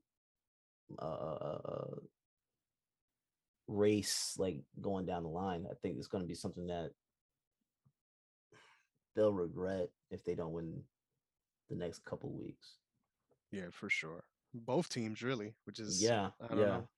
uh, 0.99 1.05
uh, 1.05 1.37
uh, 1.41 1.69
uh 1.71 1.95
race 3.67 4.35
like 4.37 4.59
going 4.79 5.05
down 5.05 5.23
the 5.23 5.29
line. 5.29 5.65
I 5.69 5.73
think 5.81 5.97
it's 5.97 6.07
gonna 6.07 6.25
be 6.25 6.35
something 6.35 6.67
that 6.67 6.91
they'll 9.15 9.33
regret 9.33 9.89
if 10.09 10.23
they 10.23 10.35
don't 10.35 10.53
win 10.53 10.81
the 11.69 11.75
next 11.75 12.03
couple 12.05 12.29
weeks. 12.31 12.77
Yeah, 13.51 13.69
for 13.71 13.89
sure. 13.89 14.23
Both 14.53 14.89
teams 14.89 15.21
really, 15.21 15.53
which 15.65 15.79
is 15.79 16.01
Yeah, 16.01 16.29
I 16.41 16.47
don't 16.47 16.59
yeah. 16.59 16.65
know. 16.65 16.89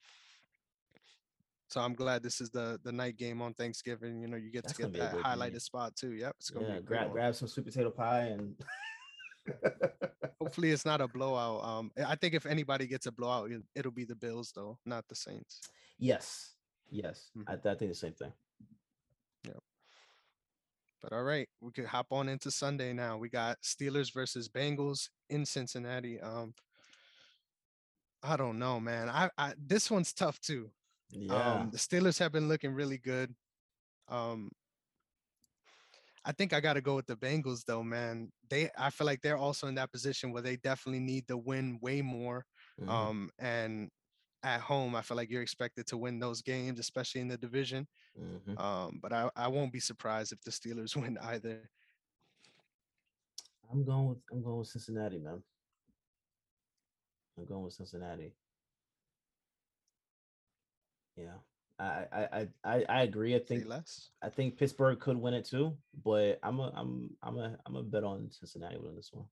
So 1.74 1.82
I'm 1.82 1.96
glad 1.96 2.22
this 2.22 2.40
is 2.40 2.52
the 2.52 2.80
the 2.84 2.92
night 2.92 3.18
game 3.18 3.42
on 3.42 3.56
Thanksgiving. 3.56 4.22
You 4.22 4.28
know, 4.28 4.38
you 4.38 4.52
get 4.52 4.64
That's 4.64 4.78
to 4.78 4.84
get 4.84 4.94
that 4.94 5.16
highlighted 5.16 5.52
game. 5.54 5.60
spot 5.60 5.96
too. 5.96 6.12
Yep, 6.14 6.36
it's 6.40 6.52
gonna 6.52 6.68
yeah, 6.76 6.80
grab 6.82 7.06
one. 7.08 7.14
grab 7.14 7.34
some 7.34 7.48
sweet 7.48 7.66
potato 7.66 7.90
pie 7.90 8.26
and 8.26 8.56
Hopefully, 10.40 10.70
it's 10.70 10.86
not 10.86 11.02
a 11.02 11.08
blowout. 11.08 11.64
Um, 11.64 11.92
I 12.06 12.16
think 12.16 12.36
if 12.36 12.46
anybody 12.46 12.86
gets 12.86 13.08
a 13.08 13.12
blowout, 13.12 13.50
it- 13.52 13.64
it'll 13.74 13.92
be 13.92 14.06
the 14.06 14.14
Bills 14.16 14.52
though, 14.56 14.78
not 14.86 15.08
the 15.08 15.16
Saints. 15.16 15.62
yes, 15.98 16.54
yes, 16.92 17.32
Mhm. 17.36 17.44
I, 17.48 17.54
I 17.54 17.76
think 17.76 17.90
the 17.92 17.96
same 17.96 18.14
thing. 18.14 18.32
Yeah. 19.48 19.54
But 21.02 21.12
all 21.14 21.24
right, 21.24 21.50
we 21.60 21.72
could 21.72 21.88
hop 21.88 22.08
on 22.12 22.30
into 22.30 22.52
Sunday 22.52 22.94
now. 22.94 23.18
We 23.18 23.30
got 23.30 23.60
Steelers 23.64 24.14
versus 24.14 24.48
Bengals 24.48 25.10
in 25.32 25.44
Cincinnati. 25.46 26.22
Um, 26.22 26.54
I 28.22 28.38
don't 28.38 28.60
know, 28.60 28.80
man. 28.80 29.10
I, 29.10 29.32
I 29.40 29.54
this 29.58 29.90
one's 29.90 30.14
tough 30.14 30.40
too. 30.40 30.70
Yeah, 31.14 31.68
Um, 31.68 31.72
the 31.72 31.78
Steelers 31.78 32.20
have 32.20 32.32
been 32.32 32.48
looking 32.48 32.74
really 32.74 32.98
good. 32.98 33.36
Um, 34.08 34.52
I 36.26 36.32
think 36.32 36.54
I 36.54 36.62
got 36.62 36.74
to 36.74 36.82
go 36.82 36.96
with 36.96 37.08
the 37.08 37.18
Bengals 37.18 37.66
though, 37.66 37.84
man. 37.84 38.32
They 38.50 38.70
I 38.78 38.90
feel 38.90 39.06
like 39.06 39.22
they're 39.22 39.38
also 39.38 39.68
in 39.68 39.76
that 39.76 39.92
position 39.92 40.32
where 40.32 40.42
they 40.42 40.56
definitely 40.58 41.00
need 41.02 41.28
to 41.28 41.38
win 41.38 41.80
way 41.82 42.02
more. 42.02 42.46
mhm, 42.78 43.14
Um, 43.14 43.30
and 43.40 43.90
at 44.44 44.62
home, 44.62 44.96
I 44.96 45.02
feel 45.02 45.18
like 45.18 45.30
you're 45.30 45.42
expected 45.42 45.88
to 45.88 45.98
win 45.98 46.20
those 46.20 46.42
games, 46.42 46.80
especially 46.80 47.22
in 47.22 47.28
the 47.30 47.38
division. 47.38 47.88
mhm. 48.16 48.58
Um, 48.58 49.00
but 49.02 49.14
I, 49.14 49.32
I 49.36 49.50
won't 49.50 49.74
be 49.74 49.80
surprised 49.82 50.34
if 50.34 50.42
the 50.42 50.52
Steelers 50.52 50.96
win 51.02 51.18
either. 51.20 51.70
I'm 53.70 53.84
going 53.84 54.08
with 54.08 54.22
I'm 54.32 54.42
going 54.42 54.60
with 54.60 54.70
Cincinnati, 54.70 55.18
man. 55.20 55.44
I'm 57.38 57.46
going 57.46 57.64
with 57.64 57.74
Cincinnati. 57.74 58.34
Yeah. 61.16 61.38
I 61.80 62.06
I 62.12 62.48
I 62.64 62.86
I 62.88 63.02
agree. 63.04 63.36
I 63.36 63.40
think 63.40 63.66
less. 63.68 64.10
I 64.22 64.30
think 64.30 64.58
Pittsburgh 64.58 65.00
could 65.00 65.18
win 65.18 65.34
it 65.34 65.46
too, 65.46 65.76
but 66.04 66.40
I'm 66.44 66.60
a 66.60 66.72
I'm 66.76 67.10
I'm 67.22 67.38
a 67.38 67.58
I'm 67.66 67.76
a 67.76 67.84
bet 67.84 68.04
on 68.04 68.30
Cincinnati 68.32 68.78
winning 68.78 68.96
this 68.96 69.10
one. 69.12 69.26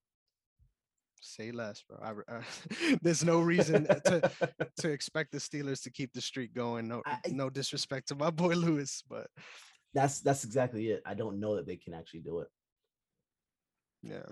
Say 1.20 1.52
less, 1.52 1.84
bro. 1.88 1.98
I, 2.02 2.34
uh, 2.34 2.42
there's 3.02 3.24
no 3.24 3.40
reason 3.40 3.86
to 3.86 4.30
to 4.78 4.88
expect 4.90 5.32
the 5.32 5.38
Steelers 5.38 5.82
to 5.84 5.90
keep 5.90 6.12
the 6.12 6.20
streak 6.20 6.52
going. 6.52 6.88
No 6.88 7.02
I, 7.06 7.18
no 7.28 7.48
disrespect 7.48 8.08
to 8.08 8.16
my 8.16 8.30
boy 8.30 8.54
Lewis, 8.54 9.04
but 9.08 9.28
that's 9.94 10.20
that's 10.20 10.44
exactly 10.44 10.88
it. 10.88 11.02
I 11.06 11.14
don't 11.14 11.38
know 11.38 11.54
that 11.56 11.66
they 11.66 11.76
can 11.76 11.94
actually 11.94 12.20
do 12.20 12.40
it. 12.40 12.48
Yeah. 14.02 14.26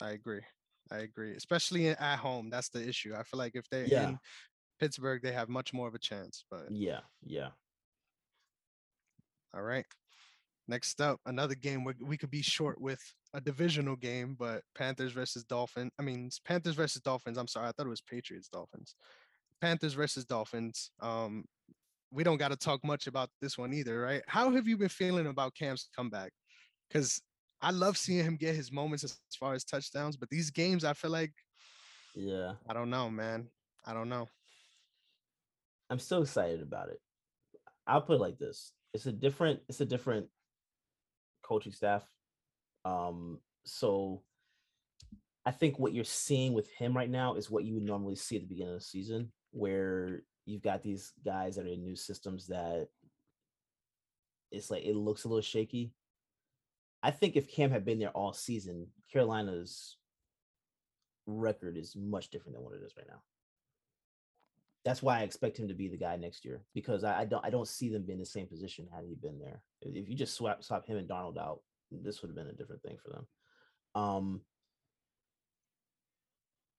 I 0.00 0.10
agree. 0.10 0.42
I 0.90 0.98
agree. 0.98 1.34
Especially 1.34 1.88
at 1.88 2.18
home. 2.18 2.50
That's 2.50 2.68
the 2.68 2.86
issue. 2.86 3.14
I 3.14 3.22
feel 3.22 3.38
like 3.38 3.54
if 3.54 3.68
they're 3.70 3.86
yeah. 3.86 4.10
in 4.10 4.18
Pittsburgh, 4.82 5.22
they 5.22 5.30
have 5.30 5.48
much 5.48 5.72
more 5.72 5.86
of 5.86 5.94
a 5.94 5.98
chance. 6.00 6.44
But 6.50 6.66
yeah, 6.72 7.00
yeah. 7.24 7.50
All 9.54 9.62
right. 9.62 9.86
Next 10.66 11.00
up, 11.00 11.20
another 11.24 11.54
game 11.54 11.84
where 11.84 11.94
we 12.00 12.16
could 12.16 12.32
be 12.32 12.42
short 12.42 12.80
with 12.80 13.00
a 13.32 13.40
divisional 13.40 13.94
game, 13.94 14.34
but 14.36 14.62
Panthers 14.76 15.12
versus 15.12 15.44
Dolphins. 15.44 15.92
I 16.00 16.02
mean, 16.02 16.30
Panthers 16.44 16.74
versus 16.74 17.00
Dolphins. 17.00 17.38
I'm 17.38 17.46
sorry, 17.46 17.68
I 17.68 17.72
thought 17.72 17.86
it 17.86 17.90
was 17.90 18.00
Patriots 18.00 18.48
Dolphins. 18.48 18.96
Panthers 19.60 19.94
versus 19.94 20.24
Dolphins. 20.24 20.90
Um, 21.00 21.44
we 22.10 22.24
don't 22.24 22.38
got 22.38 22.50
to 22.50 22.56
talk 22.56 22.84
much 22.84 23.06
about 23.06 23.28
this 23.40 23.56
one 23.56 23.72
either, 23.72 24.00
right? 24.00 24.22
How 24.26 24.50
have 24.50 24.66
you 24.66 24.76
been 24.76 24.88
feeling 24.88 25.28
about 25.28 25.54
Cam's 25.54 25.88
comeback? 25.94 26.32
Because 26.88 27.22
I 27.60 27.70
love 27.70 27.96
seeing 27.96 28.24
him 28.24 28.36
get 28.36 28.56
his 28.56 28.72
moments 28.72 29.04
as 29.04 29.16
far 29.38 29.54
as 29.54 29.62
touchdowns, 29.62 30.16
but 30.16 30.28
these 30.28 30.50
games, 30.50 30.84
I 30.84 30.92
feel 30.92 31.12
like, 31.12 31.32
yeah, 32.16 32.54
I 32.68 32.72
don't 32.72 32.90
know, 32.90 33.08
man. 33.08 33.46
I 33.84 33.94
don't 33.94 34.08
know. 34.08 34.28
I'm 35.92 35.98
still 35.98 36.22
excited 36.22 36.62
about 36.62 36.88
it. 36.88 36.98
I'll 37.86 38.00
put 38.00 38.14
it 38.14 38.20
like 38.20 38.38
this: 38.38 38.72
it's 38.94 39.04
a 39.04 39.12
different, 39.12 39.60
it's 39.68 39.82
a 39.82 39.84
different 39.84 40.26
coaching 41.42 41.72
staff. 41.72 42.02
Um, 42.86 43.40
so 43.66 44.22
I 45.44 45.50
think 45.50 45.78
what 45.78 45.92
you're 45.92 46.04
seeing 46.04 46.54
with 46.54 46.70
him 46.70 46.96
right 46.96 47.10
now 47.10 47.34
is 47.34 47.50
what 47.50 47.64
you 47.64 47.74
would 47.74 47.82
normally 47.82 48.16
see 48.16 48.36
at 48.36 48.42
the 48.42 48.48
beginning 48.48 48.72
of 48.72 48.80
the 48.80 48.86
season, 48.86 49.32
where 49.50 50.22
you've 50.46 50.62
got 50.62 50.82
these 50.82 51.12
guys 51.26 51.56
that 51.56 51.66
are 51.66 51.68
in 51.68 51.84
new 51.84 51.94
systems 51.94 52.46
that 52.46 52.88
it's 54.50 54.70
like 54.70 54.84
it 54.84 54.96
looks 54.96 55.24
a 55.24 55.28
little 55.28 55.42
shaky. 55.42 55.92
I 57.02 57.10
think 57.10 57.36
if 57.36 57.52
Cam 57.52 57.70
had 57.70 57.84
been 57.84 57.98
there 57.98 58.08
all 58.10 58.32
season, 58.32 58.86
Carolina's 59.12 59.98
record 61.26 61.76
is 61.76 61.94
much 61.94 62.30
different 62.30 62.56
than 62.56 62.64
what 62.64 62.72
it 62.72 62.82
is 62.82 62.94
right 62.96 63.06
now 63.06 63.20
that's 64.84 65.02
why 65.02 65.20
I 65.20 65.22
expect 65.22 65.58
him 65.58 65.68
to 65.68 65.74
be 65.74 65.88
the 65.88 65.96
guy 65.96 66.16
next 66.16 66.44
year 66.44 66.62
because 66.74 67.04
I, 67.04 67.20
I, 67.20 67.24
don't 67.24 67.44
I 67.44 67.50
don't 67.50 67.68
see 67.68 67.88
them 67.88 68.02
being 68.02 68.18
the 68.18 68.26
same 68.26 68.46
position 68.46 68.88
had 68.92 69.04
he 69.04 69.14
been 69.14 69.38
there. 69.38 69.62
If 69.82 70.08
you 70.08 70.16
just 70.16 70.34
swap 70.34 70.64
swap 70.64 70.86
him 70.86 70.96
and 70.96 71.08
Darnold 71.08 71.38
out, 71.38 71.60
this 71.90 72.20
would 72.20 72.28
have 72.28 72.36
been 72.36 72.48
a 72.48 72.56
different 72.56 72.82
thing 72.82 72.96
for 73.02 73.10
them. 73.10 73.26
Um, 73.94 74.40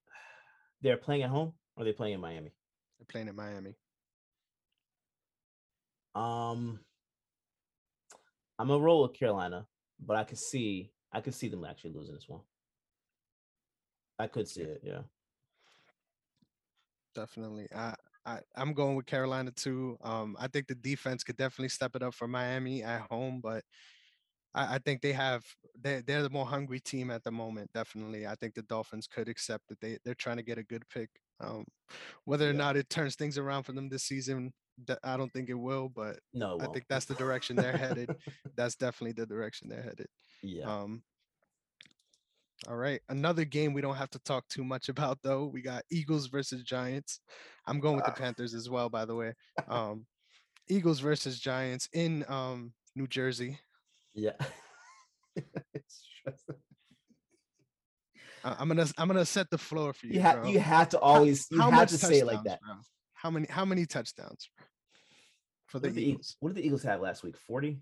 they're 0.82 0.98
playing 0.98 1.24
at 1.24 1.30
home 1.30 1.54
or 1.76 1.84
are 1.84 1.86
they 1.86 1.94
playing 1.94 2.16
in 2.16 2.22
Miami? 2.22 2.52
They're 3.00 3.08
playing 3.10 3.30
in 3.30 3.36
Miami. 3.36 3.76
Um, 6.16 6.80
I'm 8.60 8.68
gonna 8.68 8.80
roll 8.80 9.04
with 9.04 9.14
Carolina, 9.18 9.66
but 10.06 10.18
I 10.18 10.26
could 10.26 10.38
see 10.38 10.92
I 11.12 11.22
could 11.22 11.36
see 11.36 11.48
them 11.48 11.64
actually 11.64 11.94
losing 11.94 12.16
this 12.16 12.28
one. 12.28 12.42
I 14.20 14.28
could 14.28 14.48
see 14.48 14.62
it, 14.62 14.82
yeah 14.84 15.02
definitely. 17.14 17.68
I, 17.74 17.96
I 18.26 18.40
I'm 18.56 18.74
going 18.74 18.96
with 18.96 19.06
Carolina 19.06 19.52
too. 19.52 19.98
Um, 20.02 20.36
I 20.40 20.48
think 20.48 20.68
the 20.68 20.76
defense 20.76 21.24
could 21.24 21.38
definitely 21.38 21.70
step 21.70 21.96
it 21.96 22.04
up 22.04 22.14
for 22.14 22.28
Miami 22.28 22.84
at 22.84 23.02
home, 23.10 23.42
but 23.42 23.64
I, 24.54 24.76
I 24.76 24.80
think 24.80 25.02
they 25.02 25.14
have 25.14 25.44
they 25.80 26.02
they're 26.02 26.24
the 26.24 26.30
more 26.30 26.46
hungry 26.46 26.80
team 26.80 27.12
at 27.12 27.24
the 27.24 27.32
moment. 27.32 27.72
Definitely, 27.74 28.28
I 28.28 28.36
think 28.36 28.56
the 28.56 28.64
Dolphins 28.64 29.08
could 29.08 29.30
accept 29.30 29.68
that 29.70 29.80
they 29.82 29.98
they're 30.06 30.16
trying 30.16 30.38
to 30.38 30.44
get 30.44 30.58
a 30.58 30.64
good 30.64 30.84
pick. 30.90 31.10
Um, 31.40 31.66
whether 32.26 32.50
or 32.50 32.54
not 32.54 32.78
it 32.78 32.90
turns 32.90 33.16
things 33.16 33.38
around 33.38 33.64
for 33.64 33.74
them 33.74 33.90
this 33.90 34.04
season, 34.04 34.54
I 35.04 35.18
don't 35.18 35.32
think 35.34 35.50
it 35.50 35.56
will. 35.56 35.90
But 35.90 36.20
no, 36.34 36.58
I 36.60 36.68
think 36.68 36.86
that's 36.90 37.06
the 37.06 37.16
direction 37.16 37.56
they're 37.56 37.78
headed. 37.78 38.10
that's 38.56 38.76
definitely 38.76 39.14
the 39.14 39.26
direction 39.28 39.70
they're 39.70 39.84
headed. 39.84 40.08
Yeah. 40.46 40.66
Um, 40.66 41.04
all 42.68 42.76
right. 42.76 43.02
Another 43.10 43.46
game 43.46 43.74
we 43.74 43.82
don't 43.82 43.96
have 43.96 44.10
to 44.12 44.20
talk 44.20 44.48
too 44.48 44.64
much 44.64 44.90
about 44.90 45.20
though. 45.24 45.46
We 45.46 45.62
got 45.62 45.84
Eagles 45.92 46.28
versus 46.28 46.64
Giants. 46.64 47.20
I'm 47.66 47.80
going 47.80 47.96
with 47.96 48.06
the 48.06 48.12
Panthers 48.12 48.54
as 48.54 48.70
well, 48.70 48.90
by 48.90 49.06
the 49.06 49.16
way. 49.16 49.34
Um, 49.68 50.06
Eagles 50.70 51.00
versus 51.00 51.40
Giants 51.40 51.90
in 51.94 52.26
um, 52.30 52.74
New 52.96 53.08
Jersey. 53.08 53.60
Yeah. 54.14 54.32
uh, 58.44 58.56
I'm 58.58 58.68
gonna 58.68 58.88
I'm 58.98 59.08
gonna 59.08 59.26
set 59.26 59.50
the 59.50 59.58
floor 59.58 59.94
for 59.94 60.08
you. 60.08 60.14
You, 60.14 60.22
ha- 60.22 60.44
you 60.46 60.60
have 60.60 60.90
to 60.90 61.00
always 61.00 61.48
you 61.52 61.60
how, 61.60 61.72
have 61.72 61.90
to 61.90 61.98
say 61.98 62.20
it 62.20 62.26
like 62.26 62.44
that. 62.44 62.60
Bro? 62.62 62.76
How 63.14 63.30
many 63.30 63.48
how 63.50 63.66
many 63.66 63.86
touchdowns 63.86 64.50
for 65.68 65.80
the, 65.80 65.90
the 65.90 66.02
Eagles? 66.02 66.10
Eagles? 66.10 66.38
What 66.40 66.50
did 66.50 66.58
the 66.64 66.66
Eagles 66.66 66.84
have 66.84 67.02
last 67.02 67.24
week? 67.24 67.38
40? 67.38 67.80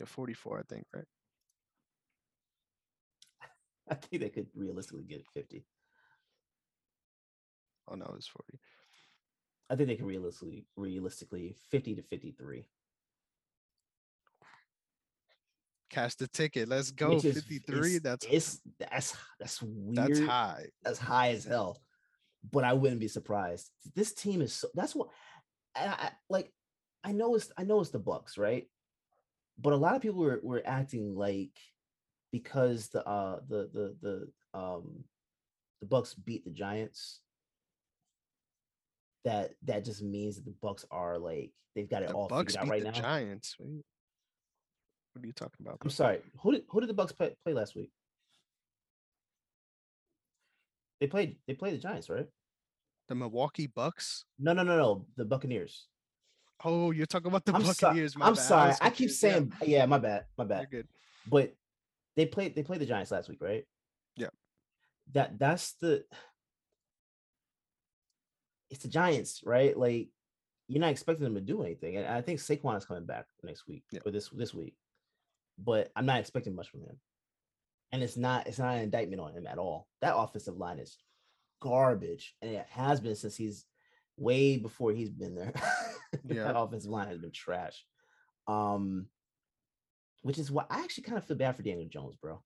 Yeah, 0.00 0.06
44, 0.06 0.58
I 0.58 0.62
think, 0.74 0.86
right? 0.94 1.04
I 3.90 3.94
think 3.94 4.22
they 4.22 4.30
could 4.30 4.46
realistically 4.54 5.04
get 5.04 5.24
50. 5.34 5.64
Oh 7.88 7.94
no, 7.94 8.12
it's 8.16 8.28
40. 8.28 8.58
I 9.70 9.76
think 9.76 9.88
they 9.88 9.96
can 9.96 10.06
realistically 10.06 10.66
realistically 10.76 11.56
50 11.70 11.96
to 11.96 12.02
53. 12.02 12.68
Cash 15.90 16.14
the 16.16 16.26
ticket. 16.26 16.68
Let's 16.68 16.90
go. 16.90 17.12
Is, 17.12 17.22
53. 17.22 17.98
that's 17.98 18.26
it's 18.28 18.60
that's 18.78 19.16
that's 19.38 19.62
weird. 19.62 19.96
That's 19.96 20.20
high. 20.20 20.66
That's 20.82 20.98
high 20.98 21.30
as 21.30 21.44
hell. 21.44 21.80
But 22.50 22.64
I 22.64 22.72
wouldn't 22.72 23.00
be 23.00 23.08
surprised. 23.08 23.70
This 23.94 24.12
team 24.12 24.42
is 24.42 24.52
so 24.52 24.68
that's 24.74 24.94
what 24.94 25.08
I, 25.76 25.86
I 25.86 26.10
like 26.28 26.52
I 27.04 27.12
know 27.12 27.34
it's 27.36 27.52
I 27.56 27.64
know 27.64 27.80
it's 27.80 27.90
the 27.90 27.98
Bucks, 27.98 28.36
right? 28.36 28.66
But 29.58 29.72
a 29.72 29.76
lot 29.76 29.94
of 29.94 30.02
people 30.02 30.20
were, 30.20 30.40
were 30.42 30.62
acting 30.64 31.14
like 31.14 31.52
because 32.34 32.88
the 32.88 33.06
uh 33.08 33.38
the 33.48 33.70
the 33.72 33.94
the 34.02 34.58
um 34.58 35.04
the 35.80 35.86
Bucks 35.86 36.14
beat 36.14 36.44
the 36.44 36.50
Giants, 36.50 37.20
that 39.24 39.52
that 39.62 39.84
just 39.84 40.02
means 40.02 40.34
that 40.34 40.44
the 40.44 40.54
Bucks 40.60 40.84
are 40.90 41.16
like 41.16 41.52
they've 41.76 41.88
got 41.88 42.02
it 42.02 42.08
the 42.08 42.14
all 42.16 42.26
Bucks 42.26 42.54
figured 42.54 42.66
out 42.66 42.72
right 42.72 42.82
the 42.82 42.90
now. 42.90 43.00
Giants. 43.00 43.54
What 43.56 45.22
are 45.22 45.26
you 45.28 45.32
talking 45.32 45.64
about? 45.64 45.78
I'm 45.80 45.90
sorry. 45.90 46.22
Who 46.42 46.50
did 46.50 46.64
who 46.68 46.80
did 46.80 46.88
the 46.88 46.94
Bucks 46.94 47.12
play, 47.12 47.36
play 47.44 47.54
last 47.54 47.76
week? 47.76 47.92
They 51.00 51.06
played 51.06 51.36
they 51.46 51.54
played 51.54 51.74
the 51.74 51.78
Giants, 51.78 52.10
right? 52.10 52.26
The 53.06 53.14
Milwaukee 53.14 53.68
Bucks? 53.68 54.24
No, 54.40 54.52
no, 54.54 54.64
no, 54.64 54.76
no. 54.76 55.06
The 55.16 55.24
Buccaneers. 55.24 55.86
Oh, 56.64 56.90
you're 56.90 57.06
talking 57.06 57.28
about 57.28 57.44
the 57.44 57.54
I'm 57.54 57.62
Buccaneers. 57.62 58.14
So, 58.14 58.22
I'm 58.22 58.34
bad. 58.34 58.42
sorry. 58.42 58.72
I, 58.80 58.86
I 58.86 58.90
keep 58.90 59.12
saying 59.12 59.52
yeah. 59.60 59.78
yeah, 59.78 59.86
my 59.86 59.98
bad. 59.98 60.24
My 60.36 60.44
bad. 60.44 60.66
You're 60.72 60.82
good. 60.82 60.88
But 61.28 61.54
they 62.16 62.26
played 62.26 62.54
they 62.54 62.62
played 62.62 62.80
the 62.80 62.86
Giants 62.86 63.10
last 63.10 63.28
week, 63.28 63.42
right? 63.42 63.64
Yeah. 64.16 64.28
That 65.12 65.38
that's 65.38 65.74
the 65.80 66.04
it's 68.70 68.82
the 68.82 68.88
Giants, 68.88 69.42
right? 69.44 69.76
Like 69.76 70.08
you're 70.68 70.80
not 70.80 70.90
expecting 70.90 71.24
them 71.24 71.34
to 71.34 71.40
do 71.40 71.62
anything. 71.62 71.96
And 71.96 72.06
I 72.06 72.20
think 72.22 72.40
Saquon 72.40 72.76
is 72.76 72.86
coming 72.86 73.04
back 73.04 73.26
next 73.42 73.66
week 73.68 73.84
yeah. 73.90 74.00
or 74.04 74.12
this 74.12 74.28
this 74.30 74.54
week. 74.54 74.74
But 75.58 75.90
I'm 75.94 76.06
not 76.06 76.20
expecting 76.20 76.54
much 76.54 76.70
from 76.70 76.80
him. 76.80 76.98
And 77.92 78.02
it's 78.02 78.16
not 78.16 78.46
it's 78.46 78.58
not 78.58 78.76
an 78.76 78.82
indictment 78.82 79.20
on 79.20 79.32
him 79.32 79.46
at 79.46 79.58
all. 79.58 79.88
That 80.00 80.16
offensive 80.16 80.56
line 80.56 80.78
is 80.78 80.98
garbage. 81.60 82.34
And 82.42 82.52
it 82.52 82.66
has 82.70 83.00
been 83.00 83.14
since 83.14 83.36
he's 83.36 83.64
way 84.16 84.56
before 84.56 84.92
he's 84.92 85.10
been 85.10 85.34
there. 85.34 85.52
yeah. 86.24 86.44
that 86.44 86.56
offensive 86.58 86.90
line 86.90 87.08
has 87.08 87.18
been 87.18 87.32
trash. 87.32 87.84
Um 88.46 89.06
which 90.24 90.38
is 90.38 90.50
why 90.50 90.64
I 90.70 90.80
actually 90.80 91.04
kind 91.04 91.18
of 91.18 91.24
feel 91.24 91.36
bad 91.36 91.54
for 91.54 91.62
Daniel 91.62 91.86
Jones, 91.86 92.16
bro. 92.16 92.42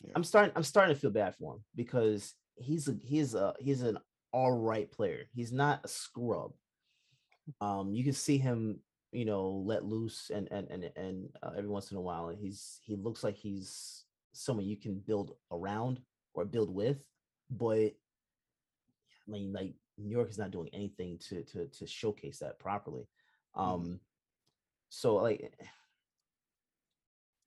Yeah. 0.00 0.12
I'm 0.16 0.24
starting. 0.24 0.52
I'm 0.56 0.64
starting 0.64 0.94
to 0.94 1.00
feel 1.00 1.12
bad 1.12 1.36
for 1.36 1.54
him 1.54 1.64
because 1.76 2.34
he's 2.56 2.88
a 2.88 2.96
he's 3.04 3.34
a 3.34 3.54
he's 3.60 3.82
an 3.82 3.98
all 4.32 4.50
right 4.50 4.90
player. 4.90 5.26
He's 5.32 5.52
not 5.52 5.84
a 5.84 5.88
scrub. 5.88 6.52
Um, 7.60 7.94
you 7.94 8.02
can 8.02 8.12
see 8.12 8.36
him, 8.36 8.80
you 9.12 9.24
know, 9.24 9.62
let 9.64 9.84
loose 9.84 10.32
and 10.34 10.48
and 10.50 10.68
and 10.68 10.90
and 10.96 11.28
uh, 11.40 11.52
every 11.56 11.70
once 11.70 11.92
in 11.92 11.98
a 11.98 12.02
while, 12.02 12.28
he's 12.28 12.80
he 12.82 12.96
looks 12.96 13.22
like 13.22 13.36
he's 13.36 14.04
someone 14.32 14.66
you 14.66 14.76
can 14.76 14.98
build 14.98 15.36
around 15.52 16.00
or 16.34 16.44
build 16.44 16.74
with, 16.74 16.98
but 17.48 17.92
I 17.92 17.92
mean, 19.28 19.52
like 19.52 19.74
New 19.96 20.10
York 20.10 20.30
is 20.30 20.38
not 20.38 20.50
doing 20.50 20.68
anything 20.72 21.18
to 21.28 21.44
to 21.44 21.66
to 21.68 21.86
showcase 21.86 22.40
that 22.40 22.58
properly. 22.58 23.06
Mm-hmm. 23.56 23.72
Um, 23.72 24.00
so 24.88 25.14
like 25.14 25.54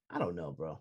I 0.10 0.20
don't 0.20 0.36
know, 0.36 0.52
bro. 0.52 0.80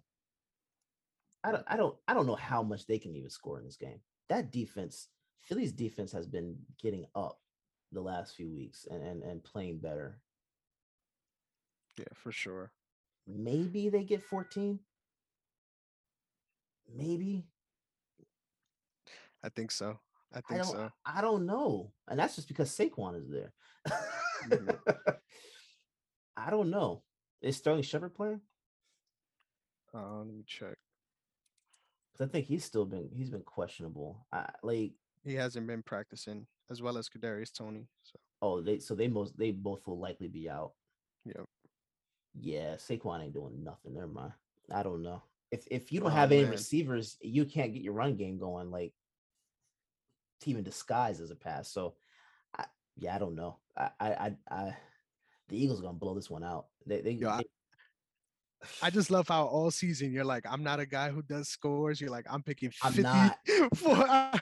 I 1.45 1.53
don't, 1.53 1.65
I 1.69 1.77
don't, 1.77 1.97
I 2.09 2.15
don't 2.15 2.27
know 2.27 2.35
how 2.35 2.63
much 2.63 2.87
they 2.87 2.99
can 2.99 3.15
even 3.15 3.31
score 3.31 3.59
in 3.59 3.65
this 3.65 3.77
game. 3.77 4.01
that 4.29 4.51
defense, 4.53 5.09
Philly's 5.43 5.73
defense 5.73 6.13
has 6.13 6.27
been 6.27 6.57
getting 6.83 7.07
up 7.15 7.39
the 7.93 8.01
last 8.01 8.35
few 8.35 8.51
weeks 8.51 8.87
and 8.91 9.03
and, 9.03 9.23
and 9.23 9.43
playing 9.45 9.79
better. 9.79 10.21
Yeah, 11.99 12.05
for 12.15 12.33
sure. 12.33 12.73
Maybe 13.27 13.89
they 13.89 14.05
get 14.05 14.23
14. 14.23 14.81
Maybe. 16.95 17.47
I 19.43 19.49
think 19.51 19.71
so. 19.71 19.99
I 20.33 20.39
I 20.39 20.41
think 20.41 20.63
don't 20.63 20.73
so. 20.73 20.91
I 21.07 21.21
don't 21.21 21.47
know. 21.47 21.93
And 22.09 22.19
that's 22.19 22.37
just 22.37 22.49
because 22.49 22.71
Saquon 22.77 23.17
is 23.19 23.29
there. 23.31 23.53
Mhm. 24.47 24.79
I 26.37 26.51
don't 26.51 26.71
know. 26.71 27.03
Is 27.43 27.57
Sterling 27.57 27.83
Shepard 27.83 28.15
playing? 28.15 28.41
Uh, 29.99 30.19
let 30.19 30.27
me 30.29 30.45
check. 30.47 30.75
Because 32.13 32.29
I 32.29 32.31
think 32.31 32.47
he's 32.47 32.65
still 32.65 32.85
been 32.85 33.09
he's 33.13 33.31
been 33.31 33.43
questionable. 33.43 34.27
I, 34.33 34.49
like 34.63 34.93
He 35.25 35.35
hasn't 35.35 35.67
been 35.67 35.83
practicing 35.83 36.47
as 36.71 36.81
well 36.81 36.97
as 36.99 37.09
Kadarius 37.09 37.53
Toney. 37.53 37.89
So 38.05 38.19
oh 38.43 38.61
they 38.61 38.79
so 38.79 38.95
they 38.95 39.09
most 39.09 39.37
they 39.37 39.51
both 39.51 39.87
will 39.87 39.99
likely 39.99 40.29
be 40.29 40.49
out. 40.49 40.73
Yep. 41.25 41.45
Yeah, 42.41 42.75
Saquon 42.77 43.25
ain't 43.25 43.35
doing 43.35 43.65
nothing. 43.65 43.95
Never 43.95 44.07
mind. 44.07 44.33
I 44.73 44.83
don't 44.83 45.03
know. 45.03 45.23
If 45.51 45.67
if 45.71 45.91
you 45.93 46.01
don't 46.01 46.13
Oh, 46.13 46.15
have 46.15 46.31
any 46.31 46.43
man. 46.43 46.53
receivers, 46.53 47.17
you 47.21 47.45
can't 47.45 47.73
get 47.73 47.83
your 47.83 47.95
run 47.95 48.15
game 48.17 48.39
going 48.39 48.71
like 48.71 48.93
even 50.45 50.63
disguise 50.63 51.21
as 51.21 51.31
a 51.31 51.37
pass. 51.37 51.69
So 51.69 51.95
I 52.57 52.67
yeah, 52.97 53.17
I 53.17 53.19
don't 53.19 53.35
know. 53.35 53.57
I 53.77 53.91
I 53.99 54.09
I, 54.11 54.37
I 54.51 54.77
the 55.49 55.63
Eagles 55.63 55.81
are 55.81 55.83
gonna 55.85 55.99
blow 55.99 56.15
this 56.15 56.31
one 56.31 56.45
out. 56.45 56.67
They 56.87 57.01
they, 57.01 57.13
Yo, 57.13 57.37
they- 57.37 57.45
I 58.83 58.91
just 58.91 59.11
love 59.11 59.29
how 59.29 59.45
all 59.47 59.71
season 59.71 60.13
you're 60.13 60.25
like, 60.25 60.45
I'm 60.51 60.63
not 60.63 60.81
a 60.81 60.87
guy 60.87 61.11
who 61.11 61.23
does 61.23 61.49
scores. 61.49 62.01
You're 62.01 62.11
like, 62.11 62.27
I'm 62.31 62.43
picking 62.43 62.71
50 62.71 62.87
I'm 62.87 62.93
50 62.93 63.03
not. 63.03 63.39
for 63.77 63.97
I, 64.11 64.41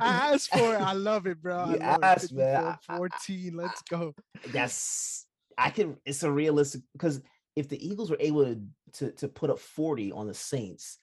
I 0.00 0.32
asked 0.34 0.50
for 0.50 0.74
it. 0.74 0.80
I 0.80 0.92
love 0.92 1.26
it, 1.26 1.40
bro. 1.42 1.56
I 1.58 1.72
You 1.72 1.78
love 1.78 2.00
asked, 2.02 2.32
it. 2.32 2.36
man. 2.36 2.64
54, 2.64 2.76
I- 2.88 2.94
I- 2.94 2.96
14. 2.98 3.54
Let's 3.56 3.82
go. 3.82 4.14
Yes. 4.52 5.26
I 5.56 5.70
can 5.70 5.96
it's 6.06 6.22
a 6.22 6.30
realistic 6.30 6.82
because 6.92 7.20
if 7.56 7.68
the 7.68 7.84
Eagles 7.84 8.10
were 8.10 8.16
able 8.20 8.44
to, 8.44 8.60
to 8.94 9.10
to 9.12 9.28
put 9.28 9.50
up 9.50 9.58
40 9.58 10.12
on 10.12 10.28
the 10.28 10.34
Saints, 10.34 10.98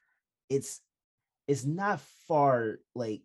it's 0.49 0.79
it's 1.47 1.65
not 1.65 1.99
far 2.27 2.79
like 2.95 3.21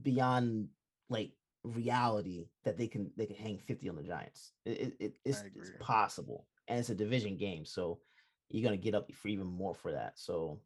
beyond 0.00 0.68
like 1.08 1.32
reality 1.64 2.46
that 2.64 2.78
they 2.78 2.86
can 2.86 3.10
they 3.16 3.26
can 3.26 3.36
hang 3.36 3.58
50 3.58 3.88
on 3.88 3.96
the 3.96 4.02
Giants. 4.02 4.52
It, 4.64 4.70
it, 4.80 4.96
it- 5.00 5.16
it's, 5.24 5.42
it's 5.56 5.72
possible. 5.80 6.46
And 6.70 6.78
it's 6.78 6.88
a 6.88 6.94
division 6.94 7.36
game, 7.36 7.64
so 7.64 7.98
you're 8.48 8.62
gonna 8.62 8.76
get 8.76 8.94
up 8.94 9.12
for 9.12 9.26
even 9.26 9.48
more 9.48 9.74
for 9.74 9.90
that. 9.90 10.16
So 10.16 10.60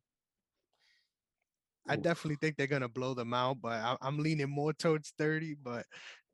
I 1.89 1.97
definitely 1.97 2.37
think 2.37 2.57
they're 2.57 2.67
gonna 2.67 2.91
blow 2.91 3.15
them 3.15 3.33
out, 3.33 3.63
but 3.63 3.73
I, 3.73 3.97
I'm 4.03 4.19
leaning 4.19 4.51
more 4.51 4.75
towards 4.75 5.15
30. 5.17 5.55
But 5.55 5.87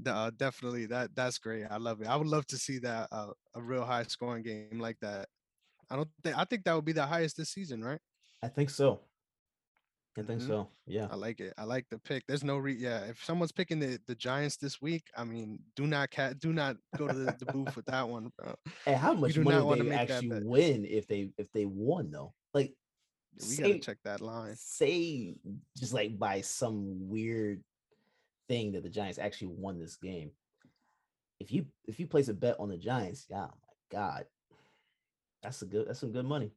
uh, 0.05 0.33
definitely 0.37 0.87
that 0.87 1.15
that's 1.15 1.39
great. 1.39 1.67
I 1.71 1.77
love 1.77 2.01
it. 2.01 2.09
I 2.09 2.17
would 2.17 2.27
love 2.27 2.47
to 2.49 2.59
see 2.59 2.81
that 2.81 3.09
uh, 3.13 3.33
a 3.55 3.63
real 3.63 3.85
high 3.85 4.03
scoring 4.03 4.43
game 4.43 4.81
like 4.81 4.99
that. 5.03 5.29
I 5.89 5.95
don't 5.95 6.09
think 6.25 6.37
I 6.37 6.45
think 6.45 6.65
that 6.65 6.75
would 6.75 6.85
be 6.85 6.93
the 6.93 7.07
highest 7.07 7.37
this 7.37 7.51
season, 7.51 7.83
right? 7.83 8.01
I 8.43 8.49
think 8.49 8.71
so. 8.71 9.01
I 10.19 10.23
think 10.23 10.43
Mhm. 10.43 10.47
so. 10.49 10.69
Yeah. 10.87 11.07
I 11.11 11.15
like 11.15 11.41
it. 11.41 11.55
I 11.57 11.65
like 11.65 11.89
the 11.89 11.99
pick. 11.99 12.27
There's 12.27 12.43
no 12.43 12.59
re 12.59 12.75
yeah. 12.75 13.05
If 13.05 13.25
someone's 13.25 13.53
picking 13.53 13.79
the, 13.79 13.99
the 14.07 14.15
Giants 14.15 14.57
this 14.57 14.81
week, 14.83 15.05
I 15.17 15.25
mean, 15.25 15.61
do 15.77 15.87
not 15.87 16.11
cat 16.11 16.41
do 16.41 16.53
not 16.53 16.77
go 16.97 17.07
to 17.07 17.15
the, 17.15 17.37
the 17.39 17.47
booth 17.53 17.77
with 17.77 17.87
that 17.87 18.09
one, 18.09 18.33
bro. 18.37 18.55
And 18.87 18.97
how 18.97 19.15
much 19.15 19.35
do 19.35 19.45
money 19.45 19.57
not 19.57 19.79
they 19.79 19.91
actually 19.95 20.43
win 20.45 20.85
if 20.85 21.07
they 21.07 21.31
if 21.39 21.51
they 21.53 21.65
won 21.65 22.11
though? 22.11 22.35
Like 22.53 22.75
We 23.37 23.45
say, 23.47 23.63
gotta 23.63 23.79
check 23.79 23.99
that 24.05 24.21
line. 24.21 24.57
say 24.57 25.37
just 25.77 25.93
like 25.95 26.19
by 26.19 26.41
some 26.41 27.09
weird 27.09 27.63
thing 28.49 28.73
that 28.73 28.83
the 28.83 28.91
Giants 28.91 29.19
actually 29.21 29.55
won 29.55 29.79
this 29.79 29.97
game. 29.97 30.33
If 31.39 31.53
you 31.53 31.67
if 31.87 32.01
you 32.01 32.09
place 32.09 32.27
a 32.29 32.35
bet 32.35 32.57
on 32.59 32.69
the 32.69 32.77
Giants, 32.77 33.27
yeah, 33.31 33.45
oh 33.45 33.55
my 33.63 33.75
god, 33.99 34.27
that's 35.41 35.63
a 35.63 35.67
good 35.67 35.87
that's 35.87 36.01
some 36.01 36.11
good 36.13 36.27
money. 36.27 36.51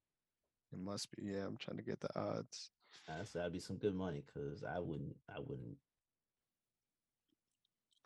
It 0.73 0.79
must 0.79 1.15
be. 1.15 1.23
Yeah, 1.31 1.45
I'm 1.45 1.55
trying 1.57 1.77
to 1.77 1.83
get 1.83 1.99
the 1.99 2.19
odds. 2.19 2.71
That's 3.07 3.33
that'd 3.33 3.51
be 3.51 3.59
some 3.59 3.77
good 3.77 3.95
money 3.95 4.23
because 4.25 4.63
I 4.63 4.79
wouldn't 4.79 5.15
I 5.33 5.39
wouldn't. 5.39 5.77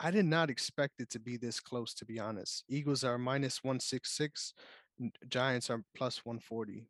I 0.00 0.10
did 0.10 0.26
not 0.26 0.50
expect 0.50 1.00
it 1.00 1.10
to 1.10 1.18
be 1.18 1.36
this 1.36 1.60
close, 1.60 1.92
to 1.94 2.04
be 2.04 2.20
honest. 2.20 2.64
Eagles 2.68 3.02
are 3.02 3.18
minus 3.18 3.64
166, 3.64 4.54
Giants 5.28 5.70
are 5.70 5.82
plus 5.96 6.24
140. 6.24 6.86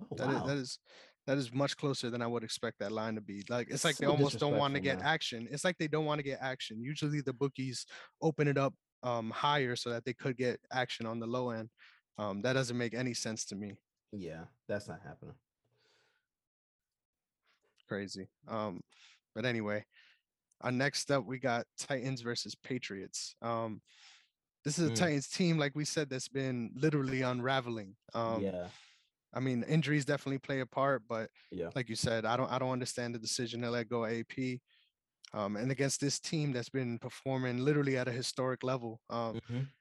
Oh 0.00 0.16
That 0.16 0.30
is 0.30 0.36
wow, 0.36 0.46
that 0.46 0.56
is 0.56 0.78
that 1.26 1.38
is 1.38 1.52
much 1.52 1.76
closer 1.76 2.10
than 2.10 2.22
I 2.22 2.26
would 2.26 2.44
expect 2.44 2.78
that 2.80 2.92
line 2.92 3.14
to 3.16 3.20
be. 3.20 3.44
Like 3.48 3.68
it's 3.70 3.84
like 3.84 3.96
they 3.96 4.06
almost 4.06 4.38
don't 4.38 4.56
want 4.56 4.74
to 4.74 4.80
get 4.80 4.98
man. 4.98 5.06
action. 5.06 5.48
It's 5.50 5.64
like 5.64 5.78
they 5.78 5.88
don't 5.88 6.04
want 6.04 6.18
to 6.18 6.22
get 6.24 6.38
action. 6.40 6.80
Usually 6.82 7.20
the 7.20 7.32
bookies 7.32 7.86
open 8.22 8.48
it 8.48 8.58
up 8.58 8.74
um 9.02 9.30
higher 9.30 9.76
so 9.76 9.90
that 9.90 10.04
they 10.04 10.14
could 10.14 10.36
get 10.36 10.60
action 10.72 11.06
on 11.06 11.18
the 11.20 11.26
low 11.26 11.50
end. 11.50 11.70
Um 12.18 12.42
that 12.42 12.54
doesn't 12.54 12.78
make 12.78 12.94
any 12.94 13.14
sense 13.14 13.44
to 13.46 13.56
me. 13.56 13.72
yeah, 14.12 14.44
that's 14.68 14.88
not 14.88 15.00
happening. 15.02 15.34
Crazy. 17.88 18.28
Um 18.48 18.80
but 19.34 19.44
anyway, 19.44 19.84
uh, 20.62 20.70
next 20.70 21.10
up 21.12 21.26
we 21.26 21.38
got 21.38 21.66
Titans 21.78 22.22
versus 22.22 22.54
Patriots. 22.56 23.36
Um 23.42 23.82
this 24.64 24.78
is 24.78 24.88
a 24.88 24.90
Mm. 24.90 24.92
Titans 24.92 25.28
team, 25.28 25.58
like 25.58 25.74
we 25.76 25.84
said, 25.84 26.10
that's 26.10 26.28
been 26.28 26.72
literally 26.76 27.22
unraveling. 27.22 27.96
Um, 28.14 28.52
yeah, 28.52 28.70
I 29.34 29.40
mean, 29.40 29.62
injuries 29.64 30.04
definitely 30.04 30.38
play 30.38 30.60
a 30.60 30.66
part, 30.66 31.04
but 31.08 31.30
yeah, 31.50 31.70
like 31.74 31.88
you 31.88 31.96
said, 31.96 32.24
I 32.24 32.36
don't 32.36 32.50
I 32.50 32.58
don't 32.58 32.72
understand 32.72 33.14
the 33.14 33.18
decision 33.18 33.62
to 33.62 33.70
let 33.70 33.88
go 33.88 34.04
AP. 34.06 34.62
Um, 35.34 35.56
and 35.56 35.72
against 35.72 36.00
this 36.00 36.20
team 36.20 36.52
that's 36.52 36.70
been 36.70 36.98
performing 36.98 37.58
literally 37.58 37.96
at 37.98 38.08
a 38.08 38.12
historic 38.12 38.62
level. 38.64 39.02
Um, 39.10 39.38
mhm, 39.40 39.72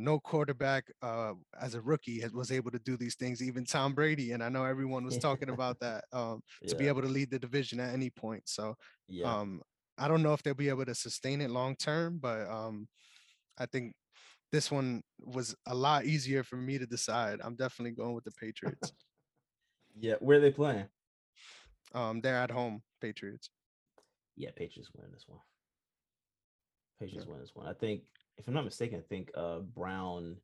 no 0.00 0.18
quarterback 0.18 0.84
uh, 1.02 1.32
as 1.60 1.74
a 1.74 1.80
rookie 1.80 2.20
has, 2.20 2.32
was 2.32 2.50
able 2.50 2.70
to 2.70 2.78
do 2.78 2.96
these 2.96 3.14
things. 3.14 3.42
Even 3.42 3.64
Tom 3.64 3.94
Brady, 3.94 4.32
and 4.32 4.42
I 4.42 4.48
know 4.48 4.64
everyone 4.64 5.04
was 5.04 5.18
talking 5.18 5.50
about 5.50 5.78
that 5.80 6.04
um, 6.12 6.42
to 6.66 6.74
be 6.74 6.88
able 6.88 7.02
to 7.02 7.08
lead 7.08 7.30
the 7.30 7.38
division 7.38 7.80
at 7.80 7.92
any 7.92 8.10
point. 8.10 8.42
So 8.46 8.74
yeah. 9.08 9.32
um, 9.32 9.62
I 9.98 10.08
don't 10.08 10.22
know 10.22 10.32
if 10.32 10.42
they'll 10.42 10.54
be 10.54 10.68
able 10.68 10.86
to 10.86 10.94
sustain 10.94 11.40
it 11.40 11.50
long 11.50 11.76
term, 11.76 12.18
but 12.20 12.48
um, 12.48 12.88
I 13.58 13.66
think 13.66 13.94
this 14.52 14.70
one 14.70 15.02
was 15.20 15.54
a 15.66 15.74
lot 15.74 16.06
easier 16.06 16.42
for 16.42 16.56
me 16.56 16.78
to 16.78 16.86
decide. 16.86 17.40
I'm 17.42 17.54
definitely 17.54 17.92
going 17.92 18.14
with 18.14 18.24
the 18.24 18.32
Patriots. 18.32 18.92
yeah, 20.00 20.14
where 20.20 20.38
are 20.38 20.40
they 20.40 20.50
playing? 20.50 20.86
um, 21.94 22.20
they're 22.20 22.36
at 22.36 22.50
home, 22.50 22.82
Patriots. 23.00 23.50
Yeah, 24.36 24.50
Patriots 24.56 24.90
win 24.94 25.10
this 25.12 25.24
one. 25.26 25.40
Patriots 26.98 27.26
win 27.26 27.40
this 27.40 27.54
one. 27.54 27.66
I 27.66 27.74
think, 27.74 28.02
if 28.40 28.48
I'm 28.48 28.54
not 28.54 28.64
mistaken, 28.64 28.98
I 28.98 29.02
think 29.02 29.30
uh 29.34 29.60
Brown 29.60 30.36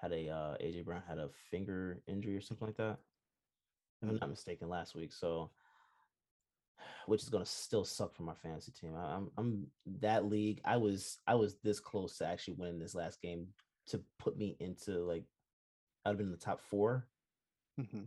had 0.00 0.12
a 0.12 0.28
uh 0.28 0.56
AJ 0.60 0.84
Brown 0.84 1.02
had 1.06 1.18
a 1.18 1.28
finger 1.50 2.00
injury 2.06 2.36
or 2.36 2.40
something 2.40 2.66
like 2.66 2.76
that. 2.76 2.98
If 4.02 4.08
I'm 4.10 4.16
not 4.20 4.30
mistaken, 4.30 4.68
last 4.68 4.94
week. 4.94 5.12
So, 5.12 5.50
which 7.06 7.22
is 7.22 7.28
gonna 7.28 7.46
still 7.46 7.84
suck 7.84 8.14
for 8.14 8.22
my 8.22 8.34
fantasy 8.34 8.72
team. 8.72 8.94
I, 8.94 9.14
I'm 9.16 9.30
I'm 9.36 9.66
that 10.00 10.26
league. 10.26 10.60
I 10.64 10.76
was 10.76 11.18
I 11.26 11.34
was 11.34 11.56
this 11.62 11.80
close 11.80 12.18
to 12.18 12.26
actually 12.26 12.54
winning 12.54 12.78
this 12.78 12.94
last 12.94 13.20
game 13.20 13.48
to 13.86 14.02
put 14.18 14.36
me 14.36 14.56
into 14.60 14.92
like 15.04 15.24
I'd 16.04 16.10
have 16.10 16.18
been 16.18 16.26
in 16.26 16.32
the 16.32 16.38
top 16.38 16.60
four. 16.60 17.08
Mhm. 17.80 18.06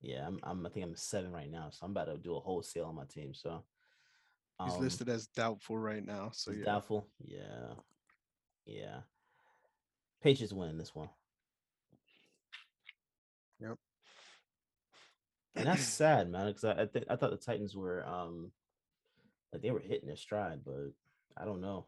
Yeah, 0.00 0.26
I'm, 0.26 0.38
I'm 0.44 0.64
I 0.66 0.68
think 0.68 0.86
I'm 0.86 0.94
seven 0.94 1.32
right 1.32 1.50
now, 1.50 1.70
so 1.70 1.84
I'm 1.84 1.90
about 1.92 2.04
to 2.06 2.16
do 2.18 2.36
a 2.36 2.40
wholesale 2.40 2.84
on 2.84 2.94
my 2.94 3.04
team. 3.04 3.34
So 3.34 3.64
He's 4.64 4.74
um, 4.74 4.80
listed 4.80 5.08
as 5.08 5.28
doubtful 5.28 5.78
right 5.78 6.04
now. 6.04 6.30
So 6.32 6.50
He's 6.50 6.60
yeah. 6.60 6.66
doubtful. 6.66 7.06
Yeah. 7.24 7.74
Yeah. 8.66 9.00
Patriots 10.22 10.52
win 10.52 10.78
this 10.78 10.94
one. 10.94 11.10
Yep. 13.60 13.76
And 15.54 15.66
that's 15.66 15.82
sad, 15.84 16.30
man, 16.30 16.48
because 16.48 16.64
I 16.64 16.82
I, 16.82 16.86
th- 16.86 17.06
I 17.08 17.16
thought 17.16 17.30
the 17.30 17.36
Titans 17.36 17.76
were 17.76 18.04
um 18.06 18.52
like 19.52 19.62
they 19.62 19.70
were 19.70 19.80
hitting 19.80 20.06
their 20.08 20.16
stride, 20.16 20.60
but 20.64 20.92
I 21.36 21.44
don't 21.44 21.60
know. 21.60 21.86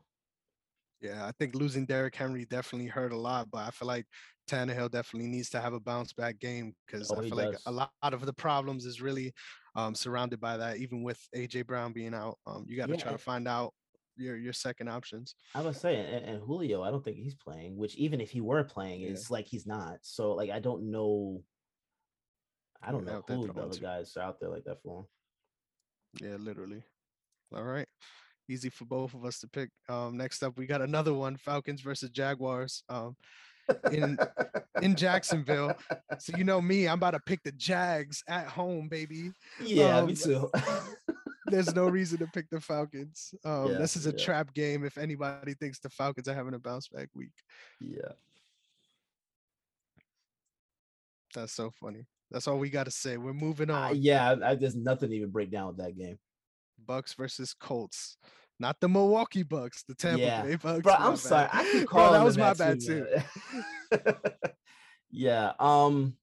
Yeah, 1.01 1.27
I 1.27 1.33
think 1.33 1.55
losing 1.55 1.87
Derrick 1.87 2.15
Henry 2.15 2.45
definitely 2.45 2.89
hurt 2.89 3.13
a 3.13 3.17
lot, 3.17 3.51
but 3.51 3.67
I 3.67 3.71
feel 3.71 3.89
like 3.89 4.07
Tannehill 4.49 4.91
definitely 4.91 5.29
needs 5.29 5.49
to 5.51 5.61
have 5.61 5.73
a 5.73 5.81
bounce 5.81 6.13
back 6.13 6.39
game 6.39 6.75
because 6.87 7.11
Oh, 7.11 7.17
I 7.17 7.23
feel 7.23 7.37
like 7.37 7.57
a 7.67 7.73
lot 7.73 7.91
of 8.03 8.27
the 8.27 8.35
problems 8.35 8.85
is 8.85 9.01
really 9.01 9.33
um, 9.75 9.95
surrounded 9.95 10.41
by 10.41 10.57
that. 10.57 10.79
Even 10.79 11.03
with 11.03 11.21
AJ 11.35 11.67
Brown 11.67 11.93
being 11.93 12.15
out, 12.15 12.39
um, 12.47 12.65
you 12.67 12.77
got 12.77 12.87
to 12.89 12.95
Yeah, 12.95 13.03
try 13.03 13.13
to 13.13 13.19
find 13.19 13.47
out 13.49 13.73
your 14.17 14.37
your 14.37 14.53
second 14.53 14.89
options. 14.89 15.35
I 15.55 15.63
was 15.63 15.79
saying, 15.79 16.05
and, 16.07 16.25
and 16.25 16.43
Julio, 16.43 16.83
I 16.83 16.91
don't 16.91 17.05
think 17.05 17.17
he's 17.17 17.35
playing. 17.35 17.77
Which 17.77 17.97
even 17.97 18.21
if 18.21 18.31
he 18.31 18.41
were 18.41 18.65
playing, 18.65 19.03
Yeah. 19.03 19.11
it's 19.11 19.31
like 19.31 19.47
he's 19.47 19.67
not. 19.67 19.99
So 20.03 20.33
like 20.33 20.51
I 20.51 20.61
don't 20.61 20.91
know. 20.91 21.43
I 22.83 22.93
don't 22.93 23.07
Yeah, 23.07 23.21
know 23.29 23.37
who 23.37 23.47
the 23.47 23.61
other 23.61 23.79
guys 23.79 24.17
are 24.17 24.23
out 24.23 24.41
there 24.41 24.49
like 24.49 24.65
that 24.65 24.83
for 24.83 25.01
him. 25.01 25.07
Yeah, 26.29 26.37
literally. 26.37 26.83
All 27.55 27.63
right. 27.65 27.87
Easy 28.49 28.69
for 28.71 28.85
both 28.85 29.15
of 29.15 29.25
us 29.25 29.39
to 29.41 29.49
pick. 29.49 29.71
Um, 29.89 30.17
next 30.17 30.43
up, 30.43 30.57
we 30.57 30.67
got 30.67 30.83
another 30.83 31.15
one: 31.15 31.37
Falcons 31.37 31.83
versus 31.83 32.11
Jaguars. 32.11 32.83
Um, 32.89 33.17
in 33.93 34.19
in 34.83 34.95
Jacksonville. 34.95 35.75
So 36.19 36.37
you 36.37 36.45
know 36.45 36.61
me, 36.61 36.87
I'm 36.89 36.95
about 36.99 37.13
to 37.13 37.21
pick 37.21 37.43
the 37.43 37.53
Jags 37.53 38.23
at 38.29 38.47
home, 38.47 38.89
baby. 38.89 39.33
yeah, 39.63 40.05
me 40.05 40.13
um, 40.13 40.15
too. 40.15 40.51
there's 41.47 41.75
no 41.75 41.87
reason 41.89 42.19
to 42.19 42.27
pick 42.29 42.49
the 42.51 42.61
Falcons. 42.61 43.35
Um, 43.45 43.73
Yeah, 43.73 43.79
this 43.79 43.97
is 43.97 44.07
a 44.07 44.11
yeah. 44.11 44.25
trap 44.25 44.55
game. 44.55 44.85
If 44.85 44.99
anybody 44.99 45.55
thinks 45.55 45.81
the 45.81 45.91
Falcons 45.91 46.29
are 46.29 46.35
having 46.35 46.55
a 46.55 46.59
bounce 46.59 46.89
back 46.89 47.09
week, 47.15 47.33
Yeah. 47.81 48.13
that's 51.35 51.53
so 51.53 51.71
funny. 51.71 52.07
That's 52.31 52.47
all 52.47 52.59
we 52.59 52.71
got 52.71 52.85
to 52.85 52.91
say. 52.91 53.17
We're 53.17 53.33
moving 53.33 53.71
Uh, 53.71 53.89
on. 53.91 53.97
yeah, 54.03 54.31
I, 54.31 54.51
I, 54.51 54.55
there's 54.55 54.77
nothing 54.77 55.11
to 55.11 55.17
even 55.17 55.31
break 55.31 55.51
down 55.51 55.69
with 55.69 55.79
that 55.79 55.97
game. 55.97 56.19
Bucks 56.87 57.15
versus 57.15 57.55
Colts, 57.55 58.17
not 58.61 58.79
the 58.81 58.89
Milwaukee 58.89 59.43
Bucks, 59.43 59.83
the 59.83 59.95
Tampa 59.95 60.21
Yeah. 60.21 60.43
Bay 60.43 60.57
Bucks. 60.57 60.83
Bro, 60.83 60.93
I'm 60.93 61.17
sorry. 61.17 61.49
bad. 61.53 61.67
I 61.67 61.73
keep 61.73 61.89
Bro, 61.91 62.13
that 62.13 62.23
was 62.23 62.39
my 62.39 62.53
bad 62.55 62.79
too. 62.81 63.07
too. 63.91 63.99
yeah. 65.11 65.53
Um. 65.59 66.15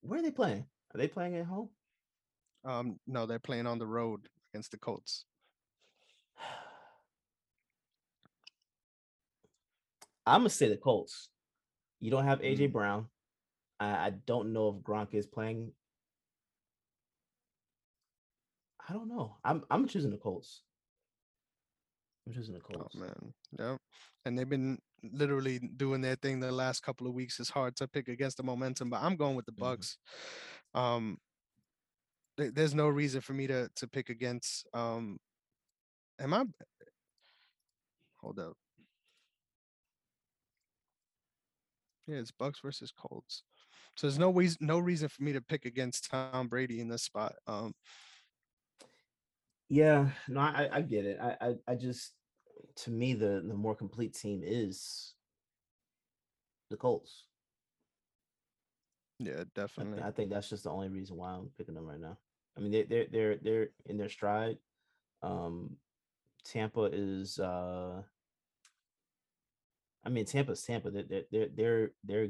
Where 0.00 0.18
are 0.18 0.22
they 0.22 0.30
playing? 0.32 0.64
Are 0.94 0.98
they 0.98 1.06
playing 1.08 1.36
at 1.36 1.46
home? 1.46 1.68
Um, 2.64 2.98
no, 3.06 3.26
they're 3.26 3.38
playing 3.38 3.66
on 3.66 3.78
the 3.78 3.86
road 3.86 4.28
against 4.52 4.70
the 4.72 4.78
Colts. 4.78 5.24
I'm 10.26 10.40
gonna 10.40 10.50
say 10.50 10.68
the 10.68 10.76
Colts. 10.76 11.28
You 12.00 12.10
don't 12.10 12.24
have 12.24 12.40
AJ 12.40 12.68
Mm. 12.68 12.72
Brown. 12.72 13.06
I, 13.78 14.06
I 14.06 14.10
don't 14.26 14.52
know 14.52 14.68
if 14.68 14.76
Gronk 14.84 15.14
is 15.14 15.26
playing. 15.26 15.72
I 18.88 18.92
don't 18.92 19.08
know. 19.08 19.36
I'm 19.44 19.62
I'm 19.70 19.86
choosing 19.86 20.10
the 20.10 20.16
Colts. 20.16 20.62
I'm 22.26 22.32
choosing 22.32 22.54
the 22.54 22.60
Oh 22.74 22.78
Colts. 22.78 22.94
man, 22.96 23.32
yeah. 23.58 23.76
And 24.24 24.38
they've 24.38 24.48
been 24.48 24.78
literally 25.02 25.58
doing 25.76 26.00
their 26.00 26.14
thing 26.16 26.38
the 26.40 26.52
last 26.52 26.82
couple 26.82 27.06
of 27.06 27.14
weeks. 27.14 27.40
It's 27.40 27.50
hard 27.50 27.76
to 27.76 27.88
pick 27.88 28.08
against 28.08 28.36
the 28.36 28.42
momentum, 28.44 28.90
but 28.90 29.02
I'm 29.02 29.16
going 29.16 29.34
with 29.34 29.46
the. 29.46 29.52
Bucks. 29.52 29.98
Um, 30.74 31.18
th- 32.38 32.54
there's 32.54 32.74
no 32.74 32.88
reason 32.88 33.20
for 33.20 33.32
me 33.32 33.46
to 33.48 33.68
to 33.76 33.88
pick 33.88 34.08
against. 34.08 34.66
Um, 34.72 35.18
am 36.20 36.34
I? 36.34 36.44
Hold 38.20 38.38
up. 38.38 38.54
Yeah, 42.06 42.16
it's 42.16 42.30
Bucks 42.32 42.60
versus 42.60 42.92
Colts. 42.96 43.42
So 43.96 44.06
there's 44.06 44.18
no 44.18 44.30
reason 44.30 44.58
no 44.60 44.78
reason 44.78 45.08
for 45.08 45.22
me 45.22 45.32
to 45.32 45.40
pick 45.40 45.64
against 45.64 46.10
Tom 46.10 46.48
Brady 46.48 46.80
in 46.80 46.88
this 46.88 47.02
spot. 47.02 47.34
Um, 47.46 47.72
Yeah, 49.72 50.10
no, 50.28 50.40
I 50.40 50.68
I 50.70 50.80
get 50.82 51.06
it. 51.06 51.18
I 51.18 51.36
I, 51.40 51.54
I 51.66 51.74
just 51.76 52.12
to 52.84 52.90
me 52.90 53.14
the 53.14 53.42
the 53.42 53.54
more 53.54 53.74
complete 53.74 54.12
team 54.12 54.42
is 54.44 55.14
the 56.68 56.76
Colts. 56.76 57.24
yeah, 59.18 59.40
I, 59.40 59.44
definitely. 59.54 60.02
I 60.02 60.10
think 60.10 60.28
that's 60.30 60.50
just 60.50 60.64
the 60.64 60.70
only 60.70 60.90
reason 60.90 61.16
why 61.16 61.30
I'm 61.30 61.48
picking 61.56 61.74
them 61.74 61.86
right 61.86 61.98
now. 62.00 62.18
I 62.54 62.60
mean, 62.60 62.70
they 62.70 62.82
they're 62.82 63.06
they're 63.10 63.36
they're 63.36 63.68
in 63.86 63.96
their 63.96 64.10
stride. 64.10 64.58
Um, 65.22 65.76
Tampa 66.44 66.90
is. 66.92 67.38
uh 67.38 68.02
I 70.04 70.10
mean, 70.10 70.26
Tampa's 70.26 70.62
Tampa. 70.64 70.90
They're 70.90 71.04
they're 71.04 71.24
they're 71.32 71.48
they're, 71.56 71.90
they're 72.04 72.28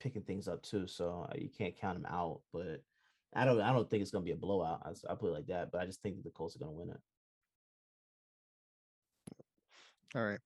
picking 0.00 0.22
things 0.22 0.48
up 0.48 0.64
too, 0.64 0.88
so 0.88 1.28
uh, 1.30 1.34
you 1.38 1.48
can't 1.48 1.78
count 1.78 2.02
them 2.02 2.12
out. 2.12 2.40
But 2.52 2.82
I 3.34 3.44
don't 3.44 3.60
I 3.60 3.72
don't 3.72 3.88
think 3.88 4.02
it's 4.02 4.10
gonna 4.10 4.24
be 4.24 4.32
a 4.32 4.36
blowout. 4.36 4.80
I, 5.08 5.14
put 5.14 5.28
it 5.28 5.32
like 5.32 5.46
that, 5.46 5.70
but 5.70 5.80
I 5.80 5.86
just 5.86 6.02
think 6.02 6.16
that 6.16 6.24
the 6.24 6.30
Colts 6.30 6.56
are 6.56 6.58
gonna 6.58 6.72
win 6.72 6.90
it. 6.90 7.00
All 10.16 10.24
right. 10.24 10.40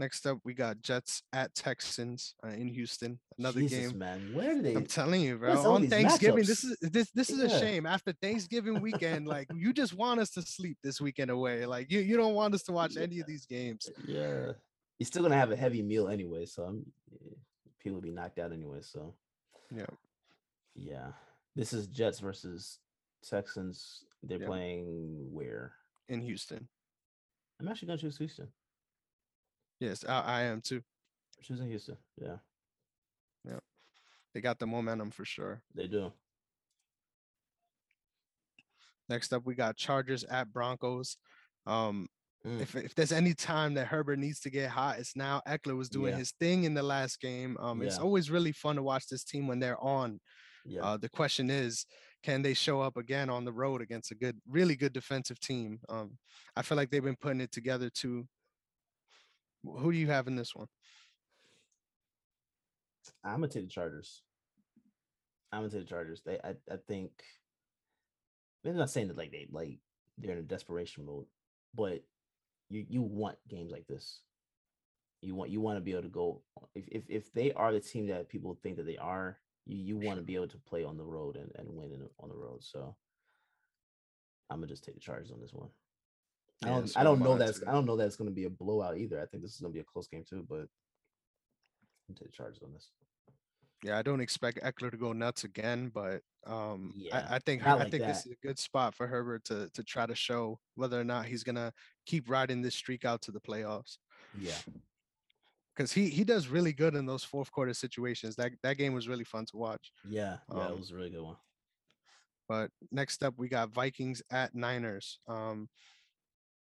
Next 0.00 0.26
up, 0.26 0.38
we 0.44 0.54
got 0.54 0.80
Jets 0.80 1.22
at 1.32 1.52
Texans 1.56 2.34
uh, 2.46 2.50
in 2.50 2.68
Houston. 2.68 3.18
Another 3.36 3.58
Jesus, 3.58 3.90
game. 3.90 3.98
man. 3.98 4.30
Where 4.32 4.54
do 4.54 4.62
they? 4.62 4.76
I'm 4.76 4.86
telling 4.86 5.22
you, 5.22 5.38
bro. 5.38 5.58
On 5.72 5.88
Thanksgiving, 5.88 6.44
this 6.44 6.62
is 6.62 6.76
this 6.80 7.10
this 7.10 7.30
is 7.30 7.40
a 7.40 7.58
shame. 7.58 7.84
After 7.84 8.12
Thanksgiving 8.12 8.80
weekend, 8.80 9.26
like 9.26 9.48
you 9.52 9.72
just 9.72 9.94
want 9.94 10.20
us 10.20 10.30
to 10.30 10.42
sleep 10.42 10.78
this 10.84 11.00
weekend 11.00 11.32
away. 11.32 11.66
Like 11.66 11.90
you 11.90 11.98
you 11.98 12.16
don't 12.16 12.34
want 12.34 12.54
us 12.54 12.62
to 12.64 12.72
watch 12.72 12.96
any 12.96 13.18
of 13.18 13.26
these 13.26 13.44
games. 13.44 13.90
yeah, 14.06 14.52
you're 14.98 15.06
still 15.06 15.22
gonna 15.22 15.34
have 15.34 15.50
a 15.50 15.56
heavy 15.56 15.82
meal 15.82 16.06
anyway, 16.08 16.46
so 16.46 16.62
I'm, 16.62 16.86
eh, 17.12 17.34
people 17.80 17.96
will 17.96 18.02
be 18.02 18.12
knocked 18.12 18.38
out 18.38 18.52
anyway. 18.52 18.78
So 18.82 19.14
Yeah. 19.74 19.86
yeah, 20.76 21.08
this 21.58 21.72
is 21.72 21.88
Jets 21.88 22.20
versus 22.20 22.78
Texans. 23.28 24.04
They're 24.22 24.38
Yep. 24.38 24.46
playing 24.46 25.32
where? 25.32 25.74
In 26.08 26.20
Houston. 26.20 26.68
I'm 27.60 27.66
actually 27.68 27.88
gonna 27.88 27.98
choose 27.98 28.16
Houston. 28.18 28.52
Yes, 29.80 30.04
I, 30.04 30.20
I 30.22 30.42
am 30.42 30.60
too. 30.62 30.82
Choosing 31.42 31.68
Houston. 31.68 31.98
Yeah, 32.16 32.38
Yeah. 33.44 33.58
They 34.32 34.40
got 34.40 34.58
the 34.60 34.66
momentum 34.68 35.10
for 35.10 35.24
sure. 35.24 35.62
they 35.74 35.88
do. 35.88 36.12
Next 39.08 39.32
up, 39.32 39.44
we 39.44 39.54
got 39.54 39.76
Chargers 39.76 40.22
at 40.24 40.52
Broncos. 40.52 41.16
Um, 41.66 42.08
Mm. 42.44 42.60
if 42.60 42.76
if 42.76 42.94
there's 42.94 43.10
any 43.10 43.34
time 43.34 43.74
that 43.74 43.88
Herbert 43.88 44.20
needs 44.20 44.38
to 44.40 44.50
get 44.50 44.70
hot, 44.70 45.00
it's 45.00 45.16
now. 45.16 45.42
Ekeler 45.44 45.76
was 45.76 45.88
doing 45.88 46.12
Yeah. 46.12 46.18
his 46.18 46.30
thing 46.32 46.62
in 46.64 46.74
the 46.74 46.84
last 46.84 47.18
game. 47.20 47.56
Um, 47.58 47.82
it's 47.82 47.98
always 47.98 48.30
really 48.30 48.52
fun 48.52 48.76
to 48.76 48.82
watch 48.82 49.08
this 49.08 49.24
team 49.24 49.48
when 49.48 49.58
they're 49.58 49.80
on. 49.82 50.20
Yeah, 50.68 50.82
Uh, 50.82 50.96
the 50.98 51.08
question 51.08 51.48
is, 51.48 51.86
can 52.22 52.42
they 52.42 52.52
show 52.52 52.80
up 52.80 52.96
again 52.96 53.30
on 53.30 53.44
the 53.44 53.52
road 53.52 53.80
against 53.80 54.10
a 54.10 54.14
good, 54.14 54.38
really 54.46 54.76
good 54.76 54.92
defensive 54.92 55.40
team? 55.40 55.80
Um, 55.88 56.18
I 56.54 56.62
feel 56.62 56.76
like 56.76 56.90
they've 56.90 57.02
been 57.02 57.16
putting 57.16 57.40
it 57.40 57.52
together 57.52 57.88
too. 57.88 58.28
Who 59.64 59.90
do 59.92 59.98
you 59.98 60.08
have 60.08 60.28
in 60.28 60.36
this 60.36 60.54
one? 60.54 60.66
I'm 63.24 63.40
gonna 63.40 63.48
take 63.48 63.64
the 63.64 63.70
Chargers. 63.70 64.22
I'm 65.50 65.60
gonna 65.60 65.70
take 65.70 65.80
the 65.80 65.88
Chargers. 65.88 66.22
They, 66.24 66.38
I, 66.44 66.50
I 66.70 66.76
think. 66.86 67.10
I'm 68.66 68.76
not 68.76 68.90
saying 68.90 69.08
that 69.08 69.16
like 69.16 69.32
they 69.32 69.46
like 69.50 69.78
they're 70.18 70.32
in 70.32 70.38
a 70.38 70.42
desperation 70.42 71.06
mode, 71.06 71.24
but 71.74 72.02
you 72.68 72.84
you 72.88 73.00
want 73.00 73.38
games 73.48 73.72
like 73.72 73.86
this. 73.86 74.20
You 75.22 75.34
want 75.34 75.50
you 75.50 75.60
want 75.60 75.78
to 75.78 75.80
be 75.80 75.92
able 75.92 76.02
to 76.02 76.08
go 76.08 76.42
if 76.74 76.86
if 76.88 77.04
if 77.08 77.32
they 77.32 77.52
are 77.52 77.72
the 77.72 77.80
team 77.80 78.08
that 78.08 78.28
people 78.28 78.58
think 78.62 78.76
that 78.76 78.86
they 78.86 78.98
are, 78.98 79.38
you 79.68 80.00
you 80.00 80.06
want 80.06 80.18
to 80.18 80.24
be 80.24 80.34
able 80.34 80.48
to 80.48 80.58
play 80.66 80.82
on 80.84 80.96
the 80.96 81.04
road 81.04 81.36
and, 81.36 81.50
and 81.56 81.68
win 81.68 81.92
in, 81.92 82.08
on 82.20 82.28
the 82.28 82.36
road. 82.36 82.62
So 82.62 82.96
I'm 84.50 84.58
gonna 84.58 84.66
just 84.66 84.84
take 84.84 84.94
the 84.94 85.00
Chargers 85.00 85.30
on 85.30 85.40
this 85.40 85.52
one. 85.52 85.68
I 86.64 86.68
don't 86.68 86.96
I 86.96 87.04
don't 87.04 87.20
know 87.20 87.36
that's. 87.36 87.62
I 87.66 87.72
don't 87.72 87.86
know 87.86 87.96
that 87.96 88.06
it's 88.06 88.16
gonna 88.16 88.30
be 88.30 88.44
a 88.44 88.50
blowout 88.50 88.98
either. 88.98 89.20
I 89.20 89.26
think 89.26 89.42
this 89.42 89.54
is 89.54 89.60
gonna 89.60 89.74
be 89.74 89.80
a 89.80 89.84
close 89.84 90.08
game 90.08 90.24
too, 90.28 90.44
but 90.48 90.66
I'm 92.08 92.14
take 92.14 92.30
the 92.30 92.36
Chargers 92.36 92.62
on 92.64 92.72
this. 92.72 92.90
Yeah, 93.84 93.96
I 93.96 94.02
don't 94.02 94.20
expect 94.20 94.60
Ekeler 94.62 94.90
to 94.90 94.96
go 94.96 95.12
nuts 95.12 95.44
again, 95.44 95.92
but 95.94 96.22
um, 96.48 96.92
Yeah, 96.96 97.26
I, 97.30 97.36
I 97.36 97.38
think 97.38 97.64
I 97.64 97.74
like 97.74 97.92
think 97.92 98.04
this 98.04 98.26
is 98.26 98.32
a 98.32 98.46
good 98.46 98.58
spot 98.58 98.94
for 98.94 99.06
Herbert 99.06 99.44
to 99.44 99.70
to 99.74 99.84
try 99.84 100.06
to 100.06 100.16
show 100.16 100.58
whether 100.74 101.00
or 101.00 101.04
not 101.04 101.26
he's 101.26 101.44
gonna 101.44 101.72
keep 102.06 102.28
riding 102.28 102.62
this 102.62 102.74
streak 102.74 103.04
out 103.04 103.22
to 103.22 103.30
the 103.30 103.40
playoffs. 103.40 103.98
Yeah. 104.36 104.54
Because 105.78 105.92
he 105.92 106.08
he 106.08 106.24
does 106.24 106.48
really 106.48 106.72
good 106.72 106.96
in 106.96 107.06
those 107.06 107.22
fourth 107.22 107.52
quarter 107.52 107.72
situations. 107.72 108.34
That 108.34 108.50
that 108.64 108.76
game 108.78 108.94
was 108.94 109.06
really 109.06 109.22
fun 109.22 109.46
to 109.46 109.56
watch. 109.56 109.92
Yeah, 110.08 110.38
yeah, 110.52 110.66
Um, 110.66 110.72
it 110.72 110.78
was 110.78 110.90
a 110.90 110.96
really 110.96 111.10
good 111.10 111.22
one. 111.22 111.36
But 112.48 112.72
next 112.90 113.22
up, 113.22 113.34
we 113.38 113.48
got 113.48 113.70
Vikings 113.70 114.20
at 114.30 114.54
Niners. 114.54 115.20
Um, 115.28 115.68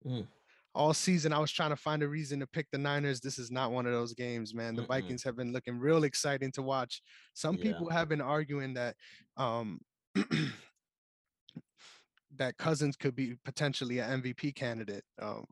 Mm. 0.04 0.26
All 0.74 0.92
season, 0.92 1.32
I 1.32 1.38
was 1.38 1.50
trying 1.50 1.70
to 1.70 1.76
find 1.76 2.02
a 2.02 2.08
reason 2.08 2.38
to 2.40 2.46
pick 2.46 2.66
the 2.70 2.78
Niners. 2.78 3.20
This 3.20 3.38
is 3.38 3.50
not 3.50 3.72
one 3.72 3.86
of 3.86 3.92
those 3.92 4.12
games, 4.12 4.54
man. 4.54 4.76
The 4.76 4.82
Mm-mm. 4.82 4.88
Vikings 4.88 5.24
have 5.24 5.34
been 5.36 5.52
looking 5.52 5.78
real 5.78 6.04
exciting 6.04 6.52
to 6.52 6.62
watch. 6.62 7.00
Some 7.32 7.56
Yeah. 7.56 7.62
people 7.62 7.88
have 7.90 8.08
been 8.08 8.20
arguing 8.20 8.74
that 8.74 8.94
um, 9.36 9.80
that 12.36 12.56
Cousins 12.58 12.96
could 12.96 13.14
be 13.16 13.36
potentially 13.44 14.00
an 14.00 14.22
MVP 14.22 14.54
candidate. 14.54 15.04
Um, 15.20 15.46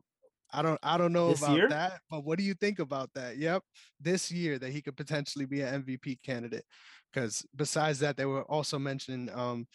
I 0.57 0.61
don't, 0.61 0.79
I 0.83 0.97
don't 0.97 1.13
know 1.13 1.29
This 1.29 1.41
about 1.43 1.55
year? 1.57 1.69
that, 1.69 1.99
but 2.09 2.23
what 2.23 2.37
do 2.37 2.43
you 2.43 2.53
think 2.53 2.79
about 2.79 3.09
that? 3.15 3.37
Yep, 3.37 3.63
this 3.99 4.31
year 4.31 4.57
that 4.59 4.71
he 4.71 4.81
could 4.81 4.95
potentially 4.97 5.45
be 5.45 5.61
an 5.61 5.83
MVP 5.83 6.21
candidate. 6.23 6.63
Because 7.13 7.45
besides 7.55 7.99
that, 7.99 8.17
they 8.17 8.25
were 8.25 8.43
also 8.43 8.77
mentioning 8.79 9.29
um, 9.33 9.67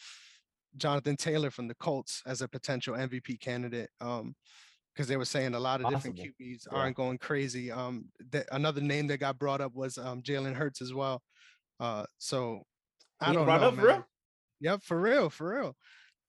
Jonathan 0.76 1.16
Taylor 1.16 1.50
from 1.50 1.68
the 1.68 1.74
Colts 1.74 2.22
as 2.26 2.42
a 2.42 2.48
potential 2.48 2.94
MVP 2.94 3.40
candidate. 3.40 3.90
Um, 4.00 4.34
because 4.94 5.06
they 5.06 5.16
were 5.16 5.24
saying 5.24 5.54
a 5.54 5.60
lot 5.60 5.80
of 5.80 5.88
different. 5.88 6.16
QBs 6.18 6.66
Yeah. 6.70 6.76
aren't 6.78 6.96
going 6.96 7.16
crazy. 7.18 7.70
Um, 7.70 8.06
that 8.32 8.46
another 8.50 8.80
name 8.80 9.06
that 9.06 9.18
got 9.18 9.38
brought 9.38 9.60
up 9.60 9.72
was 9.72 9.96
um 9.96 10.20
Jalen 10.20 10.54
Hurts 10.54 10.82
as 10.82 10.92
well. 10.92 11.22
Uh, 11.78 12.04
so 12.18 12.62
I 13.20 13.28
He 13.28 13.34
don't 13.34 13.44
brought 13.46 13.60
know, 13.60 13.68
up 13.68 13.74
for 13.76 13.86
real? 13.86 14.06
Yep, 14.60 14.82
for 14.82 15.00
real, 15.00 15.30
for 15.30 15.54
real. 15.54 15.76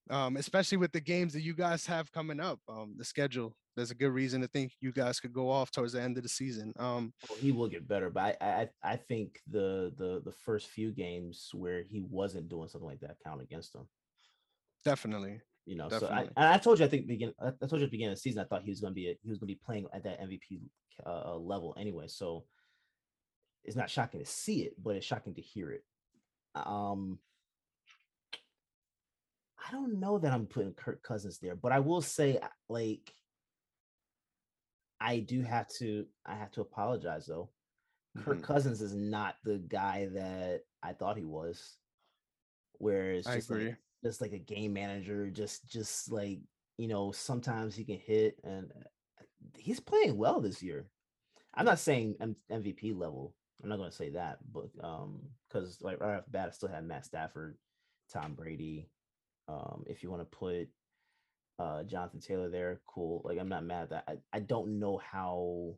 Um, 0.09 0.37
especially 0.37 0.77
with 0.77 0.91
the 0.91 1.01
games 1.01 1.33
that 1.33 1.41
you 1.41 1.55
guys 1.55 1.85
have 1.87 2.11
coming 2.11 2.39
up, 2.39 2.59
um, 2.69 2.93
the 2.97 3.03
schedule. 3.03 3.55
There's 3.75 3.91
a 3.91 3.95
good 3.95 4.11
reason 4.11 4.41
to 4.41 4.47
think 4.47 4.73
you 4.81 4.91
guys 4.91 5.19
could 5.19 5.33
go 5.33 5.49
off 5.49 5.71
towards 5.71 5.93
the 5.93 6.01
end 6.01 6.17
of 6.17 6.23
the 6.23 6.29
season. 6.29 6.73
Um, 6.77 7.13
Well, 7.29 7.39
he 7.39 7.51
will 7.51 7.69
get 7.69 7.87
better, 7.87 8.09
but 8.09 8.37
I, 8.41 8.69
I 8.83 8.93
I 8.93 8.95
think 8.97 9.39
the 9.49 9.93
the 9.97 10.21
the 10.25 10.31
first 10.31 10.69
few 10.69 10.91
games 10.91 11.49
where 11.53 11.83
he 11.83 12.01
wasn't 12.01 12.49
doing 12.49 12.67
something 12.67 12.89
like 12.89 12.99
that 12.99 13.17
count 13.25 13.41
against 13.41 13.75
him. 13.75 13.87
definitely. 14.83 15.41
You 15.65 15.77
know, 15.77 15.89
so 15.89 16.07
I, 16.07 16.21
and 16.21 16.31
I 16.47 16.57
told 16.57 16.79
you 16.79 16.85
I 16.85 16.89
think 16.89 17.07
begin 17.07 17.33
I 17.39 17.51
told 17.67 17.79
you 17.79 17.83
at 17.83 17.91
the 17.91 17.97
beginning 17.97 18.13
of 18.13 18.17
the 18.17 18.21
season 18.21 18.41
I 18.41 18.45
thought 18.45 18.63
he 18.63 18.71
was 18.71 18.81
going 18.81 18.91
to 18.91 18.95
be 18.95 19.09
a, 19.09 19.17
he 19.21 19.29
was 19.29 19.37
going 19.37 19.47
to 19.47 19.53
be 19.53 19.61
playing 19.63 19.85
at 19.93 20.03
that 20.03 20.19
MVP 20.19 20.61
uh, 21.05 21.35
level 21.35 21.75
anyway. 21.79 22.07
So 22.07 22.45
it's 23.63 23.75
not 23.75 23.89
shocking 23.89 24.19
to 24.19 24.25
see 24.25 24.61
it, 24.63 24.73
but 24.81 24.95
it's 24.95 25.05
shocking 25.05 25.35
to 25.35 25.41
hear 25.41 25.71
it. 25.71 25.83
Um, 26.55 27.19
I 29.65 29.71
don't 29.71 29.99
know 29.99 30.17
that 30.17 30.33
I'm 30.33 30.47
putting 30.47 30.73
Kirk 30.73 31.03
Cousins 31.03 31.37
there, 31.39 31.55
but 31.55 31.71
I 31.71 31.79
will 31.79 32.01
say 32.01 32.39
like 32.67 33.13
I 35.01 35.19
do 35.19 35.41
have 35.41 35.67
to 35.79 36.05
I 36.25 36.35
have 36.35 36.51
to 36.51 36.61
apologize 36.61 37.25
though. 37.25 37.49
Mm-hmm. 38.17 38.29
Kirk 38.29 38.43
Cousins 38.43 38.81
is 38.81 38.93
not 38.93 39.35
the 39.43 39.57
guy 39.57 40.07
that 40.13 40.61
I 40.83 40.93
thought 40.93 41.17
he 41.17 41.25
was. 41.25 41.77
Whereas 42.77 43.25
just 43.25 43.49
like 43.49 43.75
just 44.03 44.21
like 44.21 44.33
a 44.33 44.37
game 44.37 44.73
manager, 44.73 45.29
just 45.29 45.67
just 45.67 46.11
like 46.11 46.39
you 46.77 46.87
know, 46.87 47.11
sometimes 47.11 47.75
he 47.75 47.83
can 47.83 47.99
hit 47.99 48.37
and 48.43 48.71
uh, 49.19 49.23
he's 49.57 49.79
playing 49.79 50.17
well 50.17 50.39
this 50.39 50.63
year. 50.63 50.87
I'm 51.53 51.65
not 51.65 51.79
saying 51.79 52.15
M- 52.21 52.35
MVP 52.51 52.97
level. 52.97 53.35
I'm 53.61 53.69
not 53.69 53.77
going 53.77 53.89
to 53.89 53.95
say 53.95 54.09
that, 54.11 54.39
but 54.51 54.69
um, 54.83 55.21
because 55.47 55.79
like 55.81 55.99
right 55.99 56.17
off 56.17 56.25
the 56.25 56.31
bat, 56.31 56.47
I 56.47 56.51
still 56.51 56.69
have 56.69 56.83
Matt 56.83 57.05
Stafford, 57.05 57.57
Tom 58.11 58.33
Brady. 58.33 58.89
Um, 59.47 59.83
if 59.87 60.01
you 60.01 60.09
want 60.09 60.21
to 60.21 60.37
put 60.37 60.69
uh 61.61 61.83
Jonathan 61.83 62.19
Taylor 62.19 62.49
there, 62.49 62.81
cool. 62.87 63.21
Like 63.23 63.39
I'm 63.39 63.49
not 63.49 63.63
mad 63.63 63.83
at 63.83 63.89
that. 63.89 64.03
I, 64.07 64.37
I 64.37 64.39
don't 64.39 64.79
know 64.79 64.97
how 64.97 65.77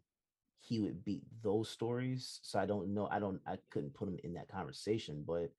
he 0.60 0.80
would 0.80 1.04
beat 1.04 1.24
those 1.42 1.70
stories. 1.70 2.40
So 2.42 2.60
I 2.60 2.66
don't 2.66 2.94
know. 2.94 3.08
I 3.12 3.20
don't 3.20 3.42
I 3.46 3.58
couldn't 3.70 3.94
put 3.94 4.08
him 4.08 4.18
in 4.24 4.34
that 4.36 4.48
conversation, 4.48 5.24
but 5.28 5.52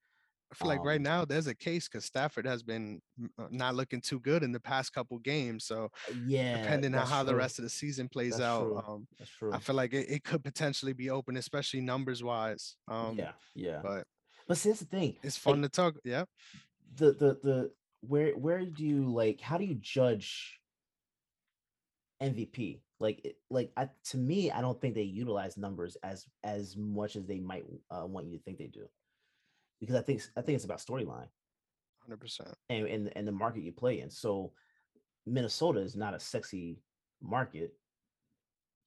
I 0.50 0.54
feel 0.54 0.68
like 0.68 0.84
right 0.84 0.96
um 0.98 1.02
now 1.02 1.24
there's 1.24 1.46
a 1.46 1.54
case 1.54 1.88
because 1.88 2.04
Stafford 2.04 2.46
has 2.46 2.62
been 2.62 3.02
uh, 3.38 3.46
not 3.50 3.74
looking 3.74 4.00
too 4.00 4.20
good 4.20 4.42
in 4.42 4.52
the 4.52 4.60
past 4.60 4.92
couple 4.92 5.18
games. 5.18 5.64
So 5.64 5.90
uh, 6.08 6.14
yeah, 6.26 6.62
depending 6.62 6.94
on 6.94 7.06
how 7.06 7.22
true. 7.22 7.32
the 7.32 7.36
rest 7.36 7.58
of 7.58 7.64
the 7.64 7.70
season 7.70 8.08
plays 8.08 8.38
that's 8.38 8.42
out, 8.42 8.84
um, 8.88 9.06
that's 9.18 9.30
true. 9.30 9.52
I 9.52 9.58
feel 9.58 9.76
like 9.76 9.92
it, 9.92 10.08
it, 10.08 10.24
could 10.24 10.44
potentially 10.44 10.92
be 10.92 11.10
open, 11.10 11.36
especially 11.36 11.80
numbers 11.80 12.22
wise. 12.22 12.76
Um, 12.88 13.16
yeah, 13.18 13.32
yeah. 13.54 13.80
But 13.82 14.06
but 14.46 14.56
see, 14.56 14.70
that's 14.70 14.80
the 14.80 14.86
thing. 14.86 15.16
It's 15.22 15.36
fun 15.36 15.60
like, 15.60 15.72
to 15.72 15.76
talk. 15.76 15.94
Yeah. 16.04 16.24
The 16.96 17.12
the 17.12 17.38
the 17.42 17.70
where 18.08 18.32
where 18.32 18.64
do 18.64 18.84
you 18.84 19.12
like? 19.12 19.40
How 19.40 19.58
do 19.58 19.64
you 19.64 19.74
judge 19.74 20.60
MVP? 22.22 22.80
Like 23.00 23.36
like 23.50 23.72
I, 23.76 23.88
to 24.10 24.16
me, 24.16 24.50
I 24.50 24.60
don't 24.60 24.80
think 24.80 24.94
they 24.94 25.02
utilize 25.02 25.56
numbers 25.56 25.96
as 26.02 26.26
as 26.42 26.76
much 26.76 27.16
as 27.16 27.26
they 27.26 27.40
might 27.40 27.64
uh, 27.90 28.06
want 28.06 28.26
you 28.26 28.38
to 28.38 28.44
think 28.44 28.58
they 28.58 28.66
do 28.66 28.86
because 29.80 29.96
I 29.96 30.02
think 30.02 30.22
I 30.36 30.40
think 30.40 30.56
it's 30.56 30.64
about 30.64 30.78
storyline. 30.78 31.28
Hundred 32.02 32.20
percent. 32.20 32.54
And 32.68 32.86
and 32.86 33.12
and 33.16 33.26
the 33.26 33.32
market 33.32 33.62
you 33.62 33.72
play 33.72 34.00
in. 34.00 34.10
So 34.10 34.52
Minnesota 35.26 35.80
is 35.80 35.96
not 35.96 36.14
a 36.14 36.20
sexy 36.20 36.80
market, 37.22 37.74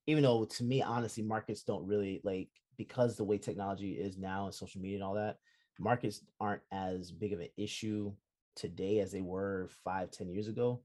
even 0.06 0.24
though 0.24 0.46
to 0.46 0.64
me, 0.64 0.82
honestly, 0.82 1.24
markets 1.24 1.64
don't 1.64 1.88
really 1.88 2.22
like 2.24 2.50
because 2.78 3.16
the 3.16 3.24
way 3.24 3.38
technology 3.38 3.94
is 3.94 4.18
now 4.18 4.46
and 4.46 4.54
social 4.54 4.82
media 4.82 4.98
and 4.98 5.04
all 5.04 5.16
that. 5.16 5.38
Markets 5.80 6.22
aren't 6.40 6.64
as 6.72 7.12
big 7.12 7.34
of 7.34 7.40
an 7.40 7.50
issue 7.56 8.12
today 8.58 9.00
as 9.00 9.12
they 9.12 9.22
were 9.22 9.70
five, 9.84 10.12
ten 10.12 10.30
years 10.30 10.48
ago. 10.48 10.82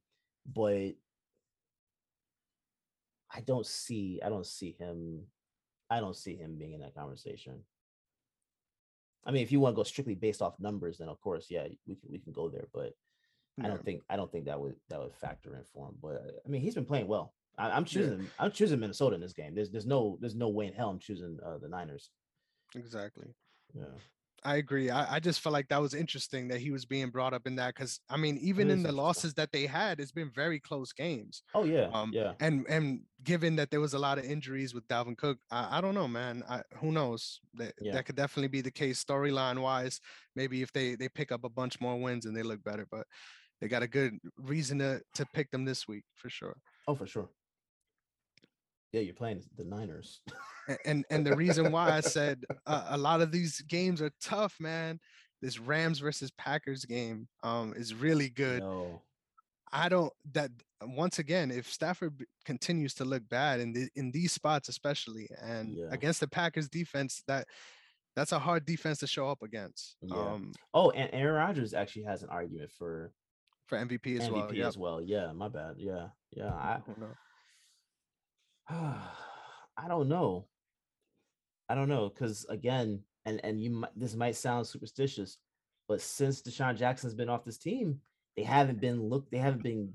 But 0.47 0.93
I 3.35 3.41
don't 3.45 3.67
see, 3.67 4.21
I 4.25 4.29
don't 4.29 4.47
see 4.47 4.77
him, 4.79 5.23
I 5.91 6.01
don't 6.01 6.17
see 6.17 6.37
him 6.37 6.57
being 6.59 6.75
in 6.75 6.81
that 6.81 6.95
conversation. 6.95 7.65
I 9.25 9.31
mean, 9.31 9.43
if 9.43 9.53
you 9.53 9.61
want 9.61 9.75
to 9.75 9.77
go 9.77 9.85
strictly 9.85 10.15
based 10.15 10.43
off 10.43 10.59
numbers, 10.59 10.99
then 10.99 11.09
of 11.09 11.21
course, 11.21 11.47
yeah, 11.49 11.67
we 11.87 11.95
can 11.95 12.11
we 12.11 12.19
can 12.19 12.33
go 12.33 12.49
there. 12.49 12.67
But 12.73 12.93
yeah. 13.57 13.67
I 13.67 13.69
don't 13.69 13.85
think 13.85 14.03
I 14.11 14.17
don't 14.17 14.31
think 14.31 14.47
that 14.47 14.61
would 14.61 14.75
that 14.91 15.01
would 15.01 15.15
factor 15.15 15.57
in 15.57 15.63
for 15.73 15.89
him. 15.89 15.95
But 16.03 16.23
I 16.45 16.49
mean, 16.49 16.61
he's 16.61 16.75
been 16.75 16.85
playing 16.85 17.07
well. 17.07 17.35
I, 17.59 17.77
am 17.77 17.85
choosing 17.85 18.21
yeah. 18.21 18.29
I'm 18.39 18.51
choosing 18.51 18.81
Minnesota 18.81 19.15
in 19.15 19.21
this 19.21 19.33
game. 19.33 19.55
There's 19.55 19.71
there's 19.71 19.87
no 19.87 20.19
there's 20.21 20.35
no 20.35 20.49
way 20.49 20.67
in 20.67 20.73
hell 20.73 20.91
I'm 20.91 20.99
choosing 20.99 21.39
uh, 21.45 21.59
the 21.59 21.69
Niners. 21.69 22.11
Exactly. 22.75 23.29
Yeah. 23.75 23.85
I 24.45 24.57
agree. 24.57 24.91
I, 24.91 25.17
I 25.17 25.21
just 25.21 25.41
felt 25.41 25.53
like 25.53 25.69
that 25.69 25.81
was 25.81 25.95
interesting 25.95 26.49
that 26.49 26.61
he 26.61 26.71
was 26.71 26.85
being 26.85 27.11
brought 27.11 27.33
up 27.33 27.47
in 27.47 27.57
that 27.57 27.75
because 27.75 28.01
I 28.11 28.17
mean, 28.17 28.39
even 28.39 28.71
in 28.71 28.83
the 28.83 28.91
losses 28.93 29.35
that 29.35 29.53
they 29.53 29.67
had, 29.67 30.01
it's 30.01 30.11
been 30.11 30.31
very 30.31 30.59
close 30.59 30.93
games. 30.93 31.43
Oh 31.55 31.65
yeah, 31.65 31.89
um, 31.93 32.11
yeah. 32.13 32.33
And 32.41 32.67
and 32.69 33.03
given 33.23 33.57
that 33.57 33.71
there 33.71 33.81
was 33.81 33.95
a 33.95 33.99
lot 33.99 34.19
of 34.19 34.25
injuries 34.25 34.75
with 34.75 34.87
Dalvin 34.89 35.17
Cook, 35.17 35.39
I, 35.51 35.79
I 35.79 35.81
don't 35.81 35.95
know, 35.95 36.09
man. 36.09 36.43
I, 36.49 36.63
who 36.81 36.91
knows? 36.91 37.41
That 37.55 37.75
yeah. 37.81 37.93
that 37.93 38.07
could 38.07 38.17
definitely 38.17 38.49
be 38.49 38.63
the 38.63 38.71
case 38.71 39.03
storyline 39.03 39.61
wise. 39.61 40.01
Maybe 40.35 40.63
if 40.63 40.73
they 40.73 40.97
they 40.97 41.09
pick 41.09 41.31
up 41.31 41.45
a 41.45 41.49
bunch 41.49 41.81
more 41.81 41.99
wins 41.99 42.27
and 42.27 42.37
they 42.37 42.43
look 42.43 42.65
better, 42.65 42.87
but 42.91 43.07
they 43.61 43.69
got 43.69 43.85
a 43.85 43.89
good 43.89 44.19
reason 44.39 44.81
to 44.81 45.01
to 45.15 45.27
pick 45.35 45.51
them 45.53 45.65
this 45.65 45.87
week 45.87 46.05
for 46.15 46.29
sure. 46.31 46.57
Oh, 46.89 46.95
for 46.97 47.07
sure. 47.07 47.29
Yeah, 48.93 49.01
you're 49.01 49.15
playing 49.15 49.43
the 49.57 49.65
Niners. 49.65 50.21
and 50.85 51.05
and 51.11 51.27
the 51.27 51.37
reason 51.37 51.73
why 51.73 51.91
I 51.91 52.01
said 52.01 52.45
uh, 52.67 52.87
a 52.91 52.99
lot 52.99 53.21
of 53.21 53.33
these 53.33 53.61
games 53.63 54.03
are 54.03 54.11
tough, 54.21 54.57
man. 54.61 55.01
This 55.41 55.59
Rams 55.59 55.99
versus 55.99 56.31
Packers 56.31 56.85
game 56.85 57.27
um, 57.43 57.75
is 57.77 57.95
really 57.95 58.29
good. 58.29 58.61
No. 58.61 59.03
I 59.73 59.89
don't 59.89 60.13
that 60.33 60.51
once 60.83 61.19
again, 61.19 61.51
if 61.51 61.71
Stafford 61.71 62.25
continues 62.45 62.95
to 62.95 63.05
look 63.05 63.27
bad 63.29 63.61
in 63.61 63.73
the 63.73 63.89
in 63.97 64.11
these 64.11 64.33
spots, 64.33 64.69
especially 64.69 65.29
and 65.43 65.77
yeah. 65.77 65.87
against 65.91 66.21
the 66.21 66.29
Packers 66.29 66.69
defense, 66.69 67.23
that 67.27 67.47
that's 68.15 68.33
a 68.33 68.39
hard 68.39 68.67
defense 68.67 68.99
to 68.99 69.07
show 69.07 69.29
up 69.29 69.43
against. 69.43 69.97
Yeah. 70.03 70.17
Um, 70.17 70.53
oh, 70.75 70.91
and 70.91 71.09
Aaron 71.13 71.35
Rodgers 71.35 71.73
actually 71.73 72.05
has 72.05 72.23
an 72.23 72.29
argument 72.29 72.71
for 72.71 73.13
for 73.67 73.79
MVP 73.79 74.21
as 74.21 74.29
MVP 74.29 74.33
well. 74.33 74.55
Yep. 74.55 74.67
as 74.67 74.79
well. 74.79 75.03
Yeah, 75.03 75.33
my 75.33 75.49
bad. 75.49 75.77
Yeah, 75.79 76.09
yeah. 76.31 76.53
I, 76.53 76.75
I 76.75 76.81
don't 76.87 77.01
know. 77.01 77.15
I 78.69 79.89
don't 79.89 80.09
know 80.09 80.47
I 81.73 81.75
don't 81.75 81.89
know 81.89 82.11
because 82.11 82.45
again, 82.51 83.01
and 83.25 83.41
and 83.45 83.59
you 83.59 83.71
might, 83.71 83.99
this 83.99 84.15
might 84.15 84.37
sound 84.37 84.67
superstitious, 84.67 85.39
but 85.89 86.03
since 86.03 86.43
DeSean 86.43 86.77
Jackson's 86.77 87.15
been 87.15 87.31
off 87.31 87.47
this 87.47 87.57
team, 87.57 87.99
they 88.37 88.43
haven't 88.43 88.79
been 88.79 89.09
look. 89.09 89.31
They 89.31 89.39
haven't 89.39 89.63
been. 89.63 89.95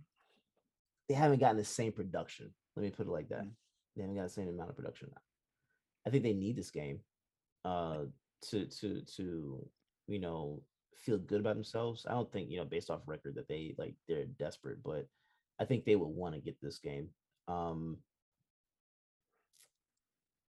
They 1.08 1.14
haven't 1.14 1.40
gotten 1.40 1.58
the 1.58 1.64
same 1.64 1.92
production. 1.92 2.50
Let 2.76 2.82
me 2.82 2.90
put 2.90 3.06
it 3.06 3.12
like 3.12 3.30
that. 3.30 3.44
Mm. 3.44 3.52
They 3.96 4.02
haven't 4.02 4.18
got 4.18 4.24
the 4.24 4.30
same 4.30 4.48
amount 4.48 4.72
of 4.72 4.76
production. 4.76 5.12
I 6.08 6.10
think 6.10 6.24
they 6.24 6.34
need 6.34 6.56
this 6.56 6.72
game, 6.72 7.00
uh, 7.64 8.06
to 8.50 8.66
to 8.66 9.02
to 9.18 9.70
you 10.08 10.20
know 10.20 10.64
feel 10.96 11.20
good 11.20 11.42
about 11.42 11.58
themselves. 11.58 12.08
I 12.10 12.14
don't 12.14 12.32
think 12.32 12.50
you 12.50 12.58
know 12.58 12.66
based 12.66 12.90
off 12.90 13.02
record 13.06 13.36
that 13.36 13.48
they 13.48 13.76
like 13.78 13.94
they're 14.08 14.26
desperate, 14.26 14.82
but 14.84 15.06
I 15.60 15.66
think 15.66 15.86
they 15.86 15.96
would 15.96 16.08
want 16.08 16.34
to 16.34 16.42
get 16.42 16.58
this 16.60 16.80
game. 16.80 17.10
Um, 17.48 17.98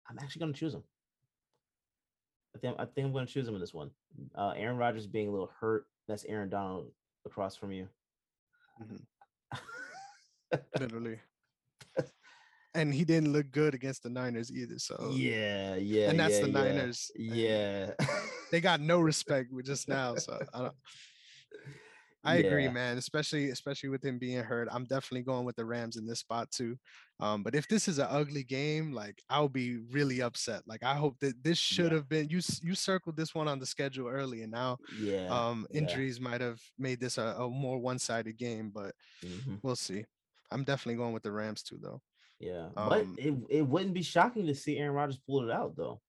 I'm 0.08 0.18
actually 0.20 0.40
going 0.40 0.52
to 0.52 0.58
choose 0.58 0.72
them. 0.72 0.82
I 2.54 2.58
think 2.58 2.76
I 2.78 2.84
think 2.84 3.06
I'm 3.06 3.12
going 3.12 3.26
to 3.26 3.32
choose 3.32 3.48
him 3.48 3.54
in 3.54 3.60
this 3.60 3.74
one. 3.74 3.90
Uh, 4.36 4.52
Aaron 4.56 4.76
Rodgers 4.76 5.06
being 5.06 5.28
a 5.28 5.30
little 5.30 5.50
hurt. 5.60 5.86
That's 6.06 6.24
Aaron 6.26 6.48
Donald 6.48 6.90
across 7.26 7.56
from 7.56 7.72
you. 7.72 7.88
Mm-hmm. 8.82 10.58
Literally. 10.80 11.18
and 12.74 12.92
he 12.92 13.04
didn't 13.04 13.32
look 13.32 13.50
good 13.50 13.74
against 13.74 14.02
the 14.02 14.10
Niners 14.10 14.52
either. 14.52 14.78
So 14.78 15.10
yeah, 15.12 15.76
yeah, 15.76 16.10
and 16.10 16.18
that's 16.18 16.34
yeah, 16.38 16.42
the 16.42 16.48
Niners. 16.48 17.10
Yeah, 17.16 17.90
they 18.52 18.60
got 18.60 18.80
no 18.80 19.00
respect 19.00 19.52
with 19.52 19.66
just 19.66 19.88
now. 19.88 20.16
So 20.16 20.38
I 20.52 20.58
don't. 20.58 20.74
I 22.24 22.38
yeah. 22.38 22.46
agree, 22.46 22.68
man. 22.68 22.96
Especially 22.96 23.50
especially 23.50 23.90
with 23.90 24.02
him 24.02 24.18
being 24.18 24.42
hurt, 24.42 24.68
I'm 24.70 24.84
definitely 24.84 25.22
going 25.22 25.44
with 25.44 25.56
the 25.56 25.64
Rams 25.64 25.96
in 25.96 26.06
this 26.06 26.20
spot 26.20 26.50
too. 26.50 26.76
Um, 27.20 27.42
but 27.42 27.54
if 27.54 27.68
this 27.68 27.86
is 27.86 27.98
an 27.98 28.06
ugly 28.08 28.42
game, 28.42 28.92
like 28.92 29.22
I'll 29.28 29.48
be 29.48 29.78
really 29.90 30.22
upset. 30.22 30.62
Like 30.66 30.82
I 30.82 30.94
hope 30.94 31.18
that 31.20 31.42
this 31.42 31.58
should 31.58 31.92
yeah. 31.92 31.98
have 31.98 32.08
been 32.08 32.28
you. 32.30 32.40
You 32.62 32.74
circled 32.74 33.16
this 33.16 33.34
one 33.34 33.46
on 33.46 33.58
the 33.58 33.66
schedule 33.66 34.08
early, 34.08 34.42
and 34.42 34.52
now 34.52 34.78
yeah, 34.98 35.26
um, 35.28 35.66
injuries 35.70 36.18
yeah. 36.18 36.28
might 36.28 36.40
have 36.40 36.60
made 36.78 37.00
this 37.00 37.18
a, 37.18 37.36
a 37.38 37.48
more 37.48 37.78
one-sided 37.78 38.38
game. 38.38 38.70
But 38.74 38.94
mm-hmm. 39.24 39.56
we'll 39.62 39.76
see. 39.76 40.04
I'm 40.50 40.64
definitely 40.64 40.96
going 40.96 41.12
with 41.12 41.22
the 41.22 41.32
Rams 41.32 41.62
too, 41.62 41.78
though. 41.80 42.00
Yeah, 42.40 42.68
um, 42.76 42.88
but 42.88 43.06
it 43.18 43.34
it 43.50 43.62
wouldn't 43.62 43.94
be 43.94 44.02
shocking 44.02 44.46
to 44.46 44.54
see 44.54 44.78
Aaron 44.78 44.94
Rodgers 44.94 45.20
pull 45.26 45.48
it 45.48 45.52
out, 45.52 45.76
though. 45.76 46.00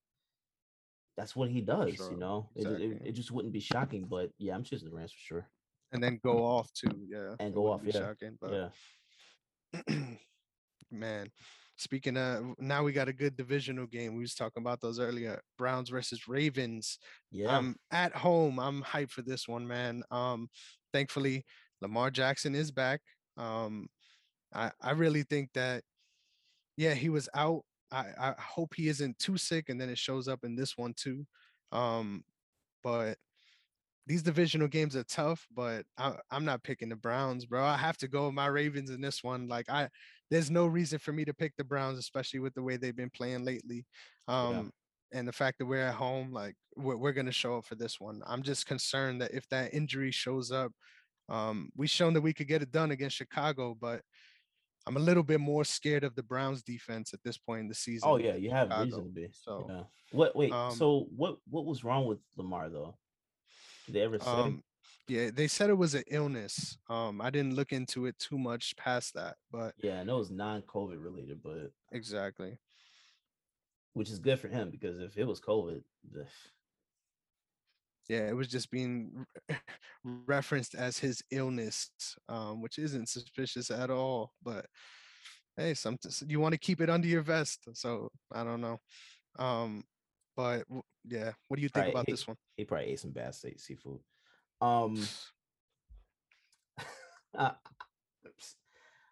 That's 1.17 1.35
what 1.35 1.49
he 1.49 1.61
does, 1.61 1.95
sure. 1.95 2.11
you 2.11 2.17
know. 2.17 2.49
Exactly. 2.55 2.85
It, 2.85 2.91
it, 2.91 3.01
it 3.05 3.11
just 3.13 3.31
wouldn't 3.31 3.53
be 3.53 3.61
shocking, 3.61 4.05
but 4.09 4.31
yeah, 4.37 4.53
I'm 4.53 4.63
choosing 4.63 4.89
the 4.89 4.95
Rams 4.95 5.11
for 5.11 5.19
sure 5.19 5.49
and 5.91 6.03
then 6.03 6.19
go 6.23 6.43
off 6.43 6.71
too. 6.73 6.91
Yeah, 7.07 7.35
and 7.39 7.53
go 7.53 7.71
off. 7.71 7.81
Yeah, 7.83 7.91
shocking, 7.91 8.37
but 8.39 8.71
yeah. 9.87 9.95
man, 10.91 11.27
speaking 11.77 12.17
of 12.17 12.55
now, 12.59 12.83
we 12.83 12.91
got 12.91 13.07
a 13.07 13.13
good 13.13 13.35
divisional 13.35 13.87
game. 13.87 14.15
We 14.15 14.21
was 14.21 14.35
talking 14.35 14.61
about 14.61 14.81
those 14.81 14.99
earlier. 14.99 15.41
Browns 15.57 15.89
versus 15.89 16.27
Ravens. 16.27 16.99
Yeah, 17.31 17.55
I'm 17.55 17.75
at 17.91 18.13
home. 18.13 18.59
I'm 18.59 18.83
hyped 18.83 19.11
for 19.11 19.21
this 19.21 19.47
one, 19.47 19.67
man. 19.67 20.03
Um, 20.11 20.49
thankfully, 20.93 21.45
Lamar 21.81 22.11
Jackson 22.11 22.55
is 22.55 22.71
back. 22.71 23.01
Um, 23.37 23.87
I 24.53 24.71
I 24.81 24.91
really 24.91 25.23
think 25.23 25.49
that, 25.53 25.83
yeah, 26.77 26.93
he 26.93 27.09
was 27.09 27.29
out. 27.35 27.63
I 27.91 28.05
I 28.17 28.33
hope 28.39 28.73
he 28.75 28.87
isn't 28.87 29.19
too 29.19 29.37
sick, 29.37 29.69
and 29.69 29.79
then 29.79 29.89
it 29.89 29.97
shows 29.97 30.27
up 30.27 30.39
in 30.43 30.55
this 30.55 30.77
one 30.77 30.93
too. 30.95 31.25
Um, 31.71 32.23
but 32.83 33.17
these 34.07 34.22
divisional 34.22 34.68
games 34.68 34.95
are 34.95 35.03
tough, 35.03 35.48
but 35.53 35.86
I, 35.98 36.14
am 36.32 36.45
not 36.45 36.64
picking 36.64 36.90
the 36.90 36.95
Browns, 36.95 37.45
bro. 37.45 37.64
I 37.64 37.77
have 37.77 37.98
to 37.98 38.07
go 38.07 38.26
with 38.26 38.36
my 38.36 38.48
Ravens 38.48 38.90
in 38.90 39.02
this 39.02 39.23
one. 39.23 39.48
Like 39.48 39.69
I, 39.69 39.90
there's 40.30 40.52
no 40.52 40.68
reason 40.68 40.99
for 40.99 41.11
me 41.11 41.26
to 41.26 41.34
pick 41.34 41.53
the 41.57 41.64
Browns, 41.64 41.98
especially 41.98 42.40
with 42.40 42.53
the 42.53 42.64
way 42.64 42.77
they've 42.77 42.95
been 42.95 43.10
playing 43.10 43.45
lately, 43.45 43.86
um, 44.27 44.72
yeah. 45.11 45.19
and 45.19 45.27
the 45.27 45.34
fact 45.34 45.57
that 45.57 45.65
we're 45.65 45.88
at 45.88 45.95
home. 45.95 46.32
Like 46.32 46.56
we're, 46.76 46.98
we're 46.98 47.14
gonna 47.14 47.32
show 47.32 47.57
up 47.57 47.65
for 47.65 47.76
this 47.76 47.99
one. 47.99 48.22
I'm 48.27 48.44
just 48.44 48.65
concerned 48.68 49.22
that 49.22 49.34
if 49.34 49.48
that 49.49 49.73
injury 49.73 50.11
shows 50.11 50.52
up, 50.52 50.72
Um, 51.27 51.72
we 51.76 51.88
shown 51.88 52.14
that 52.14 52.22
we 52.22 52.34
could 52.34 52.48
get 52.48 52.61
it 52.61 52.72
done 52.72 52.91
against 52.91 53.15
Chicago, 53.18 53.76
but 53.80 54.02
I'm 54.86 54.98
a 54.98 54.99
little 54.99 55.23
bit 55.23 55.40
more 55.40 55.65
scared 55.65 56.03
of 56.03 56.14
the 56.14 56.22
Browns 56.22 56.61
defense 56.61 57.14
at 57.14 57.23
this 57.23 57.38
point 57.38 57.61
in 57.61 57.68
the 57.68 57.73
season. 57.73 58.07
Oh 58.07 58.18
yeah, 58.18 58.36
you 58.36 58.52
have 58.52 58.68
Chicago, 58.68 58.84
reason 58.84 59.03
to 59.06 59.10
be. 59.10 59.27
so, 59.32 59.65
yeah. 59.68 59.84
what? 60.11 60.36
Wait. 60.36 60.52
um, 60.52 60.76
so 60.76 61.07
what? 61.15 61.38
What 61.49 61.65
was 61.65 61.84
wrong 61.84 62.06
with 62.06 62.19
Lamar 62.38 62.69
though? 62.69 62.95
Did 63.85 63.95
they 63.95 64.01
ever 64.01 64.19
say? 64.19 64.29
Um, 64.29 64.63
yeah, 65.07 65.29
they 65.33 65.47
said 65.47 65.69
it 65.69 65.77
was 65.77 65.93
an 65.93 66.03
illness. 66.09 66.77
Um, 66.89 67.21
I 67.21 67.29
didn't 67.29 67.55
look 67.55 67.71
into 67.71 68.07
it 68.07 68.17
too 68.17 68.37
much 68.37 68.75
past 68.75 69.13
that, 69.13 69.35
but 69.51 69.73
yeah, 69.81 69.99
I 69.99 70.03
know 70.03 70.19
it's 70.19 70.31
non-COVID 70.31 71.03
related, 71.03 71.41
but 71.43 71.71
exactly. 71.91 72.57
which 73.93 74.09
is 74.09 74.19
good 74.19 74.39
for 74.39 74.47
him 74.47 74.71
because 74.71 74.99
if 74.99 75.17
it 75.17 75.25
was 75.25 75.39
COVID, 75.39 75.83
the- 76.11 76.25
Yeah, 78.09 78.27
it 78.27 78.35
was 78.35 78.47
just 78.47 78.71
being 78.71 79.25
re- 79.49 79.57
referenced 80.03 80.73
as 80.73 80.97
his 80.97 81.21
illness, 81.29 81.91
um, 82.27 82.61
which 82.61 82.79
isn't 82.79 83.09
suspicious 83.09 83.69
at 83.69 83.91
all. 83.91 84.31
But 84.43 84.65
hey, 85.55 85.75
something 85.75 86.11
you 86.27 86.39
want 86.39 86.53
to 86.53 86.59
keep 86.59 86.81
it 86.81 86.89
under 86.89 87.07
your 87.07 87.21
vest. 87.21 87.67
So 87.73 88.09
I 88.31 88.43
don't 88.43 88.61
know. 88.61 88.79
Um, 89.37 89.83
but 90.35 90.63
yeah, 91.07 91.32
what 91.48 91.57
do 91.57 91.61
you 91.64 91.69
think 91.69 91.86
Right, 91.86 91.94
about 91.94 92.06
he- 92.07 92.14
this 92.14 92.27
one? 92.27 92.38
he 92.57 92.65
probably 92.65 92.88
ate 92.88 92.99
some 92.99 93.11
bad 93.11 93.34
sea- 93.36 93.57
seafood. 93.57 93.99
Um, 94.61 94.95
I 97.38 97.53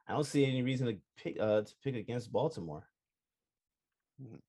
don't 0.10 0.26
see 0.26 0.46
any 0.46 0.62
reason 0.64 0.88
to 0.88 0.98
pick 1.18 1.38
uh 1.40 1.62
to 1.62 1.74
pick 1.84 1.96
against 1.96 2.32
Baltimore. 2.32 2.84
Mm. 4.22 4.40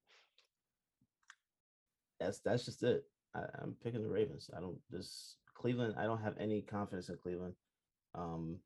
That's 2.20 2.40
that's 2.40 2.64
just 2.64 2.82
it. 2.82 3.04
I, 3.34 3.42
I'm 3.60 3.76
picking 3.82 4.02
the 4.02 4.08
Ravens. 4.08 4.50
I 4.56 4.60
don't 4.60 4.78
this 4.90 5.36
Cleveland. 5.54 5.94
I 5.98 6.04
don't 6.04 6.22
have 6.22 6.36
any 6.38 6.62
confidence 6.62 7.08
in 7.08 7.16
Cleveland. 7.16 7.54
Um, 8.14 8.58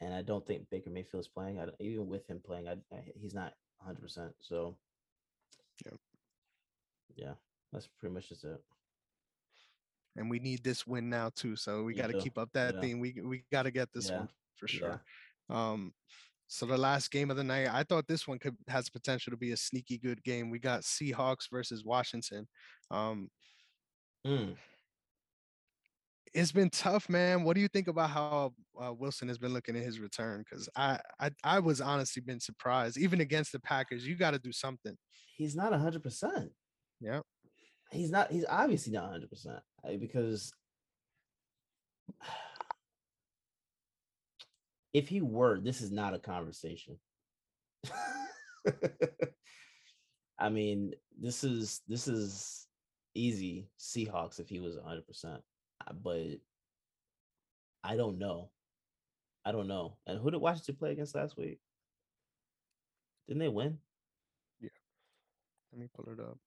and 0.00 0.14
I 0.14 0.22
don't 0.22 0.44
think 0.46 0.68
Baker 0.70 0.90
Mayfield's 0.90 1.28
playing. 1.28 1.60
I, 1.60 1.66
don't- 1.66 1.76
even 1.80 2.08
with 2.08 2.26
him 2.26 2.40
playing, 2.44 2.68
I, 2.68 2.72
I 2.92 3.02
he's 3.20 3.34
not 3.34 3.52
100. 3.78 4.00
percent 4.00 4.32
So, 4.40 4.76
Yep. 5.84 5.94
Yeah, 7.20 7.34
that's 7.72 7.86
pretty 7.86 8.14
much 8.14 8.28
just 8.28 8.44
it. 8.44 8.60
And 10.16 10.28
we 10.28 10.38
need 10.40 10.64
this 10.64 10.86
win 10.86 11.08
now 11.08 11.30
too. 11.30 11.56
So 11.56 11.84
we 11.84 11.94
got 11.94 12.08
to 12.08 12.14
keep 12.14 12.36
up 12.38 12.50
that 12.54 12.74
yeah. 12.74 12.80
thing. 12.80 13.00
We 13.00 13.14
we 13.24 13.44
got 13.52 13.62
to 13.64 13.70
get 13.70 13.92
this 13.92 14.10
Yeah, 14.10 14.18
one 14.18 14.28
for 14.56 14.66
yeah. 14.66 14.78
sure. 14.78 15.04
Um, 15.48 15.94
so 16.48 16.66
the 16.66 16.76
last 16.78 17.10
game 17.12 17.30
of 17.30 17.36
the 17.36 17.44
night, 17.44 17.68
I 17.68 17.84
thought 17.84 18.08
this 18.08 18.26
one 18.26 18.38
could 18.38 18.56
has 18.68 18.90
potential 18.90 19.30
to 19.30 19.36
be 19.36 19.52
a 19.52 19.56
sneaky 19.56 19.98
good 19.98 20.22
game. 20.24 20.50
We 20.50 20.58
got 20.58 20.82
Seahawks 20.82 21.48
versus 21.50 21.84
Washington. 21.84 22.48
Um, 22.90 23.30
Mm. 24.26 24.56
it's 26.32 26.52
been 26.52 26.70
tough, 26.70 27.08
man. 27.08 27.42
What 27.44 27.54
do 27.54 27.60
you 27.60 27.68
think 27.68 27.88
about 27.88 28.10
how 28.10 28.54
uh, 28.80 28.92
Wilson 28.92 29.28
has 29.28 29.38
been 29.38 29.52
looking 29.52 29.76
at 29.76 29.82
his 29.82 29.98
return? 29.98 30.44
Because 30.48 30.68
I, 30.76 31.00
I 31.18 31.30
I 31.42 31.58
was 31.60 31.80
honestly 31.80 32.22
been 32.22 32.40
surprised. 32.40 32.98
Even 32.98 33.20
against 33.20 33.52
the 33.52 33.60
Packers, 33.60 34.06
you 34.06 34.16
got 34.16 34.32
to 34.32 34.38
do 34.38 34.52
something. 34.52 34.96
he's 35.36 35.56
not 35.56 35.72
hundred 35.72 36.02
percent. 36.02 36.52
Yeah. 37.00 37.20
He's 37.90 38.10
not. 38.10 38.30
He's 38.30 38.44
obviously 38.48 38.92
not 38.92 39.10
hundred 39.10 39.30
percent 39.30 39.58
eh, 39.84 39.96
because 39.96 40.52
if 44.92 45.08
he 45.08 45.20
were, 45.20 45.58
this 45.60 45.80
is 45.80 45.90
not 45.90 46.14
a 46.14 46.18
conversation. 46.18 46.98
I 50.38 50.48
mean, 50.50 50.92
this 51.20 51.42
is 51.42 51.80
this 51.88 52.06
is 52.06 52.66
easy 53.14 53.68
Seahawks 53.78 54.38
if 54.38 54.48
he 54.48 54.60
was 54.60 54.78
hundred 54.84 55.06
percent, 55.06 55.42
uh, 55.86 55.92
but 55.92 56.38
I 57.82 57.96
don't 57.96 58.18
know. 58.18 58.50
I 59.44 59.52
don't 59.52 59.68
know. 59.68 59.96
And 60.06 60.18
who 60.20 60.30
did 60.30 60.40
Washington 60.40 60.76
play 60.76 60.92
against 60.92 61.14
last 61.14 61.36
week? 61.36 61.58
Didn't 63.26 63.40
they 63.40 63.48
win? 63.48 63.78
Yeah. 64.60 64.68
Let 65.72 65.80
me 65.80 65.88
pull 65.94 66.12
it 66.12 66.20
up. 66.20 66.38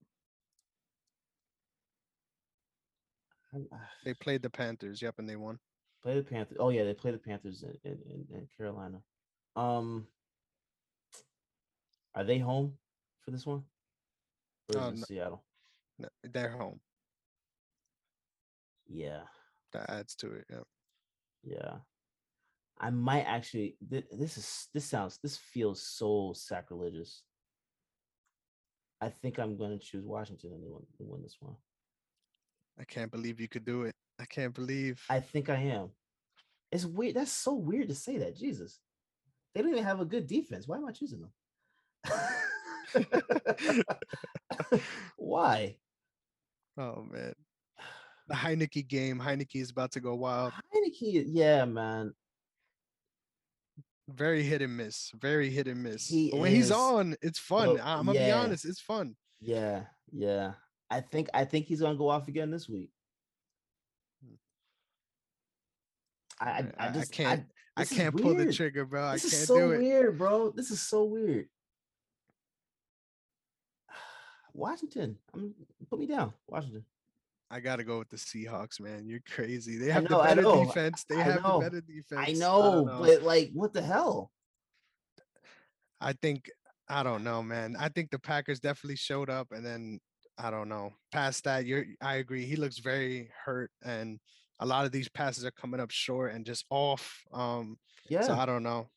They 4.04 4.14
played 4.14 4.42
the 4.42 4.50
Panthers. 4.50 5.02
Yep, 5.02 5.16
and 5.20 5.30
they 5.30 5.36
won. 5.36 5.60
Play 6.02 6.16
the 6.16 6.24
Panthers. 6.24 6.58
Oh 6.60 6.70
yeah, 6.70 6.84
they 6.84 6.94
play 6.94 7.12
the 7.12 7.18
Panthers 7.18 7.64
in, 7.64 7.78
in, 7.84 7.98
in, 8.10 8.26
in 8.38 8.48
Carolina. 8.58 9.02
Um, 9.56 10.08
are 12.16 12.24
they 12.24 12.40
home 12.40 12.74
for 13.24 13.32
this 13.32 13.46
one? 13.46 13.64
Or 14.70 14.78
is 14.78 14.84
Uh, 14.84 14.90
it 14.90 14.98
no. 14.98 15.04
Seattle? 15.06 15.44
No, 16.00 16.10
They're 16.24 16.58
home. 16.58 16.80
Yeah, 18.88 19.22
That 19.72 19.90
adds 19.90 20.16
to 20.16 20.34
it. 20.34 20.46
Yeah. 20.50 20.64
yeah. 21.44 21.76
I 22.80 22.90
might 22.90 23.24
actually. 23.24 23.78
Th- 23.90 24.06
this 24.12 24.38
is 24.38 24.68
this 24.74 24.86
sounds 24.86 25.20
this 25.24 25.38
feels 25.38 25.82
so 25.82 26.34
sacrilegious. 26.36 27.24
I 29.00 29.10
think 29.10 29.38
I'm 29.38 29.58
going 29.58 29.78
to 29.78 29.86
choose 29.86 30.06
Washington 30.06 30.52
and 30.54 30.64
win, 30.64 30.86
win 31.00 31.22
this 31.22 31.38
one. 31.40 31.56
I 32.80 32.84
can't 32.86 33.12
believe 33.12 33.40
you 33.40 33.48
could 33.48 33.66
do 33.66 33.84
it. 33.84 33.96
I 34.20 34.26
can't 34.26 34.54
believe. 34.54 35.04
I 35.10 35.20
think 35.20 35.50
I 35.50 35.56
am. 35.56 35.90
It's 36.72 36.86
weird. 36.86 37.16
That's 37.16 37.32
so 37.32 37.54
weird 37.54 37.90
to 37.90 37.96
say 37.96 38.18
that. 38.18 38.36
Jesus, 38.36 38.80
they 39.54 39.62
don't 39.62 39.72
even 39.72 39.84
have 39.84 40.00
a 40.00 40.06
good 40.06 40.28
defense. 40.28 40.68
Why 40.68 40.78
am 40.78 40.86
I 40.86 40.92
choosing 40.92 41.22
them? 41.22 41.32
Why? 45.18 45.76
oh 46.78 47.06
man. 47.10 47.34
The 48.28 48.36
Heinicke 48.36 48.88
game. 48.88 49.20
Heinicke 49.20 49.62
is 49.62 49.70
about 49.70 49.92
to 49.94 50.00
go 50.00 50.16
wild. 50.16 50.54
Heinicke, 50.74 51.26
yeah, 51.28 51.66
man. 51.66 52.14
Very 54.08 54.44
hit 54.44 54.62
and 54.62 54.78
miss. 54.78 55.12
Very 55.16 55.50
hit 55.50 55.68
and 55.68 55.84
miss. 55.84 56.08
He 56.08 56.30
when 56.30 56.52
he's 56.52 56.72
on, 56.72 57.16
it's 57.22 57.40
fun. 57.40 57.76
Well, 57.76 57.80
I'm 57.84 58.06
gonna 58.06 58.20
be 58.20 58.32
honest. 58.32 58.66
It's 58.66 58.82
fun. 58.82 59.16
Yeah, 59.40 59.84
yeah. 60.12 60.54
I 60.90 61.02
think 61.02 61.30
I 61.34 61.46
think 61.46 61.66
he's 61.66 61.82
gonna 61.82 61.98
go 61.98 62.10
off 62.10 62.28
again 62.28 62.52
this 62.52 62.68
week. 62.70 62.92
Hmm. 64.24 64.36
I 66.40 66.46
I, 66.46 66.50
I 66.50 66.60
I- 66.86 66.90
I 66.90 66.92
just 66.92 67.12
can't- 67.12 67.46
I 67.76 67.82
is 67.82 67.90
can't 67.90 68.16
pull 68.16 68.36
the 68.36 68.54
trigger, 68.54 68.86
bro. 68.86 69.04
I 69.04 69.14
This 69.14 69.24
can't 69.24 69.34
is 69.34 69.48
so 69.48 69.58
do 69.58 69.72
it. 69.72 69.80
weird, 69.80 70.18
bro. 70.20 70.52
This 70.52 70.70
is 70.70 70.80
so 70.82 71.06
weird. 71.06 71.48
Washington, 74.54 75.18
I'm 75.34 75.56
put 75.90 76.00
me 76.00 76.06
down. 76.06 76.34
Washington. 76.48 76.86
I 77.50 77.60
gotta 77.60 77.84
go 77.84 78.00
with 78.00 78.10
the 78.10 78.18
Seahawks, 78.18 78.80
man. 78.80 79.08
You're 79.08 79.22
crazy. 79.28 79.78
They 79.78 79.90
have 79.92 80.10
know, 80.10 80.18
the 80.20 80.24
better 80.24 80.42
defense. 80.66 81.04
They 81.10 81.16
I 81.18 81.24
have 81.24 81.44
know, 81.44 81.60
the 81.60 81.66
better 81.66 81.82
defense. 81.82 82.30
I 82.30 82.34
don't 82.34 82.86
know, 82.86 83.00
but 83.00 83.24
like, 83.24 83.52
what 83.54 83.74
the 83.74 83.82
hell? 83.82 84.32
I 86.02 86.14
think 86.14 86.50
I 86.88 87.02
don't 87.04 87.24
know, 87.24 87.42
man. 87.42 87.76
I 87.80 87.90
think 87.90 88.12
the 88.12 88.20
Packers 88.20 88.60
definitely 88.60 88.98
showed 88.98 89.30
up, 89.30 89.48
and 89.52 89.66
then 89.66 90.00
I 90.44 90.52
don't 90.52 90.68
know. 90.68 90.92
Past 91.12 91.46
that, 91.46 91.66
you're 91.66 91.86
I 92.02 92.16
agree. 92.16 92.44
He 92.46 92.58
looks 92.58 92.80
very 92.80 93.30
hurt, 93.46 93.72
and 93.84 94.20
a 94.60 94.66
lot 94.66 94.86
of 94.86 94.92
these 94.92 95.08
passes 95.08 95.46
are 95.46 95.52
coming 95.52 95.80
up 95.80 95.90
short 95.90 96.34
and 96.34 96.46
just 96.46 96.66
off. 96.70 97.24
Um, 97.32 97.78
Yeah, 98.10 98.22
so 98.22 98.34
I 98.34 98.46
don't 98.46 98.64
know. 98.64 98.90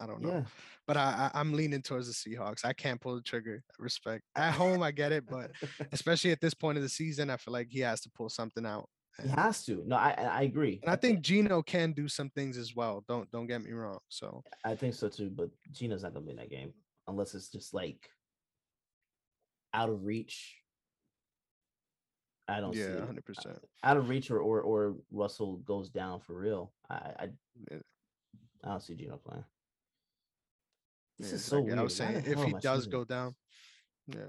I 0.00 0.06
don't 0.06 0.22
know. 0.22 0.30
yeah. 0.30 0.42
But 0.86 0.96
I, 0.96 1.30
I 1.34 1.40
I'm 1.40 1.52
leaning 1.52 1.82
towards 1.82 2.06
the 2.08 2.14
Seahawks. 2.14 2.64
I 2.64 2.72
can't 2.72 3.00
pull 3.00 3.16
the 3.16 3.22
trigger. 3.22 3.62
Respect. 3.78 4.24
At 4.34 4.54
home, 4.54 4.82
I 4.82 4.92
get 4.92 5.12
it, 5.12 5.24
but 5.28 5.50
especially 5.92 6.32
at 6.32 6.40
this 6.40 6.54
point 6.54 6.78
of 6.78 6.82
the 6.82 6.88
season, 6.88 7.28
I 7.28 7.36
feel 7.36 7.52
like 7.52 7.68
he 7.70 7.80
has 7.80 8.00
to 8.00 8.10
pull 8.16 8.30
something 8.30 8.64
out. 8.64 8.88
he 9.22 9.28
has 9.28 9.62
to. 9.66 9.82
No, 9.86 9.96
I 9.96 10.14
I 10.16 10.24
I 10.24 10.42
agree. 10.42 10.80
And 10.82 10.90
I 10.90 10.96
think 10.96 11.20
Geno 11.20 11.62
can 11.62 11.92
do 11.92 12.08
some 12.08 12.30
things 12.30 12.56
as 12.56 12.74
well. 12.74 13.04
Don't 13.06 13.30
don't 13.30 13.46
get 13.46 13.62
me 13.62 13.72
wrong. 13.72 13.98
So 14.08 14.42
I 14.64 14.74
think 14.74 14.94
so 14.94 15.10
too, 15.10 15.30
but 15.30 15.50
Geno's 15.70 16.02
not 16.02 16.14
gonna 16.14 16.24
be 16.24 16.30
in 16.32 16.38
that 16.38 16.50
game 16.50 16.72
unless 17.06 17.34
it's 17.34 17.50
just 17.50 17.74
like 17.74 18.08
out 19.74 19.90
of 19.90 20.02
reach. 20.04 20.56
I 22.46 22.60
don't 22.60 22.74
see 22.74 22.80
yeah, 22.80 23.04
hundred 23.04 23.24
percent. 23.24 23.58
out 23.82 23.96
of 23.96 24.08
reach 24.08 24.30
or 24.30 24.38
or 24.38 24.60
or 24.60 24.96
Russell 25.10 25.56
goes 25.58 25.88
down 25.88 26.20
for 26.20 26.38
real. 26.38 26.72
I 26.90 26.94
I, 26.94 27.28
Yeah. 27.70 27.78
I 28.62 28.68
don't 28.68 28.82
see 28.82 28.94
Geno 28.94 29.16
playing. 29.16 29.44
This 31.18 31.30
Yeah, 31.30 31.34
is 31.36 31.44
so 31.44 31.56
like 31.56 31.64
weird. 31.66 31.78
I 31.78 31.82
was 31.82 31.96
saying, 31.96 32.22
if 32.26 32.42
he 32.42 32.52
does 32.60 32.86
go 32.86 33.04
down, 33.04 33.34
yeah, 34.08 34.26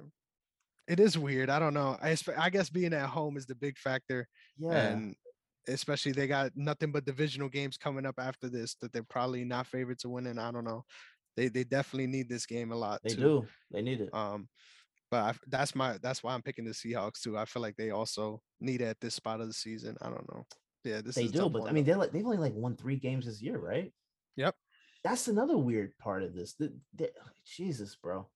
it 0.88 1.00
is 1.00 1.18
weird. 1.18 1.50
I 1.50 1.60
don't 1.60 1.74
know. 1.74 1.98
I 2.02 2.16
I 2.38 2.50
guess 2.50 2.70
being 2.70 2.94
at 2.94 3.10
home 3.10 3.38
is 3.38 3.46
the 3.46 3.56
big 3.56 3.78
factor, 3.78 4.28
yeah, 4.58 4.90
and 4.90 5.16
especially 5.68 6.12
they 6.12 6.28
got 6.28 6.52
nothing 6.56 6.92
but 6.92 7.06
divisional 7.06 7.50
games 7.50 7.78
coming 7.78 8.06
up 8.06 8.16
after 8.20 8.50
this 8.50 8.76
that 8.76 8.94
they're 8.94 9.04
probably 9.04 9.44
not 9.44 9.68
favored 9.68 10.00
to 10.00 10.10
win. 10.10 10.28
And 10.28 10.40
I 10.40 10.52
don't 10.52 10.64
know. 10.64 10.84
They 11.36 11.50
they 11.50 11.64
definitely 11.64 12.08
need 12.08 12.30
this 12.30 12.46
game 12.46 12.72
a 12.72 12.76
lot. 12.76 13.02
they 13.04 13.16
too. 13.16 13.22
do. 13.22 13.48
They 13.72 13.82
need 13.82 14.02
it. 14.02 14.14
Um, 14.14 14.48
but 15.12 15.18
I, 15.18 15.34
that's 15.48 15.76
my 15.76 15.98
that's 16.02 16.24
why 16.24 16.34
I'm 16.34 16.42
picking 16.42 16.66
the 16.66 16.72
Seahawks 16.72 17.22
too. 17.22 17.38
I 17.38 17.46
feel 17.46 17.62
like 17.62 17.76
they 17.76 17.92
also 17.92 18.42
need 18.60 18.82
it 18.82 18.86
at 18.86 19.00
this 19.00 19.16
spot 19.16 19.42
of 19.42 19.48
the 19.48 19.54
season. 19.54 19.96
I 20.02 20.10
don't 20.10 20.34
know. 20.34 20.46
Yeah, 20.84 21.02
this 21.02 21.16
they 21.16 21.28
do, 21.28 21.50
but 21.50 21.68
I 21.68 21.72
mean, 21.72 21.84
they're 21.84 21.98
like 21.98 22.12
they've 22.12 22.26
only 22.26 22.38
like 22.38 22.54
won 22.54 22.76
three 22.76 22.98
games 22.98 23.26
this 23.26 23.42
year, 23.42 23.58
right? 23.58 23.92
Yep. 24.36 24.56
That's 25.04 25.28
another 25.28 25.58
weird 25.58 25.98
part 26.00 26.24
of 26.24 26.34
this. 26.34 26.54
The, 26.54 26.74
the, 26.96 27.12
Jesus, 27.46 27.96
bro. 27.96 28.28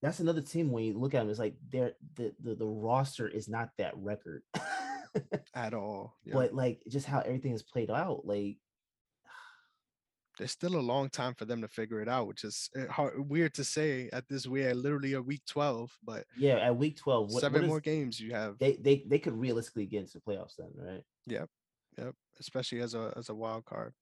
That's 0.00 0.20
another 0.20 0.40
team 0.40 0.72
when 0.72 0.84
you 0.84 0.98
look 0.98 1.14
at 1.14 1.20
them, 1.20 1.30
it's 1.30 1.38
like 1.38 1.54
they're 1.70 1.92
the, 2.16 2.32
the 2.42 2.56
the 2.56 2.66
roster 2.66 3.28
is 3.28 3.48
not 3.48 3.70
that 3.78 3.94
record. 3.96 4.42
at 5.54 5.74
all. 5.74 6.16
Yeah. 6.24 6.34
but 6.34 6.54
like 6.54 6.82
just 6.88 7.06
how 7.06 7.20
everything 7.20 7.52
is 7.52 7.62
played 7.62 7.90
out, 7.90 8.22
like 8.24 8.56
there's 10.38 10.50
still 10.50 10.76
a 10.76 10.80
long 10.80 11.08
time 11.10 11.34
for 11.34 11.44
them 11.44 11.60
to 11.60 11.68
figure 11.68 12.00
it 12.00 12.08
out, 12.08 12.26
which 12.26 12.44
is 12.44 12.70
uh, 12.76 12.90
hard, 12.90 13.28
weird 13.28 13.54
to 13.54 13.64
say 13.64 14.08
at 14.12 14.28
this 14.28 14.46
we 14.46 14.64
are 14.64 14.74
literally 14.74 15.12
a 15.12 15.22
week 15.22 15.42
12, 15.46 15.96
but 16.04 16.24
yeah, 16.36 16.54
at 16.54 16.76
week 16.76 16.96
12, 16.96 17.32
what, 17.32 17.40
seven 17.40 17.62
what 17.62 17.68
more 17.68 17.80
games 17.80 18.18
you 18.18 18.32
have. 18.32 18.58
they 18.58 18.76
they 18.76 19.04
they 19.06 19.18
could 19.18 19.38
realistically 19.38 19.86
get 19.86 20.00
into 20.00 20.14
the 20.14 20.20
playoffs 20.20 20.56
then, 20.58 20.70
right? 20.74 21.02
Yep. 21.26 21.48
Yep. 21.98 22.14
Especially 22.40 22.80
as 22.80 22.94
a 22.94 23.12
as 23.16 23.28
a 23.28 23.34
wild 23.34 23.64
card. 23.64 23.92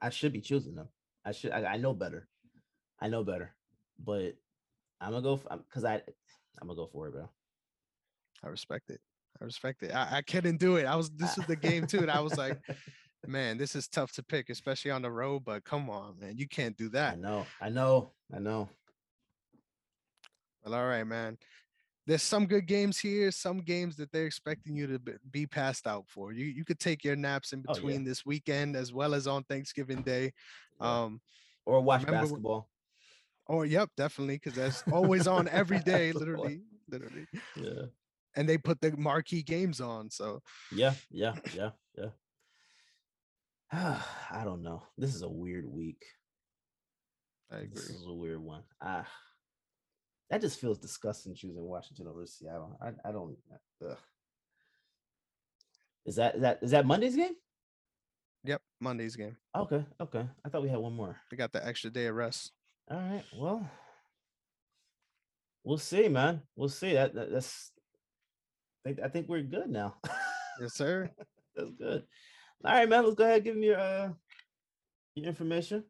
I 0.00 0.10
should 0.10 0.32
be 0.32 0.40
choosing 0.40 0.74
them. 0.74 0.88
I 1.24 1.32
should. 1.32 1.52
I, 1.52 1.64
I 1.64 1.76
know 1.76 1.94
better. 1.94 2.28
I 3.00 3.08
know 3.08 3.22
better, 3.22 3.54
but 4.04 4.34
I'm 5.00 5.12
gonna 5.12 5.22
go 5.22 5.36
because 5.36 5.84
I 5.84 6.02
I'm 6.60 6.68
gonna 6.68 6.74
go 6.74 6.88
for 6.92 7.06
it, 7.06 7.12
bro. 7.12 7.28
I 8.44 8.48
respect 8.48 8.90
it. 8.90 9.00
I 9.40 9.44
respect 9.44 9.82
it. 9.82 9.92
I, 9.94 10.18
I 10.18 10.22
couldn't 10.22 10.58
do 10.58 10.76
it. 10.76 10.84
I 10.86 10.94
was 10.96 11.10
this 11.10 11.36
was 11.36 11.46
the 11.46 11.56
game 11.56 11.86
too, 11.86 11.98
and 11.98 12.10
I 12.10 12.20
was 12.20 12.36
like, 12.36 12.58
man, 13.26 13.58
this 13.58 13.74
is 13.74 13.88
tough 13.88 14.12
to 14.12 14.22
pick, 14.22 14.50
especially 14.50 14.90
on 14.90 15.02
the 15.02 15.10
road. 15.10 15.44
But 15.44 15.64
come 15.64 15.88
on, 15.90 16.18
man, 16.20 16.36
you 16.36 16.46
can't 16.48 16.76
do 16.76 16.88
that. 16.90 17.14
I 17.14 17.16
know, 17.16 17.46
I 17.60 17.68
know, 17.68 18.10
I 18.34 18.38
know. 18.38 18.68
Well, 20.64 20.74
all 20.74 20.86
right, 20.86 21.04
man. 21.04 21.38
There's 22.06 22.22
some 22.24 22.46
good 22.46 22.66
games 22.66 22.98
here, 22.98 23.30
some 23.30 23.58
games 23.60 23.94
that 23.96 24.10
they're 24.10 24.26
expecting 24.26 24.74
you 24.74 24.88
to 24.88 24.98
be- 25.30 25.46
passed 25.46 25.86
out 25.86 26.04
for. 26.08 26.32
You 26.32 26.46
you 26.46 26.64
could 26.64 26.80
take 26.80 27.04
your 27.04 27.14
naps 27.14 27.52
in 27.52 27.60
Oh, 27.60 27.62
yeah. 27.68 27.74
between 27.74 28.04
this 28.04 28.26
weekend 28.26 28.74
as 28.74 28.92
well 28.92 29.14
as 29.14 29.28
on 29.28 29.44
Thanksgiving 29.44 30.02
Day. 30.02 30.32
Yeah. 30.80 31.02
Um, 31.02 31.20
Or 31.64 31.80
watch 31.80 32.04
basketball. 32.04 32.68
oh 33.48 33.62
yep, 33.62 33.88
definitely, 33.96 34.34
because 34.36 34.54
that's 34.54 34.82
always 34.92 35.28
on 35.28 35.46
every 35.48 35.78
day, 35.78 36.10
literally, 36.20 36.62
literally. 36.88 37.26
Yeah, 37.56 37.82
And 38.34 38.48
they 38.48 38.56
put 38.58 38.80
the 38.80 38.96
marquee 38.96 39.42
games 39.42 39.80
on, 39.80 40.10
so 40.10 40.40
yeah, 40.70 40.94
yeah, 41.10 41.34
yeah, 41.54 41.70
yeah. 41.96 42.08
I 44.30 44.44
don't 44.44 44.62
know. 44.62 44.82
This 44.96 45.14
is 45.14 45.22
a 45.22 45.28
weird 45.28 45.66
week. 45.66 46.02
I 47.50 47.56
agree. 47.56 47.68
This 47.74 47.90
is 47.90 48.06
a 48.06 48.12
weird 48.12 48.40
one. 48.40 48.62
Ah, 48.80 49.06
that 50.30 50.40
just 50.40 50.58
feels 50.58 50.78
disgusting 50.78 51.34
choosing 51.34 51.62
Washington 51.62 52.06
over 52.08 52.24
Seattle. 52.24 52.78
I, 52.80 52.92
I 53.06 53.12
don't. 53.12 53.36
Ugh. 53.86 53.98
Is 56.06 56.16
that 56.16 56.36
is 56.36 56.40
that 56.40 56.58
is 56.62 56.70
that 56.70 56.86
Monday's 56.86 57.16
game? 57.16 57.34
Yep, 58.44 58.62
Monday's 58.80 59.14
game. 59.14 59.36
Okay, 59.54 59.84
okay. 60.00 60.26
I 60.44 60.48
thought 60.48 60.62
we 60.62 60.70
had 60.70 60.78
one 60.78 60.94
more. 60.94 61.16
They 61.30 61.36
got 61.36 61.52
the 61.52 61.64
extra 61.64 61.90
day 61.90 62.06
of 62.06 62.14
rest. 62.14 62.52
All 62.90 62.98
right. 62.98 63.24
Well, 63.36 63.70
we'll 65.62 65.78
see, 65.78 66.08
man. 66.08 66.42
We'll 66.56 66.70
see. 66.70 66.94
That, 66.94 67.14
that 67.14 67.30
that's. 67.30 67.70
I 68.84 68.88
think 68.88 69.00
I 69.04 69.08
think 69.08 69.28
we're 69.28 69.42
good 69.42 69.68
now. 69.68 69.96
Yes, 70.60 70.74
sir. 70.74 71.08
that's 71.56 71.70
good. 71.72 72.04
All 72.64 72.72
right, 72.72 72.88
man. 72.88 73.04
Let's 73.04 73.14
go 73.14 73.24
ahead 73.24 73.36
and 73.36 73.44
give 73.44 73.56
me 73.56 73.66
your 73.66 73.78
uh 73.78 74.10
your 75.14 75.26
information. 75.26 75.84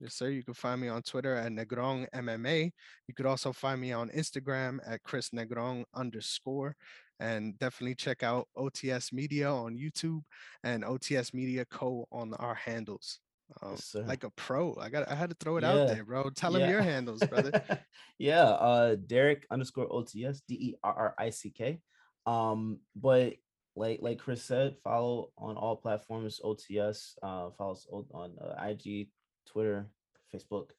Yes, 0.00 0.14
sir. 0.14 0.28
You 0.28 0.42
can 0.42 0.54
find 0.54 0.80
me 0.80 0.88
on 0.88 1.02
Twitter 1.02 1.34
at 1.34 1.50
Negron 1.52 2.06
MMA. 2.14 2.72
You 3.06 3.14
could 3.14 3.26
also 3.26 3.52
find 3.52 3.80
me 3.80 3.92
on 3.92 4.10
Instagram 4.10 4.78
at 4.86 5.02
Chris 5.04 5.30
Negron 5.30 5.84
underscore. 5.94 6.76
And 7.20 7.56
definitely 7.58 7.94
check 7.94 8.22
out 8.24 8.48
OTS 8.58 9.12
Media 9.12 9.48
on 9.48 9.76
YouTube 9.76 10.22
and 10.64 10.84
OTS 10.84 11.32
Media 11.32 11.64
Co 11.64 12.06
on 12.10 12.34
our 12.34 12.54
handles. 12.54 13.20
Um, 13.62 13.72
Yes, 13.72 13.94
like 13.94 14.24
a 14.24 14.30
pro. 14.30 14.76
I 14.80 14.88
got 14.90 15.08
I 15.08 15.14
had 15.14 15.30
to 15.30 15.36
throw 15.38 15.56
it 15.58 15.62
Yeah, 15.62 15.70
out 15.70 15.86
there, 15.86 16.04
bro. 16.04 16.28
Tell 16.30 16.52
them 16.52 16.68
your 16.68 16.82
handles, 16.82 17.22
brother. 17.22 17.52
yeah, 18.18 18.42
uh 18.44 18.96
Derrick 19.06 19.46
underscore 19.50 19.88
OTS, 19.88 20.42
D 20.48 20.54
E 20.54 20.74
R 20.82 20.92
R 20.92 21.14
I 21.18 21.30
C 21.30 21.50
K. 21.50 21.80
Um, 22.26 22.78
but 22.96 23.34
like 23.76 24.00
like 24.02 24.18
Chris 24.18 24.42
said, 24.42 24.76
follow 24.82 25.30
on 25.36 25.56
all 25.56 25.76
platforms 25.76 26.40
OTS. 26.44 27.16
Uh, 27.22 27.50
follow 27.56 27.72
us 27.72 27.86
on 27.90 28.32
uh, 28.40 28.66
IG, 28.66 29.08
Twitter, 29.46 29.86
Facebook. 30.32 30.70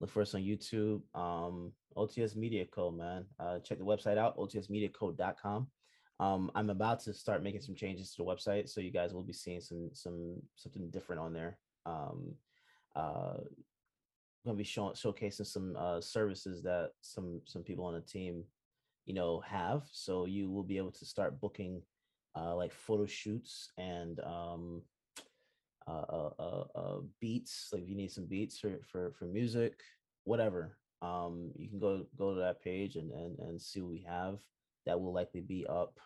Look 0.00 0.10
for 0.10 0.22
us 0.22 0.34
on 0.34 0.42
YouTube. 0.42 1.02
Um, 1.14 1.72
OTS 1.96 2.36
Media 2.36 2.64
Co. 2.66 2.90
Man, 2.90 3.24
uh, 3.40 3.58
check 3.58 3.78
the 3.78 3.84
website 3.84 4.18
out, 4.18 4.36
otsmediaco.com. 4.38 5.66
Um, 6.20 6.50
I'm 6.54 6.70
about 6.70 7.00
to 7.00 7.12
start 7.12 7.42
making 7.42 7.60
some 7.60 7.74
changes 7.74 8.12
to 8.12 8.22
the 8.22 8.28
website, 8.28 8.68
so 8.68 8.80
you 8.80 8.92
guys 8.92 9.12
will 9.12 9.22
be 9.22 9.32
seeing 9.32 9.60
some 9.60 9.90
some 9.92 10.36
something 10.56 10.90
different 10.90 11.20
on 11.20 11.32
there. 11.32 11.58
Um, 11.86 12.34
uh, 12.94 13.38
going 14.44 14.56
to 14.56 14.62
be 14.62 14.64
showing 14.64 14.94
showcasing 14.94 15.46
some 15.46 15.76
uh, 15.76 16.00
services 16.00 16.62
that 16.62 16.90
some 17.00 17.40
some 17.44 17.62
people 17.62 17.84
on 17.84 17.94
the 17.94 18.00
team 18.00 18.44
you 19.08 19.14
know 19.14 19.42
have 19.44 19.82
so 19.90 20.26
you 20.26 20.48
will 20.48 20.62
be 20.62 20.76
able 20.76 20.92
to 20.92 21.04
start 21.04 21.40
booking 21.40 21.82
uh, 22.36 22.54
like 22.54 22.72
photo 22.72 23.06
shoots 23.06 23.72
and 23.76 24.20
um, 24.20 24.82
uh, 25.88 26.04
uh, 26.08 26.30
uh, 26.38 26.64
uh, 26.76 26.98
beats 27.20 27.70
like 27.72 27.82
if 27.82 27.88
you 27.88 27.96
need 27.96 28.12
some 28.12 28.26
beats 28.26 28.58
for 28.58 28.78
for, 28.84 29.12
for 29.18 29.24
music 29.24 29.80
whatever 30.24 30.76
um, 31.02 31.50
you 31.56 31.68
can 31.68 31.80
go 31.80 32.06
go 32.16 32.34
to 32.34 32.40
that 32.40 32.62
page 32.62 32.94
and, 32.96 33.10
and 33.10 33.38
and 33.40 33.60
see 33.60 33.80
what 33.80 33.90
we 33.90 34.04
have 34.06 34.38
that 34.86 35.00
will 35.00 35.12
likely 35.12 35.40
be 35.40 35.66
up 35.66 35.98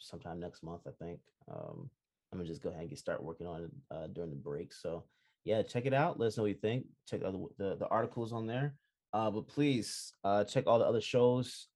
sometime 0.00 0.40
next 0.40 0.64
month 0.64 0.80
i 0.88 1.04
think 1.04 1.20
um, 1.50 1.88
i'm 2.32 2.38
gonna 2.38 2.48
just 2.48 2.62
go 2.62 2.70
ahead 2.70 2.80
and 2.80 2.90
get 2.90 2.98
start 2.98 3.22
working 3.22 3.46
on 3.46 3.64
it 3.64 3.70
uh, 3.94 4.06
during 4.08 4.30
the 4.30 4.36
break 4.36 4.72
so 4.72 5.04
yeah, 5.48 5.62
check 5.62 5.86
it 5.86 5.94
out. 5.94 6.18
Let 6.20 6.26
us 6.26 6.36
know 6.36 6.42
what 6.42 6.50
you 6.50 6.54
think. 6.54 6.84
Check 7.08 7.20
the 7.20 7.46
the, 7.56 7.76
the 7.76 7.88
articles 7.88 8.34
on 8.34 8.46
there. 8.46 8.74
Uh, 9.14 9.30
but 9.30 9.48
please 9.48 10.12
uh, 10.22 10.44
check 10.44 10.66
all 10.66 10.78
the 10.78 10.84
other 10.84 11.00
shows. 11.00 11.68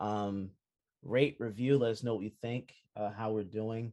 Um, 0.00 0.50
rate, 1.02 1.36
review. 1.38 1.78
Let 1.78 1.92
us 1.92 2.02
know 2.02 2.14
what 2.14 2.24
you 2.24 2.32
think. 2.42 2.74
Uh, 2.96 3.10
how 3.10 3.30
we're 3.32 3.44
doing. 3.44 3.92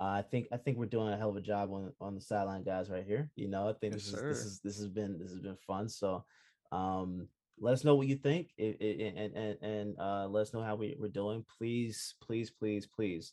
Uh, 0.00 0.04
I 0.04 0.22
think 0.22 0.46
I 0.52 0.56
think 0.56 0.78
we're 0.78 0.86
doing 0.86 1.12
a 1.12 1.16
hell 1.16 1.30
of 1.30 1.36
a 1.36 1.40
job 1.40 1.72
on 1.72 1.92
on 2.00 2.14
the 2.14 2.20
sideline 2.20 2.62
guys 2.62 2.88
right 2.88 3.04
here. 3.04 3.30
You 3.36 3.48
know, 3.48 3.68
I 3.68 3.72
think 3.72 3.94
Yes, 3.94 4.04
this 4.04 4.12
is 4.14 4.20
this 4.22 4.38
is 4.44 4.60
this 4.60 4.76
has 4.78 4.88
been 4.88 5.18
this 5.18 5.30
has 5.30 5.40
been 5.40 5.56
fun. 5.66 5.88
So, 5.88 6.24
um, 6.72 7.28
let 7.60 7.72
us 7.72 7.84
know 7.84 7.96
what 7.96 8.06
you 8.06 8.14
think 8.16 8.50
i- 8.60 8.76
i- 8.80 8.84
i- 8.84 9.12
and 9.16 9.36
and 9.36 9.58
and 9.62 9.98
uh, 9.98 10.28
let 10.28 10.42
us 10.42 10.54
know 10.54 10.62
how 10.62 10.76
we, 10.76 10.96
we're 10.98 11.08
doing. 11.08 11.44
Please, 11.58 12.14
please, 12.22 12.50
please, 12.50 12.86
please. 12.86 13.32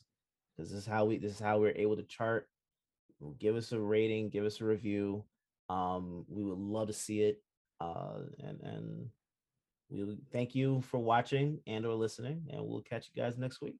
This 0.58 0.72
is 0.72 0.84
how 0.84 1.04
we 1.04 1.18
this 1.18 1.32
is 1.34 1.38
how 1.40 1.58
we're 1.60 1.76
able 1.76 1.96
to 1.96 2.02
chart 2.02 2.48
give 3.38 3.56
us 3.56 3.72
a 3.72 3.80
rating, 3.80 4.28
give 4.28 4.44
us 4.44 4.60
a 4.60 4.64
review. 4.64 5.24
Um, 5.70 6.24
we 6.28 6.44
would 6.44 6.58
love 6.58 6.88
to 6.88 6.92
see 6.92 7.22
it. 7.22 7.42
Uh, 7.80 8.18
and 8.40 8.60
and 8.62 9.10
we 9.88 10.16
thank 10.32 10.54
you 10.54 10.80
for 10.82 10.98
watching 10.98 11.60
and 11.66 11.86
or 11.86 11.94
listening, 11.94 12.46
and 12.50 12.60
we'll 12.64 12.82
catch 12.82 13.08
you 13.14 13.22
guys 13.22 13.38
next 13.38 13.60
week. 13.60 13.76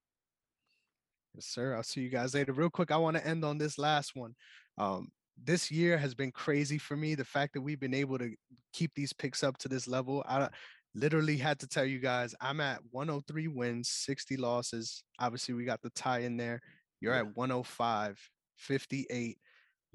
Yes, 1.35 1.47
sir. 1.47 1.74
I'll 1.74 1.83
see 1.83 2.01
you 2.01 2.09
guys 2.09 2.35
later. 2.35 2.53
Real 2.53 2.70
quick, 2.70 2.91
I 2.91 2.97
want 2.97 3.16
to 3.16 3.27
end 3.27 3.45
on 3.45 3.59
this 3.59 3.78
last 3.78 4.15
one. 4.15 4.35
Um, 4.78 5.09
this 5.43 5.70
year 5.70 5.99
has 5.99 6.15
been 6.15 6.31
crazy 6.33 6.78
for 6.78 6.97
me. 6.97 7.15
The 7.15 7.24
fact 7.24 7.53
that 7.55 7.61
we've 7.61 7.81
been 7.81 7.93
able 7.95 8.19
to 8.19 8.35
keep 8.73 8.93
these 8.95 9.12
picks 9.12 9.43
up 9.43 9.59
to 9.59 9.69
this 9.69 9.87
level, 9.87 10.24
I 10.27 10.49
literally 10.95 11.37
had 11.37 11.59
to 11.61 11.66
tell 11.66 11.85
you 11.85 11.99
guys 11.99 12.35
I'm 12.41 12.61
at 12.61 12.81
103 12.91 13.49
wins, 13.49 13.91
60 13.91 14.37
losses. 14.39 15.03
Obviously, 15.19 15.55
we 15.55 15.65
got 15.65 15.83
the 15.83 15.91
tie 15.91 16.20
in 16.20 16.37
there. 16.39 16.61
You're 17.01 17.12
Yeah. 17.15 17.20
at 17.20 17.37
105, 17.37 18.19
58, 18.57 19.39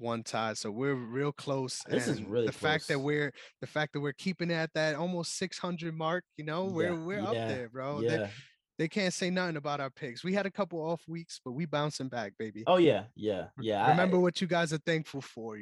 one 0.02 0.22
tie. 0.22 0.54
So 0.54 0.70
we're 0.70 0.94
real 0.94 1.32
close. 1.32 1.80
This 1.88 2.08
is 2.08 2.22
really 2.22 2.46
the 2.46 2.52
fact 2.52 2.88
that 2.88 2.98
we're 2.98 3.32
the 3.60 3.66
fact 3.66 3.92
that 3.94 4.00
we're 4.00 4.12
keeping 4.12 4.50
it 4.50 4.54
at 4.54 4.74
that 4.74 4.96
almost 4.96 5.38
600 5.38 5.94
mark. 5.96 6.24
You 6.36 6.44
know, 6.44 6.64
we're 6.64 6.92
Yeah, 6.92 7.04
we're 7.04 7.20
up 7.20 7.32
there, 7.34 7.68
bro. 7.70 8.00
They- 8.02 8.18
Yeah. 8.18 8.30
they 8.78 8.88
can't 8.88 9.14
say 9.14 9.30
nothing 9.30 9.56
about 9.56 9.80
our 9.80 9.90
picks. 9.90 10.24
We 10.24 10.34
had 10.34 10.44
a 10.46 10.50
couple 10.50 10.80
off 10.80 11.06
weeks, 11.06 11.40
but 11.44 11.52
we 11.52 11.66
bouncing 11.66 12.08
back, 12.08 12.32
baby. 12.38 12.64
Oh 12.66 12.78
yeah, 12.78 13.04
yeah, 13.14 13.48
yeah. 13.60 13.88
Remember 13.90 14.16
I- 14.16 14.20
what 14.20 14.40
you 14.40 14.46
guys 14.46 14.72
are 14.72 14.78
thankful 14.78 15.20
for. 15.20 15.56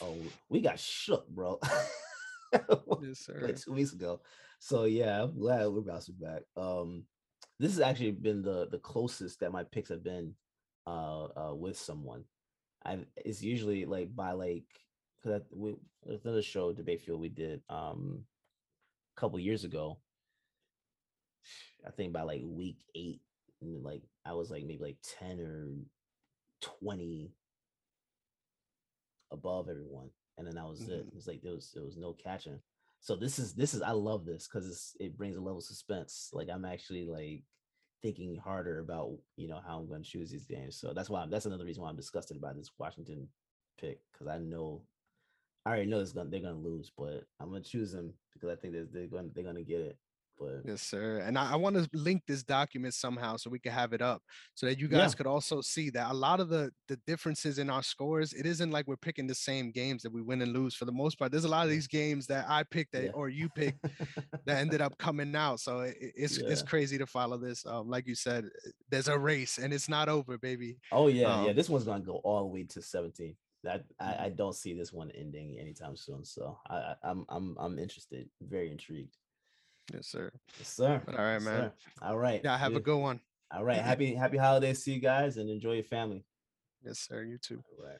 Oh, 0.00 0.16
we 0.48 0.60
got 0.60 0.78
shook, 0.78 1.28
bro. 1.28 1.58
yes, 3.02 3.18
sir. 3.26 3.38
like 3.42 3.60
two 3.60 3.72
weeks 3.72 3.92
ago. 3.92 4.20
So 4.60 4.84
yeah, 4.84 5.22
I'm 5.24 5.38
glad 5.38 5.68
we're 5.68 5.80
bouncing 5.80 6.16
back. 6.20 6.42
Um, 6.56 7.04
this 7.58 7.72
has 7.72 7.80
actually 7.80 8.12
been 8.12 8.42
the 8.42 8.68
the 8.70 8.78
closest 8.78 9.40
that 9.40 9.52
my 9.52 9.64
picks 9.64 9.88
have 9.88 10.04
been 10.04 10.34
uh, 10.86 11.24
uh 11.24 11.54
with 11.54 11.78
someone. 11.78 12.24
I 12.84 12.98
it's 13.16 13.42
usually 13.42 13.84
like 13.84 14.14
by 14.14 14.32
like 14.32 14.64
because 15.22 15.40
that 15.40 15.46
we 15.56 15.76
there's 16.04 16.24
another 16.24 16.42
show 16.42 16.72
debate 16.72 17.02
field 17.02 17.20
we 17.20 17.28
did 17.28 17.62
um 17.68 18.24
a 19.16 19.20
couple 19.20 19.38
years 19.38 19.64
ago. 19.64 19.98
I 21.86 21.90
think 21.90 22.12
by 22.12 22.22
like 22.22 22.42
week 22.44 22.78
eight, 22.94 23.20
and 23.62 23.82
like 23.82 24.02
I 24.24 24.32
was 24.34 24.50
like 24.50 24.64
maybe 24.64 24.82
like 24.82 24.98
ten 25.18 25.40
or 25.40 25.68
twenty 26.60 27.32
above 29.30 29.68
everyone, 29.68 30.10
and 30.38 30.46
then 30.46 30.54
that 30.56 30.68
was 30.68 30.88
it. 30.88 31.06
Mhm. 31.06 31.16
It's 31.16 31.26
like 31.26 31.42
there 31.42 31.54
was 31.54 31.70
there 31.72 31.84
was 31.84 31.96
no 31.96 32.12
catching. 32.12 32.60
So 33.00 33.16
this 33.16 33.38
is 33.38 33.54
this 33.54 33.72
is 33.74 33.82
I 33.82 33.92
love 33.92 34.24
this 34.24 34.46
because 34.46 34.66
it's 34.68 34.96
it 35.00 35.16
brings 35.16 35.36
a 35.36 35.40
level 35.40 35.58
of 35.58 35.64
suspense. 35.64 36.30
Like 36.32 36.48
I'm 36.50 36.64
actually 36.64 37.06
like 37.06 37.44
thinking 38.02 38.36
harder 38.36 38.80
about 38.80 39.12
you 39.36 39.48
know 39.48 39.60
how 39.66 39.78
I'm 39.78 39.88
going 39.88 40.02
to 40.02 40.08
choose 40.08 40.30
these 40.30 40.46
games. 40.46 40.76
So 40.76 40.92
that's 40.94 41.10
why 41.10 41.22
I'm, 41.22 41.30
that's 41.30 41.46
another 41.46 41.64
reason 41.64 41.82
why 41.82 41.90
I'm 41.90 41.96
disgusted 41.96 42.36
about 42.36 42.56
this 42.56 42.70
Washington 42.78 43.28
pick 43.78 44.00
because 44.12 44.26
I 44.28 44.38
know 44.38 44.82
I 45.66 45.70
already 45.70 45.86
know 45.86 46.00
it's 46.00 46.12
gonna 46.12 46.30
they're 46.30 46.40
gonna 46.40 46.56
lose, 46.56 46.90
but 46.96 47.24
I'm 47.38 47.50
gonna 47.50 47.60
choose 47.62 47.92
them 47.92 48.14
because 48.32 48.50
I 48.50 48.60
think 48.60 48.74
that 48.74 48.92
they're 48.92 49.06
going 49.06 49.30
they're 49.34 49.44
gonna 49.44 49.62
get 49.62 49.80
it. 49.80 49.98
But 50.40 50.62
Yes, 50.64 50.80
sir. 50.82 51.18
And 51.18 51.36
I, 51.38 51.52
I 51.52 51.56
want 51.56 51.76
to 51.76 51.86
link 51.92 52.22
this 52.26 52.42
document 52.42 52.94
somehow 52.94 53.36
so 53.36 53.50
we 53.50 53.58
can 53.58 53.72
have 53.72 53.92
it 53.92 54.00
up 54.00 54.22
so 54.54 54.66
that 54.66 54.78
you 54.78 54.88
Yeah. 54.90 54.98
guys 55.00 55.14
could 55.14 55.26
also 55.26 55.60
see 55.60 55.90
that 55.90 56.10
a 56.10 56.14
lot 56.14 56.40
of 56.40 56.48
the 56.48 56.70
the 56.88 56.96
differences 57.06 57.58
in 57.58 57.68
our 57.70 57.82
scores, 57.82 58.32
it 58.32 58.46
isn't 58.46 58.70
like 58.70 58.86
we're 58.88 58.96
picking 58.96 59.26
the 59.26 59.34
same 59.34 59.70
games 59.70 60.02
that 60.02 60.12
we 60.12 60.22
win 60.22 60.40
and 60.42 60.52
lose 60.52 60.74
for 60.74 60.86
the 60.86 60.92
most 60.92 61.18
part. 61.18 61.30
There's 61.30 61.44
a 61.44 61.48
lot 61.48 61.64
of 61.64 61.70
these 61.70 61.86
games 61.86 62.26
that 62.28 62.46
I 62.48 62.62
picked 62.64 62.92
that 62.92 63.04
Yeah. 63.04 63.10
or 63.12 63.28
you 63.28 63.48
picked 63.50 63.84
that 64.46 64.58
ended 64.58 64.80
up 64.80 64.96
coming 64.98 65.34
out. 65.36 65.60
So 65.60 65.80
it, 65.80 65.96
it- 66.00 66.12
it's 66.16 66.38
it's 66.38 66.62
crazy 66.62 66.96
to 66.98 67.06
follow 67.06 67.36
this. 67.36 67.64
Um, 67.66 67.88
like 67.90 68.06
you 68.06 68.14
said, 68.14 68.48
there's 68.90 69.08
a 69.08 69.18
race 69.18 69.58
and 69.58 69.72
it's 69.72 69.88
not 69.88 70.08
over, 70.08 70.38
baby. 70.38 70.78
oh 70.90 71.08
yeah, 71.08 71.44
yeah. 71.44 71.50
Um, 71.50 71.56
This 71.56 71.68
one's 71.68 71.84
gonna 71.84 72.02
go 72.04 72.16
all 72.24 72.40
the 72.40 72.46
way 72.54 72.64
to 72.64 72.80
17. 72.82 73.36
That 73.62 73.80
Mhm. 73.82 73.94
I, 74.00 74.24
I 74.24 74.28
don't 74.30 74.54
see 74.54 74.72
this 74.72 74.90
one 74.92 75.10
ending 75.10 75.58
anytime 75.60 75.94
soon. 75.96 76.24
So 76.24 76.58
I, 76.68 76.76
I 76.76 76.94
I'm 77.04 77.26
I'm 77.28 77.56
I'm 77.58 77.78
interested, 77.78 78.28
very 78.40 78.70
intrigued. 78.70 79.16
Yes, 79.92 80.06
sir. 80.06 80.30
Yes, 80.58 80.68
sir. 80.68 81.02
All 81.08 81.14
right, 81.14 81.34
Yes, 81.34 81.44
man. 81.44 81.54
sir. 81.54 81.72
All 82.02 82.18
right. 82.18 82.40
Yeah, 82.44 82.56
have 82.56 82.72
a 82.72 82.74
good. 82.76 82.84
good 82.84 82.98
one. 82.98 83.20
All 83.52 83.64
right. 83.64 83.78
Happy 83.82 84.14
happy 84.14 84.36
holidays 84.36 84.84
to 84.84 84.92
you 84.92 85.00
guys 85.00 85.36
and 85.36 85.50
enjoy 85.50 85.72
your 85.74 85.84
family. 85.84 86.24
Yes, 86.82 87.00
sir. 87.00 87.22
You 87.24 87.38
too. 87.38 87.62
All 87.78 87.84
right. 87.84 87.98